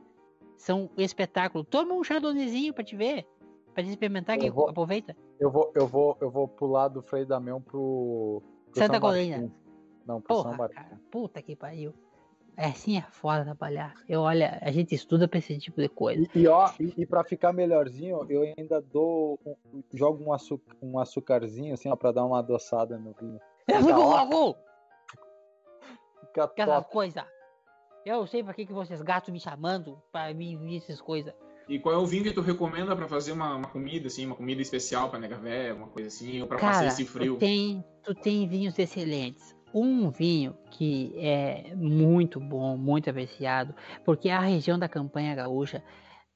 São 0.56 0.90
um 0.96 1.00
espetáculo. 1.00 1.64
Toma 1.64 1.94
um 1.94 2.04
Chardonnayzinho 2.04 2.72
para 2.72 2.84
te 2.84 2.96
ver, 2.96 3.26
para 3.74 3.82
te 3.82 3.90
experimentar, 3.90 4.38
que 4.38 4.50
vou, 4.50 4.68
aproveita. 4.68 5.16
Eu 5.38 5.50
vou, 5.50 5.72
eu 5.74 5.86
vou, 5.86 6.16
eu 6.20 6.30
vou 6.30 6.48
pular 6.48 6.88
do 6.88 7.02
Frei 7.02 7.24
Damião 7.24 7.60
pro, 7.60 8.42
pro 8.70 8.78
Santa 8.78 9.00
Colina. 9.00 9.50
Não, 10.06 10.20
pro 10.20 10.36
Porra, 10.36 10.50
São 10.50 10.58
Martins. 10.58 10.82
Cara, 10.82 11.00
puta 11.10 11.42
que 11.42 11.56
pariu. 11.56 11.92
É 12.56 12.66
assim 12.66 12.96
é 12.96 13.02
foda 13.02 13.44
trabalhar. 13.44 13.94
Eu 14.08 14.20
olha, 14.20 14.58
a 14.62 14.70
gente 14.70 14.94
estuda 14.94 15.26
pra 15.26 15.38
esse 15.38 15.58
tipo 15.58 15.80
de 15.80 15.88
coisa. 15.88 16.24
E, 16.34 16.46
ó, 16.46 16.70
e, 16.78 16.94
e 16.98 17.06
pra 17.06 17.24
ficar 17.24 17.52
melhorzinho, 17.52 18.24
eu 18.28 18.42
ainda 18.56 18.80
dou. 18.80 19.40
Um, 19.44 19.82
jogo 19.92 20.24
um, 20.24 20.32
açúcar, 20.32 20.76
um 20.80 20.98
açucarzinho 20.98 21.74
assim, 21.74 21.88
ó, 21.88 21.96
pra 21.96 22.12
dar 22.12 22.24
uma 22.24 22.38
adoçada 22.38 22.96
no 22.96 23.12
vinho. 23.20 23.40
É 23.66 23.80
muito 23.80 23.98
Aquela 26.40 26.82
top. 26.82 26.92
coisa. 26.92 27.26
Eu 28.04 28.26
sei 28.26 28.42
pra 28.42 28.52
que, 28.52 28.66
que 28.66 28.72
vocês 28.72 29.00
gatos 29.00 29.30
me 29.30 29.40
chamando 29.40 30.00
pra 30.12 30.32
me 30.34 30.56
vir 30.56 30.76
essas 30.76 31.00
coisas. 31.00 31.32
E 31.66 31.78
qual 31.78 31.94
é 31.94 31.98
o 31.98 32.06
vinho 32.06 32.24
que 32.24 32.32
tu 32.32 32.42
recomenda 32.42 32.94
para 32.94 33.08
fazer 33.08 33.32
uma, 33.32 33.56
uma, 33.56 33.68
comida, 33.68 34.08
assim, 34.08 34.26
uma 34.26 34.36
comida 34.36 34.60
especial 34.60 35.08
pra 35.08 35.18
nega 35.18 35.38
véia, 35.38 35.74
uma 35.74 35.88
coisa 35.88 36.08
assim, 36.08 36.42
ou 36.42 36.46
pra 36.46 36.58
Cara, 36.58 36.72
passar 36.72 36.86
esse 36.88 37.06
frio? 37.06 37.36
Tu 37.36 37.38
tem, 37.38 37.84
tu 38.02 38.14
tem 38.14 38.46
vinhos 38.46 38.78
excelentes. 38.78 39.56
Um 39.72 40.10
vinho 40.10 40.54
que 40.70 41.14
é 41.16 41.74
muito 41.74 42.38
bom, 42.38 42.76
muito 42.76 43.08
apreciado, 43.08 43.74
porque 44.04 44.28
a 44.28 44.40
região 44.40 44.78
da 44.78 44.88
campanha 44.88 45.34
gaúcha, 45.34 45.82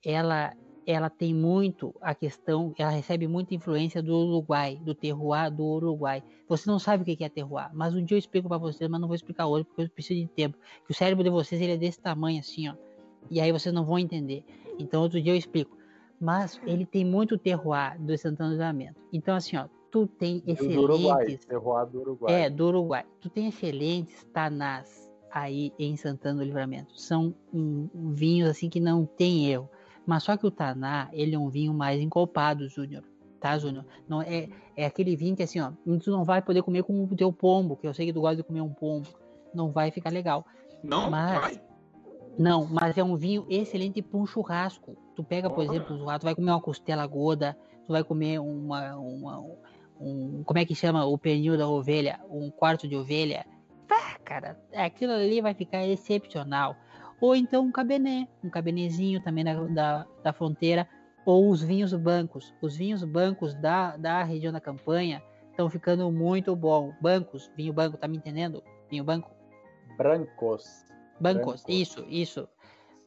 ela 0.03 0.55
ela 0.91 1.11
tem 1.11 1.35
muito 1.35 1.95
a 2.01 2.15
questão, 2.15 2.73
ela 2.79 2.91
recebe 2.91 3.29
muita 3.29 3.55
influência 3.55 4.03
do 4.03 4.17
Uruguai, 4.17 4.81
do 4.83 4.95
terroir 4.95 5.55
do 5.55 5.63
Uruguai. 5.63 6.23
Você 6.49 6.71
não 6.71 6.79
sabe 6.79 7.03
o 7.03 7.17
que 7.17 7.23
é 7.23 7.29
terroir, 7.29 7.69
mas 7.75 7.95
um 7.95 8.03
dia 8.03 8.15
eu 8.15 8.19
explico 8.19 8.49
para 8.49 8.57
vocês, 8.57 8.89
mas 8.89 8.99
não 8.99 9.07
vou 9.07 9.15
explicar 9.15 9.47
hoje 9.47 9.65
porque 9.65 9.83
eu 9.83 9.91
preciso 9.91 10.19
de 10.19 10.27
tempo. 10.29 10.57
Que 10.87 10.93
o 10.93 10.95
cérebro 10.95 11.23
de 11.23 11.29
vocês 11.29 11.61
ele 11.61 11.73
é 11.73 11.77
desse 11.77 12.01
tamanho 12.01 12.41
assim, 12.41 12.71
ó. 12.71 12.75
E 13.31 13.39
aí 13.39 13.53
vocês 13.53 13.75
não 13.75 13.85
vão 13.85 13.99
entender. 13.99 14.43
Então 14.79 15.03
outro 15.03 15.21
dia 15.21 15.35
eu 15.35 15.37
explico. 15.37 15.77
Mas 16.19 16.59
ele 16.65 16.87
tem 16.87 17.05
muito 17.05 17.37
terroir 17.37 18.01
do 18.01 18.17
Santana 18.17 18.49
do 18.49 18.53
Livramento. 18.53 18.99
Então 19.13 19.37
assim, 19.37 19.59
ó, 19.59 19.67
tu 19.91 20.07
tem 20.07 20.43
excelentes... 20.47 20.75
Do 20.75 20.83
Uruguai, 20.85 21.39
terroir 21.47 21.87
do 21.87 22.01
Uruguai. 22.01 22.33
É, 22.33 22.49
do 22.49 22.67
Uruguai. 22.67 23.05
Tu 23.21 23.29
tem 23.29 23.49
excelentes 23.49 24.27
tanás 24.33 25.07
aí 25.31 25.71
em 25.79 25.99
Santana 25.99 26.39
do 26.39 26.45
Livramento. 26.45 26.99
São 26.99 27.35
um, 27.53 27.91
um, 27.95 28.11
vinhos 28.11 28.49
assim 28.49 28.71
que 28.71 28.81
não 28.81 29.05
tem 29.05 29.51
erro. 29.51 29.69
Mas 30.09 30.23
só 30.23 30.39
que 30.39 30.47
o 30.47 30.51
taná, 30.51 31.11
ele 31.13 31.35
é 31.35 31.39
um 31.39 31.51
vinho 31.51 31.75
mais 31.75 32.01
encolpado, 32.01 32.67
Júnior. 32.67 33.05
Tá, 33.39 33.59
Júnior? 33.59 33.85
Não 34.09 34.23
é, 34.23 34.49
é 34.75 34.87
aquele 34.87 35.15
vinho 35.15 35.37
que 35.37 35.43
assim, 35.43 35.61
ó, 35.61 35.71
tu 36.03 36.11
não 36.11 36.25
vai 36.25 36.41
poder 36.41 36.63
comer 36.63 36.83
com 36.83 37.05
o 37.05 37.15
teu 37.15 37.31
pombo, 37.31 37.77
que 37.77 37.87
eu 37.87 37.93
sei 37.93 38.07
que 38.07 38.13
tu 38.15 38.23
gosta 38.23 38.37
de 38.37 38.43
comer 38.43 38.63
um 38.63 38.73
pombo. 38.73 39.07
Não 39.55 39.71
vai 39.71 39.91
ficar 39.91 40.09
legal. 40.09 40.47
Não, 40.83 41.11
mas, 41.11 41.39
vai. 41.39 41.61
Não, 42.39 42.65
mas 42.65 42.97
é 42.97 43.05
um 43.05 43.17
vinho 43.17 43.45
excelente 43.51 44.01
para 44.01 44.19
um 44.19 44.25
churrasco. 44.25 44.97
Tu 45.15 45.23
pega, 45.23 45.51
por 45.51 45.59
oh. 45.59 45.63
exemplo, 45.63 45.99
tu 45.99 46.25
vai 46.25 46.35
comer 46.35 46.53
uma 46.53 46.61
costela 46.63 47.07
goda, 47.07 47.55
tu 47.87 47.93
vai 47.93 48.03
comer 48.03 48.39
uma, 48.39 48.97
uma 48.97 49.45
um, 50.01 50.43
como 50.43 50.59
é 50.59 50.65
que 50.65 50.75
chama 50.75 51.05
o 51.05 51.19
pernil 51.19 51.59
da 51.59 51.69
ovelha, 51.69 52.19
um 52.31 52.51
quarto 52.51 52.89
de 52.89 52.97
ovelha. 52.97 53.45
Ah, 53.91 54.19
cara, 54.25 54.59
aquilo 54.75 55.13
ali 55.13 55.43
vai 55.43 55.53
ficar 55.53 55.87
excepcional. 55.87 56.75
Ou 57.21 57.35
então 57.35 57.65
um 57.65 57.73
cabernet, 57.73 58.31
um 58.43 58.51
cabernezinho 58.51 59.23
também 59.23 59.45
da, 59.45 59.55
da, 59.65 60.07
da 60.23 60.33
fronteira, 60.33 60.89
ou 61.25 61.51
os 61.51 61.63
vinhos 61.63 61.93
bancos. 61.95 62.55
Os 62.63 62.77
vinhos 62.77 63.05
bancos 63.05 63.55
da, 63.55 63.97
da 63.97 64.23
região 64.23 64.53
da 64.53 64.61
campanha 64.61 65.23
estão 65.51 65.69
ficando 65.69 66.11
muito 66.11 66.55
bom. 66.55 66.95
Bancos, 67.01 67.51
vinho 67.57 67.73
banco, 67.73 67.97
tá 67.97 68.07
me 68.07 68.17
entendendo? 68.17 68.63
Vinho 68.89 69.05
banco? 69.05 69.31
Brancos. 69.97 70.85
Bancos, 71.21 71.65
isso, 71.69 72.07
isso. 72.09 72.49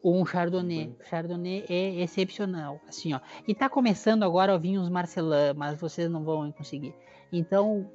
Um 0.03 0.25
Chardonnay. 0.25 0.95
Chardonnay 1.03 1.65
é 1.69 2.01
excepcional, 2.01 2.81
assim, 2.87 3.13
ó. 3.13 3.19
E 3.47 3.55
tá 3.55 3.69
começando 3.69 4.23
agora 4.23 4.55
o 4.55 4.59
vinhos 4.59 4.89
Marcelin, 4.89 5.53
mas 5.55 5.79
vocês 5.79 6.09
não 6.09 6.23
vão 6.23 6.51
conseguir. 6.51 6.93
Então, 7.31 7.89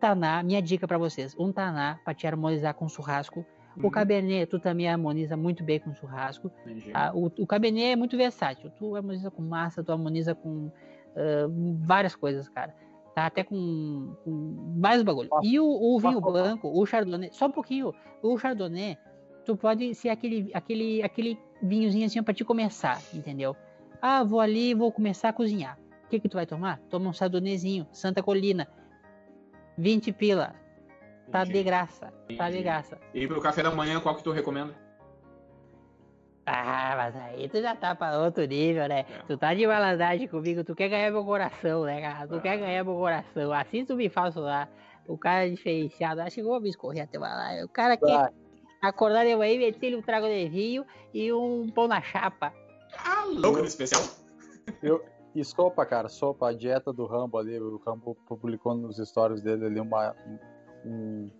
Taná, 0.00 0.42
minha 0.42 0.60
dica 0.60 0.86
para 0.86 0.98
vocês, 0.98 1.34
um 1.38 1.50
Taná 1.50 1.98
para 2.04 2.12
te 2.12 2.26
harmonizar 2.26 2.74
com 2.74 2.88
churrasco. 2.88 3.46
Uhum. 3.76 3.86
O 3.86 3.90
Cabernet, 3.90 4.46
tu 4.46 4.58
também 4.58 4.88
harmoniza 4.88 5.36
muito 5.36 5.64
bem 5.64 5.80
com 5.80 5.94
churrasco. 5.94 6.50
Ah, 6.92 7.12
o, 7.14 7.26
o 7.38 7.46
Cabernet 7.46 7.92
é 7.92 7.96
muito 7.96 8.16
versátil. 8.16 8.70
Tu 8.78 8.94
harmoniza 8.94 9.30
com 9.30 9.42
massa, 9.42 9.82
tu 9.82 9.92
harmoniza 9.92 10.34
com 10.34 10.66
uh, 10.66 11.78
várias 11.80 12.14
coisas, 12.14 12.48
cara. 12.48 12.74
Tá 13.14 13.26
até 13.26 13.44
com, 13.44 14.14
com 14.24 14.30
mais 14.76 15.02
bagulho. 15.02 15.30
E 15.42 15.58
o, 15.60 15.66
o 15.66 15.98
vinho 16.00 16.20
branco, 16.20 16.70
o 16.72 16.84
Chardonnay, 16.84 17.30
só 17.32 17.46
um 17.46 17.52
pouquinho. 17.52 17.94
O 18.22 18.36
Chardonnay, 18.36 18.98
tu 19.44 19.56
pode 19.56 19.94
ser 19.94 20.08
aquele, 20.08 20.50
aquele, 20.52 21.02
aquele 21.02 21.38
vinhozinho 21.62 22.06
assim 22.06 22.22
para 22.22 22.34
te 22.34 22.44
começar, 22.44 23.00
entendeu? 23.12 23.56
Ah, 24.02 24.24
vou 24.24 24.40
ali, 24.40 24.74
vou 24.74 24.90
começar 24.90 25.28
a 25.28 25.32
cozinhar. 25.32 25.78
O 26.04 26.08
que 26.08 26.20
que 26.20 26.28
tu 26.28 26.34
vai 26.34 26.46
tomar? 26.46 26.78
Toma 26.90 27.08
um 27.08 27.12
chardonnayzinho, 27.12 27.86
Santa 27.92 28.22
Colina, 28.22 28.68
20 29.78 30.12
pila. 30.12 30.54
Tá 31.30 31.44
de 31.44 31.62
graça, 31.62 32.12
tá 32.36 32.50
de 32.50 32.62
graça. 32.62 32.98
E 33.12 33.26
pro 33.26 33.40
café 33.40 33.62
da 33.62 33.70
manhã, 33.70 34.00
qual 34.00 34.14
que 34.14 34.22
tu 34.22 34.30
recomenda? 34.30 34.74
Ah, 36.46 36.94
mas 36.96 37.16
aí 37.16 37.48
tu 37.48 37.60
já 37.62 37.74
tá 37.74 37.94
pra 37.94 38.18
outro 38.18 38.44
nível, 38.44 38.86
né? 38.86 39.00
É. 39.00 39.22
Tu 39.26 39.38
tá 39.38 39.54
de 39.54 39.66
malandragem 39.66 40.28
comigo, 40.28 40.62
tu 40.62 40.74
quer 40.74 40.88
ganhar 40.88 41.10
meu 41.10 41.24
coração, 41.24 41.84
né, 41.84 42.00
cara? 42.02 42.28
Tu 42.28 42.40
quer 42.40 42.58
ganhar 42.58 42.84
meu 42.84 42.94
coração. 42.94 43.52
Assim 43.52 43.84
tu 43.84 43.96
me 43.96 44.10
faz 44.10 44.34
lá. 44.34 44.68
O 45.06 45.16
cara 45.16 45.46
é 45.46 45.50
diferenciado. 45.50 46.20
Acho 46.20 46.34
que 46.34 46.40
eu 46.42 46.46
vou 46.46 46.60
me 46.60 46.68
escorrer 46.68 47.04
até 47.04 47.18
lá. 47.18 47.64
O 47.64 47.68
cara 47.68 47.96
quer 47.96 48.30
acordar 48.82 49.24
de 49.24 49.34
manhã 49.34 49.54
e 49.54 49.58
meter 49.58 49.96
um 49.96 50.02
trago 50.02 50.26
de 50.26 50.48
vinho 50.48 50.84
e 51.14 51.32
um 51.32 51.70
pão 51.70 51.88
na 51.88 52.02
chapa. 52.02 52.52
Ah, 52.98 53.24
louco 53.24 53.60
no 53.60 53.64
especial. 53.64 54.02
Eu, 54.82 55.02
e 55.34 55.42
sopa, 55.44 55.84
cara, 55.86 56.08
sopa, 56.08 56.50
a 56.50 56.52
dieta 56.52 56.92
do 56.92 57.06
Rambo 57.06 57.38
ali, 57.38 57.58
o 57.58 57.80
Rambo 57.84 58.14
publicou 58.26 58.74
nos 58.74 58.98
stories 58.98 59.42
dele 59.42 59.66
ali 59.66 59.80
uma, 59.80 60.14
um, 60.84 61.30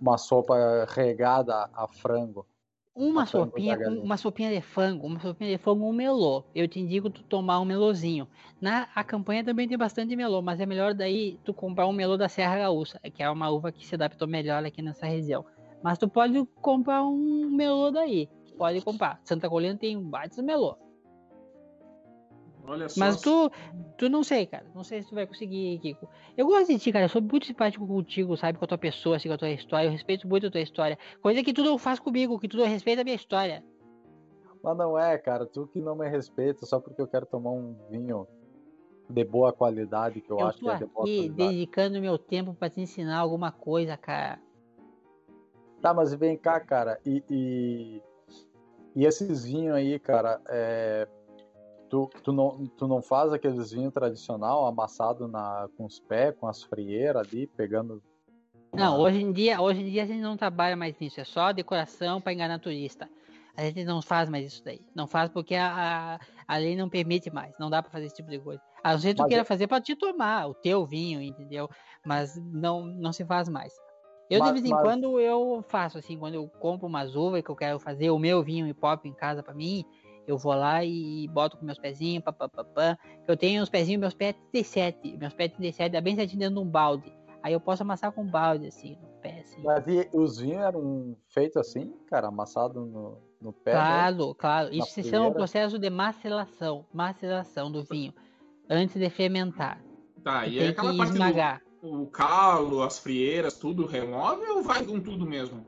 uma 0.00 0.18
sopa 0.18 0.54
regada 0.88 1.68
a 1.72 1.86
frango. 1.88 2.46
Uma 2.94 3.24
sopinha, 3.24 3.78
uma 4.02 4.16
sopinha 4.16 4.50
de 4.50 4.60
frango, 4.60 5.06
uma 5.06 5.20
sopinha 5.20 5.50
de 5.50 5.58
frango, 5.62 5.86
um 5.86 5.92
melô. 5.92 6.44
Eu 6.54 6.66
te 6.66 6.80
indico 6.80 7.08
tu 7.08 7.22
tomar 7.22 7.60
um 7.60 7.64
melôzinho. 7.64 8.26
Na 8.60 8.88
a 8.94 9.04
campanha 9.04 9.44
também 9.44 9.68
tem 9.68 9.78
bastante 9.78 10.14
melô, 10.16 10.42
mas 10.42 10.60
é 10.60 10.66
melhor 10.66 10.92
daí 10.92 11.38
tu 11.44 11.54
comprar 11.54 11.86
um 11.86 11.92
melô 11.92 12.16
da 12.16 12.28
Serra 12.28 12.58
Gaúcha, 12.58 12.98
que 13.14 13.22
é 13.22 13.30
uma 13.30 13.48
uva 13.48 13.70
que 13.70 13.86
se 13.86 13.94
adaptou 13.94 14.26
melhor 14.26 14.64
aqui 14.64 14.82
nessa 14.82 15.06
região. 15.06 15.46
Mas 15.82 15.98
tu 15.98 16.08
pode 16.08 16.44
comprar 16.60 17.02
um 17.04 17.48
melô 17.48 17.90
daí. 17.90 18.28
Pode 18.58 18.80
comprar. 18.82 19.20
Santa 19.24 19.48
Colina 19.48 19.76
tem 19.76 19.96
um 19.96 20.02
baita 20.02 20.42
melô. 20.42 20.76
Olha 22.70 22.88
só. 22.88 23.00
Mas 23.00 23.20
tu, 23.20 23.50
tu 23.98 24.08
não 24.08 24.22
sei, 24.22 24.46
cara. 24.46 24.64
Não 24.72 24.84
sei 24.84 25.02
se 25.02 25.08
tu 25.08 25.14
vai 25.16 25.26
conseguir, 25.26 25.80
Kiko. 25.80 26.08
Eu 26.36 26.46
gosto 26.46 26.68
de 26.68 26.78
ti, 26.78 26.92
cara. 26.92 27.06
Eu 27.06 27.08
sou 27.08 27.20
muito 27.20 27.44
simpático 27.44 27.84
contigo, 27.84 28.36
sabe? 28.36 28.58
Com 28.58 28.64
a 28.64 28.68
tua 28.68 28.78
pessoa, 28.78 29.16
assim, 29.16 29.28
com 29.28 29.34
a 29.34 29.38
tua 29.38 29.50
história. 29.50 29.88
Eu 29.88 29.90
respeito 29.90 30.28
muito 30.28 30.46
a 30.46 30.50
tua 30.52 30.60
história. 30.60 30.96
Coisa 31.20 31.42
que 31.42 31.52
tu 31.52 31.64
não 31.64 31.76
faz 31.76 31.98
comigo, 31.98 32.38
que 32.38 32.46
tu 32.46 32.56
não 32.56 32.66
respeita 32.66 33.00
a 33.00 33.04
minha 33.04 33.16
história. 33.16 33.64
Mas 34.62 34.76
não 34.76 34.96
é, 34.96 35.18
cara. 35.18 35.46
Tu 35.46 35.66
que 35.66 35.80
não 35.80 35.96
me 35.96 36.08
respeita 36.08 36.64
só 36.64 36.78
porque 36.78 37.02
eu 37.02 37.08
quero 37.08 37.26
tomar 37.26 37.50
um 37.50 37.74
vinho 37.90 38.24
de 39.08 39.24
boa 39.24 39.52
qualidade, 39.52 40.20
que 40.20 40.30
eu, 40.30 40.38
eu 40.38 40.46
acho 40.46 40.60
que 40.60 40.68
é 40.68 40.76
de 40.76 40.84
boa 40.84 40.92
qualidade. 40.94 41.26
Eu 41.28 41.34
tô 41.34 41.42
aqui 41.42 41.52
dedicando 41.52 42.00
meu 42.00 42.16
tempo 42.16 42.54
para 42.54 42.70
te 42.70 42.80
ensinar 42.80 43.18
alguma 43.18 43.50
coisa, 43.50 43.96
cara. 43.96 44.38
Tá, 45.82 45.92
mas 45.92 46.14
vem 46.14 46.36
cá, 46.36 46.60
cara. 46.60 47.00
E, 47.04 47.24
e, 47.28 48.02
e 48.94 49.04
esses 49.04 49.44
vinhos 49.44 49.74
aí, 49.74 49.98
cara, 49.98 50.40
é 50.46 51.08
Tu, 51.90 52.08
tu, 52.22 52.32
não, 52.32 52.66
tu 52.78 52.86
não 52.86 53.02
faz 53.02 53.32
aqueles 53.32 53.72
vinhos 53.72 53.92
tradicional 53.92 54.64
amassado 54.64 55.26
na, 55.26 55.68
com 55.76 55.84
os 55.84 55.98
pés, 55.98 56.34
com 56.38 56.46
as 56.46 56.62
frieiras 56.62 57.26
ali, 57.26 57.48
pegando. 57.48 58.00
Não, 58.72 59.00
hoje 59.00 59.20
em 59.20 59.32
dia, 59.32 59.60
hoje 59.60 59.82
em 59.82 59.90
dia 59.90 60.04
a 60.04 60.06
gente 60.06 60.20
não 60.20 60.36
trabalha 60.36 60.76
mais 60.76 60.96
nisso, 61.00 61.20
é 61.20 61.24
só 61.24 61.52
decoração 61.52 62.20
para 62.20 62.32
enganar 62.32 62.60
turista. 62.60 63.10
A 63.56 63.64
gente 63.64 63.84
não 63.84 64.00
faz 64.00 64.30
mais 64.30 64.46
isso 64.46 64.64
daí. 64.64 64.80
Não 64.94 65.08
faz 65.08 65.28
porque 65.28 65.56
a, 65.56 66.14
a, 66.14 66.20
a 66.46 66.56
lei 66.56 66.76
não 66.76 66.88
permite 66.88 67.30
mais. 67.30 67.52
Não 67.58 67.68
dá 67.68 67.82
para 67.82 67.90
fazer 67.90 68.06
esse 68.06 68.14
tipo 68.14 68.30
de 68.30 68.38
coisa. 68.38 68.62
A 68.82 68.96
gente 68.96 69.22
queira 69.26 69.42
é... 69.42 69.44
fazer 69.44 69.66
para 69.66 69.82
te 69.82 69.96
tomar 69.96 70.48
o 70.48 70.54
teu 70.54 70.86
vinho, 70.86 71.20
entendeu? 71.20 71.68
Mas 72.06 72.36
não, 72.36 72.86
não 72.86 73.12
se 73.12 73.24
faz 73.24 73.48
mais. 73.48 73.74
Eu, 74.30 74.38
Mas- 74.38 74.48
de 74.48 74.54
vez 74.54 74.64
em 74.64 74.70
mas- 74.70 74.82
quando, 74.82 75.20
eu 75.20 75.62
faço 75.68 75.98
assim, 75.98 76.16
quando 76.16 76.34
eu 76.34 76.48
compro 76.60 76.86
umas 76.86 77.16
uvas 77.16 77.42
que 77.42 77.50
eu 77.50 77.56
quero 77.56 77.80
fazer 77.80 78.10
o 78.10 78.18
meu 78.18 78.42
vinho 78.42 78.66
e 78.68 78.72
pop 78.72 79.06
em 79.08 79.12
casa 79.12 79.42
pra 79.42 79.52
mim, 79.52 79.84
eu 80.30 80.38
vou 80.38 80.54
lá 80.54 80.84
e 80.84 81.26
boto 81.28 81.56
com 81.56 81.64
meus 81.64 81.78
pezinhos, 81.78 82.22
papapá. 82.22 82.96
Eu 83.26 83.36
tenho 83.36 83.62
os 83.62 83.68
pezinhos, 83.68 84.00
meus 84.00 84.14
pés 84.14 84.36
37. 84.52 85.16
Meus 85.18 85.34
pés 85.34 85.50
37 85.52 85.92
dá 85.92 86.00
bem 86.00 86.14
certinho 86.14 86.38
dentro 86.38 86.54
de 86.54 86.60
um 86.60 86.70
balde. 86.70 87.12
Aí 87.42 87.52
eu 87.52 87.60
posso 87.60 87.82
amassar 87.82 88.12
com 88.12 88.22
um 88.22 88.30
balde, 88.30 88.66
assim, 88.66 88.96
no 89.02 89.08
pé, 89.20 89.40
assim. 89.40 89.62
Mas 89.62 89.86
e 89.88 90.08
os 90.12 90.38
vinhos 90.38 90.62
eram 90.62 91.16
feitos 91.28 91.56
assim, 91.56 91.92
cara, 92.06 92.28
amassado 92.28 92.80
no, 92.80 93.18
no 93.40 93.52
pé. 93.52 93.72
né? 93.72 93.80
Claro, 93.80 94.34
claro. 94.34 94.74
Isso 94.74 94.90
se 94.90 95.02
chama 95.02 95.28
o 95.28 95.34
processo 95.34 95.78
de 95.78 95.90
maceração, 95.90 96.84
maceração 96.92 97.72
do 97.72 97.82
vinho, 97.82 98.14
antes 98.68 98.96
de 98.96 99.10
fermentar. 99.10 99.82
Tá, 100.22 100.46
e 100.46 100.58
é 100.58 100.60
tem 100.60 100.68
aquela 100.68 100.92
que 100.92 100.98
parte 100.98 101.12
esmagar. 101.12 101.62
do 101.82 102.02
o 102.02 102.06
calo, 102.06 102.82
as 102.82 102.98
frieiras, 102.98 103.58
tudo 103.58 103.86
remove 103.86 104.46
ou 104.46 104.62
vai 104.62 104.84
com 104.84 105.00
tudo 105.00 105.26
mesmo? 105.26 105.64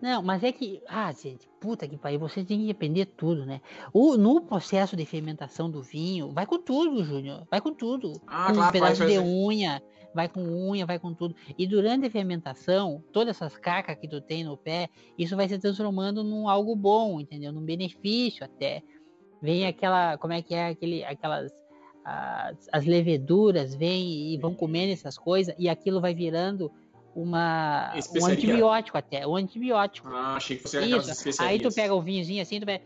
Não, 0.00 0.22
mas 0.22 0.44
é 0.44 0.52
que, 0.52 0.82
ah, 0.86 1.10
gente, 1.12 1.48
puta 1.58 1.88
que 1.88 1.96
pariu, 1.96 2.20
você 2.20 2.44
tem 2.44 2.64
que 2.64 2.70
aprender 2.70 3.06
tudo, 3.06 3.46
né? 3.46 3.62
O, 3.92 4.16
no 4.16 4.42
processo 4.42 4.94
de 4.94 5.06
fermentação 5.06 5.70
do 5.70 5.82
vinho, 5.82 6.30
vai 6.32 6.44
com 6.44 6.58
tudo, 6.58 7.02
Júnior, 7.02 7.46
vai 7.50 7.60
com 7.60 7.72
tudo. 7.72 8.12
Ah, 8.26 8.46
com 8.46 8.52
um 8.52 8.56
claro, 8.56 8.72
pedaço 8.72 8.98
vai 8.98 9.08
de 9.08 9.18
unha, 9.18 9.82
vai 10.14 10.28
com 10.28 10.40
unha, 10.42 10.84
vai 10.84 10.98
com 10.98 11.14
tudo. 11.14 11.34
E 11.58 11.66
durante 11.66 12.06
a 12.06 12.10
fermentação, 12.10 13.02
todas 13.10 13.36
essas 13.36 13.56
cacas 13.56 13.96
que 13.96 14.06
tu 14.06 14.20
tem 14.20 14.44
no 14.44 14.56
pé, 14.56 14.90
isso 15.16 15.34
vai 15.34 15.48
se 15.48 15.58
transformando 15.58 16.22
num 16.22 16.48
algo 16.48 16.76
bom, 16.76 17.18
entendeu? 17.18 17.50
Num 17.50 17.64
benefício 17.64 18.44
até. 18.44 18.82
Vem 19.40 19.66
aquela, 19.66 20.18
como 20.18 20.34
é 20.34 20.42
que 20.42 20.54
é, 20.54 20.68
aquele, 20.68 21.04
aquelas, 21.04 21.50
as, 22.04 22.68
as 22.70 22.84
leveduras 22.84 23.74
vêm 23.74 24.34
e 24.34 24.38
vão 24.38 24.54
comendo 24.54 24.92
essas 24.92 25.16
coisas, 25.16 25.54
e 25.58 25.68
aquilo 25.68 26.00
vai 26.00 26.14
virando 26.14 26.70
uma, 27.16 27.94
um 28.20 28.26
antibiótico 28.26 28.98
até, 28.98 29.26
um 29.26 29.34
antibiótico. 29.34 30.08
Ah, 30.08 30.36
achei 30.36 30.56
que 30.56 30.62
fosse 30.62 30.76
aquelas 30.76 31.08
especiarias. 31.08 31.62
Aí 31.62 31.70
tu 31.70 31.74
pega 31.74 31.94
o 31.94 32.02
vinhozinho 32.02 32.42
assim, 32.42 32.60
tu 32.60 32.66
pega. 32.66 32.84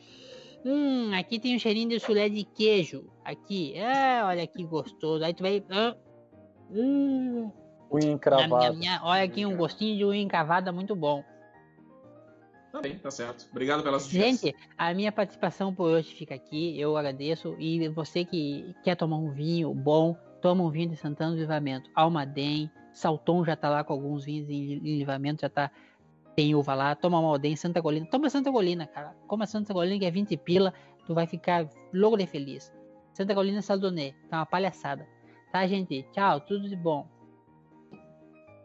Hum, 0.65 1.12
aqui 1.15 1.40
tem 1.40 1.57
um 1.57 1.59
cheirinho 1.59 1.89
de 1.89 1.98
chulé 1.98 2.28
de 2.28 2.44
queijo. 2.44 3.11
Aqui. 3.24 3.74
É, 3.77 4.23
olha 4.23 4.47
que 4.47 4.62
gostoso. 4.65 5.24
Aí 5.24 5.35
tu 5.35 5.43
vai. 5.43 5.65
ah, 5.70 5.97
hum, 6.70 7.51
Unha 7.93 8.12
encravada. 8.12 8.73
nham, 8.73 8.78
nham. 8.78 9.01
olha 9.02 9.24
aqui 9.24 9.44
um 9.44 9.57
gostinho 9.57 9.97
de 9.97 10.05
unha 10.05 10.23
encavada 10.23 10.70
muito 10.70 10.94
bom. 10.94 11.24
Tá 12.70 12.81
bem, 12.81 12.97
tá 12.98 13.11
certo. 13.11 13.48
Obrigado 13.51 13.82
pelas 13.82 14.02
sugestões. 14.02 14.40
Gente, 14.43 14.57
a 14.78 14.94
minha 14.94 15.11
participação 15.11 15.74
por 15.74 15.86
hoje 15.86 16.15
fica 16.15 16.36
aqui. 16.36 16.78
Eu 16.78 16.97
agradeço. 16.97 17.57
E 17.59 17.89
você 17.89 18.24
que 18.24 18.77
quer 18.85 18.94
tomar 18.94 19.16
um 19.16 19.32
vinho 19.32 19.74
bom, 19.74 20.16
toma 20.40 20.62
um 20.62 20.70
vinho 20.70 20.90
de 20.90 20.97
Santana 20.97 21.32
do 21.32 21.39
Livramento. 21.39 21.90
Almaden, 21.97 22.70
Salton 22.93 23.45
já 23.45 23.57
tá 23.57 23.69
lá 23.69 23.85
com 23.85 23.93
alguns 23.93 24.25
vinhos 24.25 24.49
em 24.49 24.75
em 24.75 24.99
livramento, 24.99 25.43
já 25.43 25.49
tá. 25.49 25.71
Tem 26.37 26.55
uva 26.55 26.75
lá, 26.75 26.95
toma 26.95 27.19
uma 27.19 27.29
Almaden, 27.29 27.57
Santa 27.57 27.83
Colina. 27.83 28.07
Toma 28.07 28.31
Santa 28.31 28.53
Colina, 28.53 28.87
cara. 28.87 29.15
Coma 29.27 29.47
Santa 29.47 29.75
Colina, 29.75 29.99
que 29.99 30.05
é 30.05 30.11
20 30.11 30.37
pila, 30.39 30.73
tu 31.07 31.12
vai 31.12 31.27
ficar 31.27 31.69
louco 31.93 32.17
de 32.17 32.27
feliz. 32.27 32.73
Santa 33.12 33.35
Colina 33.35 33.61
Saldonê, 33.61 34.15
tá 34.29 34.39
uma 34.39 34.47
palhaçada. 34.47 35.07
Tá, 35.53 35.67
gente? 35.67 36.07
Tchau, 36.12 36.41
tudo 36.41 36.69
de 36.69 36.77
bom. 36.77 37.07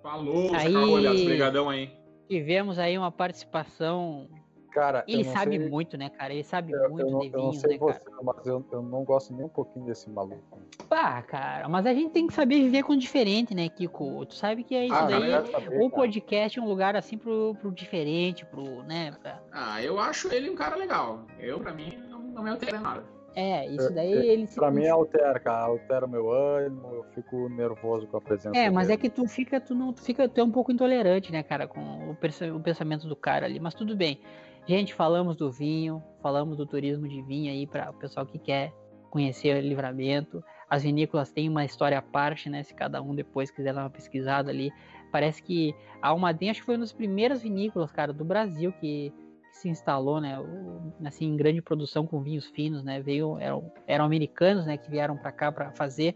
Falou, 0.04 0.54
Aí-. 0.54 1.24
Obrigadão 1.24 1.68
aí. 1.68 1.92
Tivemos 2.30 2.78
aí 2.78 2.98
uma 2.98 3.12
participação. 3.12 4.30
Cara, 4.76 5.06
eu 5.08 5.16
Ele 5.16 5.24
sabe 5.24 5.58
sei- 5.58 5.70
muito, 5.70 5.98
né, 5.98 6.10
cara? 6.10 6.34
Ele 6.34 6.44
sabe 6.44 6.74
Eu, 6.74 6.90
muito 6.90 7.08
eu 7.08 7.10
não, 7.12 7.20
de 7.20 7.28
eu 7.34 7.42
não 7.44 7.54
sei 7.54 7.72
né, 7.72 7.78
cara? 7.80 7.94
você, 7.94 8.24
mas 8.24 8.46
eu, 8.46 8.66
eu 8.74 8.82
não 8.82 9.06
gosto 9.06 9.34
nem 9.34 9.46
um 9.46 9.50
pouquinho 9.50 9.86
desse 9.86 10.10
maluco. 10.10 10.60
Pá, 10.90 11.22
cara, 11.22 11.70
mas 11.70 11.86
a 11.86 11.94
gente 11.94 12.12
tem 12.12 12.28
que 12.28 12.34
saber 12.34 12.56
viver 12.62 12.84
com 12.84 12.92
o 12.92 12.98
diferente, 12.98 13.56
né, 13.56 13.70
Kiko? 13.70 14.26
Tu 14.26 14.36
sabe 14.36 14.66
que 14.66 14.76
é 14.76 14.84
isso 14.86 14.94
Ah, 14.94 15.06
daí. 15.06 15.32
cara, 15.32 15.46
saber, 15.46 15.78
O 15.78 15.90
cara. 15.90 15.90
podcast 15.92 16.60
é 16.60 16.62
um 16.62 16.68
lugar 16.68 16.94
assim 16.98 17.18
pro, 17.18 17.56
pro 17.62 17.72
diferente, 17.72 18.46
pro, 18.46 18.84
né? 18.84 19.14
pra- 19.22 19.42
Ah, 19.54 19.82
eu 19.82 19.98
acho 19.98 20.28
ele 20.34 20.50
um 20.50 20.56
cara 20.56 20.76
legal. 20.76 21.22
Eu, 21.40 21.58
pra 21.58 21.74
mim, 21.74 21.98
não, 22.10 22.20
não 22.20 22.44
me 22.44 22.50
altera 22.50 22.78
nada. 22.78 23.16
É, 23.34 23.66
isso 23.68 23.88
É, 23.88 23.92
daí 23.92 24.14
é, 24.14 24.26
ele 24.28 24.48
se. 24.48 24.56
Pra 24.56 24.72
mim 24.72 24.88
altera, 24.88 25.40
cara. 25.40 25.66
Altera 25.66 26.06
o 26.06 26.10
meu 26.10 26.32
ânimo, 26.32 26.88
eu 26.94 27.04
fico 27.14 27.48
nervoso 27.50 28.08
com 28.08 28.16
a 28.18 28.22
presença 28.22 28.58
É, 28.58 28.70
mas 28.70 28.90
é 28.90 28.96
dele. 28.96 29.02
que 29.02 29.10
tu 29.10 29.26
fica, 29.28 29.60
tu 29.60 29.74
não, 29.74 29.92
tu 29.94 30.02
fica, 30.02 30.28
tu 30.30 30.40
é 30.40 30.44
um 30.44 30.52
pouco 30.52 30.72
intolerante, 30.72 31.32
né, 31.32 31.44
cara, 31.44 31.66
com 31.68 31.80
o, 31.82 32.12
o 32.56 32.60
pensamento 32.62 33.08
do 33.08 33.16
cara 33.16 33.46
ali, 33.46 33.60
mas 33.60 33.74
tudo 33.74 33.96
bem. 33.96 34.20
Gente, 34.68 34.94
falamos 34.96 35.36
do 35.36 35.52
vinho, 35.52 36.04
falamos 36.22 36.58
do 36.58 36.66
turismo 36.66 37.08
de 37.08 37.22
vinho 37.22 37.52
aí 37.52 37.68
para 37.68 37.92
o 37.92 37.94
pessoal 37.94 38.26
que 38.26 38.40
quer 38.40 38.74
conhecer 39.12 39.56
o 39.56 39.62
livramento. 39.62 40.44
As 40.68 40.82
vinícolas 40.82 41.32
têm 41.32 41.48
uma 41.48 41.64
história 41.64 42.00
à 42.00 42.02
parte, 42.02 42.50
né? 42.50 42.64
Se 42.64 42.74
cada 42.74 43.00
um 43.02 43.14
depois 43.14 43.52
quiser 43.52 43.74
dar 43.74 43.84
uma 43.84 43.90
pesquisada 43.92 44.50
ali. 44.50 44.72
Parece 45.12 45.42
que 45.44 45.76
a 46.02 46.10
Almaden 46.10 46.50
acho 46.50 46.62
que 46.62 46.66
foi 46.66 46.76
uma 46.76 46.82
das 46.82 46.92
primeiras 46.92 47.44
vinícolas, 47.44 47.92
cara, 47.92 48.12
do 48.12 48.26
Brasil 48.26 48.72
que, 48.74 49.14
que 49.52 49.58
se 49.58 49.70
instalou, 49.70 50.20
né? 50.20 50.40
o- 50.40 50.92
assim, 51.06 51.26
em 51.28 51.38
grande 51.38 51.62
produção 51.62 52.08
com 52.08 52.24
vinhos 52.24 52.48
finos, 52.48 52.84
né? 52.84 53.00
Veio, 53.00 53.38
eram, 53.38 53.72
eram 53.86 54.04
americanos, 54.06 54.66
né? 54.66 54.78
Que 54.78 54.90
vieram 54.90 55.16
para 55.16 55.32
cá 55.32 55.52
para 55.52 55.72
fazer. 55.74 56.16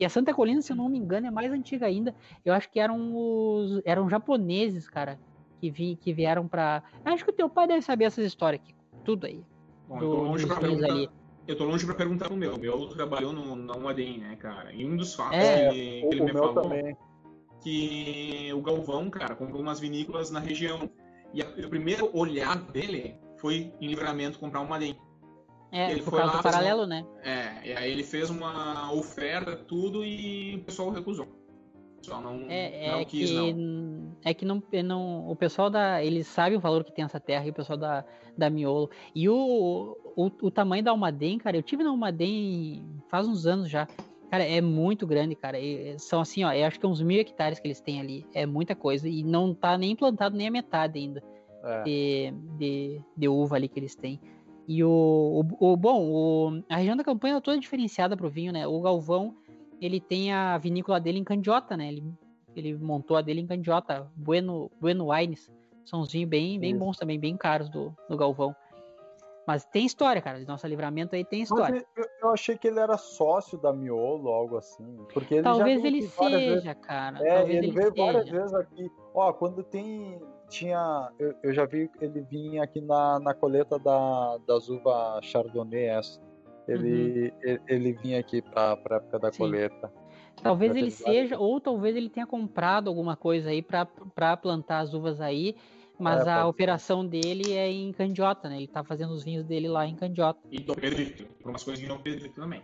E 0.00 0.04
a 0.06 0.08
Santa 0.08 0.32
Colina, 0.32 0.62
se 0.62 0.72
eu 0.72 0.76
não 0.76 0.88
me 0.88 0.96
engano, 0.96 1.26
é 1.26 1.30
mais 1.30 1.52
antiga 1.52 1.84
ainda. 1.84 2.14
Eu 2.46 2.54
acho 2.54 2.70
que 2.70 2.80
eram 2.80 3.14
os 3.14 3.82
eram 3.84 4.08
japoneses, 4.08 4.88
cara, 4.88 5.20
que, 5.60 5.70
vi, 5.70 5.96
que 5.96 6.12
vieram 6.12 6.48
pra. 6.48 6.82
Acho 7.04 7.24
que 7.24 7.30
o 7.30 7.34
teu 7.34 7.48
pai 7.48 7.66
deve 7.66 7.82
saber 7.82 8.04
essas 8.04 8.24
histórias 8.24 8.62
aqui. 8.62 8.74
Tudo 9.04 9.26
aí. 9.26 9.44
Bom, 9.88 9.98
Do- 9.98 10.04
eu 10.04 10.10
tô 10.10 10.22
longe 10.22 10.46
pra 10.46 10.56
vinhos 10.56 10.74
perguntar. 10.80 10.92
ali. 10.94 11.10
Eu 11.46 11.56
tô 11.56 11.64
longe 11.64 11.84
pra 11.86 11.94
perguntar 11.94 12.26
pro 12.28 12.36
meu. 12.36 12.54
O 12.54 12.58
meu 12.58 12.86
trabalhou 12.88 13.32
no, 13.32 13.56
na 13.56 13.74
Umadem, 13.74 14.18
né, 14.18 14.36
cara? 14.36 14.72
E 14.72 14.84
um 14.86 14.96
dos 14.96 15.14
fatos 15.14 15.36
É, 15.38 15.70
que, 15.70 16.00
que 16.02 16.06
O, 16.06 16.12
ele 16.12 16.22
me 16.24 16.32
falou 16.32 16.54
também. 16.54 16.96
que 17.62 18.50
o 18.54 18.60
Galvão, 18.62 19.10
cara, 19.10 19.34
comprou 19.34 19.60
umas 19.60 19.80
vinícolas 19.80 20.30
na 20.30 20.40
região. 20.40 20.90
E 21.34 21.42
a- 21.42 21.48
o 21.48 21.68
primeiro 21.68 22.10
olhar 22.16 22.56
dele 22.56 23.16
foi 23.38 23.72
em 23.80 23.88
livramento 23.88 24.38
comprar 24.38 24.60
uma 24.60 24.78
DEM. 24.78 24.96
É, 25.72 25.92
Ele 25.92 26.02
por 26.02 26.10
foi 26.10 26.18
causa 26.20 26.34
lá, 26.34 26.40
do 26.40 26.46
uma- 26.46 26.52
paralelo, 26.52 26.86
né? 26.86 27.06
É, 27.22 27.68
e 27.68 27.72
aí 27.74 27.92
ele 27.92 28.02
fez 28.02 28.28
uma 28.28 28.92
oferta, 28.92 29.54
tudo, 29.56 30.04
e 30.04 30.56
o 30.56 30.64
pessoal 30.64 30.90
recusou. 30.90 31.28
Não, 32.08 32.46
É, 32.48 32.88
não 32.90 32.98
é 32.98 33.04
quis, 33.04 33.30
que 33.30 33.36
não. 33.52 34.16
é 34.24 34.34
que 34.34 34.44
não, 34.44 34.62
não 34.84 35.28
o 35.30 35.36
pessoal 35.36 35.68
da 35.70 36.02
eles 36.02 36.26
sabem 36.26 36.56
o 36.56 36.60
valor 36.60 36.82
que 36.84 36.92
tem 36.92 37.04
essa 37.04 37.20
terra 37.20 37.46
e 37.46 37.50
o 37.50 37.54
pessoal 37.54 37.78
da, 37.78 38.04
da 38.36 38.48
Miolo 38.50 38.90
e 39.14 39.28
o, 39.28 39.96
o, 40.16 40.24
o 40.42 40.50
tamanho 40.50 40.82
da 40.82 40.90
Almaden, 40.90 41.38
cara, 41.38 41.56
eu 41.56 41.62
tive 41.62 41.84
na 41.84 41.90
Almaden 41.90 42.84
faz 43.08 43.28
uns 43.28 43.46
anos 43.46 43.68
já. 43.70 43.86
Cara, 44.30 44.44
é 44.44 44.60
muito 44.60 45.06
grande, 45.08 45.34
cara. 45.34 45.58
E 45.58 45.98
são 45.98 46.20
assim, 46.20 46.44
ó, 46.44 46.52
eu 46.52 46.64
acho 46.64 46.78
que 46.78 46.86
é 46.86 46.88
uns 46.88 47.02
mil 47.02 47.20
hectares 47.20 47.58
que 47.58 47.66
eles 47.66 47.80
têm 47.80 48.00
ali. 48.00 48.24
É 48.32 48.46
muita 48.46 48.76
coisa. 48.76 49.08
E 49.08 49.24
não 49.24 49.52
tá 49.52 49.76
nem 49.76 49.96
plantado 49.96 50.36
nem 50.36 50.46
a 50.46 50.50
metade 50.52 51.00
ainda. 51.00 51.20
É. 51.64 51.82
de, 51.82 52.32
de, 52.56 53.00
de 53.16 53.28
uva 53.28 53.56
ali 53.56 53.68
que 53.68 53.78
eles 53.78 53.94
têm. 53.96 54.18
E 54.68 54.82
o, 54.84 55.44
o, 55.60 55.72
o- 55.72 55.76
bom, 55.76 56.08
o- 56.08 56.62
a 56.70 56.76
região 56.76 56.96
da 56.96 57.02
campanha 57.02 57.36
é 57.36 57.40
toda 57.40 57.58
diferenciada 57.58 58.16
pro 58.16 58.30
vinho, 58.30 58.52
né? 58.52 58.66
O 58.68 58.80
Galvão, 58.80 59.34
ele 59.80 60.00
tem 60.00 60.32
a 60.32 60.58
vinícola 60.58 61.00
dele 61.00 61.18
em 61.18 61.24
Candiota, 61.24 61.76
né? 61.76 61.88
Ele, 61.88 62.04
ele 62.54 62.76
montou 62.76 63.16
a 63.16 63.22
dele 63.22 63.40
em 63.40 63.46
Candiota, 63.46 64.10
Bueno, 64.14 64.70
bueno 64.80 65.10
Wines. 65.10 65.50
São 65.84 66.00
uns 66.00 66.12
vinhos 66.12 66.28
bem, 66.28 66.58
bem 66.60 66.70
Isso. 66.70 66.78
bons 66.78 66.98
também, 66.98 67.18
bem 67.18 67.36
caros 67.36 67.68
do, 67.68 67.94
do 68.08 68.16
Galvão. 68.16 68.54
Mas 69.46 69.64
tem 69.64 69.84
história, 69.84 70.22
cara. 70.22 70.38
Nosso 70.46 70.66
livramento 70.66 71.16
aí 71.16 71.24
tem 71.24 71.42
história. 71.42 71.84
eu, 71.96 72.04
eu 72.22 72.30
achei 72.30 72.56
que 72.56 72.68
ele 72.68 72.78
era 72.78 72.96
sócio 72.96 73.58
da 73.58 73.72
Miolo, 73.72 74.28
algo 74.28 74.56
assim. 74.56 74.84
Porque 75.12 75.34
ele 75.34 75.42
Talvez 75.42 75.82
ele 75.82 76.06
várias 76.06 76.42
seja, 76.42 76.74
cara. 76.74 77.18
É, 77.26 77.38
Talvez 77.38 77.56
ele, 77.56 77.66
ele, 77.66 77.72
veio 77.72 77.94
várias 77.94 78.24
seja. 78.24 78.36
vezes 78.38 78.54
aqui. 78.54 78.90
Ó, 79.14 79.32
quando 79.32 79.64
tem. 79.64 80.20
Tinha. 80.48 81.10
Eu, 81.18 81.34
eu 81.42 81.52
já 81.52 81.64
vi 81.64 81.90
ele 82.00 82.20
vinha 82.22 82.62
aqui 82.62 82.80
na, 82.80 83.18
na 83.18 83.34
coleta 83.34 83.78
da, 83.78 84.38
das 84.46 84.68
uvas 84.68 85.24
Chardonnay, 85.24 85.84
essa. 85.84 86.20
Ele, 86.68 87.32
ele, 87.42 87.60
ele 87.68 87.92
vinha 87.94 88.20
aqui 88.20 88.40
pra, 88.42 88.76
pra 88.76 88.96
época 88.96 89.18
da 89.18 89.28
Uhum. 89.28 89.32
Sim. 89.32 89.38
coleta. 89.38 89.92
Talvez 90.42 90.74
ele 90.74 90.90
seja, 90.90 91.38
ou 91.38 91.60
talvez 91.60 91.94
ele 91.96 92.08
tenha 92.08 92.26
comprado 92.26 92.88
alguma 92.88 93.14
coisa 93.16 93.50
aí 93.50 93.60
pra 93.60 93.84
pra 93.84 94.36
plantar 94.36 94.78
as 94.80 94.94
uvas 94.94 95.20
aí, 95.20 95.54
mas 95.98 96.26
É, 96.26 96.30
a 96.30 96.34
pode 96.36 96.44
ser. 96.44 96.48
operação 96.48 97.06
dele 97.06 97.52
é 97.52 97.70
em 97.70 97.92
Candiota, 97.92 98.48
né? 98.48 98.56
Ele 98.56 98.66
tá 98.68 98.82
fazendo 98.82 99.10
os 99.12 99.22
vinhos 99.22 99.44
dele 99.44 99.68
lá 99.68 99.86
em 99.86 99.94
Candiota. 99.94 100.40
E 100.50 100.58
Dom 100.60 100.74
Pedrito. 100.74 101.26
Por 101.42 101.50
umas 101.50 101.62
coisas 101.62 101.80
de 101.82 101.86
Dom 101.86 101.98
Pedrito 101.98 102.40
também. 102.40 102.62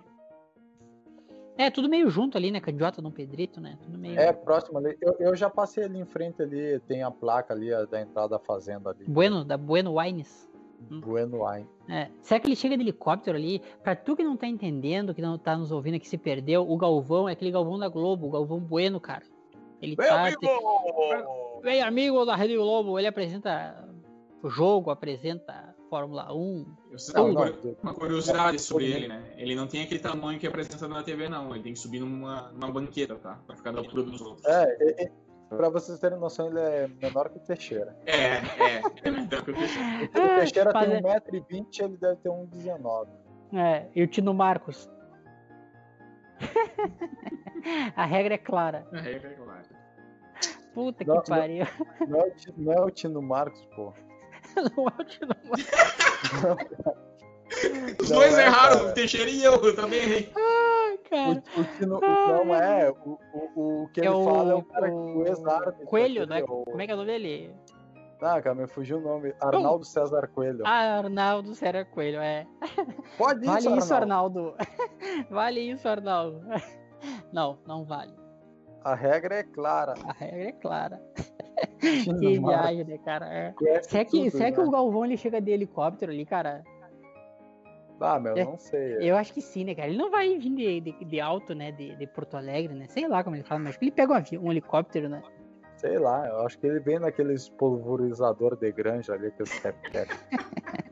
É, 1.59 1.70
tudo 1.70 1.89
meio 1.89 2.09
junto 2.10 2.36
ali, 2.39 2.51
né? 2.51 2.60
Candiota, 2.60 3.01
Dom 3.02 3.10
Pedrito, 3.10 3.60
né? 3.60 3.78
Tudo 3.82 3.98
meio. 3.98 4.18
É, 4.18 4.32
próximo 4.32 4.78
ali. 4.78 4.97
Eu, 5.01 5.16
eu 5.18 5.36
já 5.36 5.51
passei 5.51 5.85
ali 5.85 5.98
em 5.98 6.05
frente 6.06 6.40
ali, 6.43 6.78
tem 6.81 7.02
a 7.02 7.10
placa 7.10 7.52
ali 7.52 7.73
a 7.73 7.85
da 7.85 8.01
entrada 8.01 8.28
da 8.31 8.39
fazenda 8.39 8.90
ali. 8.90 9.05
Bueno, 9.06 9.44
da 9.44 9.56
Bueno 9.59 9.98
Wines. 9.98 10.48
Bueno 10.90 11.44
Wine. 11.44 11.66
É. 11.89 12.09
Será 12.23 12.40
que 12.40 12.47
ele 12.48 12.57
chega 12.57 12.77
de 12.77 12.82
helicóptero 12.82 13.36
ali? 13.36 13.61
Pra 13.82 13.94
tu 13.97 14.15
que 14.16 14.23
não 14.24 14.36
tá 14.36 14.47
entendendo, 14.47 15.15
que 15.15 15.23
não 15.23 15.39
tá 15.39 15.57
nos 15.57 15.70
ouvindo, 15.73 15.98
que 16.01 16.09
se 16.09 16.19
perdeu, 16.19 16.69
o 16.69 16.77
Galvão 16.77 17.28
é 17.28 17.32
aquele 17.32 17.51
Galvão 17.51 17.78
da 17.78 17.89
Globo, 17.89 18.27
o 18.27 18.31
Galvão 18.31 18.59
Bueno, 18.61 19.01
cara. 19.01 19.23
Ele 19.81 19.94
Meu 19.98 20.09
tá. 20.09 20.23
amigo! 20.27 20.40
Vem, 21.62 21.82
amigo 21.82 22.24
da 22.24 22.36
Rede 22.36 22.57
Globo, 22.57 22.98
ele 22.98 23.09
apresenta 23.09 23.89
o 24.43 24.48
jogo, 24.48 24.90
apresenta 24.90 25.74
Fórmula 25.90 26.32
1. 26.32 26.66
Eu 26.90 26.98
sei- 26.98 27.15
Não, 27.15 27.31
uma, 27.31 27.47
não, 27.47 27.53
curi- 27.53 27.77
uma 27.82 27.94
curiosidade 27.94 28.59
sobre 28.61 28.86
ele, 28.90 29.09
né? 29.09 29.35
Ele 29.36 29.55
não 29.55 29.66
tem 29.66 29.82
aquele 29.82 30.01
tamanho 30.01 30.39
que 30.39 30.47
é 30.47 30.48
apresentado 30.48 30.89
na 30.89 31.03
TV, 31.03 31.28
não. 31.28 31.55
Ele 31.55 31.62
tem 31.62 31.73
que 31.73 31.78
subir 31.78 32.01
numa, 32.01 32.51
numa 32.53 32.70
banqueta, 32.73 33.16
tá? 33.16 33.39
Pra 33.47 33.57
ficar 33.57 33.73
da 33.73 33.78
altura 33.81 34.03
dos 34.05 34.20
outros. 34.20 34.44
É, 34.47 35.11
Pra 35.48 35.68
vocês 35.68 35.98
terem 36.01 36.18
noção, 36.18 36.48
ele 36.48 36.59
é 36.59 36.89
menor 37.01 37.28
que 37.28 37.36
o 37.39 37.40
Teixeira. 37.40 37.97
É, 38.05 38.14
é. 38.14 38.82
É 39.05 39.10
menor 39.10 39.44
que 39.44 39.51
o 39.51 39.55
Teixeira. 39.55 40.10
O 40.14 40.18
Ah, 40.20 40.36
Teixeira 40.39 40.70
mas 40.73 40.89
tem 40.89 40.97
é- 40.97 41.01
1,20m, 41.02 41.85
ele 41.85 41.97
deve 41.98 42.16
ter 42.16 42.28
1,19m. 42.31 43.09
É, 43.55 43.86
e 43.94 44.02
o 44.02 44.06
Tino 44.09 44.35
Marcos. 44.35 44.90
A 47.97 48.05
regra 48.05 48.35
é 48.35 48.39
clara. 48.39 48.86
É, 48.93 49.12
é 49.12 49.18
claro. 49.18 49.62
Puta 50.74 51.05
Não, 51.05 51.23
que 51.23 51.31
pariu. 51.31 51.64
Não, 52.06 52.20
é 52.20 52.32
não 52.56 52.73
é 52.73 52.81
o 52.85 52.90
Tino 52.90 53.23
Marcos, 53.23 53.64
pô. 53.74 53.93
Não 54.77 54.86
é 54.89 54.93
o 55.01 55.05
Tino 55.05 55.28
Marcos, 55.44 56.77
Os 58.01 58.09
dois 58.10 58.36
é, 58.39 58.43
erraram, 58.47 58.78
cara. 58.78 58.90
o 58.90 58.93
Teixeira 58.94 59.31
e 59.31 59.43
eu, 59.43 59.55
eu 59.55 59.74
também 59.77 60.01
errei. 60.01 60.32
Cara. 61.09 61.43
O, 61.57 61.61
o 61.61 61.65
Tino, 61.78 62.01
não 62.01 62.55
é. 62.55 62.91
O, 62.91 63.19
o, 63.55 63.83
o 63.85 63.89
que 63.89 64.01
É 64.01 64.05
ele 64.05 64.15
o- 64.15 64.24
fala 64.24 64.53
é 64.53 64.55
o 64.55 64.62
cara 64.62 64.87
que 64.89 64.95
o- 64.95 65.19
o 65.19 65.27
ex-árbitro. 65.27 65.87
Coelho, 65.87 66.27
né? 66.27 66.43
o- 66.43 66.65
Como 66.65 66.81
é 66.81 66.87
que 66.87 66.91
é 66.93 66.95
o 66.95 66.99
nome 66.99 67.11
dele? 67.11 67.55
Ah, 68.23 68.41
cara, 68.41 68.55
me 68.55 68.66
fugiu 68.66 68.97
o 68.97 69.01
nome. 69.01 69.35
Arnaldo 69.41 69.85
César 69.85 70.27
Coelho. 70.28 70.62
Ah, 70.65 70.99
Arnaldo 70.99 71.55
Sério 71.55 71.85
Coelho, 71.87 72.19
é. 72.20 72.47
Pode 73.19 73.41
isso, 73.45 73.53
Vale 73.53 73.78
isso, 73.78 73.95
Arnaldo. 73.95 74.55
Arnaldo. 74.59 74.66
Vale 75.31 75.61
isso, 75.61 75.89
Arnaldo. 75.89 76.41
Não, 77.31 77.59
não 77.66 77.85
vale. 77.85 78.15
A 78.83 78.95
regra 78.95 79.35
é 79.37 79.43
clara. 79.43 79.95
A 80.09 80.12
regra 80.12 80.45
é 80.49 80.53
clara. 80.53 81.03
Que 81.78 82.39
viagem, 82.39 82.85
né, 82.85 82.99
cara? 83.05 83.27
É. 83.27 83.53
conhece 83.53 83.91
Será 83.91 84.05
que, 84.05 84.11
tudo, 84.19 84.31
será 84.31 84.51
que 84.51 84.59
né? 84.59 84.65
o 84.65 84.70
Galvão 84.70 85.05
ele 85.05 85.16
chega 85.16 85.41
de 85.41 85.51
helicóptero 85.51 86.11
ali, 86.11 86.24
cara? 86.24 86.65
Ah, 88.01 88.20
meu, 88.20 88.36
É. 88.36 88.44
não 88.44 88.59
sei. 88.59 88.98
Eu 89.01 89.16
acho 89.16 89.32
que 89.32 89.40
sim, 89.40 89.64
né, 89.64 89.74
cara? 89.74 89.89
Ele 89.89 89.97
não 89.98 90.10
vai 90.10 90.39
vir 90.39 90.55
de, 90.55 90.81
de, 90.81 91.05
de 91.05 91.20
alto, 91.20 91.55
né? 91.55 91.73
De, 91.73 91.97
de 91.97 92.06
Porto 92.06 92.36
Alegre, 92.36 92.74
né? 92.74 92.86
Sei 92.89 93.09
lá 93.09 93.24
como 93.24 93.36
ele 93.36 93.43
fala, 93.43 93.60
mas 93.60 93.70
acho 93.70 93.78
que 93.78 93.85
ele 93.86 93.93
pega 93.93 94.12
um, 94.12 94.16
avião, 94.16 94.44
um 94.44 94.51
helicóptero, 94.51 95.09
né? 95.09 95.23
Sei 95.77 95.98
lá, 95.98 96.27
eu 96.27 96.40
acho 96.40 96.59
que 96.59 96.66
ele 96.66 96.81
vem 96.81 96.98
naqueles 96.98 97.48
pulverizador 97.51 98.56
de 98.56 98.73
granja 98.73 99.12
ali 99.12 99.31
que 99.32 99.43
os 99.43 99.60
tap 99.60 99.77
tap. 99.93 100.09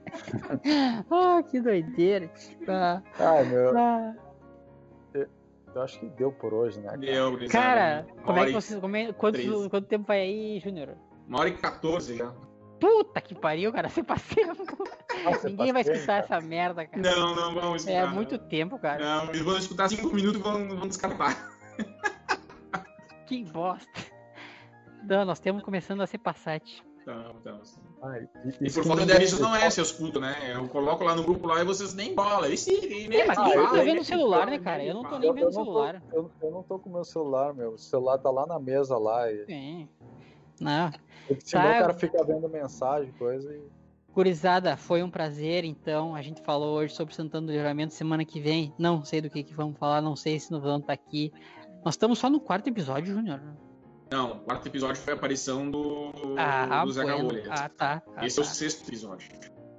Ah, 1.10 1.42
que 1.42 1.60
doideira. 1.60 2.30
Ah, 2.68 3.02
Ai, 3.18 3.44
meu, 3.44 3.76
ah. 3.76 4.14
eu 5.74 5.82
acho 5.82 5.98
que 5.98 6.06
deu 6.10 6.30
por 6.30 6.54
hoje, 6.54 6.80
né? 6.80 6.86
cara? 6.90 6.98
Deu. 6.98 7.48
Cara, 7.50 8.06
Uma 8.14 8.22
como 8.22 8.38
é 8.38 8.46
que 8.46 8.52
vocês. 8.52 8.80
Como 8.80 8.96
é, 8.96 9.12
quanto, 9.12 9.70
quanto 9.70 9.86
tempo 9.88 10.06
vai 10.06 10.20
aí, 10.20 10.60
Júnior? 10.60 10.96
Uma 11.26 11.40
hora 11.40 11.48
e 11.48 11.56
14 11.56 12.16
já. 12.16 12.32
Puta 12.78 13.20
que 13.20 13.34
pariu, 13.34 13.72
cara. 13.72 13.88
Você 13.88 14.02
passou. 14.02 14.44
Nossa, 15.24 15.48
Ninguém 15.48 15.72
vai 15.72 15.82
passei, 15.82 15.94
escutar 15.94 16.22
cara. 16.22 16.36
essa 16.36 16.46
merda, 16.46 16.86
cara. 16.86 17.02
Não, 17.02 17.34
não 17.34 17.54
vamos 17.54 17.76
escutar. 17.82 17.96
É 17.98 18.06
não. 18.06 18.14
muito 18.14 18.38
tempo, 18.38 18.78
cara. 18.78 19.04
Não, 19.04 19.28
eles 19.30 19.42
vão 19.42 19.56
escutar 19.58 19.88
5 19.88 20.14
minutos 20.14 20.40
e 20.40 20.42
vão, 20.44 20.68
vão 20.76 20.88
descartar. 20.88 21.50
Que 23.26 23.42
bosta. 23.44 23.88
Não, 25.02 25.24
nós 25.24 25.40
temos 25.40 25.62
começando 25.62 26.02
a 26.02 26.06
ser 26.06 26.18
Passat. 26.18 26.82
Então, 27.02 27.34
então. 27.40 27.60
Ai, 28.02 28.26
E 28.60 28.70
por 28.70 28.84
falta 28.84 29.04
de 29.06 29.12
aviso 29.12 29.40
não 29.40 29.54
é, 29.56 29.68
seus 29.70 29.92
putos, 29.92 30.20
né? 30.20 30.52
Eu 30.54 30.68
coloco 30.68 31.04
lá 31.04 31.14
no 31.14 31.22
grupo 31.22 31.46
lá 31.46 31.60
e 31.60 31.64
vocês 31.64 31.94
nem 31.94 32.14
bola. 32.14 32.48
E 32.48 32.56
sim, 32.56 32.78
e 32.82 33.08
nem 33.08 33.20
É, 33.20 33.26
mas 33.26 33.38
Ah, 33.38 33.44
quem 33.44 33.52
eu 33.54 33.62
tá 33.64 33.70
tô- 33.70 33.82
vendo 33.84 34.00
o 34.00 34.04
celular, 34.04 34.46
né, 34.46 34.58
cara? 34.58 34.84
Eu 34.84 34.94
não 34.94 35.04
tô 35.04 35.18
nem 35.18 35.28
Eu, 35.28 35.34
vendo 35.34 35.44
o 35.48 35.52
tô, 35.52 35.52
celular. 35.64 36.02
eu, 36.12 36.30
eu 36.42 36.50
não 36.50 36.62
tô 36.62 36.78
com 36.78 36.90
meu 36.90 37.04
celular, 37.04 37.54
meu. 37.54 37.72
O 37.72 37.78
celular 37.78 38.18
tá 38.18 38.30
lá 38.30 38.46
na 38.46 38.58
mesa 38.58 38.96
lá. 38.98 39.30
E, 39.32 39.44
Sim. 39.46 39.88
Não. 40.60 40.90
senão 41.44 41.64
Tá. 41.64 41.70
o 41.70 41.80
cara 41.80 41.94
fica 41.94 42.24
vendo 42.24 42.48
mensagem, 42.48 43.10
coisa 43.12 43.54
e. 43.54 43.62
Gurizada, 44.14 44.76
foi 44.76 45.02
um 45.02 45.10
prazer, 45.10 45.64
então. 45.64 46.14
A 46.14 46.22
gente 46.22 46.40
falou 46.42 46.76
hoje 46.78 46.94
sobre 46.94 47.14
Santana 47.14 47.46
do 47.46 47.52
Livramento. 47.52 47.92
Semana 47.94 48.24
que 48.24 48.40
vem, 48.40 48.72
não 48.78 49.04
sei 49.04 49.20
do 49.20 49.28
que, 49.28 49.42
que 49.42 49.52
vamos 49.54 49.76
falar, 49.78 50.00
não 50.00 50.14
sei 50.14 50.38
se 50.38 50.50
nós 50.52 50.62
vamos 50.62 50.82
estar 50.82 50.92
aqui. 50.92 51.32
Nós 51.84 51.94
estamos 51.94 52.18
só 52.18 52.30
no 52.30 52.40
quarto 52.40 52.68
episódio, 52.68 53.12
Júnior. 53.14 53.40
Não, 54.12 54.32
o 54.32 54.40
quarto 54.40 54.68
episódio 54.68 55.00
foi 55.02 55.14
a 55.14 55.16
aparição 55.16 55.68
do, 55.70 56.12
Ah, 56.38 56.84
do 56.84 56.92
Zé 56.92 57.02
bueno. 57.02 57.28
Cabolha. 57.28 57.44
ah 57.50 57.68
tá. 57.68 58.02
Ah, 58.16 58.24
Esse 58.24 58.38
é 58.38 58.42
o 58.42 58.46
tá. 58.46 58.52
sexto 58.52 58.86
episódio. 58.88 59.28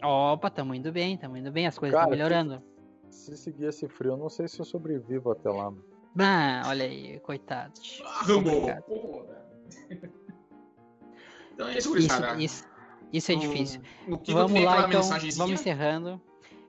Opa, 0.03 0.49
tamo 0.49 0.75
indo 0.75 0.91
bem, 0.91 1.17
tamo 1.17 1.37
indo 1.37 1.51
bem, 1.51 1.65
as 1.67 1.77
coisas 1.79 1.97
estão 1.97 2.11
melhorando. 2.11 2.61
Se 3.09 3.37
seguir 3.37 3.65
esse 3.67 3.87
frio, 3.87 4.11
eu 4.11 4.17
não 4.17 4.29
sei 4.29 4.47
se 4.47 4.59
eu 4.59 4.65
sobrevivo 4.65 5.31
até 5.31 5.49
lá. 5.49 5.71
Ah, 6.19 6.63
olha 6.67 6.85
aí, 6.85 7.19
coitado. 7.21 7.73
Ah! 8.03 8.25
Complicado. 8.27 8.83
Porra. 8.83 9.45
Então 11.53 11.67
é 11.69 11.77
isso, 11.77 11.97
Isso, 11.97 12.37
isso, 12.39 12.65
isso 13.13 13.31
é 13.31 13.35
No- 13.35 13.41
difícil. 13.41 13.81
No 14.07 14.17
que 14.19 14.33
Vamos 14.33 14.61
lá, 14.63 14.87
então, 14.87 15.01
vamos 15.01 15.51
encerrando. 15.53 16.21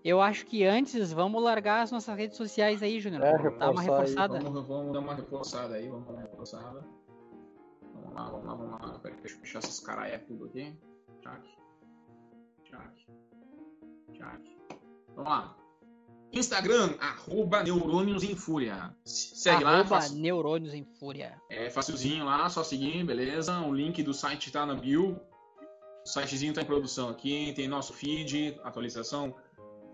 Eu 0.05 0.21
acho 0.21 0.47
que 0.47 0.65
antes, 0.65 1.13
vamos 1.13 1.43
largar 1.43 1.83
as 1.83 1.91
nossas 1.91 2.17
redes 2.17 2.37
sociais 2.37 2.81
aí, 2.83 3.01
Júnior. 3.01 3.23
É, 3.25 3.33
Dá 3.59 3.71
uma 3.71 3.83
reforçar 3.83 3.83
aí, 3.83 3.87
reforçada. 3.87 4.41
Vamos, 4.41 4.69
vamos 4.69 4.93
dar 4.93 4.99
uma 5.01 5.15
reforçada 5.15 5.75
aí, 5.75 5.89
vamos 5.89 6.07
dar 6.07 6.13
uma 6.13 6.23
reforçada. 6.23 6.87
Vamos 7.93 8.15
lá, 8.15 8.31
vamos 8.31 8.47
lá, 8.47 8.55
vamos 8.55 8.71
lá. 8.93 8.99
Pera, 9.01 9.17
deixa 9.17 9.35
eu 9.37 9.41
fechar 9.41 9.59
essas 9.59 9.81
caralhas 9.81 10.23
tudo 10.29 10.45
aqui. 10.45 10.73
Tchac. 11.23 11.43
Tchac. 12.65 13.07
Tchac. 14.13 14.57
Vamos 15.17 15.31
lá. 15.31 15.57
Instagram, 16.33 16.95
arroba 17.01 17.63
Neurônios 17.63 18.23
em 18.23 18.37
Fúria. 18.37 18.95
Segue 19.05 19.65
lá, 19.65 19.71
Arroba 19.75 19.89
fácil- 19.89 20.19
Neurônios 20.19 20.75
em 20.75 20.85
Fúria. 20.85 21.41
é 21.51 21.71
facilzinho 21.71 22.25
lá, 22.25 22.49
só 22.49 22.63
seguir, 22.63 23.03
beleza? 23.05 23.59
O 23.61 23.73
link 23.73 24.03
do 24.03 24.13
site 24.13 24.53
tá 24.53 24.67
na 24.67 24.75
bio. 24.75 25.19
O 26.07 26.09
sitezinho 26.09 26.55
tá 26.55 26.62
em 26.62 26.65
produção 26.65 27.09
aqui, 27.09 27.53
tem 27.57 27.66
nosso 27.66 27.93
feed, 27.93 28.61
atualização 28.62 29.35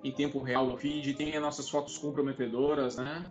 em 0.05 0.13
tempo 0.13 0.41
real 0.41 0.67
do 0.67 0.77
feed, 0.77 1.15
tem 1.15 1.35
as 1.35 1.41
nossas 1.41 1.71
fotos 1.71 1.97
comprometedoras, 1.97 2.97
né? 2.99 3.25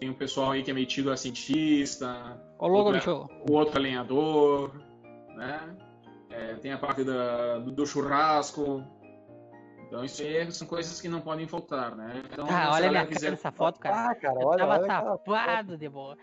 Tem 0.00 0.10
o 0.10 0.14
pessoal 0.14 0.50
aí 0.50 0.64
que 0.64 0.72
é 0.72 0.74
metido 0.74 1.08
a 1.12 1.16
cientista, 1.16 2.42
Ô, 2.58 2.66
logo 2.66 2.90
do 2.90 3.00
show. 3.00 3.30
o 3.48 3.52
outro 3.52 3.80
lenhador, 3.80 4.74
né? 5.36 5.76
É, 6.30 6.54
tem 6.54 6.72
a 6.72 6.78
parte 6.78 7.04
da- 7.04 7.58
do 7.58 7.86
churrasco. 7.86 8.82
Então 9.88 10.04
isso 10.04 10.20
aí 10.22 10.52
são 10.52 10.66
coisas 10.68 11.00
que 11.00 11.08
não 11.08 11.20
podem 11.22 11.48
faltar, 11.48 11.96
né? 11.96 12.22
Então, 12.30 12.44
Ah, 12.46 12.50
olha 12.50 12.56
a 12.56 12.58
minha 12.60 12.70
galera 12.72 12.92
cara 12.92 13.06
quiser- 13.06 13.30
nessa 13.30 13.50
foto, 13.50 13.80
cara. 13.80 14.10
Ah, 14.10 14.14
cara, 14.14 14.38
Eu 14.40 14.46
olha, 14.46 14.58
tava 14.58 14.74
olha 14.74 14.86
tapado 14.86 15.78
de 15.78 15.88
boa. 15.88 16.16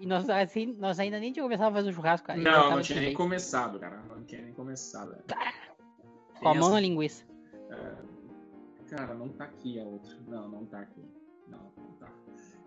E 0.00 0.06
nós, 0.06 0.28
assim, 0.30 0.74
nós 0.78 0.98
ainda 0.98 1.20
nem 1.20 1.30
tínhamos 1.30 1.50
começado 1.50 1.72
a 1.72 1.76
fazer 1.76 1.90
o 1.90 1.92
churrasco, 1.92 2.26
cara. 2.26 2.38
Não, 2.40 2.50
tava 2.50 2.70
não 2.70 2.80
tinha 2.82 2.96
nem 2.96 3.04
jeito, 3.08 3.16
começado, 3.18 3.78
cara. 3.78 4.02
Não 4.08 4.24
tinha 4.24 4.40
nem 4.40 4.54
começado. 4.54 5.14
Com 6.40 6.48
a 6.48 6.54
mão 6.54 6.62
essa- 6.64 6.70
na 6.74 6.80
linguiça. 6.80 7.24
Cara, 8.88 9.14
não 9.14 9.28
tá 9.28 9.44
aqui 9.44 9.78
a 9.78 9.84
outra. 9.84 10.16
Não, 10.26 10.48
não 10.48 10.66
tá 10.66 10.80
aqui. 10.80 11.04
Não, 11.48 11.70
não 11.76 11.92
tá. 11.98 12.08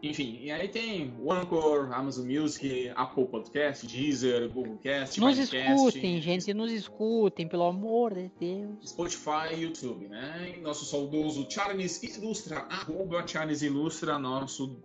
Enfim, 0.10 0.38
e 0.42 0.52
aí 0.52 0.68
tem 0.68 1.14
o 1.20 1.32
Anchor, 1.32 1.92
Amazon 1.92 2.28
Music, 2.28 2.92
Apple 2.96 3.26
Podcast, 3.26 3.88
Deezer, 3.88 4.50
Google 4.52 4.78
Cast, 4.78 5.20
Nos 5.20 5.50
Pinecast, 5.50 5.74
escutem, 5.74 6.22
gente, 6.22 6.54
nos 6.54 6.72
escutem, 6.72 7.48
pelo 7.48 7.64
amor 7.64 8.14
de 8.14 8.32
Deus. 8.40 8.90
Spotify 8.90 9.54
e 9.56 9.62
YouTube, 9.62 10.08
né? 10.08 10.54
E 10.56 10.62
nosso 10.62 10.86
saudoso 10.86 11.48
Charles 11.50 12.04
Ilustra, 12.04 12.60
arroba 12.70 13.26
Charles 13.26 13.62
Ilustra, 13.64 14.20
nosso 14.20 14.80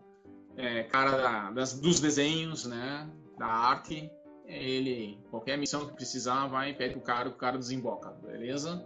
é, 0.56 0.84
cara 0.84 1.10
da- 1.16 1.50
das, 1.50 1.78
dos 1.78 2.00
desenhos, 2.00 2.64
né? 2.66 3.08
Da 3.38 3.46
arte. 3.46 4.10
Ele, 4.46 5.18
qualquer 5.30 5.56
missão 5.58 5.86
que 5.86 5.92
precisar, 5.94 6.46
vai 6.48 6.70
e 6.70 6.74
pede 6.74 6.96
o 6.96 7.00
cara, 7.00 7.28
o 7.28 7.34
cara 7.34 7.56
desemboca, 7.56 8.10
beleza? 8.10 8.84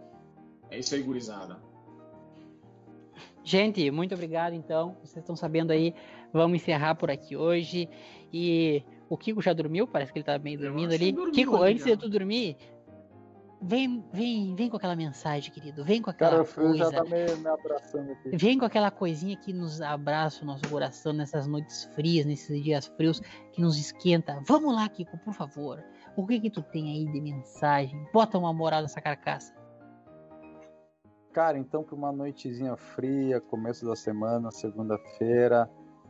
É 0.71 0.79
isso 0.79 0.95
aí, 0.95 1.03
gurizada. 1.03 1.59
Gente, 3.43 3.91
muito 3.91 4.15
obrigado, 4.15 4.55
então. 4.55 4.97
Vocês 5.03 5.19
estão 5.19 5.37
sabendo 5.37 5.71
aí, 5.71 5.95
vamos 6.35 6.57
encerrar 6.61 6.95
por 6.97 7.11
aqui 7.11 7.37
hoje. 7.37 7.89
E 8.33 8.83
o 9.09 9.17
Kiko 9.17 9.41
já 9.41 9.53
dormiu? 9.53 9.87
Parece 9.87 10.13
que 10.13 10.19
ele 10.19 10.25
tá 10.27 10.39
meio 10.39 10.59
dormindo 10.59 10.93
ali. 10.93 11.13
dormiu 11.13 11.33
Kiko, 11.33 11.57
ali 11.63 11.73
antes 11.73 11.85
já. 11.87 11.95
de 11.95 12.01
tu 12.01 12.11
dormir, 12.11 12.57
vem, 13.63 14.05
vem, 14.13 14.55
vem 14.55 14.69
com 14.69 14.77
aquela 14.77 14.97
mensagem, 14.97 15.53
querido. 15.53 15.85
Vem 15.85 16.03
com 16.03 16.11
aquela 16.11 16.31
Cara, 16.33 16.43
o 16.43 16.45
frio 16.47 16.75
já 16.75 16.85
coisa. 16.91 17.05
tá 17.05 17.05
me, 17.05 17.37
me 17.43 17.49
abraçando 17.49 18.13
aqui. 18.13 18.37
Vem 18.37 18.59
com 18.59 18.65
aquela 18.65 18.91
coisinha 18.91 19.37
que 19.37 19.53
nos 19.53 19.81
abraça 19.81 20.43
o 20.43 20.47
nosso 20.47 20.69
coração 20.69 21.13
nessas 21.13 21.47
noites 21.47 21.85
frias, 21.95 22.27
nesses 22.27 22.63
dias 22.63 22.87
frios, 22.97 23.21
que 23.53 23.61
nos 23.63 23.79
esquenta. 23.79 24.41
Vamos 24.47 24.75
lá, 24.75 24.89
Kiko, 24.89 25.17
por 25.19 25.33
favor. 25.33 25.83
O 26.17 26.27
que 26.27 26.39
que 26.41 26.51
tu 26.51 26.63
tem 26.63 26.91
aí 26.93 27.13
de 27.13 27.21
mensagem? 27.21 28.07
Bota 28.13 28.39
uma 28.39 28.53
moral 28.53 28.83
nessa 28.83 29.01
carcaça. 29.01 29.53
Cara, 31.33 31.59
então 31.59 31.83
para 31.83 31.97
uma 31.97 32.13
noitezinha 32.13 32.77
fria, 32.77 33.41
começo 33.41 33.85
da 33.85 33.97
semana, 33.97 34.53
segunda-feira, 34.53 35.69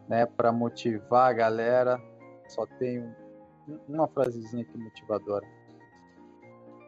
né, 0.08 0.26
para 0.26 0.52
motivar 0.52 1.30
a 1.30 1.32
galera, 1.32 2.00
só 2.48 2.66
tenho 2.78 3.14
um- 3.68 3.78
uma 3.88 4.06
frasezinha 4.08 4.62
aqui 4.62 4.76
motivadora. 4.76 5.46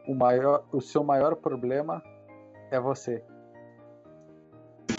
O 0.07 0.15
maior, 0.15 0.65
o 0.73 0.81
seu 0.81 1.03
maior 1.03 1.35
problema 1.37 2.03
é 2.71 2.79
você. 2.79 3.23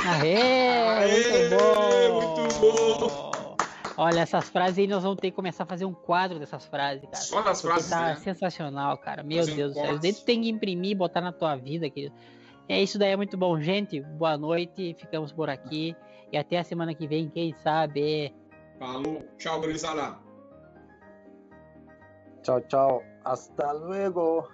Aê, 0.06 0.38
Aê, 0.38 1.07
muito 1.11 1.56
bom! 1.56 2.14
muito 2.22 3.07
bom! 3.07 3.57
Olha, 3.99 4.19
essas 4.19 4.48
frases 4.49 4.77
aí 4.77 4.88
nós 4.88 5.02
vamos 5.02 5.18
ter 5.19 5.31
que 5.31 5.35
começar 5.35 5.64
a 5.64 5.65
fazer 5.65 5.85
um 5.85 5.94
quadro 5.94 6.38
dessas 6.38 6.65
frases, 6.65 7.02
cara. 7.06 7.15
Só 7.15 7.41
das 7.41 7.61
Porque 7.61 7.73
frases, 7.73 7.89
tá 7.89 8.06
né? 8.10 8.15
sensacional, 8.18 8.95
cara. 8.99 9.23
Meu 9.23 9.39
Fazer 9.39 9.53
um 9.53 9.56
Deus 9.56 9.73
do 9.73 9.80
céu. 9.81 10.14
Tu 10.14 10.23
tem 10.26 10.41
que 10.41 10.49
imprimir 10.49 10.91
e 10.91 10.95
botar 10.95 11.19
na 11.19 11.31
tua 11.31 11.56
vida, 11.56 11.89
querido. 11.89 12.14
É 12.69 12.80
isso 12.80 12.99
daí, 12.99 13.11
é 13.11 13.15
muito 13.18 13.35
bom. 13.35 13.60
Gente, 13.60 13.99
boa 14.02 14.38
noite. 14.38 14.95
Ficamos 14.99 15.31
por 15.31 15.49
aqui. 15.49 15.95
E 16.32 16.38
até 16.38 16.58
a 16.58 16.64
semana 16.64 16.94
que 16.94 17.08
vem, 17.08 17.30
quem 17.30 17.54
sabe. 17.54 18.34
Falou, 18.80 19.24
tchau, 19.38 19.60
gurizada. 19.62 20.20
Tchau, 22.44 22.62
tchau. 22.62 23.04
Hasta 23.24 23.72
luego. 23.74 24.48